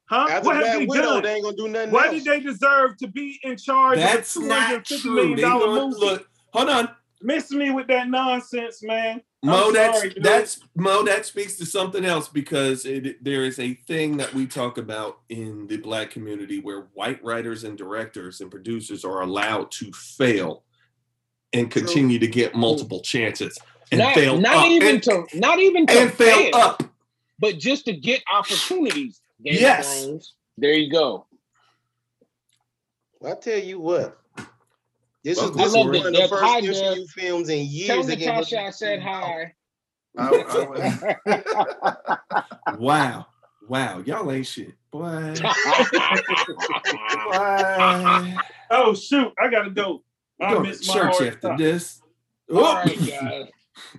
Huh? 0.05 0.27
After 0.29 0.45
what 0.47 0.55
have 0.65 0.79
they 0.79 0.85
widow, 0.85 1.01
done? 1.03 1.23
they 1.23 1.33
ain't 1.35 1.43
gonna 1.43 1.55
do 1.57 1.67
nothing 1.69 1.91
Why 1.91 2.07
else. 2.07 2.15
did 2.15 2.25
they 2.25 2.39
deserve 2.39 2.97
to 2.97 3.07
be 3.07 3.39
in 3.43 3.57
charge 3.57 3.97
That's 3.97 4.35
of 4.35 4.43
a 4.43 4.47
not 4.47 4.69
$250 4.85 5.01
true. 5.01 5.13
million 5.15 5.35
They 5.37 5.41
dollar 5.41 5.65
don't- 5.65 5.89
movie? 5.91 6.05
look, 6.05 6.29
hold 6.53 6.69
on. 6.69 6.95
Miss 7.23 7.51
me 7.51 7.71
with 7.71 7.87
that 7.87 8.09
nonsense, 8.09 8.83
man. 8.83 9.21
I'm 9.43 9.49
Mo, 9.49 9.71
that's 9.71 9.97
sorry, 9.99 10.09
dude. 10.13 10.23
that's 10.23 10.59
Mo. 10.75 11.03
That 11.03 11.25
speaks 11.25 11.55
to 11.57 11.65
something 11.65 12.03
else 12.05 12.27
because 12.27 12.85
it, 12.85 13.23
there 13.23 13.43
is 13.45 13.59
a 13.59 13.73
thing 13.73 14.17
that 14.17 14.33
we 14.33 14.45
talk 14.45 14.77
about 14.77 15.19
in 15.29 15.67
the 15.67 15.77
black 15.77 16.11
community 16.11 16.59
where 16.59 16.87
white 16.93 17.23
writers 17.23 17.63
and 17.63 17.77
directors 17.77 18.41
and 18.41 18.51
producers 18.51 19.05
are 19.05 19.21
allowed 19.21 19.71
to 19.71 19.91
fail 19.93 20.63
and 21.53 21.71
continue 21.71 22.19
to 22.19 22.27
get 22.27 22.55
multiple 22.55 22.99
chances 23.01 23.57
and 23.91 23.99
Not, 23.99 24.15
fail 24.15 24.37
not 24.39 24.55
up 24.57 24.65
even 24.67 24.95
and, 24.95 25.03
to 25.03 25.25
not 25.35 25.59
even 25.59 25.85
to 25.87 25.99
and 25.99 26.13
fail 26.13 26.37
fail, 26.51 26.55
up. 26.55 26.83
but 27.39 27.57
just 27.57 27.85
to 27.85 27.93
get 27.93 28.21
opportunities. 28.33 29.21
Game 29.43 29.55
Yes. 29.59 30.03
Thrones. 30.05 30.33
There 30.57 30.73
you 30.73 30.89
go. 30.91 31.25
I 33.25 33.33
tell 33.35 33.59
you 33.59 33.79
what. 33.79 34.17
This 35.23 35.37
Welcome, 35.37 35.59
is 35.61 35.65
this 35.65 35.67
is 35.67 35.73
Corey. 35.83 35.97
one 35.99 36.07
of 36.07 36.13
the 36.13 36.19
Deb, 36.19 36.29
first 36.29 36.43
hi, 36.43 36.61
MCU 36.61 36.95
Deb. 36.95 37.07
films 37.09 37.49
in 37.49 37.65
years 37.65 38.07
that 38.07 38.17
gave 38.19 38.27
us- 38.29 38.51
Natasha 38.51 38.67
I 38.67 38.69
said 38.71 39.01
hi. 39.01 39.53
I- 40.17 40.27
I 40.27 41.17
was- 41.25 41.37
Wow, 42.79 43.25
wow, 43.69 43.99
y'all 44.05 44.29
ain't 44.31 44.45
shit, 44.45 44.73
boy. 44.91 44.99
boy. 45.01 45.33
Oh 48.75 48.95
shoot, 48.95 49.31
I 49.39 49.49
gotta 49.49 49.69
go. 49.69 50.03
I 50.41 50.49
Go 50.51 50.63
to 50.63 50.67
missed 50.67 50.87
my 50.87 50.93
church 50.95 51.13
after 51.21 51.37
stop. 51.37 51.57
this. 51.59 52.01
All 52.51 52.73
right, 52.75 52.97
guys. 53.07 53.45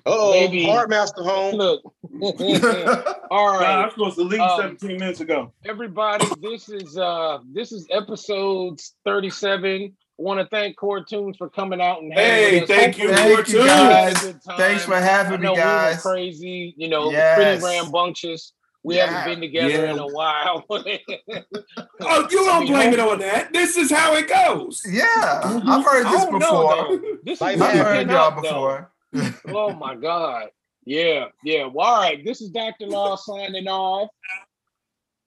Uh-oh, 0.07 0.33
Maybe- 0.33 0.64
Hard 0.66 0.91
Master 0.91 1.22
home. 1.22 1.55
Look. 1.57 1.83
All 1.85 2.33
right. 2.33 3.05
Nah. 3.31 3.85
I'm 3.85 3.91
supposed 3.91 4.16
to 4.16 4.22
leave 4.25 4.41
Um, 4.41 4.61
17 4.79 4.99
minutes 4.99 5.20
ago. 5.20 5.53
everybody 5.64 6.27
this 6.41 6.68
is 6.68 6.97
uh 6.99 7.39
this 7.53 7.70
is 7.72 7.87
episode 7.91 8.81
37 9.05 9.95
want 10.16 10.40
to 10.40 10.46
thank 10.46 10.76
cartoons 10.76 11.36
for 11.36 11.48
coming 11.48 11.80
out 11.80 12.02
and 12.02 12.12
hanging 12.12 12.50
Hey, 12.50 12.60
us. 12.62 12.68
thank 12.68 12.98
you, 12.98 13.08
Hopefully 13.12 13.34
Thank 13.36 13.48
you, 13.48 13.62
we 13.62 13.68
had 13.68 14.12
a 14.12 14.14
guys. 14.14 14.34
Thanks 14.56 14.84
for 14.84 14.94
I 14.94 15.00
having 15.00 15.40
know 15.40 15.52
me, 15.54 15.56
guys. 15.58 16.04
we 16.04 16.10
were 16.10 16.14
crazy 16.14 16.74
you 16.76 16.88
know 16.88 17.10
Yes. 17.10 17.60
pretty 17.60 17.78
rambunctious 17.78 18.52
we 18.84 18.96
Yeah. 18.96 19.06
haven't 19.06 19.32
been 19.34 19.40
together 19.40 19.86
in 19.86 19.98
a 19.98 20.06
while 20.06 20.64
Oh, 20.70 22.28
you 22.30 22.44
don't 22.44 22.66
blame 22.66 22.92
it 22.92 23.00
on 23.00 23.18
that. 23.20 23.52
This 23.52 23.76
is 23.78 23.90
how 23.90 24.14
it 24.14 24.28
goes. 24.28 24.82
Yeah, 24.88 25.40
I've 25.42 25.62
mm-hmm. 25.62 25.82
heard 25.82 26.04
this 26.06 26.24
don't 26.24 26.38
know, 26.38 26.98
before. 26.98 27.18
this 27.24 27.38
is 27.38 27.42
I've 27.42 27.58
heard 27.58 27.96
picking 27.98 28.10
y'all 28.10 28.40
before. 28.40 28.92
oh 29.48 29.72
my 29.74 29.94
god 29.94 30.48
yeah 30.84 31.26
yeah 31.44 31.64
well, 31.66 31.86
all 31.86 32.00
right 32.02 32.24
this 32.24 32.40
is 32.42 32.50
dr 32.50 32.84
law 32.86 33.14
signing 33.16 33.68
off 33.68 34.10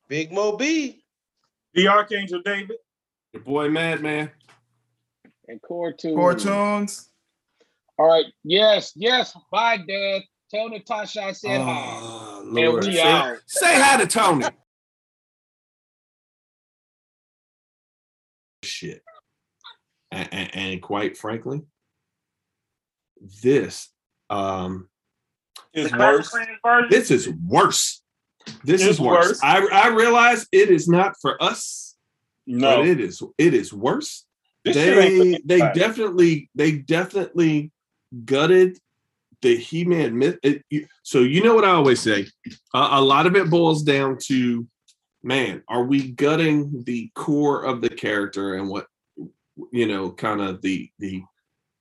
Big 0.08 0.32
Mo 0.32 0.56
B. 0.56 1.04
The 1.74 1.88
Archangel 1.90 2.42
David. 2.44 2.78
Your 3.34 3.44
boy 3.44 3.70
Madman. 3.70 4.32
And 5.48 5.62
cartoons 5.62 6.16
Cartoons. 6.16 7.10
all 7.98 8.08
right 8.08 8.26
yes 8.44 8.92
yes 8.96 9.36
bye 9.52 9.78
dad 9.78 10.22
tell 10.52 10.70
natasha 10.70 11.24
i 11.24 11.32
said 11.32 11.62
hi 11.62 11.84
Oh, 12.02 12.44
And 12.56 12.76
we 12.76 12.94
Say, 12.94 13.02
out. 13.02 13.38
say 13.48 13.82
hi 13.82 13.98
to 13.98 14.08
Tony. 14.08 14.46
Shit. 18.64 19.02
And, 20.12 20.30
and, 20.32 20.56
and 20.56 20.82
quite 20.82 21.18
frankly, 21.18 21.62
this 23.44 23.90
um 24.30 24.88
Is 25.74 25.92
worse. 25.94 26.34
this 26.90 27.12
is 27.12 27.30
worse. 27.30 28.02
This 28.64 28.82
It's 28.82 28.92
is 28.92 29.00
worse. 29.02 29.28
worse. 29.28 29.40
I 29.44 29.66
I 29.72 29.88
realize 29.90 30.48
it 30.52 30.70
is 30.70 30.88
not 30.88 31.16
for 31.22 31.42
us, 31.44 31.96
No. 32.46 32.78
but 32.78 32.88
it 32.88 33.00
is 33.02 33.22
it 33.38 33.54
is 33.54 33.74
worse. 33.74 34.26
This 34.68 34.76
shit 34.86 34.98
ain't 34.98 35.18
for 35.18 35.48
they 35.48 35.58
they 35.60 35.74
definitely 35.74 36.50
they 36.56 36.72
definitely 36.74 37.72
gutted 38.26 38.78
the 39.42 39.56
he-man 39.56 40.18
myth 40.18 40.38
it- 40.44 40.64
you- 40.70 40.88
so 41.04 41.20
you 41.20 41.44
know 41.44 41.54
what 41.54 41.64
i 41.66 41.70
always 41.70 42.00
say 42.00 42.26
a, 42.74 42.88
a 42.94 43.02
lot 43.02 43.28
of 43.28 43.36
it 43.36 43.50
boils 43.50 43.84
down 43.84 44.18
to 44.20 44.66
man 45.22 45.62
are 45.68 45.84
we 45.84 46.12
gutting 46.14 46.84
the 46.86 47.12
core 47.14 47.64
of 47.64 47.82
the 47.82 47.90
character 47.90 48.56
and 48.56 48.68
what 48.68 48.88
you 49.72 49.86
know 49.88 50.10
kind 50.12 50.42
of 50.42 50.62
the 50.62 50.90
the 51.00 51.22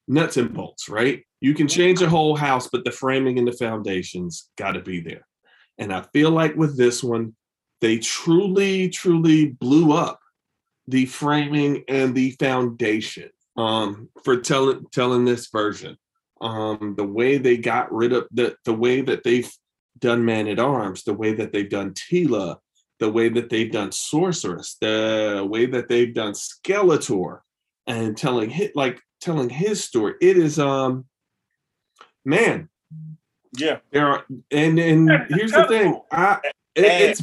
nuts 0.09 0.37
and 0.37 0.53
bolts 0.55 0.89
right? 0.89 1.25
You 1.41 1.53
can 1.55 1.67
change 1.69 2.01
a 2.03 2.09
whole 2.09 2.37
house 2.37 2.69
but 2.69 2.85
the 2.85 2.93
framing 2.93 3.39
and 3.39 3.47
the 3.49 3.53
foundations 3.53 4.49
got 4.57 4.73
to 4.73 4.81
be 4.81 5.01
there. 5.01 5.27
And 5.79 5.93
i 5.93 6.03
feel 6.13 6.31
like 6.31 6.55
with 6.57 6.77
this 6.77 7.03
one 7.03 7.35
they 7.81 7.99
truly 7.99 8.89
truly 8.89 9.47
blew 9.47 9.93
up 9.93 10.19
the 10.89 11.07
framing 11.07 11.85
and 11.89 12.15
the 12.15 12.33
foundation 12.33 13.31
um, 13.57 14.09
for 14.25 14.39
telling 14.39 14.87
telling 14.93 15.25
this 15.25 15.49
version. 15.49 15.97
Um, 16.41 16.95
the 16.97 17.05
way 17.07 17.39
they 17.39 17.57
got 17.57 17.93
rid 17.93 18.13
of 18.13 18.27
the 18.31 18.57
the 18.65 18.75
way 18.75 19.01
that 19.01 19.25
they've 19.25 19.51
done 19.99 20.25
Man 20.25 20.49
at 20.49 20.59
Arms, 20.59 21.05
the 21.05 21.15
way 21.15 21.33
that 21.35 21.53
they've 21.53 21.69
done 21.71 21.95
Teela, 21.95 22.59
the 23.01 23.11
way 23.11 23.29
that 23.31 23.49
they've 23.49 23.73
done 23.73 23.91
Sorceress, 23.91 24.77
the 24.81 25.47
way 25.49 25.67
that 25.67 25.89
they've 25.89 26.13
done 26.13 26.35
Skeletor, 26.35 27.41
and 27.87 28.17
telling 28.17 28.51
hit 28.51 28.77
like 28.77 29.01
telling 29.21 29.49
his 29.49 29.83
story. 29.83 30.15
It 30.21 30.37
is 30.37 30.59
um 30.59 31.07
man, 32.25 32.69
Yeah. 33.57 33.79
there 33.91 34.07
are 34.07 34.25
and 34.51 34.79
and 34.79 35.11
here's 35.31 35.53
the 35.53 35.67
thing. 35.67 36.01
I 36.13 36.39
it, 36.75 36.85
it's 36.85 37.23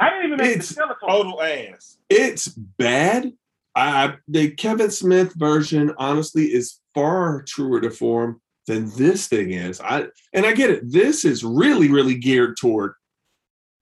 I 0.00 0.10
didn't 0.10 0.26
even 0.26 0.38
make 0.38 0.46
the 0.58 0.58
It's- 0.58 0.74
total 1.00 1.42
ass. 1.42 1.98
it's 2.08 2.48
bad. 2.48 3.32
I 3.74 4.16
the 4.26 4.50
Kevin 4.52 4.90
Smith 4.90 5.34
version 5.34 5.94
honestly 5.98 6.46
is 6.52 6.80
far 6.94 7.42
truer 7.42 7.80
to 7.80 7.90
form 7.90 8.40
than 8.66 8.90
this 8.96 9.28
thing 9.28 9.52
is. 9.52 9.80
I 9.80 10.06
and 10.32 10.44
I 10.46 10.52
get 10.52 10.70
it. 10.70 10.90
This 10.90 11.24
is 11.24 11.44
really 11.44 11.88
really 11.90 12.14
geared 12.16 12.56
toward 12.56 12.94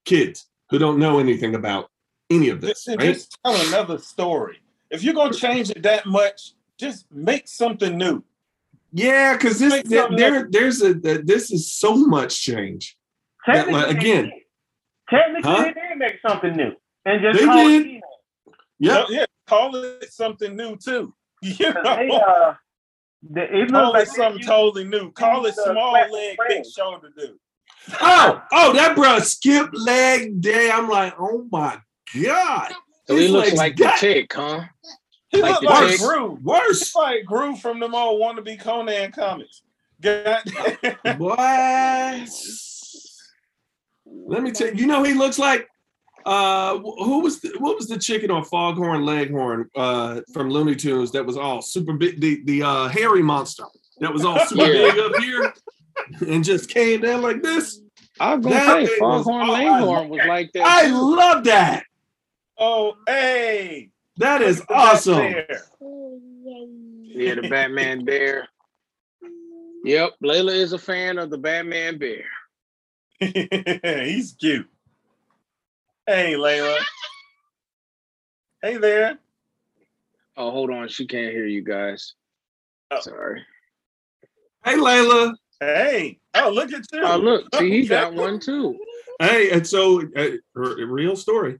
kids 0.04 0.46
who 0.70 0.78
don't 0.78 0.98
know 0.98 1.18
anything 1.18 1.54
about 1.54 1.90
any 2.30 2.48
of 2.48 2.60
this, 2.60 2.84
Just, 2.84 2.88
right? 2.98 3.14
just 3.14 3.38
tell 3.44 3.54
another 3.68 3.98
story. 3.98 4.58
If 4.90 5.02
you're 5.02 5.14
gonna 5.14 5.32
change 5.34 5.70
it 5.70 5.82
that 5.84 6.06
much, 6.06 6.52
just 6.78 7.10
make 7.10 7.46
something 7.48 7.96
new. 7.96 8.22
Yeah, 8.92 9.34
because 9.36 9.58
this 9.58 9.82
there, 9.84 10.08
there 10.16 10.48
there's 10.50 10.82
a 10.82 10.94
this 10.94 11.50
is 11.50 11.72
so 11.72 11.94
much 11.96 12.42
change. 12.42 12.96
That, 13.46 13.70
like, 13.70 13.96
again. 13.96 14.32
Technically 15.11 15.50
Huh? 15.50 15.62
they 15.64 15.72
did 15.72 15.98
make 15.98 16.20
something 16.26 16.57
new 16.57 16.72
and 17.04 17.22
just 17.22 17.38
They 17.38 17.44
call 17.46 17.57
did. 17.68 17.82
it 17.82 17.86
He-Man. 17.86 18.00
Yeah, 18.78 19.04
Yeah, 19.09 19.24
call 19.46 19.74
it 19.76 20.12
something 20.12 20.54
new 20.57 20.76
too. 20.76 21.14
You 21.42 21.72
'Cause 21.72 21.96
They, 21.96 22.07
know, 22.09 22.16
uh, 22.16 22.54
they, 23.22 23.42
it 23.42 23.70
call 23.70 23.92
like 23.92 24.02
it 24.02 24.09
something 24.09 24.40
they 24.40 24.46
totally 24.46 24.84
new. 24.84 25.11
Call 25.12 25.46
it 25.46 25.57
uh, 25.59 25.72
small 25.72 25.90
classic 25.90 26.12
leg, 26.12 26.36
big 26.38 26.46
friends. 26.46 26.72
shoulder 26.72 27.11
dude. 27.16 27.38
Oh, 28.00 28.42
oh, 28.52 28.72
that 28.72 28.96
bro 28.96 29.18
skip 29.20 29.68
leg 29.72 30.40
day. 30.40 30.70
I'm 30.72 30.88
like, 30.88 31.14
oh 31.18 31.46
my 31.52 31.78
god. 32.22 32.72
So 33.07 33.16
he 33.16 33.28
looks 33.28 33.48
legs 33.48 33.59
like 33.59 33.76
the 33.76 33.84
got 33.84 33.98
chick, 33.98 34.32
huh? 34.34 34.62
He 35.28 35.40
Like 35.42 35.61
look 35.61 35.70
like 35.70 35.90
chick. 35.90 36.00
Gru. 36.00 36.38
Worse. 36.42 36.82
It's 36.82 36.94
like 36.96 37.24
Gru 37.24 37.54
from 37.57 37.78
them 37.80 37.94
old 37.94 38.20
wannabe 38.20 38.59
Conan 38.61 39.12
comics. 39.12 39.62
God. 40.00 40.42
What? 41.16 42.28
Let 44.26 44.42
me 44.42 44.50
tell 44.50 44.68
you, 44.68 44.74
you 44.74 44.86
know 44.86 45.02
he 45.02 45.14
looks 45.14 45.38
like 45.38 45.68
uh 46.24 46.76
wh- 46.78 47.04
who 47.04 47.20
was 47.20 47.40
the, 47.40 47.50
what 47.58 47.76
was 47.76 47.86
the 47.86 47.98
chicken 47.98 48.30
on 48.32 48.44
Foghorn 48.44 49.04
Leghorn 49.04 49.70
uh 49.76 50.20
from 50.32 50.50
Looney 50.50 50.74
Tunes 50.74 51.12
that 51.12 51.24
was 51.24 51.36
all 51.36 51.62
super 51.62 51.92
big 51.92 52.20
the 52.20 52.42
the 52.44 52.62
uh 52.62 52.88
hairy 52.88 53.22
monster 53.22 53.62
that 54.00 54.12
was 54.12 54.24
all 54.24 54.38
super 54.46 54.64
Yeah. 54.72 54.90
big 54.92 54.98
up 54.98 55.16
here 55.22 55.54
and 56.28 56.42
just 56.44 56.68
came 56.68 57.00
down 57.02 57.22
like 57.22 57.42
this. 57.42 57.80
I 58.18 58.34
was 58.34 58.44
gonna 58.44 58.56
That 58.56 58.66
say 58.66 58.80
was- 58.82 58.98
Foghorn 58.98 59.48
oh, 59.48 59.52
I 59.54 59.80
Leghorn 59.80 60.08
was 60.08 60.20
like 60.26 60.52
that. 60.54 60.66
I 60.66 60.86
too. 60.88 61.16
love 61.16 61.44
that. 61.44 61.84
oh, 62.58 62.94
hey. 63.06 63.90
That 64.18 64.40
is 64.42 64.58
look 64.60 64.70
at 64.70 64.76
that 64.76 64.92
awesome. 64.94 65.34
Yeah, 67.02 67.34
the 67.34 67.48
Batman 67.48 68.04
bear. 68.04 68.48
Yep, 69.84 70.10
Layla 70.24 70.54
is 70.54 70.72
a 70.72 70.78
fan 70.78 71.18
of 71.18 71.30
the 71.30 71.38
Batman 71.38 71.98
bear. 71.98 72.24
He's 73.20 74.36
cute. 74.38 74.68
Hey, 76.06 76.34
Layla. 76.34 76.78
Hey 78.62 78.76
there. 78.76 79.18
Oh, 80.36 80.50
hold 80.50 80.70
on, 80.70 80.88
she 80.88 81.06
can't 81.06 81.32
hear 81.32 81.46
you 81.46 81.62
guys. 81.62 82.14
Oh. 82.90 83.00
Sorry. 83.00 83.42
Hey 84.64 84.74
Layla. 84.76 85.34
Hey. 85.60 86.18
Oh, 86.34 86.50
look 86.50 86.72
at 86.72 86.84
you. 86.92 87.00
Oh, 87.02 87.16
look, 87.16 87.46
see, 87.54 87.70
he 87.70 87.78
Okay. 87.80 87.88
got 87.88 88.14
one 88.14 88.38
too. 88.38 88.78
Hey, 89.18 89.50
and 89.50 89.66
so 89.66 90.02
uh, 90.14 90.30
r- 90.54 90.76
real 90.86 91.16
story. 91.16 91.58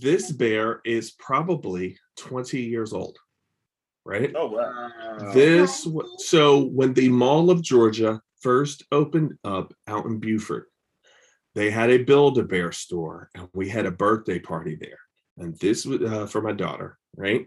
This 0.00 0.32
bear 0.32 0.80
is 0.86 1.10
probably 1.12 1.98
20 2.16 2.60
years 2.62 2.94
old, 2.94 3.18
right? 4.06 4.32
Oh, 4.34 4.46
wow. 4.46 5.32
This 5.34 5.84
w- 5.84 6.08
so 6.18 6.64
when 6.64 6.94
the 6.94 7.08
Mall 7.10 7.50
of 7.50 7.60
Georgia 7.62 8.22
first 8.42 8.84
opened 8.92 9.38
up 9.44 9.72
out 9.86 10.06
in 10.06 10.18
Buford, 10.18 10.64
they 11.54 11.70
had 11.70 11.90
a 11.90 12.02
Build-A-Bear 12.02 12.72
store, 12.72 13.30
and 13.34 13.48
we 13.52 13.68
had 13.68 13.86
a 13.86 13.90
birthday 13.90 14.38
party 14.38 14.76
there. 14.76 14.98
And 15.38 15.56
this 15.58 15.84
was 15.86 16.02
uh, 16.02 16.26
for 16.26 16.42
my 16.42 16.52
daughter, 16.52 16.98
right? 17.16 17.46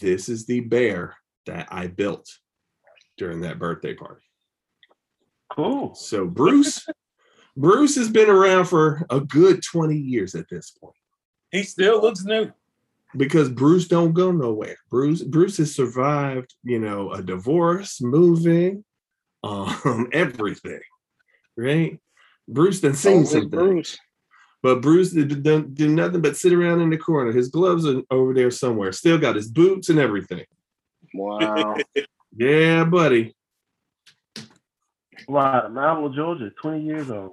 This 0.00 0.28
is 0.28 0.46
the 0.46 0.60
bear 0.60 1.16
that 1.46 1.68
I 1.70 1.86
built 1.88 2.28
during 3.16 3.40
that 3.42 3.58
birthday 3.58 3.94
party. 3.94 4.22
Cool. 5.50 5.94
So 5.94 6.26
Bruce, 6.26 6.86
Bruce 7.56 7.96
has 7.96 8.08
been 8.08 8.30
around 8.30 8.66
for 8.66 9.04
a 9.10 9.20
good 9.20 9.62
20 9.62 9.96
years 9.96 10.34
at 10.34 10.48
this 10.48 10.70
point 10.70 10.94
He 11.50 11.62
still 11.64 12.00
looks 12.00 12.24
new. 12.24 12.50
because 13.16 13.48
Bruce 13.48 13.88
don't 13.88 14.12
go 14.12 14.30
nowhere. 14.30 14.76
Bruce 14.90 15.22
Bruce 15.22 15.56
has 15.56 15.74
survived, 15.74 16.54
you 16.62 16.78
know, 16.78 17.10
a 17.12 17.22
divorce, 17.22 18.00
moving, 18.00 18.84
um, 19.42 20.08
everything, 20.12 20.80
right? 21.56 21.98
Bruce 22.48 22.80
done 22.80 22.94
seen 22.94 23.18
oh, 23.18 23.20
it's 23.20 23.30
something, 23.32 23.48
Bruce. 23.48 23.98
but 24.62 24.82
Bruce 24.82 25.12
did, 25.12 25.42
don't 25.42 25.74
do 25.74 25.88
nothing 25.88 26.20
but 26.20 26.36
sit 26.36 26.52
around 26.52 26.80
in 26.80 26.90
the 26.90 26.98
corner. 26.98 27.32
His 27.32 27.48
gloves 27.48 27.86
are 27.86 28.02
over 28.10 28.34
there 28.34 28.50
somewhere. 28.50 28.92
Still 28.92 29.18
got 29.18 29.36
his 29.36 29.48
boots 29.48 29.88
and 29.88 29.98
everything. 29.98 30.44
Wow. 31.14 31.76
Yeah, 32.36 32.84
buddy. 32.84 33.34
Wow, 35.26 35.62
the 35.62 35.68
Mall 35.68 36.06
of 36.06 36.14
Georgia, 36.14 36.50
20 36.62 36.80
years 36.80 37.10
old. 37.10 37.32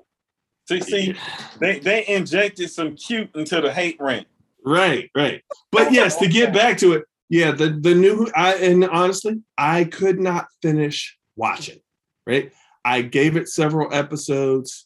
See, 0.68 0.82
see, 0.82 1.16
they, 1.60 1.80
they 1.80 2.06
injected 2.08 2.70
some 2.72 2.96
cute 2.96 3.30
into 3.36 3.62
the 3.62 3.72
hate 3.72 3.98
rant. 4.00 4.28
Right, 4.66 5.10
right. 5.16 5.44
But 5.72 5.94
yes, 5.94 6.18
to 6.18 6.28
get 6.28 6.54
back 6.54 6.78
to 6.80 6.94
it, 6.94 7.06
yeah, 7.30 7.52
the 7.52 7.70
the 7.70 7.94
new 7.94 8.30
I 8.36 8.56
and 8.56 8.84
honestly, 8.86 9.42
I 9.58 9.86
could 9.86 10.20
not 10.20 10.48
finish 10.62 11.18
watching. 11.36 11.80
Right, 12.28 12.52
I 12.84 13.02
gave 13.04 13.38
it 13.38 13.48
several 13.48 13.94
episodes, 13.94 14.86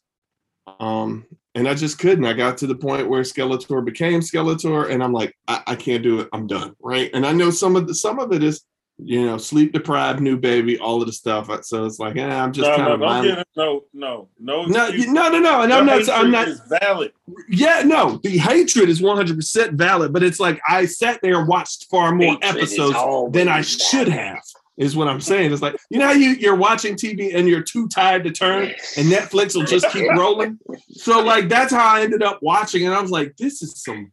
um, 0.79 1.25
and 1.55 1.67
I 1.67 1.73
just 1.73 1.97
couldn't. 1.99 2.25
I 2.25 2.33
got 2.33 2.57
to 2.59 2.67
the 2.67 2.75
point 2.75 3.09
where 3.09 3.23
Skeletor 3.23 3.83
became 3.83 4.19
Skeletor, 4.21 4.91
and 4.91 5.03
I'm 5.03 5.11
like, 5.13 5.35
I, 5.47 5.63
I 5.67 5.75
can't 5.75 6.03
do 6.03 6.19
it. 6.19 6.29
I'm 6.33 6.45
done. 6.47 6.75
Right, 6.81 7.09
and 7.13 7.25
I 7.25 7.33
know 7.33 7.49
some 7.49 7.75
of 7.75 7.87
the 7.87 7.95
some 7.95 8.19
of 8.19 8.31
it 8.31 8.43
is, 8.43 8.61
you 9.03 9.25
know, 9.25 9.39
sleep 9.39 9.73
deprived, 9.73 10.21
new 10.21 10.37
baby, 10.37 10.77
all 10.77 11.01
of 11.01 11.07
the 11.07 11.13
stuff. 11.13 11.49
So 11.65 11.85
it's 11.85 11.97
like, 11.97 12.15
eh, 12.17 12.23
I'm 12.29 12.53
just 12.53 12.69
no, 12.69 12.75
kind 12.75 12.87
no, 12.87 12.93
of 12.93 12.99
don't 12.99 13.09
minding- 13.09 13.37
it. 13.37 13.47
No, 13.55 13.81
no, 13.93 14.29
no. 14.39 14.65
no, 14.65 14.85
excuse. 14.85 15.07
no, 15.07 15.29
no, 15.29 15.39
no, 15.39 15.61
and 15.63 15.71
Your 15.71 15.79
I'm 15.79 15.85
not. 15.87 16.09
I'm 16.09 16.29
not. 16.31 16.47
is 16.47 16.61
valid. 16.79 17.11
Yeah, 17.49 17.81
no, 17.83 18.19
the 18.23 18.37
hatred 18.37 18.87
is 18.87 19.01
100% 19.01 19.73
valid, 19.73 20.13
but 20.13 20.21
it's 20.21 20.39
like 20.39 20.61
I 20.67 20.85
sat 20.85 21.19
there 21.23 21.39
and 21.39 21.47
watched 21.47 21.87
far 21.89 22.13
more 22.13 22.33
Hatred 22.41 22.55
episodes 22.57 23.33
than 23.33 23.47
I 23.47 23.61
should 23.61 24.09
have, 24.09 24.43
is 24.77 24.95
what 24.95 25.07
I'm 25.07 25.21
saying. 25.21 25.51
It's 25.51 25.61
like, 25.61 25.75
you 25.89 25.99
know 25.99 26.07
how 26.07 26.13
you, 26.13 26.29
you're 26.31 26.55
watching 26.55 26.95
TV 26.95 27.35
and 27.35 27.47
you're 27.47 27.61
too 27.61 27.87
tired 27.87 28.23
to 28.23 28.31
turn 28.31 28.63
and 28.97 29.07
Netflix 29.11 29.55
will 29.55 29.65
just 29.65 29.89
keep 29.89 30.09
rolling? 30.17 30.57
So, 30.91 31.21
like, 31.21 31.49
that's 31.49 31.73
how 31.73 31.95
I 31.97 32.01
ended 32.01 32.23
up 32.23 32.39
watching, 32.41 32.85
and 32.85 32.93
I 32.95 33.01
was 33.01 33.11
like, 33.11 33.35
this 33.37 33.61
is 33.61 33.81
some. 33.83 34.11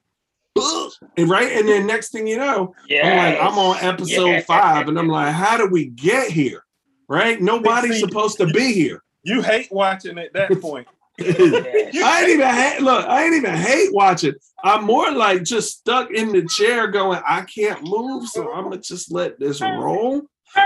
ugh. 0.58 0.92
And 1.16 1.28
right, 1.28 1.52
and 1.52 1.68
then 1.68 1.86
next 1.86 2.10
thing 2.12 2.26
you 2.26 2.36
know, 2.38 2.74
I'm 3.04 3.16
like, 3.16 3.40
I'm 3.40 3.58
on 3.58 3.76
episode 3.80 4.26
Yes. 4.30 4.44
five, 4.46 4.88
and 4.88 4.98
I'm 4.98 5.08
like, 5.08 5.32
how 5.32 5.56
do 5.56 5.66
we 5.66 5.86
get 5.86 6.30
here? 6.30 6.64
Right? 7.08 7.40
Nobody's 7.40 7.94
See, 7.94 8.00
supposed 8.00 8.36
to 8.38 8.46
be 8.46 8.72
here. 8.74 9.02
You 9.22 9.40
hate 9.42 9.68
watching 9.70 10.18
at 10.18 10.32
that 10.34 10.60
point. 10.60 10.86
I 11.20 12.20
ain't 12.22 12.30
even 12.30 12.48
hate 12.48 12.80
look, 12.80 13.06
I 13.06 13.24
ain't 13.24 13.34
even 13.34 13.54
hate 13.54 13.92
watching. 13.92 14.34
I'm 14.62 14.84
more 14.84 15.10
like 15.10 15.42
just 15.42 15.78
stuck 15.78 16.10
in 16.10 16.32
the 16.32 16.46
chair 16.46 16.88
going, 16.88 17.20
I 17.26 17.42
can't 17.42 17.82
move, 17.82 18.28
so 18.28 18.52
I'm 18.52 18.64
gonna 18.64 18.78
just 18.78 19.10
let 19.12 19.38
this 19.38 19.60
roll. 19.60 20.22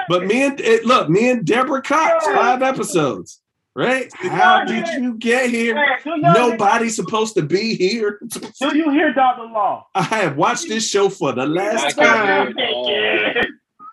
But 0.08 0.24
me 0.26 0.42
and 0.44 0.60
it, 0.60 0.84
look, 0.84 1.08
me 1.08 1.30
and 1.30 1.44
Deborah 1.44 1.82
Cox, 1.82 2.24
five 2.26 2.62
episodes, 2.62 3.40
right? 3.74 4.12
How 4.14 4.64
did 4.64 4.86
you 4.88 5.14
get 5.14 5.50
here? 5.50 5.74
Hey, 5.76 6.02
do 6.04 6.10
y'all 6.10 6.32
Nobody's 6.50 6.96
supposed 6.96 7.34
to 7.36 7.42
be 7.42 7.74
here. 7.74 8.18
hear- 8.58 8.70
Do 8.70 8.76
you 8.76 8.90
hear 8.90 9.12
Dr. 9.12 9.44
Law? 9.44 9.86
I 9.94 10.02
have 10.02 10.36
watched 10.36 10.68
this 10.68 10.88
show 10.88 11.08
for 11.08 11.32
the 11.32 11.46
last 11.46 11.96
time. 11.96 12.54
hear 12.56 12.64
it 12.66 12.72
all. 12.74 12.90
Yeah. 12.90 13.42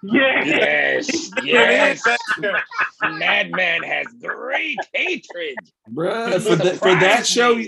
Yeah. 0.01 0.45
Yes, 0.45 1.29
yes. 1.43 2.01
Madman 3.01 3.83
has 3.83 4.07
great 4.21 4.77
hatred. 4.93 5.55
Bruh, 5.91 6.39
for, 6.41 6.55
that 6.55 6.77
for 6.77 6.95
that 6.95 7.27
show, 7.27 7.61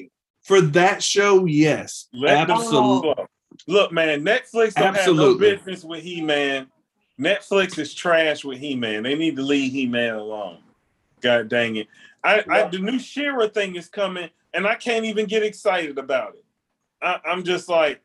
for 0.44 0.62
that 0.62 1.04
show, 1.04 1.46
yes. 1.46 2.08
Let 2.14 2.50
Absolutely. 2.50 3.16
Look, 3.68 3.92
man, 3.92 4.24
Netflix 4.24 4.74
don't 4.76 4.96
Absolutely. 4.96 5.50
have 5.50 5.58
no 5.60 5.64
business 5.66 5.84
with 5.84 6.04
He-Man. 6.04 6.68
Netflix 7.22 7.78
is 7.78 7.94
trash 7.94 8.44
with 8.44 8.58
He-Man. 8.58 9.04
They 9.04 9.16
need 9.16 9.36
to 9.36 9.44
leave 9.44 9.72
He-Man 9.72 10.16
alone. 10.16 10.60
God 11.22 11.50
dang 11.50 11.76
it. 11.76 11.88
I, 12.24 12.44
I 12.50 12.68
the 12.68 12.80
new 12.80 12.98
She-Ra 12.98 13.48
thing 13.50 13.76
is 13.76 13.88
coming, 13.88 14.30
and 14.54 14.66
I 14.66 14.76
can't 14.76 15.06
even 15.06 15.28
get 15.28 15.44
excited 15.44 15.98
about 15.98 16.34
it. 16.36 16.44
I, 17.02 17.20
I'm 17.26 17.44
just 17.44 17.70
like, 17.70 18.02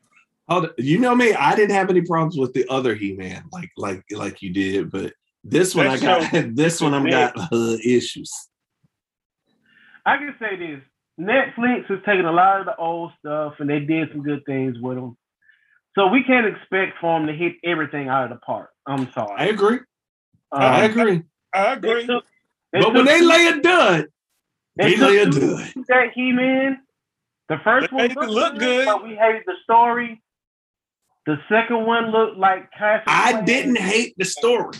Hold 0.49 0.65
on. 0.65 0.71
You 0.77 0.97
know 0.97 1.13
me, 1.13 1.33
I 1.33 1.55
didn't 1.55 1.75
have 1.75 1.89
any 1.89 2.01
problems 2.01 2.37
with 2.37 2.53
the 2.53 2.65
other 2.69 2.95
He-Man, 2.95 3.43
like 3.51 3.69
like 3.75 4.03
like 4.11 4.41
you 4.41 4.51
did, 4.51 4.91
but 4.91 5.13
this 5.43 5.75
one 5.75 5.87
I 5.87 5.97
That 5.97 6.31
got 6.31 6.55
this 6.55 6.79
one 6.79 6.93
I'm 6.93 7.09
got 7.09 7.33
uh, 7.37 7.77
issues. 7.83 8.31
I 10.05 10.17
can 10.17 10.35
say 10.39 10.55
this. 10.55 10.81
Netflix 11.19 11.87
has 11.87 11.99
taken 12.05 12.25
a 12.25 12.31
lot 12.31 12.59
of 12.59 12.65
the 12.67 12.75
old 12.77 13.11
stuff 13.19 13.55
and 13.59 13.69
they 13.69 13.79
did 13.79 14.09
some 14.11 14.21
good 14.21 14.45
things 14.45 14.77
with 14.79 14.95
them. 14.95 15.17
So 15.95 16.07
we 16.07 16.23
can't 16.23 16.45
expect 16.45 16.99
for 17.01 17.19
them 17.19 17.27
to 17.27 17.33
hit 17.33 17.55
everything 17.63 18.07
out 18.07 18.25
of 18.25 18.29
the 18.29 18.35
park. 18.37 18.69
I'm 18.87 19.11
sorry. 19.13 19.35
I 19.37 19.45
agree. 19.47 19.77
Um, 20.51 20.61
I 20.61 20.83
agree. 20.85 21.23
I 21.53 21.73
agree. 21.73 22.05
took- 22.07 22.25
they 22.73 22.79
But 22.81 22.93
when 22.93 23.05
they 23.05 23.21
lay 23.21 23.47
a 23.47 23.59
dud, 23.61 24.07
they 24.75 24.95
lay 24.95 25.17
a 25.19 25.25
two 25.25 25.39
dud. 25.39 25.73
that 25.87 26.11
He-Man. 26.13 26.81
The 27.49 27.57
first 27.63 27.87
They 27.91 27.95
one 27.95 28.07
looked, 28.09 28.23
it 28.23 28.29
look 28.29 28.59
good. 28.59 28.85
but 28.85 29.03
we 29.03 29.15
hated 29.15 29.43
the 29.45 29.53
story. 29.63 30.21
The 31.25 31.37
second 31.49 31.85
one 31.85 32.11
looked 32.11 32.37
like 32.37 32.71
Castle 32.71 33.03
I 33.07 33.33
Clay. 33.33 33.45
didn't 33.45 33.77
hate 33.77 34.13
the 34.17 34.25
story. 34.25 34.77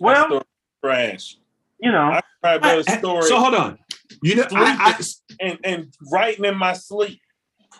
Well, 0.00 0.14
That 0.14 0.26
story 0.26 0.44
trash. 0.84 1.36
you 1.80 1.92
know, 1.92 2.20
I 2.42 2.58
I- 2.62 2.82
story. 2.98 3.22
So 3.22 3.38
hold 3.38 3.54
on. 3.54 3.78
You 4.22 4.36
know, 4.36 4.46
I, 4.52 5.00
and, 5.40 5.58
and 5.64 5.94
writing 6.12 6.44
in 6.44 6.56
my 6.56 6.74
sleep. 6.74 7.20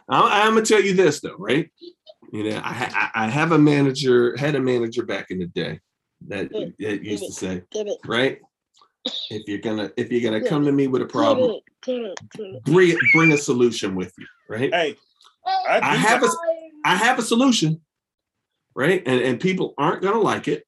I, 0.09 0.43
I'm 0.47 0.55
gonna 0.55 0.65
tell 0.67 0.81
you 0.83 0.95
this 0.95 1.21
though, 1.21 1.37
right? 1.39 1.71
You 2.33 2.45
know, 2.45 2.63
I, 2.65 3.11
I 3.15 3.27
I 3.27 3.29
have 3.29 3.53
a 3.53 3.59
manager, 3.59 4.35
had 4.39 4.55
a 4.55 4.61
manager 4.61 5.05
back 5.05 5.31
in 5.31 5.39
the 5.39 5.47
day 5.47 5.81
that, 6.29 6.51
that 6.51 7.05
used 7.05 7.27
to 7.27 7.33
say, 7.33 7.63
right? 8.07 8.39
If 9.31 9.47
you're 9.47 9.59
gonna 9.59 9.93
if 9.99 10.11
you're 10.11 10.23
gonna 10.23 10.43
come 10.49 10.65
to 10.65 10.73
me 10.73 10.87
with 10.87 11.03
a 11.03 11.07
problem, 11.07 11.61
bring 12.65 12.97
bring 13.13 13.33
a 13.33 13.37
solution 13.37 13.95
with 13.95 14.15
you, 14.17 14.27
right? 14.49 14.73
Hey, 14.73 14.97
I 15.69 15.81
do 15.81 15.99
have 15.99 16.23
a 16.23 16.29
I 16.87 16.97
have 16.97 17.19
a 17.19 17.23
solution, 17.23 17.83
right? 18.75 19.03
And 19.05 19.21
and 19.21 19.39
people 19.39 19.75
aren't 19.77 20.01
gonna 20.01 20.21
like 20.21 20.49
it, 20.49 20.65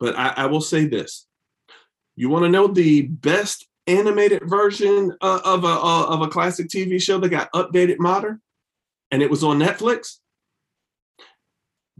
but 0.00 0.16
I, 0.16 0.32
I 0.36 0.46
will 0.46 0.62
say 0.62 0.86
this: 0.86 1.26
you 2.16 2.30
want 2.30 2.44
to 2.44 2.48
know 2.48 2.66
the 2.66 3.02
best 3.02 3.68
animated 3.86 4.48
version 4.48 5.14
uh, 5.20 5.40
of 5.44 5.64
a 5.64 5.66
uh, 5.66 6.06
of 6.06 6.22
a 6.22 6.28
classic 6.28 6.68
TV 6.68 7.02
show 7.02 7.18
that 7.18 7.28
got 7.28 7.52
updated 7.52 7.98
modern, 7.98 8.40
and 9.10 9.20
it 9.20 9.28
was 9.28 9.44
on 9.44 9.58
Netflix. 9.58 10.20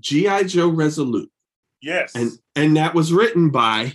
GI 0.01 0.45
Joe 0.45 0.69
Resolute, 0.69 1.31
yes. 1.81 2.15
and 2.15 2.31
and 2.55 2.77
that 2.77 2.95
was 2.95 3.13
written 3.13 3.51
by 3.51 3.93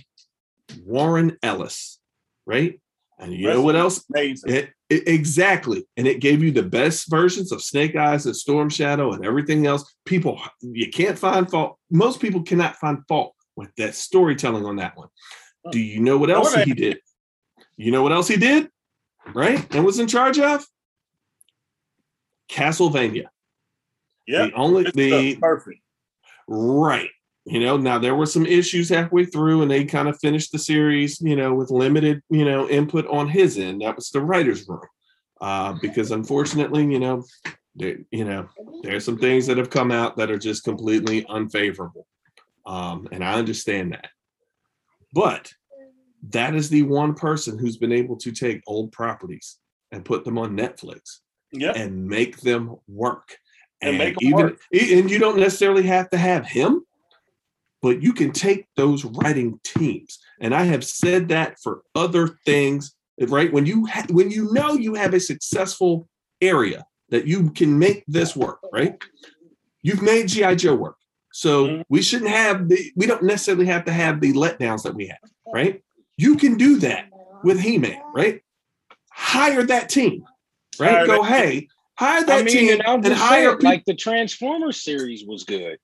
Warren 0.84 1.36
Ellis, 1.42 1.98
right? 2.46 2.80
And 3.18 3.32
you 3.32 3.46
know 3.48 3.62
what 3.62 3.76
else? 3.76 4.04
It, 4.14 4.70
it- 4.90 5.08
exactly, 5.08 5.86
and 5.96 6.06
it 6.06 6.20
gave 6.20 6.42
you 6.42 6.50
the 6.52 6.62
best 6.62 7.08
versions 7.10 7.52
of 7.52 7.62
Snake 7.62 7.96
Eyes 7.96 8.26
and 8.26 8.36
Storm 8.36 8.68
Shadow 8.68 9.12
and 9.12 9.24
everything 9.24 9.66
else. 9.66 9.92
People, 10.04 10.40
you 10.60 10.90
can't 10.90 11.18
find 11.18 11.50
fault. 11.50 11.78
Most 11.90 12.20
people 12.20 12.42
cannot 12.42 12.76
find 12.76 12.98
fault 13.08 13.34
with 13.56 13.74
that 13.76 13.94
storytelling 13.94 14.64
on 14.66 14.76
that 14.76 14.96
one. 14.96 15.08
Do 15.70 15.78
you 15.80 16.00
know 16.00 16.18
what 16.18 16.30
else 16.30 16.54
he 16.54 16.74
did? 16.74 16.98
You 17.76 17.92
know 17.92 18.02
what 18.02 18.12
else 18.12 18.28
he 18.28 18.36
did? 18.36 18.68
Right, 19.32 19.66
and 19.74 19.84
was 19.84 19.98
in 19.98 20.06
charge 20.06 20.38
of 20.38 20.66
Castlevania. 22.50 23.26
Yep. 24.26 24.50
The 24.50 24.56
only 24.56 24.90
the 24.90 25.36
perfect. 25.36 25.80
Right. 26.48 27.10
You 27.46 27.60
know, 27.60 27.76
now 27.76 27.98
there 27.98 28.14
were 28.14 28.26
some 28.26 28.46
issues 28.46 28.88
halfway 28.88 29.26
through, 29.26 29.62
and 29.62 29.70
they 29.70 29.84
kind 29.84 30.08
of 30.08 30.18
finished 30.18 30.52
the 30.52 30.58
series, 30.58 31.20
you 31.20 31.36
know, 31.36 31.54
with 31.54 31.70
limited, 31.70 32.22
you 32.30 32.44
know, 32.44 32.68
input 32.68 33.06
on 33.08 33.28
his 33.28 33.58
end. 33.58 33.82
That 33.82 33.96
was 33.96 34.10
the 34.10 34.20
writer's 34.20 34.66
room. 34.66 34.80
Uh, 35.40 35.74
because 35.82 36.10
unfortunately, 36.10 36.84
you 36.84 36.98
know, 36.98 37.22
there, 37.74 37.98
you 38.10 38.24
know, 38.24 38.48
there's 38.82 39.04
some 39.04 39.18
things 39.18 39.46
that 39.46 39.58
have 39.58 39.68
come 39.68 39.90
out 39.90 40.16
that 40.16 40.30
are 40.30 40.38
just 40.38 40.64
completely 40.64 41.26
unfavorable. 41.28 42.06
Um, 42.64 43.08
and 43.12 43.22
I 43.22 43.34
understand 43.34 43.92
that. 43.92 44.08
But 45.12 45.52
that 46.30 46.54
is 46.54 46.70
the 46.70 46.82
one 46.82 47.14
person 47.14 47.58
who's 47.58 47.76
been 47.76 47.92
able 47.92 48.16
to 48.16 48.32
take 48.32 48.62
old 48.66 48.90
properties 48.92 49.58
and 49.92 50.04
put 50.04 50.24
them 50.24 50.38
on 50.38 50.56
Netflix 50.56 51.18
Yep. 51.52 51.76
and 51.76 52.06
make 52.06 52.40
them 52.40 52.76
work. 52.88 53.36
And 53.84 54.00
And, 54.00 54.22
even 54.22 54.46
work. 54.46 54.60
and 54.72 55.10
you 55.10 55.18
don't 55.18 55.38
necessarily 55.38 55.82
have 55.84 56.10
to 56.10 56.16
have 56.16 56.46
him, 56.46 56.84
but 57.82 58.02
you 58.02 58.12
can 58.12 58.32
take 58.32 58.66
those 58.76 59.04
writing 59.04 59.60
teams. 59.62 60.18
And 60.40 60.54
I 60.54 60.64
have 60.64 60.84
said 60.84 61.28
that 61.28 61.56
for 61.62 61.82
other 61.94 62.28
things, 62.46 62.94
right? 63.28 63.52
When 63.52 63.66
you 63.66 63.86
ha- 63.86 64.06
when 64.10 64.30
you 64.30 64.52
know 64.52 64.72
you 64.74 64.94
have 64.94 65.14
a 65.14 65.20
successful 65.20 66.08
area 66.40 66.84
that 67.10 67.26
you 67.26 67.50
can 67.50 67.78
make 67.78 68.04
this 68.08 68.34
work, 68.34 68.58
right? 68.72 68.96
You've 69.82 70.02
made 70.02 70.28
GI 70.28 70.54
Joe 70.56 70.74
work. 70.74 70.96
So 71.32 71.66
Mhm. 71.66 71.84
we 71.88 72.00
shouldn't 72.00 72.30
have 72.30 72.68
the 72.68 72.92
we 72.96 73.06
don't 73.06 73.22
necessarily 73.22 73.66
have 73.66 73.84
to 73.84 73.92
have 73.92 74.20
the 74.20 74.32
letdowns 74.32 74.82
that 74.84 74.94
we 74.94 75.06
have, 75.08 75.18
right? 75.52 75.82
You 76.16 76.36
can 76.36 76.56
do 76.56 76.78
that 76.78 77.08
with 77.42 77.60
He-Man, 77.60 78.00
right? 78.14 78.40
Hire 79.10 79.64
that 79.64 79.88
team, 79.88 80.24
right? 80.78 80.92
Hire 80.98 81.06
Go, 81.06 81.22
hey, 81.22 81.68
hire 81.98 82.24
that 82.24 82.40
I 82.40 82.42
mean, 82.42 82.54
team 82.54 82.72
and 82.72 82.82
I'll 82.82 82.94
and 82.96 83.06
hire 83.06 83.52
it, 83.54 83.62
like 83.62 83.84
the 83.84 83.94
Transformers 83.94 84.82
series 84.82 85.24
was 85.26 85.44
good. 85.44 85.78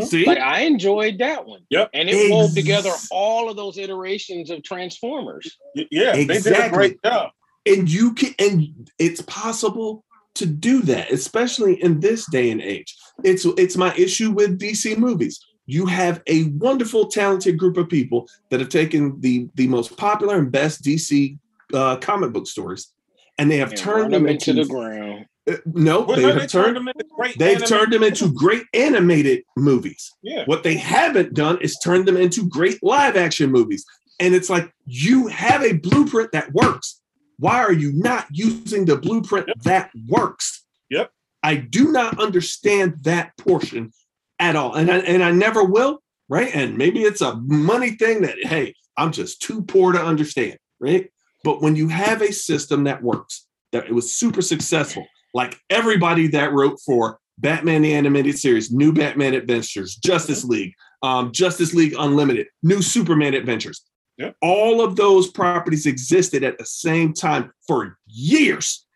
See, 0.00 0.24
Like 0.24 0.38
I 0.38 0.60
enjoyed 0.60 1.18
that 1.18 1.44
one. 1.46 1.60
Yep. 1.68 1.90
And 1.92 2.08
it 2.08 2.30
wove 2.30 2.44
Ex- 2.46 2.54
together 2.54 2.90
all 3.10 3.50
of 3.50 3.56
those 3.56 3.76
iterations 3.76 4.48
of 4.50 4.62
Transformers. 4.62 5.58
Y- 5.76 5.86
Yeah. 5.90 6.12
They 6.12 6.24
did 6.26 6.30
a 6.30 6.34
Exactly. 6.36 6.76
great 6.78 7.02
job. 7.04 7.30
and 7.66 7.88
you 7.90 8.12
can 8.14 8.34
and 8.38 8.90
it's 8.98 9.20
possible 9.22 10.04
to 10.34 10.46
do 10.46 10.80
that 10.82 11.10
especially 11.12 11.82
in 11.82 12.00
this 12.00 12.26
day 12.30 12.50
and 12.50 12.60
age 12.60 12.94
it's 13.22 13.44
it's 13.56 13.76
my 13.76 13.94
issue 13.96 14.30
with 14.32 14.58
dc 14.58 14.98
movies 14.98 15.38
you 15.66 15.86
have 15.86 16.20
a 16.26 16.44
wonderful 16.66 17.06
talented 17.06 17.56
group 17.56 17.76
of 17.78 17.88
people 17.88 18.28
that 18.50 18.60
have 18.60 18.68
taken 18.68 19.18
the 19.20 19.48
the 19.54 19.66
most 19.68 19.96
popular 19.96 20.36
and 20.36 20.50
best 20.52 20.82
dc 20.82 21.38
uh, 21.72 21.96
comic 21.98 22.32
book 22.32 22.46
stories 22.46 22.92
and 23.38 23.50
they 23.50 23.56
have 23.58 23.70
and 23.70 23.78
turned 23.78 24.12
them 24.12 24.24
them 24.24 24.26
into, 24.32 24.50
into 24.50 24.64
the 24.64 24.68
ground. 24.68 25.24
Uh, 25.50 25.56
no 25.66 26.04
they 26.04 26.22
have 26.22 26.48
turned 26.48 26.76
them 26.76 26.88
into 26.88 27.04
great 27.16 27.38
they've 27.38 27.64
turned 27.66 27.92
them 27.92 28.02
into 28.02 28.32
great 28.32 28.64
animated 28.72 29.42
movies 29.56 30.10
Yeah. 30.22 30.44
what 30.46 30.62
they 30.62 30.76
haven't 30.76 31.34
done 31.34 31.58
is 31.60 31.76
turn 31.84 32.04
them 32.04 32.16
into 32.16 32.48
great 32.48 32.82
live 32.82 33.16
action 33.16 33.50
movies. 33.50 33.84
And 34.20 34.32
it's 34.34 34.48
like 34.48 34.72
you 34.86 35.26
have 35.26 35.62
a 35.62 35.72
blueprint 35.72 36.30
that 36.32 36.52
works. 36.52 37.00
Why 37.38 37.58
are 37.58 37.72
you 37.72 37.92
not 37.92 38.26
using 38.30 38.84
the 38.84 38.96
blueprint 38.96 39.48
Yep. 39.48 39.58
that 39.64 39.90
works? 40.06 40.64
Yep. 40.88 41.10
I 41.42 41.56
do 41.56 41.90
not 41.90 42.20
understand 42.20 42.94
that 43.02 43.36
portion 43.36 43.92
at 44.38 44.54
all. 44.54 44.74
And 44.74 44.88
I, 44.90 44.98
and 44.98 45.22
I 45.22 45.32
never 45.32 45.64
will, 45.64 45.98
right? 46.28 46.54
And 46.54 46.78
maybe 46.78 47.00
it's 47.02 47.22
a 47.22 47.34
money 47.34 47.90
thing 47.90 48.22
that, 48.22 48.36
hey, 48.42 48.74
I'm 48.96 49.10
just 49.10 49.42
too 49.42 49.62
poor 49.62 49.92
to 49.92 50.00
understand, 50.00 50.58
right? 50.78 51.10
But 51.42 51.60
when 51.60 51.74
you 51.74 51.88
have 51.88 52.22
a 52.22 52.32
system 52.32 52.84
that 52.84 53.02
works, 53.02 53.46
that 53.72 53.86
it 53.86 53.92
was 53.92 54.12
super 54.12 54.42
successful, 54.42 55.06
like 55.34 55.58
everybody 55.68 56.28
that 56.28 56.52
wrote 56.52 56.80
for 56.86 57.18
Batman 57.38 57.82
the 57.82 57.94
Animated 57.94 58.38
Series, 58.38 58.70
New 58.72 58.92
Batman 58.92 59.34
Adventures, 59.34 59.96
Justice 59.96 60.44
League, 60.44 60.72
um, 61.02 61.32
Justice 61.32 61.74
League 61.74 61.94
Unlimited, 61.98 62.46
New 62.62 62.80
Superman 62.80 63.34
Adventures. 63.34 63.82
Yep. 64.18 64.36
All 64.40 64.80
of 64.80 64.94
those 64.94 65.28
properties 65.30 65.86
existed 65.86 66.44
at 66.44 66.56
the 66.56 66.64
same 66.64 67.12
time 67.12 67.52
for 67.66 67.98
years, 68.06 68.86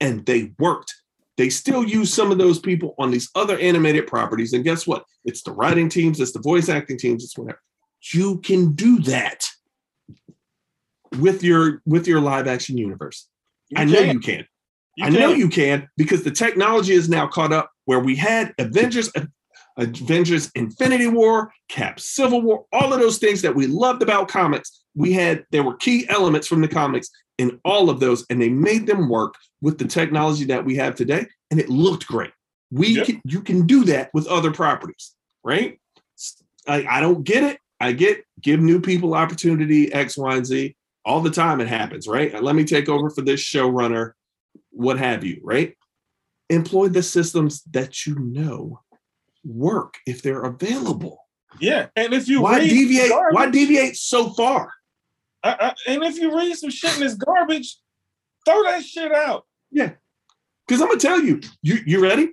and 0.00 0.24
they 0.24 0.52
worked. 0.58 0.94
They 1.36 1.50
still 1.50 1.84
use 1.84 2.12
some 2.12 2.30
of 2.30 2.38
those 2.38 2.58
people 2.58 2.94
on 2.98 3.10
these 3.10 3.28
other 3.34 3.58
animated 3.58 4.06
properties. 4.06 4.52
And 4.52 4.64
guess 4.64 4.86
what? 4.86 5.04
It's 5.24 5.42
the 5.42 5.52
writing 5.52 5.88
teams, 5.88 6.20
it's 6.20 6.32
the 6.32 6.40
voice 6.40 6.68
acting 6.68 6.98
teams, 6.98 7.24
it's 7.24 7.36
whatever. 7.36 7.60
You 8.12 8.38
can 8.38 8.74
do 8.74 9.00
that 9.00 9.48
with 11.18 11.42
your 11.42 11.82
with 11.84 12.06
your 12.06 12.20
live 12.20 12.46
action 12.46 12.78
universe. 12.78 13.28
You 13.70 13.80
I 13.80 13.84
know 13.84 13.98
can. 13.98 14.14
you 14.14 14.20
can. 14.20 14.46
You 14.98 15.06
I 15.06 15.10
know 15.10 15.30
you 15.30 15.48
can 15.48 15.88
because 15.96 16.24
the 16.24 16.30
technology 16.32 16.92
is 16.92 17.08
now 17.08 17.28
caught 17.28 17.52
up 17.52 17.70
where 17.84 18.00
we 18.00 18.16
had 18.16 18.52
Avengers, 18.58 19.08
uh, 19.14 19.26
Avengers 19.76 20.50
Infinity 20.56 21.06
War, 21.06 21.52
Cap 21.68 22.00
Civil 22.00 22.42
War, 22.42 22.66
all 22.72 22.92
of 22.92 22.98
those 22.98 23.18
things 23.18 23.40
that 23.42 23.54
we 23.54 23.68
loved 23.68 24.02
about 24.02 24.26
comics. 24.26 24.82
We 24.96 25.12
had, 25.12 25.44
there 25.52 25.62
were 25.62 25.76
key 25.76 26.04
elements 26.08 26.48
from 26.48 26.62
the 26.62 26.68
comics 26.68 27.10
in 27.38 27.60
all 27.64 27.90
of 27.90 28.00
those, 28.00 28.26
and 28.28 28.42
they 28.42 28.48
made 28.48 28.88
them 28.88 29.08
work 29.08 29.34
with 29.60 29.78
the 29.78 29.84
technology 29.84 30.44
that 30.46 30.64
we 30.64 30.74
have 30.74 30.96
today, 30.96 31.26
and 31.52 31.60
it 31.60 31.68
looked 31.68 32.08
great. 32.08 32.32
We 32.72 32.96
Yep. 32.96 33.06
can, 33.06 33.20
you 33.24 33.40
can 33.40 33.68
do 33.68 33.84
that 33.84 34.10
with 34.12 34.26
other 34.26 34.50
properties, 34.50 35.14
right? 35.44 35.78
I, 36.66 36.84
I 36.90 37.00
don't 37.00 37.22
get 37.22 37.44
it. 37.44 37.60
I 37.78 37.92
get 37.92 38.24
give 38.40 38.58
new 38.58 38.80
people 38.80 39.14
opportunity, 39.14 39.92
X, 39.92 40.18
Y, 40.18 40.34
and 40.34 40.44
Z. 40.44 40.74
All 41.04 41.20
the 41.20 41.30
time 41.30 41.60
it 41.60 41.68
happens, 41.68 42.08
right? 42.08 42.42
Let 42.42 42.56
me 42.56 42.64
take 42.64 42.88
over 42.88 43.10
for 43.10 43.22
this 43.22 43.40
showrunner 43.40 44.14
what 44.70 44.98
have 44.98 45.24
you, 45.24 45.40
right? 45.42 45.76
Employ 46.50 46.88
the 46.88 47.02
systems 47.02 47.62
that 47.70 48.06
you 48.06 48.18
know 48.18 48.80
work 49.44 49.98
if 50.06 50.22
they're 50.22 50.44
available. 50.44 51.20
Yeah. 51.60 51.88
And 51.96 52.12
if 52.12 52.28
you 52.28 52.42
Why 52.42 52.58
read 52.58 52.70
deviate? 52.70 53.12
Why 53.30 53.50
deviate 53.50 53.96
so 53.96 54.30
far? 54.30 54.72
I, 55.42 55.50
I, 55.50 55.92
and 55.92 56.02
if 56.04 56.18
you 56.18 56.36
read 56.36 56.54
some 56.56 56.70
shit 56.70 56.94
in 56.94 57.00
this 57.00 57.14
garbage, 57.14 57.78
throw 58.44 58.62
that 58.64 58.84
shit 58.84 59.12
out. 59.12 59.44
Yeah, 59.70 59.92
because 60.66 60.80
I'm 60.80 60.88
gonna 60.88 61.00
tell 61.00 61.20
you, 61.20 61.40
you 61.62 61.78
you 61.86 62.02
ready? 62.02 62.30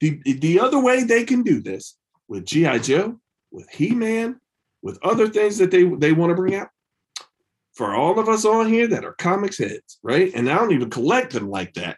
The 0.00 0.20
the 0.24 0.60
other 0.60 0.80
way 0.80 1.04
they 1.04 1.24
can 1.24 1.42
do 1.42 1.60
this 1.60 1.96
with 2.28 2.44
GI 2.44 2.80
Joe, 2.80 3.18
with 3.50 3.68
He 3.70 3.94
Man, 3.94 4.40
with 4.82 4.98
other 5.02 5.28
things 5.28 5.58
that 5.58 5.70
they 5.70 5.84
they 5.84 6.12
want 6.12 6.30
to 6.30 6.36
bring 6.36 6.54
out. 6.54 6.68
For 7.74 7.94
all 7.94 8.18
of 8.18 8.28
us 8.28 8.44
on 8.44 8.68
here 8.68 8.86
that 8.88 9.04
are 9.04 9.14
comics 9.14 9.58
heads, 9.58 9.98
right? 10.02 10.32
And 10.34 10.48
I 10.48 10.54
don't 10.56 10.72
even 10.72 10.90
collect 10.90 11.32
them 11.32 11.48
like 11.50 11.74
that. 11.74 11.96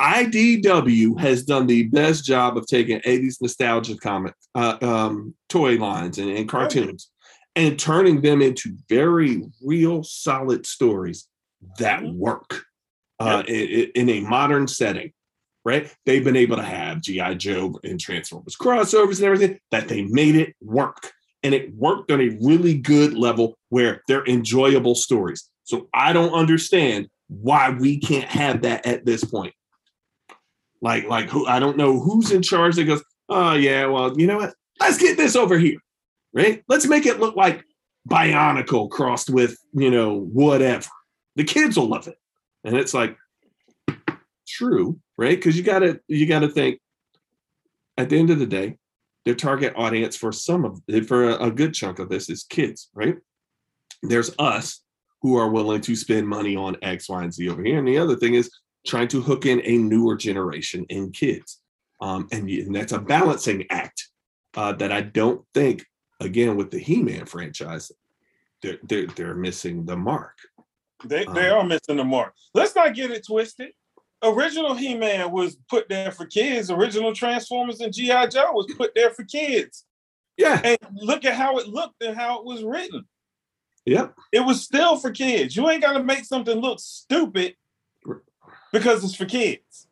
IDW 0.00 1.20
has 1.20 1.44
done 1.44 1.66
the 1.66 1.84
best 1.84 2.24
job 2.24 2.56
of 2.56 2.66
taking 2.66 3.00
80s 3.00 3.40
nostalgia 3.40 3.96
comic 3.98 4.34
uh, 4.54 4.78
um, 4.80 5.34
toy 5.48 5.76
lines 5.76 6.18
and, 6.18 6.30
and 6.30 6.48
cartoons 6.48 7.10
and 7.54 7.78
turning 7.78 8.22
them 8.22 8.40
into 8.40 8.74
very 8.88 9.42
real, 9.62 10.02
solid 10.02 10.64
stories 10.66 11.28
that 11.78 12.02
Mhm. 12.02 12.14
work 12.14 12.64
uh, 13.20 13.44
i- 13.46 13.52
i- 13.52 13.90
in, 13.94 14.08
a 14.08 14.20
modern 14.20 14.66
setting. 14.66 15.12
Right? 15.64 15.94
They've 16.06 16.24
been 16.24 16.34
able 16.34 16.56
to 16.56 16.62
have 16.64 17.02
GI 17.02 17.34
Joe 17.36 17.78
and 17.84 18.00
Transformers 18.00 18.56
crossovers 18.56 19.18
and 19.18 19.26
everything 19.26 19.60
that 19.70 19.86
they 19.86 20.02
made 20.02 20.34
it 20.34 20.56
work, 20.60 21.12
and 21.42 21.54
it 21.54 21.74
worked 21.74 22.10
on 22.10 22.20
a 22.20 22.36
really 22.40 22.74
good 22.74 23.14
level 23.14 23.56
where 23.68 24.02
they're 24.08 24.26
enjoyable 24.26 24.94
stories. 24.94 25.48
So 25.64 25.88
I 25.94 26.12
don't 26.12 26.32
understand 26.32 27.08
why 27.28 27.70
we 27.70 27.98
can't 27.98 28.28
have 28.28 28.62
that 28.62 28.86
at 28.86 29.04
this 29.04 29.24
point. 29.24 29.54
Like, 30.80 31.04
like 31.04 31.28
who 31.28 31.46
I 31.46 31.58
don't 31.58 31.76
know 31.76 32.00
who's 32.00 32.30
in 32.30 32.42
charge 32.42 32.76
that 32.76 32.84
goes, 32.84 33.02
oh 33.28 33.54
yeah, 33.54 33.86
well, 33.86 34.18
you 34.18 34.26
know 34.26 34.38
what? 34.38 34.54
Let's 34.80 34.98
get 34.98 35.16
this 35.16 35.36
over 35.36 35.58
here. 35.58 35.78
Right? 36.32 36.62
Let's 36.68 36.86
make 36.86 37.06
it 37.06 37.20
look 37.20 37.36
like 37.36 37.64
Bionicle 38.08 38.90
crossed 38.90 39.30
with, 39.30 39.56
you 39.72 39.90
know, 39.90 40.20
whatever. 40.20 40.88
The 41.36 41.44
kids 41.44 41.76
will 41.76 41.88
love 41.88 42.08
it. 42.08 42.16
And 42.64 42.76
it's 42.76 42.94
like, 42.94 43.16
true, 44.46 44.98
right? 45.16 45.36
Because 45.36 45.56
you 45.56 45.62
gotta 45.62 46.00
you 46.08 46.26
gotta 46.26 46.48
think 46.48 46.80
at 47.96 48.08
the 48.08 48.18
end 48.18 48.30
of 48.30 48.38
the 48.38 48.46
day, 48.46 48.78
their 49.24 49.34
target 49.34 49.72
audience 49.76 50.16
for 50.16 50.32
some 50.32 50.64
of 50.64 50.80
for 51.06 51.30
a, 51.30 51.44
a 51.44 51.50
good 51.50 51.74
chunk 51.74 51.98
of 51.98 52.08
this 52.08 52.28
is 52.28 52.44
kids, 52.44 52.90
right? 52.94 53.16
There's 54.02 54.34
us 54.38 54.82
who 55.20 55.36
are 55.36 55.48
willing 55.48 55.80
to 55.82 55.94
spend 55.94 56.26
money 56.26 56.56
on 56.56 56.76
X, 56.82 57.08
Y, 57.08 57.22
and 57.22 57.32
Z 57.32 57.48
over 57.48 57.62
here. 57.62 57.78
And 57.78 57.86
the 57.86 57.98
other 57.98 58.16
thing 58.16 58.34
is 58.34 58.50
trying 58.84 59.06
to 59.08 59.20
hook 59.20 59.46
in 59.46 59.62
a 59.64 59.78
newer 59.78 60.16
generation 60.16 60.84
in 60.88 61.12
kids. 61.12 61.60
Um, 62.00 62.26
and, 62.32 62.50
and 62.50 62.74
that's 62.74 62.90
a 62.90 62.98
balancing 62.98 63.64
act 63.70 64.08
uh, 64.56 64.72
that 64.72 64.90
I 64.90 65.02
don't 65.02 65.44
think, 65.54 65.86
again, 66.18 66.56
with 66.56 66.72
the 66.72 66.80
He-Man 66.80 67.26
franchise, 67.26 67.92
they're, 68.60 68.78
they're, 68.82 69.06
they're 69.06 69.34
missing 69.36 69.86
the 69.86 69.96
mark. 69.96 70.36
They, 71.04 71.24
they 71.26 71.50
Um, 71.50 71.58
are 71.58 71.64
missing 71.64 71.96
the 71.96 72.04
mark. 72.04 72.34
Let's 72.54 72.74
not 72.74 72.94
get 72.94 73.12
it 73.12 73.24
twisted. 73.24 73.70
Original 74.22 74.74
He-Man 74.74 75.30
was 75.32 75.56
put 75.68 75.88
there 75.88 76.12
for 76.12 76.26
kids. 76.26 76.70
Original 76.70 77.12
Transformers 77.12 77.80
and 77.80 77.92
G.I. 77.92 78.26
Joe 78.28 78.52
was 78.52 78.72
put 78.76 78.94
there 78.94 79.10
for 79.10 79.24
kids. 79.24 79.84
Yeah, 80.36 80.60
And 80.64 80.78
look 80.94 81.24
at 81.24 81.34
how 81.34 81.58
it 81.58 81.68
looked 81.68 82.02
and 82.02 82.16
how 82.16 82.38
it 82.38 82.44
was 82.44 82.64
written. 82.64 83.04
yep. 83.84 84.14
It 84.32 84.40
was 84.40 84.62
still 84.62 84.96
for 84.96 85.10
kids. 85.10 85.56
You 85.56 85.68
ain't 85.68 85.82
got 85.82 85.92
to 85.92 86.02
make 86.02 86.24
something 86.24 86.58
look 86.58 86.80
stupid 86.80 87.54
because 88.72 89.04
it's 89.04 89.14
for 89.14 89.26
kids. 89.26 89.88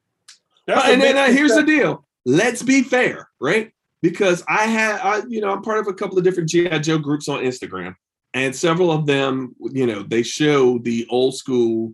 That's 0.67 0.89
and 0.89 1.03
then 1.03 1.17
uh, 1.17 1.27
here's 1.27 1.55
the 1.55 1.63
deal. 1.63 2.07
Let's 2.25 2.63
be 2.63 2.83
fair, 2.83 3.29
right? 3.41 3.73
Because 4.03 4.43
I 4.49 4.65
had, 4.67 5.01
I, 5.01 5.23
you 5.29 5.41
know, 5.41 5.51
I'm 5.51 5.63
part 5.63 5.79
of 5.79 5.89
a 5.89 5.93
couple 5.93 6.17
of 6.17 6.25
different 6.25 6.49
GI 6.49 6.79
Joe 6.81 6.99
groups 6.99 7.29
on 7.29 7.45
Instagram, 7.45 7.95
and 8.33 8.55
several 8.57 8.91
of 8.91 9.07
them, 9.07 9.55
you 9.61 9.87
know, 9.87 10.03
they 10.03 10.23
show 10.23 10.79
the 10.79 11.07
old 11.11 11.37
school 11.37 11.93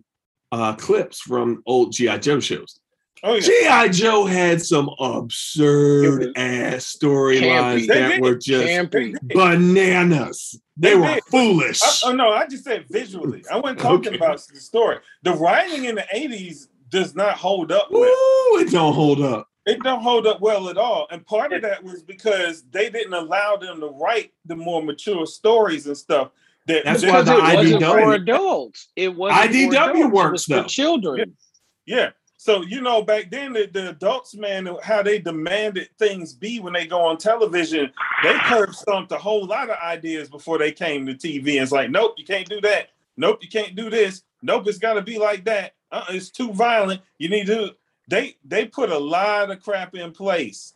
uh, 0.51 0.75
clips 0.75 1.19
from 1.19 1.61
old 1.65 1.91
GI 1.93 2.19
Joe 2.19 2.39
shows. 2.39 2.79
Oh 3.23 3.33
yeah. 3.35 3.87
GI 3.87 3.93
Joe 3.93 4.25
had 4.25 4.61
some 4.61 4.89
absurd 4.99 6.37
ass 6.37 6.95
storylines 7.01 7.87
that 7.87 8.21
were 8.21 8.35
just 8.35 8.67
Campy. 8.67 9.15
bananas. 9.33 10.59
They, 10.75 10.91
They 10.91 10.95
were 10.95 11.13
did. 11.15 11.23
foolish. 11.25 11.81
I, 11.83 12.09
oh 12.09 12.11
no, 12.13 12.29
I 12.31 12.45
just 12.47 12.63
said 12.63 12.85
visually. 12.89 13.43
I 13.51 13.57
wasn't 13.57 13.79
talking 13.79 14.07
Okay. 14.09 14.17
about 14.17 14.41
the 14.53 14.59
story. 14.59 14.97
The 15.23 15.33
writing 15.33 15.85
in 15.85 15.95
the 15.95 16.05
80s 16.13 16.67
does 16.89 17.15
not 17.15 17.37
hold 17.37 17.71
up 17.71 17.87
well. 17.91 18.03
Ooh, 18.03 18.59
it 18.59 18.71
don't 18.71 18.93
hold 18.93 19.21
up. 19.21 19.47
It 19.65 19.81
don't 19.83 20.01
hold 20.01 20.27
up 20.27 20.39
well 20.39 20.69
at 20.69 20.77
all. 20.77 21.07
And 21.11 21.25
part 21.25 21.51
of 21.51 21.61
that 21.63 21.83
was 21.83 22.01
because 22.03 22.63
they 22.71 22.89
didn't 22.89 23.13
allow 23.13 23.57
them 23.57 23.81
to 23.81 23.87
write 23.87 24.31
the 24.45 24.55
more 24.55 24.81
mature 24.81 25.25
stories 25.25 25.87
and 25.87 25.97
stuff. 25.97 26.29
That 26.67 26.83
That's 26.83 27.03
why 27.03 27.21
the 27.21 27.33
Because 27.33 27.71
it 27.71 27.73
wasn't 27.73 27.81
IDW 27.81 28.03
for 28.03 28.13
adults. 28.13 28.87
It 28.95 29.15
wasn't 29.15 29.51
IDW 29.51 30.11
works, 30.11 30.31
was 30.31 30.45
though. 30.45 30.63
for 30.63 30.69
children. 30.69 31.37
Yeah. 31.85 32.11
So 32.37 32.61
you 32.61 32.81
know, 32.81 33.01
back 33.01 33.31
then 33.31 33.53
the, 33.53 33.69
the 33.71 33.89
adults, 33.89 34.35
man, 34.35 34.69
how 34.83 35.01
they 35.01 35.19
demanded 35.19 35.89
things 35.97 36.33
be 36.33 36.59
when 36.59 36.73
they 36.73 36.85
go 36.85 37.01
on 37.01 37.17
television, 37.17 37.91
they 38.23 38.33
curb 38.33 38.75
stomped 38.75 39.11
a 39.11 39.17
whole 39.17 39.45
lot 39.45 39.69
of 39.69 39.77
ideas 39.77 40.29
before 40.29 40.57
they 40.57 40.71
came 40.71 41.05
to 41.05 41.13
TV. 41.13 41.53
And 41.53 41.63
it's 41.63 41.71
like, 41.71 41.89
nope, 41.89 42.13
you 42.17 42.25
can't 42.25 42.47
do 42.47 42.61
that. 42.61 42.89
Nope, 43.15 43.39
you 43.41 43.49
can't 43.49 43.75
do 43.75 43.89
this. 43.89 44.23
Nope, 44.41 44.67
it's 44.67 44.77
got 44.77 44.93
to 44.93 45.01
be 45.01 45.17
like 45.17 45.45
that. 45.45 45.73
Uh, 45.91 46.05
it's 46.09 46.29
too 46.29 46.51
violent. 46.53 47.01
You 47.17 47.29
need 47.29 47.47
to. 47.47 47.71
They 48.09 48.37
they 48.45 48.65
put 48.65 48.91
a 48.91 48.97
lot 48.97 49.51
of 49.51 49.61
crap 49.61 49.95
in 49.95 50.11
place 50.11 50.73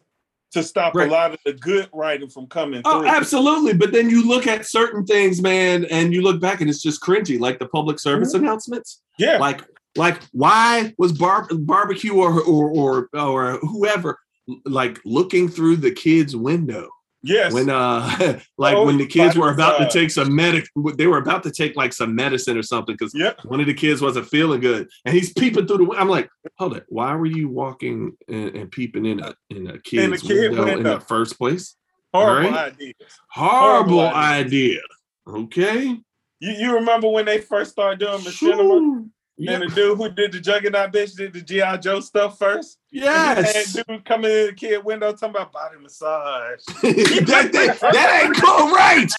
to 0.51 0.63
stop 0.63 0.93
Right. 0.95 1.07
a 1.07 1.11
lot 1.11 1.31
of 1.33 1.39
the 1.45 1.53
good 1.53 1.89
writing 1.93 2.29
from 2.29 2.47
coming 2.47 2.81
Oh, 2.85 2.99
through. 2.99 3.09
absolutely. 3.09 3.73
But 3.73 3.91
then 3.91 4.09
you 4.09 4.27
look 4.27 4.47
at 4.47 4.65
certain 4.65 5.05
things, 5.05 5.41
man, 5.41 5.85
and 5.85 6.13
you 6.13 6.21
look 6.21 6.41
back 6.41 6.61
and 6.61 6.69
it's 6.69 6.81
just 6.81 7.01
cringy, 7.01 7.39
like 7.39 7.59
the 7.59 7.67
public 7.67 7.99
service 7.99 8.33
mm-hmm. 8.33 8.43
announcements. 8.45 9.01
Yeah, 9.17 9.37
Like, 9.37 9.61
like 9.97 10.21
why 10.31 10.93
was 10.97 11.11
bar- 11.11 11.47
barbecue 11.51 12.13
or, 12.13 12.41
or 12.41 12.69
or 12.69 13.09
or 13.13 13.57
whoever 13.57 14.17
like 14.65 14.99
looking 15.05 15.49
through 15.49 15.77
the 15.77 15.91
kids' 15.91 16.35
window 16.35 16.89
yes. 17.23 17.53
when 17.53 17.69
uh 17.69 18.39
like 18.57 18.75
Oh, 18.75 18.85
when 18.85 18.97
the 18.97 19.05
kids 19.05 19.35
were 19.37 19.51
about 19.51 19.77
to 19.79 19.89
take 19.89 20.11
some 20.11 20.33
medic 20.35 20.65
they 20.95 21.07
were 21.07 21.17
about 21.17 21.43
to 21.43 21.51
take 21.51 21.75
like 21.75 21.93
some 21.93 22.15
medicine 22.15 22.57
or 22.57 22.63
something 22.63 22.95
because 22.97 23.13
Yep. 23.15 23.45
one 23.45 23.59
of 23.59 23.67
the 23.67 23.73
kids 23.73 24.01
wasn't 24.01 24.27
feeling 24.27 24.59
good 24.61 24.87
and 25.05 25.13
he's 25.13 25.31
peeping 25.33 25.67
through 25.67 25.85
the 25.85 25.95
I'm 25.97 26.09
like, 26.09 26.29
hold 26.57 26.77
it, 26.77 26.85
why 26.89 27.15
were 27.15 27.25
you 27.25 27.49
walking 27.49 28.17
and, 28.27 28.55
and 28.55 28.71
peeping 28.71 29.05
in 29.05 29.19
a 29.19 29.35
in 29.49 29.67
a 29.67 29.79
kid's 29.79 30.21
kid 30.21 30.51
window, 30.51 30.67
in 30.67 30.83
the 30.83 30.99
first 30.99 31.37
place? 31.37 31.75
Horrible 32.13 32.49
Alright. 32.49 32.73
ideas. 32.73 32.95
Horrible, 33.29 33.99
Horrible 33.99 34.17
idea. 34.17 34.81
Okay. 35.27 35.97
You, 36.39 36.51
you 36.51 36.73
remember 36.75 37.07
when 37.07 37.25
they 37.25 37.39
first 37.39 37.71
started 37.71 37.99
doing 37.99 38.19
machinima? 38.19 39.09
Whew. 39.41 39.49
And 39.49 39.63
the 39.63 39.75
dude 39.75 39.97
who 39.97 40.07
did 40.09 40.33
the 40.33 40.39
Juggernaut 40.39 40.93
bitch 40.93 41.15
did 41.15 41.33
the 41.33 41.41
G.I. 41.41 41.77
Joe 41.77 41.99
stuff 41.99 42.37
first. 42.37 42.77
Yes. 42.91 43.75
And 43.75 43.87
dude 43.87 44.05
coming 44.05 44.29
in 44.29 44.45
the 44.47 44.53
kid 44.53 44.85
window 44.85 45.11
talking 45.13 45.31
about 45.31 45.51
body 45.51 45.77
massage. 45.81 46.59
that, 46.83 47.49
that, 47.51 47.79
that 47.79 48.23
ain't 48.23 48.35
cool, 48.35 48.69
right? 48.71 49.09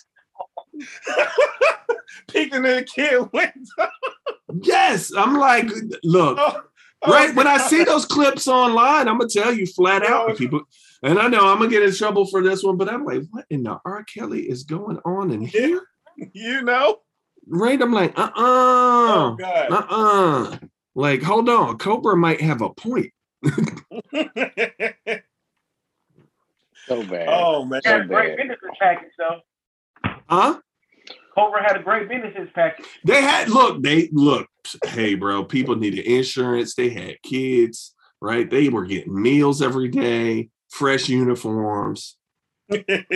Peeking 2.29 2.59
in 2.59 2.63
the 2.63 2.85
kid 2.85 3.33
window. 3.33 3.91
Yes. 4.63 5.13
I'm 5.13 5.35
like, 5.35 5.69
look, 6.05 6.39
Oh, 6.39 6.63
oh, 7.03 7.11
right 7.11 7.35
when 7.35 7.49
I 7.49 7.59
see 7.59 7.83
those 7.83 8.07
clips 8.07 8.47
online, 8.47 9.09
I'm 9.09 9.19
gonna 9.19 9.29
tell 9.29 9.53
you 9.53 9.67
flat 9.67 10.05
out 10.05 10.29
to 10.29 10.35
people. 10.35 10.61
And 11.03 11.19
I 11.19 11.27
know 11.27 11.51
I'm 11.51 11.59
gonna 11.59 11.69
get 11.69 11.83
in 11.83 11.93
trouble 11.93 12.27
for 12.27 12.45
this 12.45 12.63
one, 12.63 12.77
but 12.77 12.89
I'm 12.89 13.05
like, 13.05 13.23
what 13.33 13.45
in 13.51 13.65
the 13.65 13.81
R. 13.85 14.05
Kelly 14.05 14.43
is 14.43 14.63
going 14.63 14.99
on 15.05 15.33
in 15.33 15.41
here? 15.41 15.83
You 16.33 16.63
know? 16.63 16.99
Right? 17.49 17.81
I'm 17.81 17.93
like, 17.93 18.19
uh 18.19 18.31
Oh, 18.37 19.37
uh 19.37 19.37
God. 19.37 19.73
uh 19.73 19.87
uh. 19.89 20.59
Like, 20.95 21.23
hold 21.23 21.49
on, 21.49 21.79
Cobra 21.79 22.17
might 22.17 22.41
have 22.41 22.61
a 22.63 22.71
point. 22.71 23.13
So 26.89 27.03
bad. 27.05 27.29
oh, 27.29 27.65
man. 27.65 27.81
Had 27.85 28.01
a 28.01 28.03
So 28.03 28.09
great 28.09 28.29
bad. 28.31 28.37
benefits 28.39 28.77
package 28.81 29.11
though. 29.17 30.11
Huh? 30.29 30.59
Cobra 31.35 31.63
had 31.63 31.77
a 31.81 31.83
great 31.83 32.09
benefits 32.09 32.51
package. 32.55 32.87
They 33.05 33.23
had 33.23 33.49
look, 33.49 33.83
they 33.83 34.09
look, 34.13 34.49
hey, 34.87 35.15
bro, 35.15 35.45
people 35.45 35.77
needed 35.77 36.05
insurance, 36.05 36.75
they 36.75 36.91
had 36.91 37.23
kids, 37.23 37.95
right? 38.21 38.51
They 38.51 38.69
were 38.69 38.85
getting 38.85 39.21
meals 39.21 39.63
every 39.63 39.89
day, 39.89 40.51
fresh 40.69 41.09
uniforms 41.09 42.17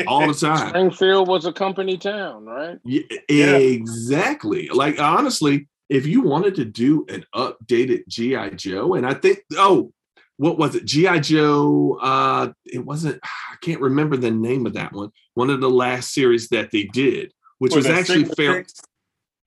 all 0.07 0.27
the 0.27 0.35
time. 0.35 0.69
Springfield 0.69 1.29
was 1.29 1.47
a 1.47 1.53
company 1.53 1.97
town, 1.97 2.45
right? 2.45 2.79
Yeah, 2.85 3.03
Yeah. 3.29 3.57
exactly. 3.57 4.69
Like 4.69 5.01
honestly, 5.01 5.69
if 5.89 6.07
you 6.07 6.23
wanted 6.23 6.55
to 6.57 6.65
do 6.65 7.07
an 7.09 7.25
updated 7.35 8.07
GI 8.09 8.57
Joe, 8.57 8.95
and 8.95 9.07
I 9.07 9.15
think 9.15 9.41
oh, 9.57 9.93
what 10.37 10.59
was 10.59 10.75
it? 10.75 10.85
GI 10.85 11.21
Joe. 11.21 11.99
Uh, 12.01 12.53
it 12.65 12.85
wasn't. 12.85 13.21
I 13.23 13.57
can't 13.63 13.81
remember 13.81 14.17
the 14.17 14.31
name 14.31 14.67
of 14.67 14.75
that 14.75 14.93
one. 14.93 15.11
One 15.35 15.51
of 15.51 15.61
the 15.61 15.71
last 15.71 16.13
series 16.13 16.49
that 16.49 16.71
they 16.71 16.85
did, 16.85 17.33
which 17.59 17.75
was, 17.75 17.87
that 17.87 17.99
actually 17.99 18.25
Sigma 18.25 18.35
fair. 18.35 18.55
Six? 18.55 18.81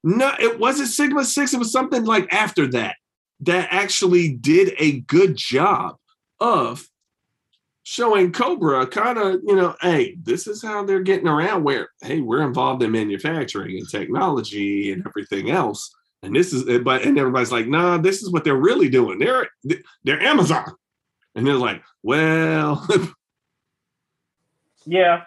No, 0.04 0.34
it 0.40 0.60
wasn't 0.60 0.90
Sigma 0.90 1.26
Six. 1.26 1.54
It 1.54 1.60
was 1.60 1.72
something 1.72 2.06
like 2.06 2.32
after 2.34 2.68
that 2.72 2.96
that 3.42 3.68
actually 3.72 4.34
did 4.34 4.74
a 4.80 5.02
good 5.02 5.36
job 5.36 5.98
of 6.40 6.89
showing 7.90 8.32
Cobra 8.32 8.86
kind 8.86 9.18
of, 9.18 9.42
you 9.44 9.56
know, 9.56 9.76
hey, 9.82 10.16
this 10.22 10.46
is 10.46 10.62
how 10.62 10.86
they're 10.86 11.00
getting 11.00 11.28
around 11.28 11.64
where, 11.64 11.90
hey, 12.04 12.22
we're 12.22 12.44
involved 12.44 12.84
in 12.84 12.92
manufacturing 12.92 13.80
and 13.80 13.90
technology 13.90 14.92
and 14.92 15.04
everything 15.08 15.50
else. 15.50 15.92
And 16.22 16.36
this 16.36 16.54
is, 16.54 16.66
but, 16.84 17.02
and 17.02 17.18
everybody's 17.18 17.52
like, 17.52 17.66
nah, 17.68 17.98
this 17.98 18.22
is 18.22 18.30
what 18.30 18.44
they're 18.44 18.56
really 18.56 18.90
doing. 18.90 19.18
They're, 19.18 19.48
they're 20.04 20.22
Amazon. 20.22 20.72
And 21.34 21.48
they're 21.48 21.56
like, 21.56 21.82
well, 22.04 22.88
Yeah. 24.86 25.24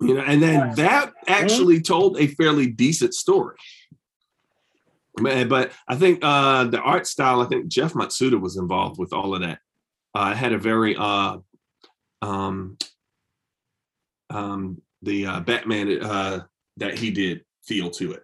you 0.00 0.14
know, 0.14 0.20
and 0.20 0.40
then 0.40 0.76
that 0.76 1.12
actually 1.26 1.80
told 1.80 2.20
a 2.20 2.28
fairly 2.28 2.68
decent 2.68 3.14
story. 3.14 3.56
But 5.20 5.72
I 5.88 5.96
think 5.96 6.20
uh, 6.22 6.64
the 6.64 6.78
art 6.78 7.08
style, 7.08 7.40
I 7.40 7.46
think 7.46 7.66
Jeff 7.66 7.94
Matsuda 7.94 8.40
was 8.40 8.56
involved 8.56 8.96
with 8.96 9.12
all 9.12 9.34
of 9.34 9.40
that. 9.40 9.58
Uh, 10.14 10.30
it 10.30 10.36
had 10.38 10.54
a 10.54 10.58
very 10.58 10.96
uh, 10.96 11.36
um, 12.26 12.76
um, 14.30 14.82
the 15.02 15.26
uh, 15.26 15.40
Batman 15.40 16.02
uh, 16.02 16.40
that 16.76 16.98
he 16.98 17.10
did 17.10 17.44
feel 17.62 17.90
to 17.90 18.12
it. 18.12 18.22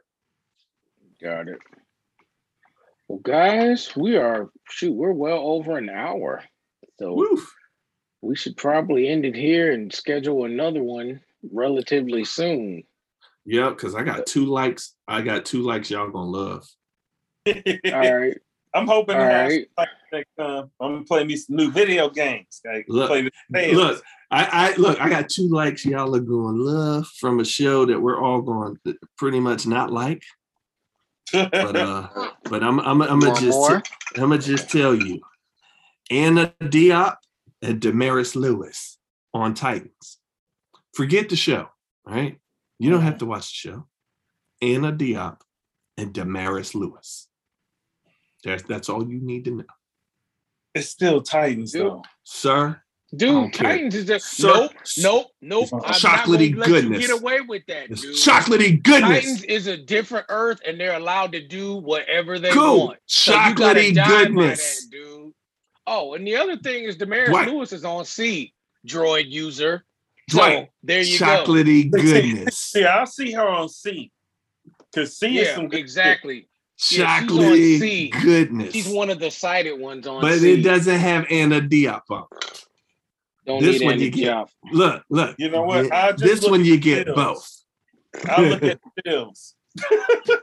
Got 1.22 1.48
it. 1.48 1.58
Well, 3.08 3.20
guys, 3.20 3.94
we 3.96 4.16
are 4.16 4.50
shoot, 4.68 4.92
we're 4.92 5.12
well 5.12 5.38
over 5.38 5.76
an 5.78 5.88
hour. 5.88 6.42
So 6.98 7.14
Woof. 7.14 7.54
we 8.20 8.34
should 8.34 8.56
probably 8.56 9.08
end 9.08 9.24
it 9.24 9.36
here 9.36 9.72
and 9.72 9.92
schedule 9.92 10.44
another 10.44 10.82
one 10.82 11.20
relatively 11.52 12.24
soon. 12.24 12.84
Yeah, 13.44 13.70
because 13.70 13.94
I 13.94 14.02
got 14.02 14.26
two 14.26 14.46
likes. 14.46 14.94
I 15.08 15.22
got 15.22 15.44
two 15.44 15.62
likes 15.62 15.90
y'all 15.90 16.10
gonna 16.10 16.30
love. 16.30 16.66
All 17.46 17.52
right. 17.92 18.38
I'm 18.74 18.86
hoping 18.86 19.16
All 19.16 19.22
to 19.22 19.28
have 19.28 19.88
right. 20.12 20.26
some. 20.38 20.70
I'm 20.80 20.92
gonna 20.92 21.04
play 21.04 21.24
me 21.24 21.36
some 21.36 21.56
new 21.56 21.70
video 21.70 22.08
games. 22.08 22.60
I 22.66 22.84
Look, 22.88 23.08
play. 23.08 23.72
Look, 23.72 24.02
I, 24.30 24.44
I 24.72 24.76
look. 24.76 25.00
I 25.00 25.08
got 25.08 25.28
two 25.28 25.48
likes. 25.48 25.84
Y'all 25.84 26.14
are 26.14 26.20
going 26.20 26.58
love 26.58 27.06
from 27.18 27.40
a 27.40 27.44
show 27.44 27.84
that 27.86 28.00
we're 28.00 28.20
all 28.20 28.42
going 28.42 28.78
to 28.86 28.96
pretty 29.16 29.40
much 29.40 29.66
not 29.66 29.92
like. 29.92 30.22
But 31.32 31.76
uh, 31.76 32.08
but 32.44 32.62
I'm 32.62 32.80
I'm 32.80 33.02
I'm 33.02 33.20
gonna 33.20 33.40
just 33.40 33.58
more? 33.58 33.82
I'm 34.16 34.30
gonna 34.30 34.38
just 34.38 34.70
tell 34.70 34.94
you, 34.94 35.20
Anna 36.10 36.54
Diop 36.62 37.16
and 37.62 37.80
Damaris 37.80 38.36
Lewis 38.36 38.98
on 39.34 39.54
Titans. 39.54 40.18
Forget 40.94 41.28
the 41.28 41.36
show, 41.36 41.68
right? 42.06 42.38
You 42.78 42.90
don't 42.90 43.02
have 43.02 43.18
to 43.18 43.26
watch 43.26 43.50
the 43.50 43.70
show. 43.70 43.86
Anna 44.60 44.92
Diop 44.92 45.38
and 45.96 46.12
Damaris 46.12 46.74
Lewis. 46.74 47.28
That's 48.44 48.62
that's 48.64 48.88
all 48.88 49.08
you 49.08 49.20
need 49.20 49.44
to 49.44 49.52
know, 49.52 49.64
it's 50.74 50.88
still 50.88 51.20
Titans 51.22 51.72
Dude. 51.72 51.82
though. 51.82 52.02
sir. 52.24 52.80
Dude. 53.14 53.52
Titans 53.52 53.94
is 53.94 54.06
just 54.06 54.26
Sir, 54.26 54.48
nope, 54.48 54.72
nope, 54.96 55.26
nope. 55.42 55.68
I'm 55.84 55.92
chocolatey 55.92 56.52
gonna 56.54 56.60
let 56.60 56.66
goodness. 56.68 57.02
you 57.02 57.08
get 57.08 57.20
away 57.20 57.40
with 57.42 57.62
that, 57.66 57.90
It's 57.90 58.00
dude. 58.00 58.14
chocolatey 58.16 58.82
goodness. 58.82 59.20
Titans 59.24 59.44
is 59.44 59.66
a 59.66 59.76
different 59.76 60.24
earth, 60.30 60.60
and 60.66 60.80
they're 60.80 60.96
allowed 60.96 61.32
to 61.32 61.46
do 61.46 61.74
whatever 61.76 62.38
they 62.38 62.50
Cool. 62.52 62.86
want. 62.86 62.98
So 63.04 63.34
Chocolatey 63.34 63.94
goodness. 64.06 64.84
that, 64.86 64.90
dude. 64.90 65.34
Oh, 65.86 66.14
and 66.14 66.26
the 66.26 66.36
other 66.36 66.56
thing 66.56 66.84
is 66.84 66.96
Damaris 66.96 67.28
Dwight. 67.28 67.48
Lewis 67.48 67.72
is 67.74 67.84
on 67.84 68.06
C, 68.06 68.54
droid 68.86 69.30
user. 69.30 69.84
So 70.30 70.66
there 70.82 71.02
you 71.02 71.18
go. 71.18 71.26
Chocolatey 71.26 71.90
goodness. 71.90 72.72
Yeah, 72.76 72.96
I'll 72.96 73.06
see 73.06 73.32
her 73.32 73.46
on 73.46 73.68
C. 73.68 74.10
Cause 74.94 75.18
C 75.18 75.38
is 75.38 75.48
Yeah, 75.48 75.54
some 75.56 75.68
good 75.68 75.80
exactly. 76.90 77.36
Yeah, 77.44 77.54
she's 77.54 77.80
on 77.82 77.88
C. 77.88 78.08
goodness. 78.08 78.72
She's 78.72 78.88
one 78.88 79.10
of 79.10 79.18
the 79.20 79.30
cited 79.30 79.78
ones 79.78 80.06
on 80.06 80.20
but 80.20 80.38
C. 80.38 80.54
it 80.54 80.62
doesn't 80.62 80.98
have 80.98 81.26
Anna 81.30 81.60
Diop 81.60 82.02
on. 82.10 82.24
Don't 83.46 83.62
this 83.62 83.80
need 83.80 83.84
one 83.86 83.92
Andy 83.94 84.04
you 84.06 84.10
get. 84.10 84.26
Diop. 84.36 84.48
Look, 84.72 85.02
look. 85.10 85.36
You 85.38 85.50
know 85.50 85.62
what? 85.62 85.86
Yeah, 85.86 86.12
just 86.12 86.22
This 86.24 86.48
one 86.50 86.64
you 86.64 86.78
get 86.78 87.06
bills. 87.06 87.16
both. 88.14 88.28
I'll 88.30 88.44
look 88.44 88.62
at 88.62 88.80
the 88.96 89.02
bills. 89.04 89.54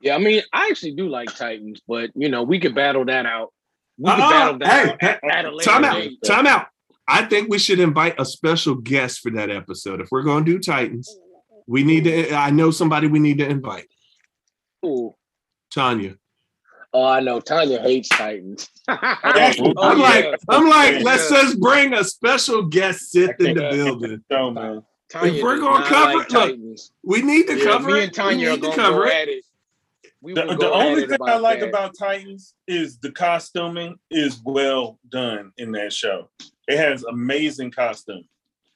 Yeah, 0.00 0.16
I 0.16 0.18
mean, 0.18 0.42
I 0.52 0.66
actually 0.68 0.96
do 0.96 1.08
like 1.08 1.32
Titans, 1.36 1.80
but 1.86 2.10
you 2.16 2.28
know, 2.28 2.42
we 2.42 2.58
could 2.58 2.74
battle 2.74 3.04
that 3.04 3.24
out. 3.24 3.52
We 3.98 4.10
could 4.10 4.18
Uh-uh. 4.20 4.30
battle 4.30 4.58
that 4.58 4.68
Hey, 4.68 4.90
out 4.90 4.96
hey, 5.00 5.08
at, 5.08 5.24
at 5.38 5.44
a 5.44 5.54
later 5.54 5.70
Time 5.70 5.84
out. 5.84 5.94
date. 5.94 6.18
Time 6.24 6.46
out. 6.48 6.66
I 7.06 7.24
think 7.24 7.48
we 7.48 7.58
should 7.60 7.78
invite 7.78 8.16
a 8.18 8.24
special 8.24 8.74
guest 8.74 9.20
for 9.20 9.30
that 9.32 9.48
episode. 9.50 10.00
If 10.00 10.08
we're 10.10 10.22
going 10.24 10.44
to 10.44 10.52
do 10.52 10.58
Titans, 10.58 11.16
we 11.68 11.84
need 11.84 12.02
to. 12.04 12.32
I 12.34 12.50
know 12.50 12.72
somebody 12.72 13.06
we 13.06 13.20
need 13.20 13.38
to 13.38 13.48
invite. 13.48 13.86
Ooh. 14.84 15.14
Tanya. 15.72 16.16
Oh, 16.94 17.04
I 17.04 17.20
know. 17.20 17.40
Tanya 17.40 17.80
hates 17.80 18.08
Titans. 18.10 18.68
Oh, 18.88 18.94
I'm 19.78 19.98
yeah. 19.98 20.02
like, 20.02 20.40
I'm 20.48 20.68
like, 20.68 21.02
let's 21.02 21.30
just 21.30 21.58
bring 21.60 21.94
a 21.94 22.04
special 22.04 22.64
guest 22.64 23.10
sit 23.12 23.30
in 23.40 23.54
the 23.54 23.70
building. 23.70 24.22
So, 24.30 24.50
man. 24.50 24.82
Tanya 25.08 25.32
If 25.32 25.42
we're 25.42 25.58
gonna 25.58 25.84
cover 25.86 26.04
like 26.04 26.16
look, 26.16 26.28
Titans. 26.28 26.92
We 27.02 27.22
need 27.22 27.46
to 27.46 27.58
Yeah, 27.58 27.64
cover 27.64 27.90
me 27.92 28.00
it. 28.00 28.04
and 28.04 28.12
Tanya 28.14 28.38
we 28.38 28.46
are 28.46 28.50
need 28.52 28.56
to 28.62 28.66
gonna 28.68 28.76
cover 28.76 29.06
it. 29.06 29.44
We 30.20 30.34
The, 30.34 30.44
the 30.58 30.70
only 30.70 31.06
thing 31.06 31.18
I 31.22 31.36
like 31.36 31.60
that. 31.60 31.68
about 31.70 31.92
Titans 31.98 32.54
is 32.68 32.98
the 32.98 33.10
costuming 33.12 33.98
is 34.10 34.40
well 34.44 34.98
done 35.10 35.52
in 35.58 35.72
that 35.72 35.92
show. 35.92 36.28
It 36.68 36.76
has 36.78 37.04
amazing 37.04 37.72
costume. 37.72 38.24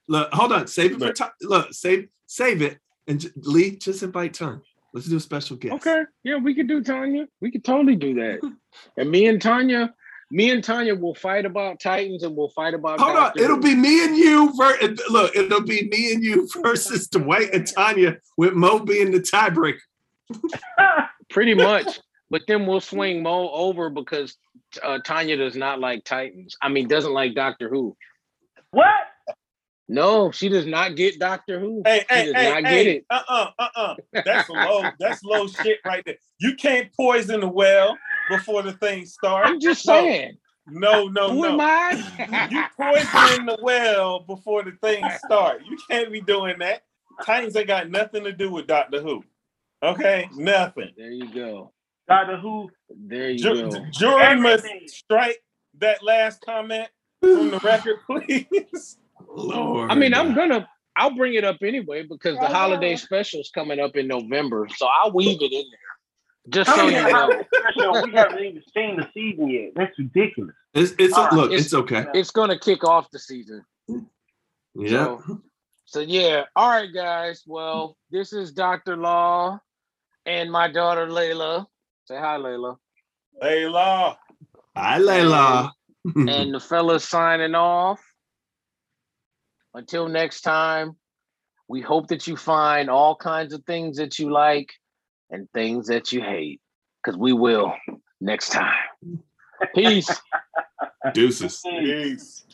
Look, 0.08 0.32
hold 0.32 0.52
on. 0.52 0.66
Save 0.66 0.92
it 0.92 0.98
for 0.98 1.06
Look. 1.06 1.32
Look, 1.42 1.72
save 1.72 2.08
save 2.26 2.62
it. 2.62 2.78
And 3.06 3.20
j- 3.20 3.28
Lee, 3.36 3.76
just 3.76 4.02
invite 4.02 4.34
Tanya. 4.34 4.60
Let's 4.92 5.06
do 5.06 5.16
a 5.16 5.20
special 5.20 5.56
guest. 5.56 5.74
Okay, 5.74 6.02
yeah, 6.24 6.36
we 6.36 6.54
could 6.54 6.68
do 6.68 6.82
Tanya. 6.82 7.26
We 7.40 7.50
could 7.50 7.64
totally 7.64 7.96
do 7.96 8.14
that. 8.14 8.40
and 8.96 9.10
me 9.10 9.26
and 9.26 9.40
Tanya, 9.40 9.92
me 10.30 10.50
and 10.50 10.62
Tanya 10.62 10.94
will 10.94 11.14
fight 11.14 11.44
about 11.44 11.80
Titans, 11.80 12.22
and 12.22 12.36
we'll 12.36 12.50
fight 12.50 12.74
about. 12.74 13.00
Hold 13.00 13.16
on. 13.16 13.32
It'll 13.36 13.60
be 13.60 13.74
me 13.74 14.04
and 14.04 14.16
you. 14.16 14.52
Ver- 14.56 14.96
look, 15.10 15.36
it'll 15.36 15.62
be 15.62 15.88
me 15.88 16.12
and 16.12 16.22
you 16.24 16.48
versus 16.62 17.06
Dwight 17.10 17.52
and 17.52 17.66
Tanya 17.66 18.16
with 18.36 18.54
Mo 18.54 18.80
being 18.80 19.10
the 19.10 19.20
tiebreaker. 19.20 19.78
pretty 21.30 21.54
much. 21.54 22.00
But 22.30 22.42
then 22.48 22.66
we'll 22.66 22.80
swing 22.80 23.22
Mo 23.22 23.50
over 23.50 23.88
because 23.88 24.36
uh, 24.82 24.98
Tanya 25.04 25.36
does 25.36 25.54
not 25.54 25.78
like 25.78 26.04
Titans. 26.04 26.56
I 26.60 26.68
mean, 26.68 26.88
doesn't 26.88 27.12
like 27.12 27.34
Doctor 27.34 27.68
Who. 27.68 27.96
what? 28.70 28.90
No, 29.88 30.30
she 30.32 30.48
does 30.48 30.66
not 30.66 30.96
get 30.96 31.18
Doctor 31.20 31.60
Who. 31.60 31.82
Hey, 31.84 32.04
she 32.10 32.14
hey, 32.14 32.24
does 32.26 32.34
hey, 32.34 32.50
not 32.52 32.64
get 32.64 32.86
it. 32.86 33.04
uh-uh, 33.08 33.50
uh-uh. 33.58 33.94
That's 34.24 34.48
low, 34.48 34.90
that's 34.98 35.22
low 35.22 35.46
shit 35.46 35.78
right 35.86 36.02
there. 36.04 36.16
You 36.40 36.54
can't 36.56 36.92
poison 36.94 37.40
the 37.40 37.48
well 37.48 37.96
before 38.28 38.62
the 38.62 38.72
thing 38.72 39.06
starts. 39.06 39.48
I'm 39.48 39.60
just 39.60 39.86
No. 39.86 39.92
saying. 39.94 40.36
No, 40.68 41.06
no, 41.06 41.30
Who 41.30 41.42
no. 41.42 41.60
am 41.60 42.50
you 42.50 42.58
I? 42.58 42.68
poisoning 42.76 43.46
the 43.46 43.56
well 43.62 44.18
before 44.20 44.64
the 44.64 44.72
thing 44.82 45.04
start. 45.24 45.62
You 45.64 45.78
can't 45.88 46.10
be 46.10 46.20
doing 46.20 46.58
that. 46.58 46.82
Titans 47.24 47.54
ain't 47.54 47.68
got 47.68 47.88
nothing 47.88 48.24
to 48.24 48.32
do 48.32 48.50
with 48.50 48.66
Doctor 48.66 49.00
Who. 49.00 49.22
Okay, 49.84 50.28
nothing. 50.34 50.90
there 50.96 51.12
you 51.12 51.32
go. 51.32 51.72
Doctor 52.08 52.36
Who? 52.38 52.68
There 52.90 53.30
you 53.30 53.38
Ju- 53.38 53.70
go. 53.70 53.86
jury 53.92 54.40
must 54.40 54.66
strike 54.88 55.40
that 55.78 56.02
last 56.02 56.40
comment 56.44 56.88
from 57.22 57.50
the 57.52 57.60
record, 57.60 57.96
please. 58.06 58.98
Lord. 59.36 59.90
I 59.90 59.94
mean, 59.94 60.14
I'm 60.14 60.34
gonna. 60.34 60.68
I'll 60.96 61.14
bring 61.14 61.34
it 61.34 61.44
up 61.44 61.58
anyway 61.62 62.04
because 62.08 62.38
the 62.38 62.48
holiday 62.48 62.96
special 62.96 63.40
is 63.40 63.50
coming 63.54 63.78
up 63.80 63.96
in 63.96 64.08
November, 64.08 64.66
so 64.76 64.86
I'll 64.86 65.12
weave 65.12 65.42
it 65.42 65.52
in 65.52 65.64
there, 65.70 66.64
just 66.64 66.74
so 66.74 66.86
you 66.88 66.92
know. 66.92 67.42
special. 67.54 68.02
We 68.02 68.12
haven't 68.12 68.38
even 68.44 68.62
seen 68.74 68.96
the 68.96 69.06
season 69.12 69.48
yet. 69.50 69.72
That's 69.76 69.98
ridiculous. 69.98 70.54
It's 70.72 70.94
it's 70.98 71.14
All 71.14 71.24
right, 71.24 71.32
look, 71.34 71.46
it's- 71.52 71.66
it's, 71.66 71.74
okay. 71.74 72.06
It's 72.14 72.30
gonna 72.30 72.58
kick 72.58 72.82
off 72.84 73.10
the 73.10 73.18
season. 73.18 73.64
Yeah. 74.74 75.18
So, 75.26 75.42
so 75.84 76.00
yeah. 76.00 76.44
All 76.54 76.70
right, 76.70 76.92
guys. 76.92 77.42
Well, 77.46 77.96
this 78.10 78.32
is 78.32 78.52
Dr. 78.52 78.96
Law 78.96 79.58
and 80.24 80.50
my 80.50 80.70
daughter 80.70 81.06
Layla. 81.06 81.66
Say 82.06 82.16
hi, 82.16 82.36
Layla. 82.38 82.76
Hey, 83.40 83.66
Law. 83.66 84.16
Hi, 84.76 84.98
Layla. 84.98 85.70
And 86.14 86.54
the 86.54 86.60
fellas 86.60 87.08
signing 87.08 87.54
off. 87.54 88.00
Until 89.76 90.08
next 90.08 90.40
time, 90.40 90.96
we 91.68 91.82
hope 91.82 92.08
that 92.08 92.26
you 92.26 92.34
find 92.34 92.88
all 92.88 93.14
kinds 93.14 93.52
of 93.52 93.62
things 93.66 93.98
that 93.98 94.18
you 94.18 94.32
like 94.32 94.70
and 95.28 95.46
things 95.52 95.88
that 95.88 96.12
you 96.12 96.22
hate. 96.22 96.62
Because 97.04 97.18
we 97.18 97.34
will 97.34 97.74
next 98.18 98.52
time. 98.52 98.72
Peace. 99.74 100.10
Deuces. 101.12 101.60
Peace. 101.62 102.46